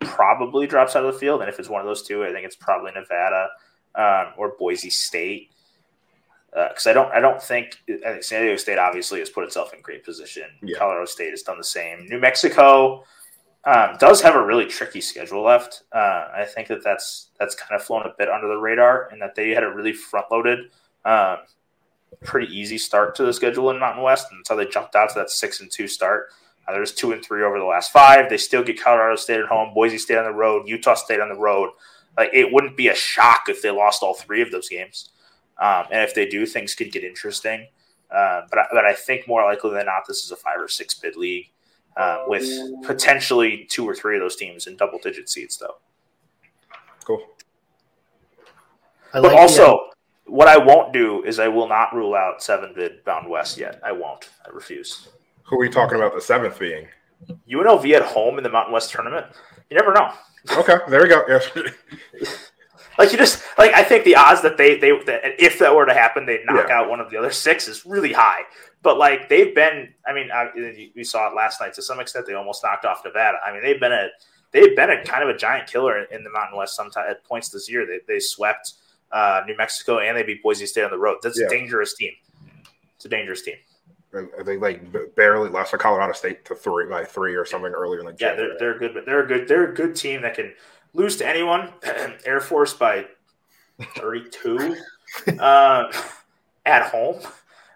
probably 0.00 0.66
drops 0.66 0.96
out 0.96 1.04
of 1.04 1.12
the 1.12 1.18
field, 1.18 1.40
and 1.40 1.48
if 1.48 1.58
it's 1.58 1.68
one 1.68 1.80
of 1.80 1.86
those 1.86 2.02
two, 2.02 2.24
I 2.24 2.32
think 2.32 2.44
it's 2.44 2.56
probably 2.56 2.92
Nevada 2.92 3.48
um, 3.94 4.32
or 4.36 4.54
Boise 4.58 4.90
State. 4.90 5.50
Because 6.50 6.86
uh, 6.86 6.90
I 6.90 6.92
don't, 6.94 7.12
I 7.12 7.20
don't 7.20 7.42
think 7.42 7.76
I 7.88 8.12
think 8.12 8.22
San 8.22 8.42
Diego 8.42 8.56
State 8.56 8.78
obviously 8.78 9.18
has 9.18 9.28
put 9.28 9.44
itself 9.44 9.74
in 9.74 9.82
great 9.82 10.04
position. 10.04 10.44
Yeah. 10.62 10.78
Colorado 10.78 11.04
State 11.04 11.30
has 11.30 11.42
done 11.42 11.58
the 11.58 11.64
same. 11.64 12.06
New 12.08 12.18
Mexico 12.18 13.04
um, 13.64 13.96
does 13.98 14.22
have 14.22 14.34
a 14.34 14.44
really 14.44 14.64
tricky 14.64 15.02
schedule 15.02 15.42
left. 15.42 15.82
Uh, 15.92 16.28
I 16.34 16.46
think 16.46 16.68
that 16.68 16.82
that's 16.82 17.28
that's 17.38 17.54
kind 17.54 17.78
of 17.78 17.84
flown 17.84 18.02
a 18.06 18.14
bit 18.16 18.30
under 18.30 18.48
the 18.48 18.56
radar, 18.56 19.08
and 19.12 19.20
that 19.20 19.34
they 19.34 19.50
had 19.50 19.62
a 19.62 19.70
really 19.70 19.92
front 19.92 20.26
loaded 20.30 20.70
um, 21.04 21.38
pretty 22.24 22.54
easy 22.54 22.78
start 22.78 23.14
to 23.16 23.24
the 23.24 23.32
schedule 23.32 23.70
in 23.70 23.78
Mountain 23.78 24.02
West, 24.02 24.28
and 24.32 24.46
so 24.46 24.56
they 24.56 24.66
jumped 24.66 24.94
out 24.94 25.10
to 25.10 25.14
that 25.16 25.30
six 25.30 25.60
and 25.60 25.70
two 25.70 25.86
start. 25.86 26.30
Uh, 26.68 26.72
there's 26.72 26.92
two 26.92 27.12
and 27.12 27.24
three 27.24 27.42
over 27.42 27.58
the 27.58 27.64
last 27.64 27.90
five. 27.92 28.28
They 28.28 28.36
still 28.36 28.62
get 28.62 28.82
Colorado 28.82 29.16
State 29.16 29.40
at 29.40 29.46
home, 29.46 29.72
Boise 29.72 29.98
State 29.98 30.18
on 30.18 30.24
the 30.24 30.32
road, 30.32 30.68
Utah 30.68 30.94
State 30.94 31.20
on 31.20 31.28
the 31.28 31.34
road. 31.34 31.70
Like 32.16 32.30
it 32.34 32.52
wouldn't 32.52 32.76
be 32.76 32.88
a 32.88 32.94
shock 32.94 33.48
if 33.48 33.62
they 33.62 33.70
lost 33.70 34.02
all 34.02 34.14
three 34.14 34.42
of 34.42 34.50
those 34.50 34.68
games. 34.68 35.10
Um, 35.58 35.84
and 35.90 36.02
if 36.02 36.14
they 36.14 36.26
do, 36.26 36.44
things 36.46 36.74
could 36.74 36.92
get 36.92 37.04
interesting. 37.04 37.68
Uh, 38.10 38.42
but, 38.50 38.58
I, 38.58 38.64
but 38.72 38.84
I 38.84 38.92
think 38.92 39.26
more 39.26 39.44
likely 39.44 39.70
than 39.70 39.86
not, 39.86 40.02
this 40.06 40.24
is 40.24 40.30
a 40.30 40.36
five 40.36 40.58
or 40.58 40.68
six 40.68 40.94
bid 40.94 41.16
league 41.16 41.46
uh, 41.96 42.24
with 42.26 42.46
potentially 42.84 43.66
two 43.68 43.88
or 43.88 43.94
three 43.94 44.16
of 44.16 44.22
those 44.22 44.36
teams 44.36 44.66
in 44.66 44.76
double 44.76 44.98
digit 44.98 45.28
seats, 45.28 45.56
though. 45.56 45.76
Cool. 47.04 47.22
I 49.12 49.20
but 49.20 49.32
like 49.32 49.36
also, 49.36 49.90
what 50.26 50.48
I 50.48 50.58
won't 50.58 50.92
do 50.92 51.24
is 51.24 51.38
I 51.38 51.48
will 51.48 51.68
not 51.68 51.94
rule 51.94 52.14
out 52.14 52.42
seven 52.42 52.72
bid 52.74 53.04
bound 53.04 53.28
West 53.28 53.58
yet. 53.58 53.80
I 53.84 53.92
won't. 53.92 54.28
I 54.46 54.50
refuse. 54.50 55.08
Who 55.48 55.56
are 55.56 55.60
we 55.60 55.68
talking 55.68 55.96
about 55.96 56.14
the 56.14 56.20
seventh 56.20 56.58
being? 56.58 56.88
UNLV 57.50 57.90
at 57.94 58.02
home 58.02 58.38
in 58.38 58.44
the 58.44 58.50
Mountain 58.50 58.72
West 58.72 58.90
tournament. 58.90 59.26
You 59.70 59.76
never 59.76 59.92
know. 59.92 60.12
Okay, 60.52 60.76
there 60.88 61.02
we 61.02 61.08
go. 61.08 61.24
Yes. 61.26 61.50
like 62.98 63.12
you 63.12 63.18
just 63.18 63.42
like 63.56 63.72
I 63.74 63.82
think 63.82 64.04
the 64.04 64.16
odds 64.16 64.42
that 64.42 64.56
they 64.56 64.78
they 64.78 64.90
that 65.04 65.22
if 65.38 65.58
that 65.58 65.74
were 65.74 65.86
to 65.86 65.94
happen, 65.94 66.26
they'd 66.26 66.44
knock 66.44 66.66
yeah. 66.68 66.80
out 66.80 66.90
one 66.90 67.00
of 67.00 67.10
the 67.10 67.16
other 67.16 67.30
six 67.30 67.66
is 67.66 67.86
really 67.86 68.12
high. 68.12 68.42
But 68.82 68.98
like 68.98 69.28
they've 69.28 69.54
been, 69.54 69.92
I 70.06 70.12
mean, 70.12 70.30
I, 70.32 70.50
we 70.94 71.02
saw 71.02 71.28
it 71.28 71.34
last 71.34 71.60
night 71.60 71.74
to 71.74 71.82
some 71.82 71.98
extent. 71.98 72.26
They 72.26 72.34
almost 72.34 72.62
knocked 72.62 72.84
off 72.84 73.02
Nevada. 73.04 73.38
I 73.44 73.52
mean, 73.52 73.62
they've 73.62 73.80
been 73.80 73.92
a 73.92 74.08
they've 74.52 74.76
been 74.76 74.90
a 74.90 75.02
kind 75.02 75.22
of 75.22 75.34
a 75.34 75.36
giant 75.36 75.66
killer 75.66 76.04
in 76.04 76.22
the 76.24 76.30
Mountain 76.30 76.56
West. 76.56 76.76
Sometimes 76.76 77.06
at 77.10 77.24
points 77.24 77.48
this 77.48 77.70
year, 77.70 77.86
they 77.86 78.00
they 78.06 78.20
swept 78.20 78.74
uh, 79.12 79.42
New 79.46 79.56
Mexico 79.56 79.98
and 79.98 80.16
they 80.16 80.22
beat 80.22 80.42
Boise 80.42 80.66
State 80.66 80.84
on 80.84 80.90
the 80.90 80.98
road. 80.98 81.18
That's 81.22 81.40
yeah. 81.40 81.46
a 81.46 81.50
dangerous 81.50 81.94
team. 81.94 82.12
It's 82.96 83.04
a 83.04 83.08
dangerous 83.08 83.42
team. 83.42 83.56
They 84.12 84.56
like 84.56 85.14
barely 85.16 85.50
lost 85.50 85.72
to 85.72 85.78
Colorado 85.78 86.12
State 86.14 86.44
to 86.46 86.54
three 86.54 86.88
by 86.88 87.04
three 87.04 87.34
or 87.34 87.44
something 87.44 87.72
earlier 87.72 88.00
in 88.00 88.06
the 88.06 88.12
game? 88.12 88.30
yeah. 88.30 88.36
They're, 88.36 88.58
they're 88.58 88.78
good, 88.78 88.94
but 88.94 89.04
they're 89.04 89.24
a 89.24 89.26
good. 89.26 89.48
They're 89.48 89.70
a 89.70 89.74
good 89.74 89.94
team 89.94 90.22
that 90.22 90.34
can 90.34 90.54
lose 90.94 91.16
to 91.16 91.28
anyone. 91.28 91.72
Air 92.24 92.40
Force 92.40 92.72
by 92.72 93.06
thirty-two 93.96 94.76
uh, 95.38 95.92
at 96.64 96.90
home, 96.90 97.20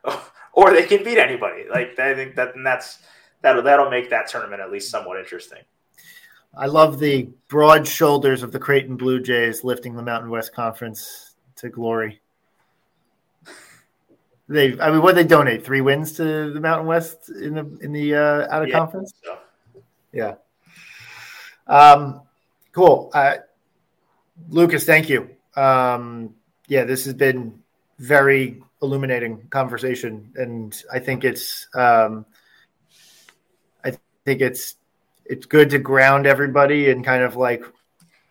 or 0.55 0.73
they 0.73 0.87
can 0.87 1.05
beat 1.05 1.19
anybody. 1.19 1.65
Like 1.69 1.99
I 1.99 2.15
think 2.15 2.35
that 2.37 2.57
and 2.57 2.65
that's 2.65 3.01
that 3.43 3.63
that'll 3.63 3.91
make 3.91 4.09
that 4.09 4.27
tournament 4.27 4.63
at 4.63 4.73
least 4.73 4.91
somewhat 4.91 5.19
interesting. 5.19 5.61
I 6.57 6.67
love 6.67 6.99
the 6.99 7.29
broad 7.49 7.87
shoulders 7.87 8.43
of 8.43 8.53
the 8.53 8.59
Creighton 8.59 8.97
Blue 8.97 9.21
Jays 9.21 9.65
lifting 9.65 9.95
the 9.95 10.03
Mountain 10.03 10.31
West 10.31 10.55
Conference 10.55 11.35
to 11.57 11.69
glory. 11.69 12.22
They, 14.53 14.79
I 14.79 14.91
mean, 14.91 15.01
what 15.01 15.15
they 15.15 15.25
donate? 15.25 15.65
Three 15.65 15.81
wins 15.81 16.13
to 16.13 16.53
the 16.53 16.61
Mountain 16.61 16.87
West 16.87 17.31
in 17.31 17.55
the 17.55 17.79
in 17.81 17.93
the 17.93 18.15
uh, 18.15 18.55
out 18.55 18.63
of 18.63 18.69
yeah. 18.69 18.79
conference. 18.79 19.15
Yeah. 20.13 20.35
Um, 21.67 22.21
cool. 22.73 23.11
Uh, 23.15 23.37
Lukas, 24.51 24.85
thank 24.85 25.09
you. 25.09 25.31
Um, 25.57 26.35
yeah, 26.69 26.85
this 26.85 27.07
has 27.07 27.15
been 27.15 27.63
very 27.99 28.63
illuminating 28.83 29.47
conversation, 29.49 30.33
and 30.37 30.83
I 30.93 30.99
think 30.99 31.25
it's 31.25 31.67
um, 31.75 32.27
I 33.83 33.97
think 34.27 34.43
it's 34.43 34.75
it's 35.25 35.47
good 35.47 35.71
to 35.71 35.79
ground 35.79 36.27
everybody 36.27 36.91
and 36.91 37.03
kind 37.03 37.23
of 37.23 37.37
like 37.37 37.65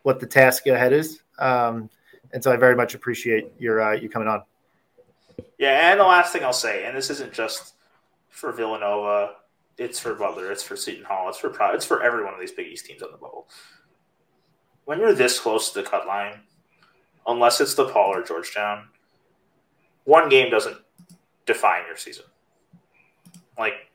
what 0.04 0.20
the 0.20 0.28
task 0.28 0.68
ahead 0.68 0.94
is. 0.94 1.20
Um, 1.40 1.90
and 2.32 2.44
so 2.44 2.52
I 2.52 2.58
very 2.58 2.76
much 2.76 2.94
appreciate 2.94 3.54
your 3.58 3.82
uh, 3.82 3.94
you 3.94 4.08
coming 4.08 4.28
on. 4.28 4.44
Yeah, 5.58 5.92
and 5.92 6.00
the 6.00 6.06
last 6.06 6.34
thing 6.34 6.44
I'll 6.44 6.54
say, 6.54 6.86
and 6.86 6.96
this 6.96 7.10
isn't 7.10 7.34
just 7.34 7.74
for 8.30 8.52
Villanova, 8.52 9.34
it's 9.78 10.00
for 10.00 10.14
Butler, 10.16 10.52
it's 10.52 10.64
for 10.64 10.76
Seton 10.76 11.06
Hall, 11.06 11.30
it's 11.30 11.38
for 11.38 11.54
it's 11.74 11.86
for 11.86 12.04
every 12.04 12.24
one 12.24 12.34
of 12.34 12.40
these 12.40 12.52
Big 12.52 12.68
East 12.68 12.86
teams 12.86 13.02
on 13.02 13.12
the 13.12 13.18
bubble. 13.18 13.48
When 14.86 15.00
you're 15.00 15.14
this 15.14 15.40
close 15.40 15.72
to 15.72 15.82
the 15.82 15.88
cut 15.88 16.08
line, 16.08 16.42
unless 17.28 17.62
it's 17.62 17.76
the 17.76 17.86
DePaul 17.86 18.08
or 18.08 18.24
Georgetown, 18.24 18.90
one 20.06 20.30
game 20.30 20.50
doesn't 20.50 20.78
define 21.46 21.86
your 21.88 21.98
season. 21.98 22.26
Like 23.58 23.91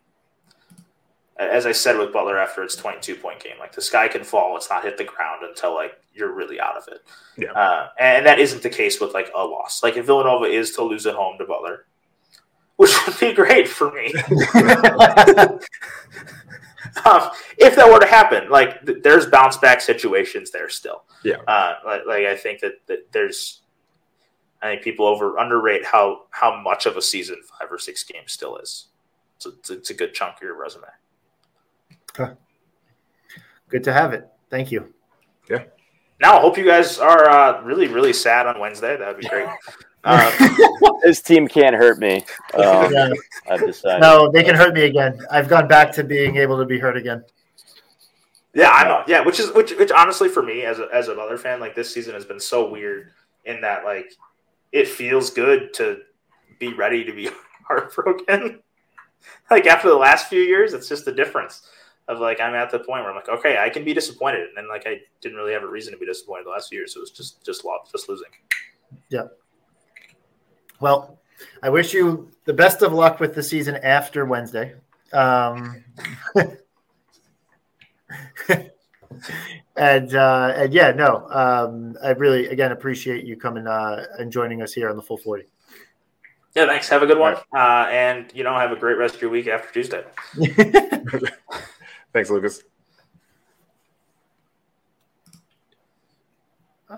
as 1.38 1.66
I 1.66 1.72
said 1.72 1.98
with 1.98 2.12
Butler 2.12 2.38
after 2.38 2.62
its 2.62 2.76
22 2.76 3.16
point 3.16 3.42
game, 3.42 3.58
like 3.58 3.72
the 3.72 3.82
sky 3.82 4.08
can 4.08 4.24
fall, 4.24 4.56
it's 4.56 4.70
not 4.70 4.84
hit 4.84 4.96
the 4.96 5.04
ground 5.04 5.42
until 5.42 5.74
like 5.74 5.92
you're 6.14 6.32
really 6.32 6.58
out 6.60 6.76
of 6.76 6.88
it. 6.88 7.02
Yeah. 7.36 7.52
Uh, 7.52 7.88
and 7.98 8.24
that 8.26 8.38
isn't 8.38 8.62
the 8.62 8.70
case 8.70 9.00
with 9.00 9.12
like 9.12 9.30
a 9.34 9.44
loss. 9.44 9.82
Like 9.82 9.96
if 9.96 10.06
Villanova 10.06 10.46
is 10.46 10.72
to 10.72 10.82
lose 10.82 11.06
at 11.06 11.14
home 11.14 11.36
to 11.38 11.44
Butler, 11.44 11.86
which 12.76 12.92
would 13.06 13.18
be 13.18 13.32
great 13.32 13.68
for 13.68 13.92
me. 13.92 14.14
um, 17.04 17.30
if 17.58 17.76
that 17.76 17.90
were 17.90 18.00
to 18.00 18.06
happen, 18.06 18.48
like 18.50 18.84
th- 18.86 19.02
there's 19.02 19.26
bounce 19.26 19.56
back 19.58 19.80
situations 19.80 20.50
there 20.50 20.68
still. 20.68 21.04
Yeah. 21.22 21.36
Uh, 21.46 21.74
like, 21.84 22.06
like, 22.06 22.24
I 22.24 22.36
think 22.36 22.60
that, 22.60 22.74
that 22.86 23.12
there's, 23.12 23.60
I 24.62 24.70
think 24.70 24.82
people 24.82 25.06
over 25.06 25.38
underrate 25.38 25.84
how 25.84 26.22
how 26.30 26.60
much 26.60 26.86
of 26.86 26.96
a 26.96 27.02
season 27.02 27.36
five 27.58 27.70
or 27.70 27.78
six 27.78 28.02
games 28.04 28.32
still 28.32 28.56
is. 28.56 28.86
So 29.38 29.50
it's, 29.58 29.68
it's 29.70 29.90
a 29.90 29.94
good 29.94 30.14
chunk 30.14 30.36
of 30.36 30.42
your 30.42 30.58
resume. 30.58 30.88
Good 33.68 33.84
to 33.84 33.92
have 33.92 34.12
it. 34.12 34.28
Thank 34.50 34.70
you. 34.70 34.92
Yeah. 35.50 35.64
Now, 36.20 36.38
I 36.38 36.40
hope 36.40 36.56
you 36.56 36.64
guys 36.64 36.98
are 36.98 37.28
uh, 37.28 37.62
really, 37.62 37.88
really 37.88 38.12
sad 38.12 38.46
on 38.46 38.58
Wednesday. 38.58 38.96
That 38.96 39.08
would 39.08 39.20
be 39.20 39.28
great. 39.28 39.48
Um, 40.04 40.32
this 41.02 41.20
team 41.20 41.46
can't 41.48 41.74
hurt 41.74 41.98
me. 41.98 42.24
Um, 42.54 42.90
yeah. 42.90 43.12
I've 43.50 43.60
decided. 43.60 44.00
No, 44.00 44.30
they 44.30 44.42
can 44.42 44.54
hurt 44.54 44.72
me 44.72 44.84
again. 44.84 45.18
I've 45.30 45.46
gone 45.48 45.68
back 45.68 45.92
to 45.92 46.04
being 46.04 46.36
able 46.36 46.56
to 46.58 46.64
be 46.64 46.78
hurt 46.78 46.96
again. 46.96 47.22
Yeah, 48.54 48.70
I 48.70 48.84
know. 48.84 49.02
Yeah, 49.06 49.20
which 49.20 49.38
is 49.38 49.52
which. 49.52 49.72
Which 49.72 49.90
honestly, 49.90 50.30
for 50.30 50.42
me 50.42 50.62
as 50.62 50.78
a, 50.78 50.88
as 50.90 51.08
a 51.08 51.12
another 51.12 51.36
fan, 51.36 51.60
like 51.60 51.74
this 51.74 51.92
season 51.92 52.14
has 52.14 52.24
been 52.24 52.40
so 52.40 52.70
weird 52.70 53.10
in 53.44 53.60
that 53.60 53.84
like 53.84 54.10
it 54.72 54.88
feels 54.88 55.28
good 55.28 55.74
to 55.74 55.98
be 56.58 56.72
ready 56.72 57.04
to 57.04 57.12
be 57.12 57.28
heartbroken. 57.68 58.60
like 59.50 59.66
after 59.66 59.90
the 59.90 59.96
last 59.96 60.28
few 60.28 60.40
years, 60.40 60.72
it's 60.72 60.88
just 60.88 61.06
a 61.08 61.12
difference 61.12 61.68
of 62.08 62.20
like 62.20 62.40
I'm 62.40 62.54
at 62.54 62.70
the 62.70 62.78
point 62.78 63.02
where 63.02 63.10
I'm 63.10 63.16
like, 63.16 63.28
okay, 63.28 63.58
I 63.58 63.68
can 63.68 63.84
be 63.84 63.92
disappointed, 63.92 64.42
and 64.42 64.56
then 64.56 64.68
like 64.68 64.84
I 64.86 65.00
didn't 65.20 65.36
really 65.36 65.52
have 65.52 65.62
a 65.62 65.68
reason 65.68 65.92
to 65.92 65.98
be 65.98 66.06
disappointed 66.06 66.46
the 66.46 66.50
last 66.50 66.68
few 66.68 66.78
years. 66.78 66.94
So 66.94 67.00
it 67.00 67.02
was 67.02 67.10
just 67.10 67.44
just 67.44 67.64
lost, 67.64 67.92
just 67.92 68.08
losing. 68.08 68.28
Yeah. 69.08 69.26
Well, 70.80 71.18
I 71.62 71.70
wish 71.70 71.92
you 71.92 72.30
the 72.44 72.52
best 72.52 72.82
of 72.82 72.92
luck 72.92 73.18
with 73.20 73.34
the 73.34 73.42
season 73.42 73.76
after 73.76 74.24
Wednesday. 74.24 74.74
Um, 75.12 75.84
and 79.76 80.14
uh, 80.14 80.52
and 80.56 80.72
yeah, 80.72 80.92
no, 80.92 81.26
um, 81.30 81.96
I 82.02 82.10
really 82.10 82.46
again 82.46 82.72
appreciate 82.72 83.24
you 83.24 83.36
coming 83.36 83.66
uh, 83.66 84.06
and 84.18 84.30
joining 84.30 84.62
us 84.62 84.72
here 84.72 84.88
on 84.90 84.96
the 84.96 85.02
full 85.02 85.18
forty. 85.18 85.44
Yeah, 86.54 86.66
thanks. 86.66 86.88
Have 86.88 87.02
a 87.02 87.06
good 87.06 87.18
one, 87.18 87.36
uh, 87.54 87.86
and 87.90 88.30
you 88.34 88.42
know, 88.44 88.58
have 88.58 88.72
a 88.72 88.76
great 88.76 88.96
rest 88.96 89.16
of 89.16 89.20
your 89.20 89.30
week 89.30 89.46
after 89.46 89.72
Tuesday. 89.72 90.04
Thanks, 92.16 92.30
Lukas. 92.30 92.62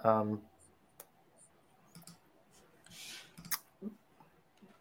Um, 0.05 0.41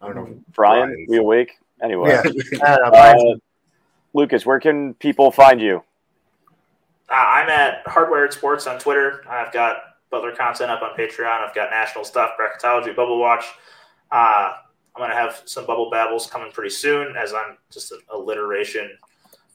I 0.00 0.06
don't 0.06 0.14
know. 0.14 0.38
Brian, 0.54 0.90
Brian's... 0.90 1.08
we 1.08 1.16
awake? 1.16 1.58
Anyway. 1.82 2.10
Yeah. 2.10 2.62
uh, 2.62 3.34
Lukas, 4.14 4.46
where 4.46 4.60
can 4.60 4.94
people 4.94 5.32
find 5.32 5.60
you? 5.60 5.82
Uh, 7.10 7.14
I'm 7.14 7.48
at 7.48 7.84
Hardwired 7.86 8.32
Sports 8.32 8.68
on 8.68 8.78
Twitter. 8.78 9.24
I've 9.28 9.52
got 9.52 9.78
Butler 10.08 10.36
content 10.36 10.70
up 10.70 10.82
on 10.82 10.96
Patreon. 10.96 11.48
I've 11.48 11.52
got 11.56 11.70
national 11.70 12.04
stuff, 12.04 12.34
bracketology, 12.40 12.94
Bubble 12.94 13.18
Watch. 13.18 13.44
Uh, 14.12 14.52
I'm 14.94 15.00
going 15.00 15.10
to 15.10 15.16
have 15.16 15.42
some 15.46 15.66
Bubble 15.66 15.90
Babbles 15.90 16.28
coming 16.28 16.52
pretty 16.52 16.70
soon 16.70 17.16
as 17.16 17.34
I'm 17.34 17.58
just 17.72 17.90
an 17.90 17.98
alliteration 18.12 18.88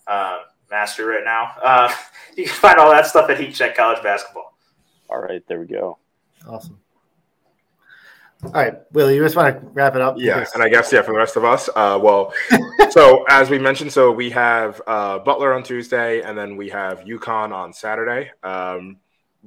uh, 0.07 0.39
master 0.74 1.06
right 1.06 1.24
now. 1.24 1.52
Uh, 1.64 1.94
you 2.36 2.45
can 2.45 2.54
find 2.54 2.80
all 2.80 2.91
that 2.91 3.06
stuff 3.06 3.30
at 3.30 3.40
Heat 3.40 3.54
Check 3.54 3.78
College 3.78 4.02
Basketball. 4.02 4.58
All 5.08 5.20
right, 5.20 5.41
there 5.48 5.60
we 5.60 5.68
go. 5.68 6.00
Awesome. 6.48 6.80
All 8.44 8.52
right, 8.52 8.74
Will, 8.91 9.10
you 9.10 9.24
just 9.24 9.38
want 9.38 9.58
to 9.58 9.68
wrap 9.68 9.95
it 9.95 10.02
up? 10.02 10.16
Yeah, 10.18 10.40
because... 10.40 10.56
and 10.56 10.64
I 10.64 10.68
guess 10.68 10.91
yeah, 10.91 11.02
for 11.02 11.14
the 11.14 11.18
rest 11.18 11.38
of 11.38 11.45
us, 11.45 11.70
uh, 11.76 11.98
well, 12.02 12.34
so 12.90 13.24
as 13.30 13.50
we 13.50 13.58
mentioned, 13.58 13.94
so 13.94 14.12
we 14.12 14.32
have 14.32 14.82
uh, 14.86 15.20
Butler 15.20 15.54
on 15.54 15.64
Tuesday, 15.64 16.22
and 16.22 16.38
then 16.38 16.58
we 16.58 16.68
have 16.70 17.02
UConn 17.02 17.54
on 17.54 17.72
Saturday. 17.72 18.32
Um, 18.41 18.98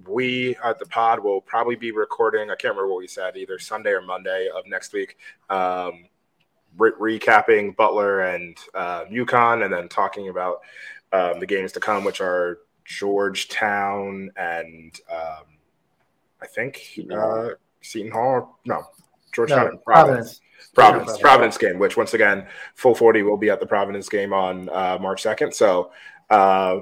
we 0.06 0.56
at 0.64 0.78
the 0.78 0.86
pod 0.86 1.20
will 1.20 1.42
probably 1.42 1.76
be 1.76 1.90
recording. 1.90 2.50
I 2.50 2.54
can't 2.54 2.74
remember 2.74 2.88
what 2.88 2.98
we 2.98 3.08
said, 3.08 3.36
either 3.36 3.58
Sunday 3.58 3.90
or 3.90 4.00
Monday 4.00 4.48
of 4.54 4.66
next 4.66 4.94
week. 4.94 5.18
Um, 5.50 6.06
re- 6.78 7.18
recapping 7.18 7.76
Butler 7.76 8.22
and 8.22 8.56
uh, 8.74 9.04
UConn, 9.04 9.64
and 9.64 9.72
then 9.72 9.88
talking 9.88 10.28
about 10.28 10.60
um, 11.12 11.40
the 11.40 11.46
games 11.46 11.72
to 11.72 11.80
come, 11.80 12.04
which 12.04 12.20
are 12.20 12.58
Georgetown 12.84 14.30
and 14.36 14.98
um, 15.10 15.44
I 16.40 16.46
think 16.46 16.98
uh, 17.12 17.50
Seton 17.80 18.12
Hall. 18.12 18.58
No, 18.64 18.84
Georgetown 19.32 19.64
no, 19.64 19.70
and 19.70 19.84
Providence. 19.84 20.40
Providence. 20.40 20.40
Providence, 20.74 21.18
Providence 21.18 21.58
game, 21.58 21.78
which 21.78 21.96
once 21.96 22.14
again, 22.14 22.46
full 22.74 22.94
40 22.94 23.22
will 23.22 23.36
be 23.36 23.50
at 23.50 23.60
the 23.60 23.66
Providence 23.66 24.08
game 24.08 24.32
on 24.32 24.68
uh, 24.68 24.98
March 25.00 25.22
2nd. 25.22 25.54
So, 25.54 25.90
uh, 26.28 26.80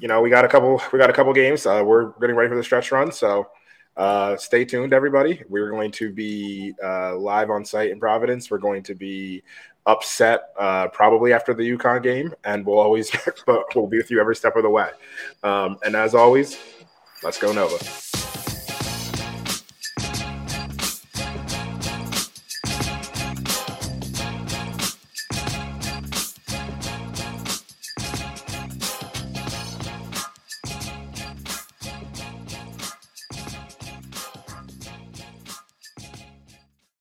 you 0.00 0.08
know, 0.08 0.20
we 0.20 0.30
got 0.30 0.44
a 0.44 0.48
couple, 0.48 0.82
we 0.92 0.98
got 0.98 1.10
a 1.10 1.12
couple 1.12 1.32
games. 1.32 1.66
Uh, 1.66 1.82
we're 1.84 2.10
getting 2.20 2.36
ready 2.36 2.48
for 2.48 2.56
the 2.56 2.64
stretch 2.64 2.90
run. 2.90 3.12
So, 3.12 3.48
uh, 3.96 4.36
stay 4.36 4.64
tuned, 4.64 4.92
everybody. 4.92 5.42
We're 5.48 5.70
going 5.70 5.92
to 5.92 6.12
be 6.12 6.74
uh, 6.82 7.16
live 7.16 7.50
on 7.50 7.64
site 7.64 7.90
in 7.90 8.00
Providence. 8.00 8.50
We're 8.50 8.58
going 8.58 8.82
to 8.84 8.94
be 8.94 9.42
upset 9.86 10.50
uh, 10.58 10.88
probably 10.88 11.32
after 11.32 11.54
the 11.54 11.76
UConn 11.76 12.02
game, 12.02 12.34
and 12.44 12.64
we'll 12.64 12.78
always 12.78 13.10
we'll 13.46 13.86
be 13.86 13.98
with 13.98 14.10
you 14.10 14.20
every 14.20 14.36
step 14.36 14.56
of 14.56 14.62
the 14.62 14.70
way. 14.70 14.90
Um, 15.42 15.78
and 15.84 15.94
as 15.94 16.14
always, 16.14 16.58
let's 17.22 17.38
go 17.38 17.52
Nova. 17.52 18.23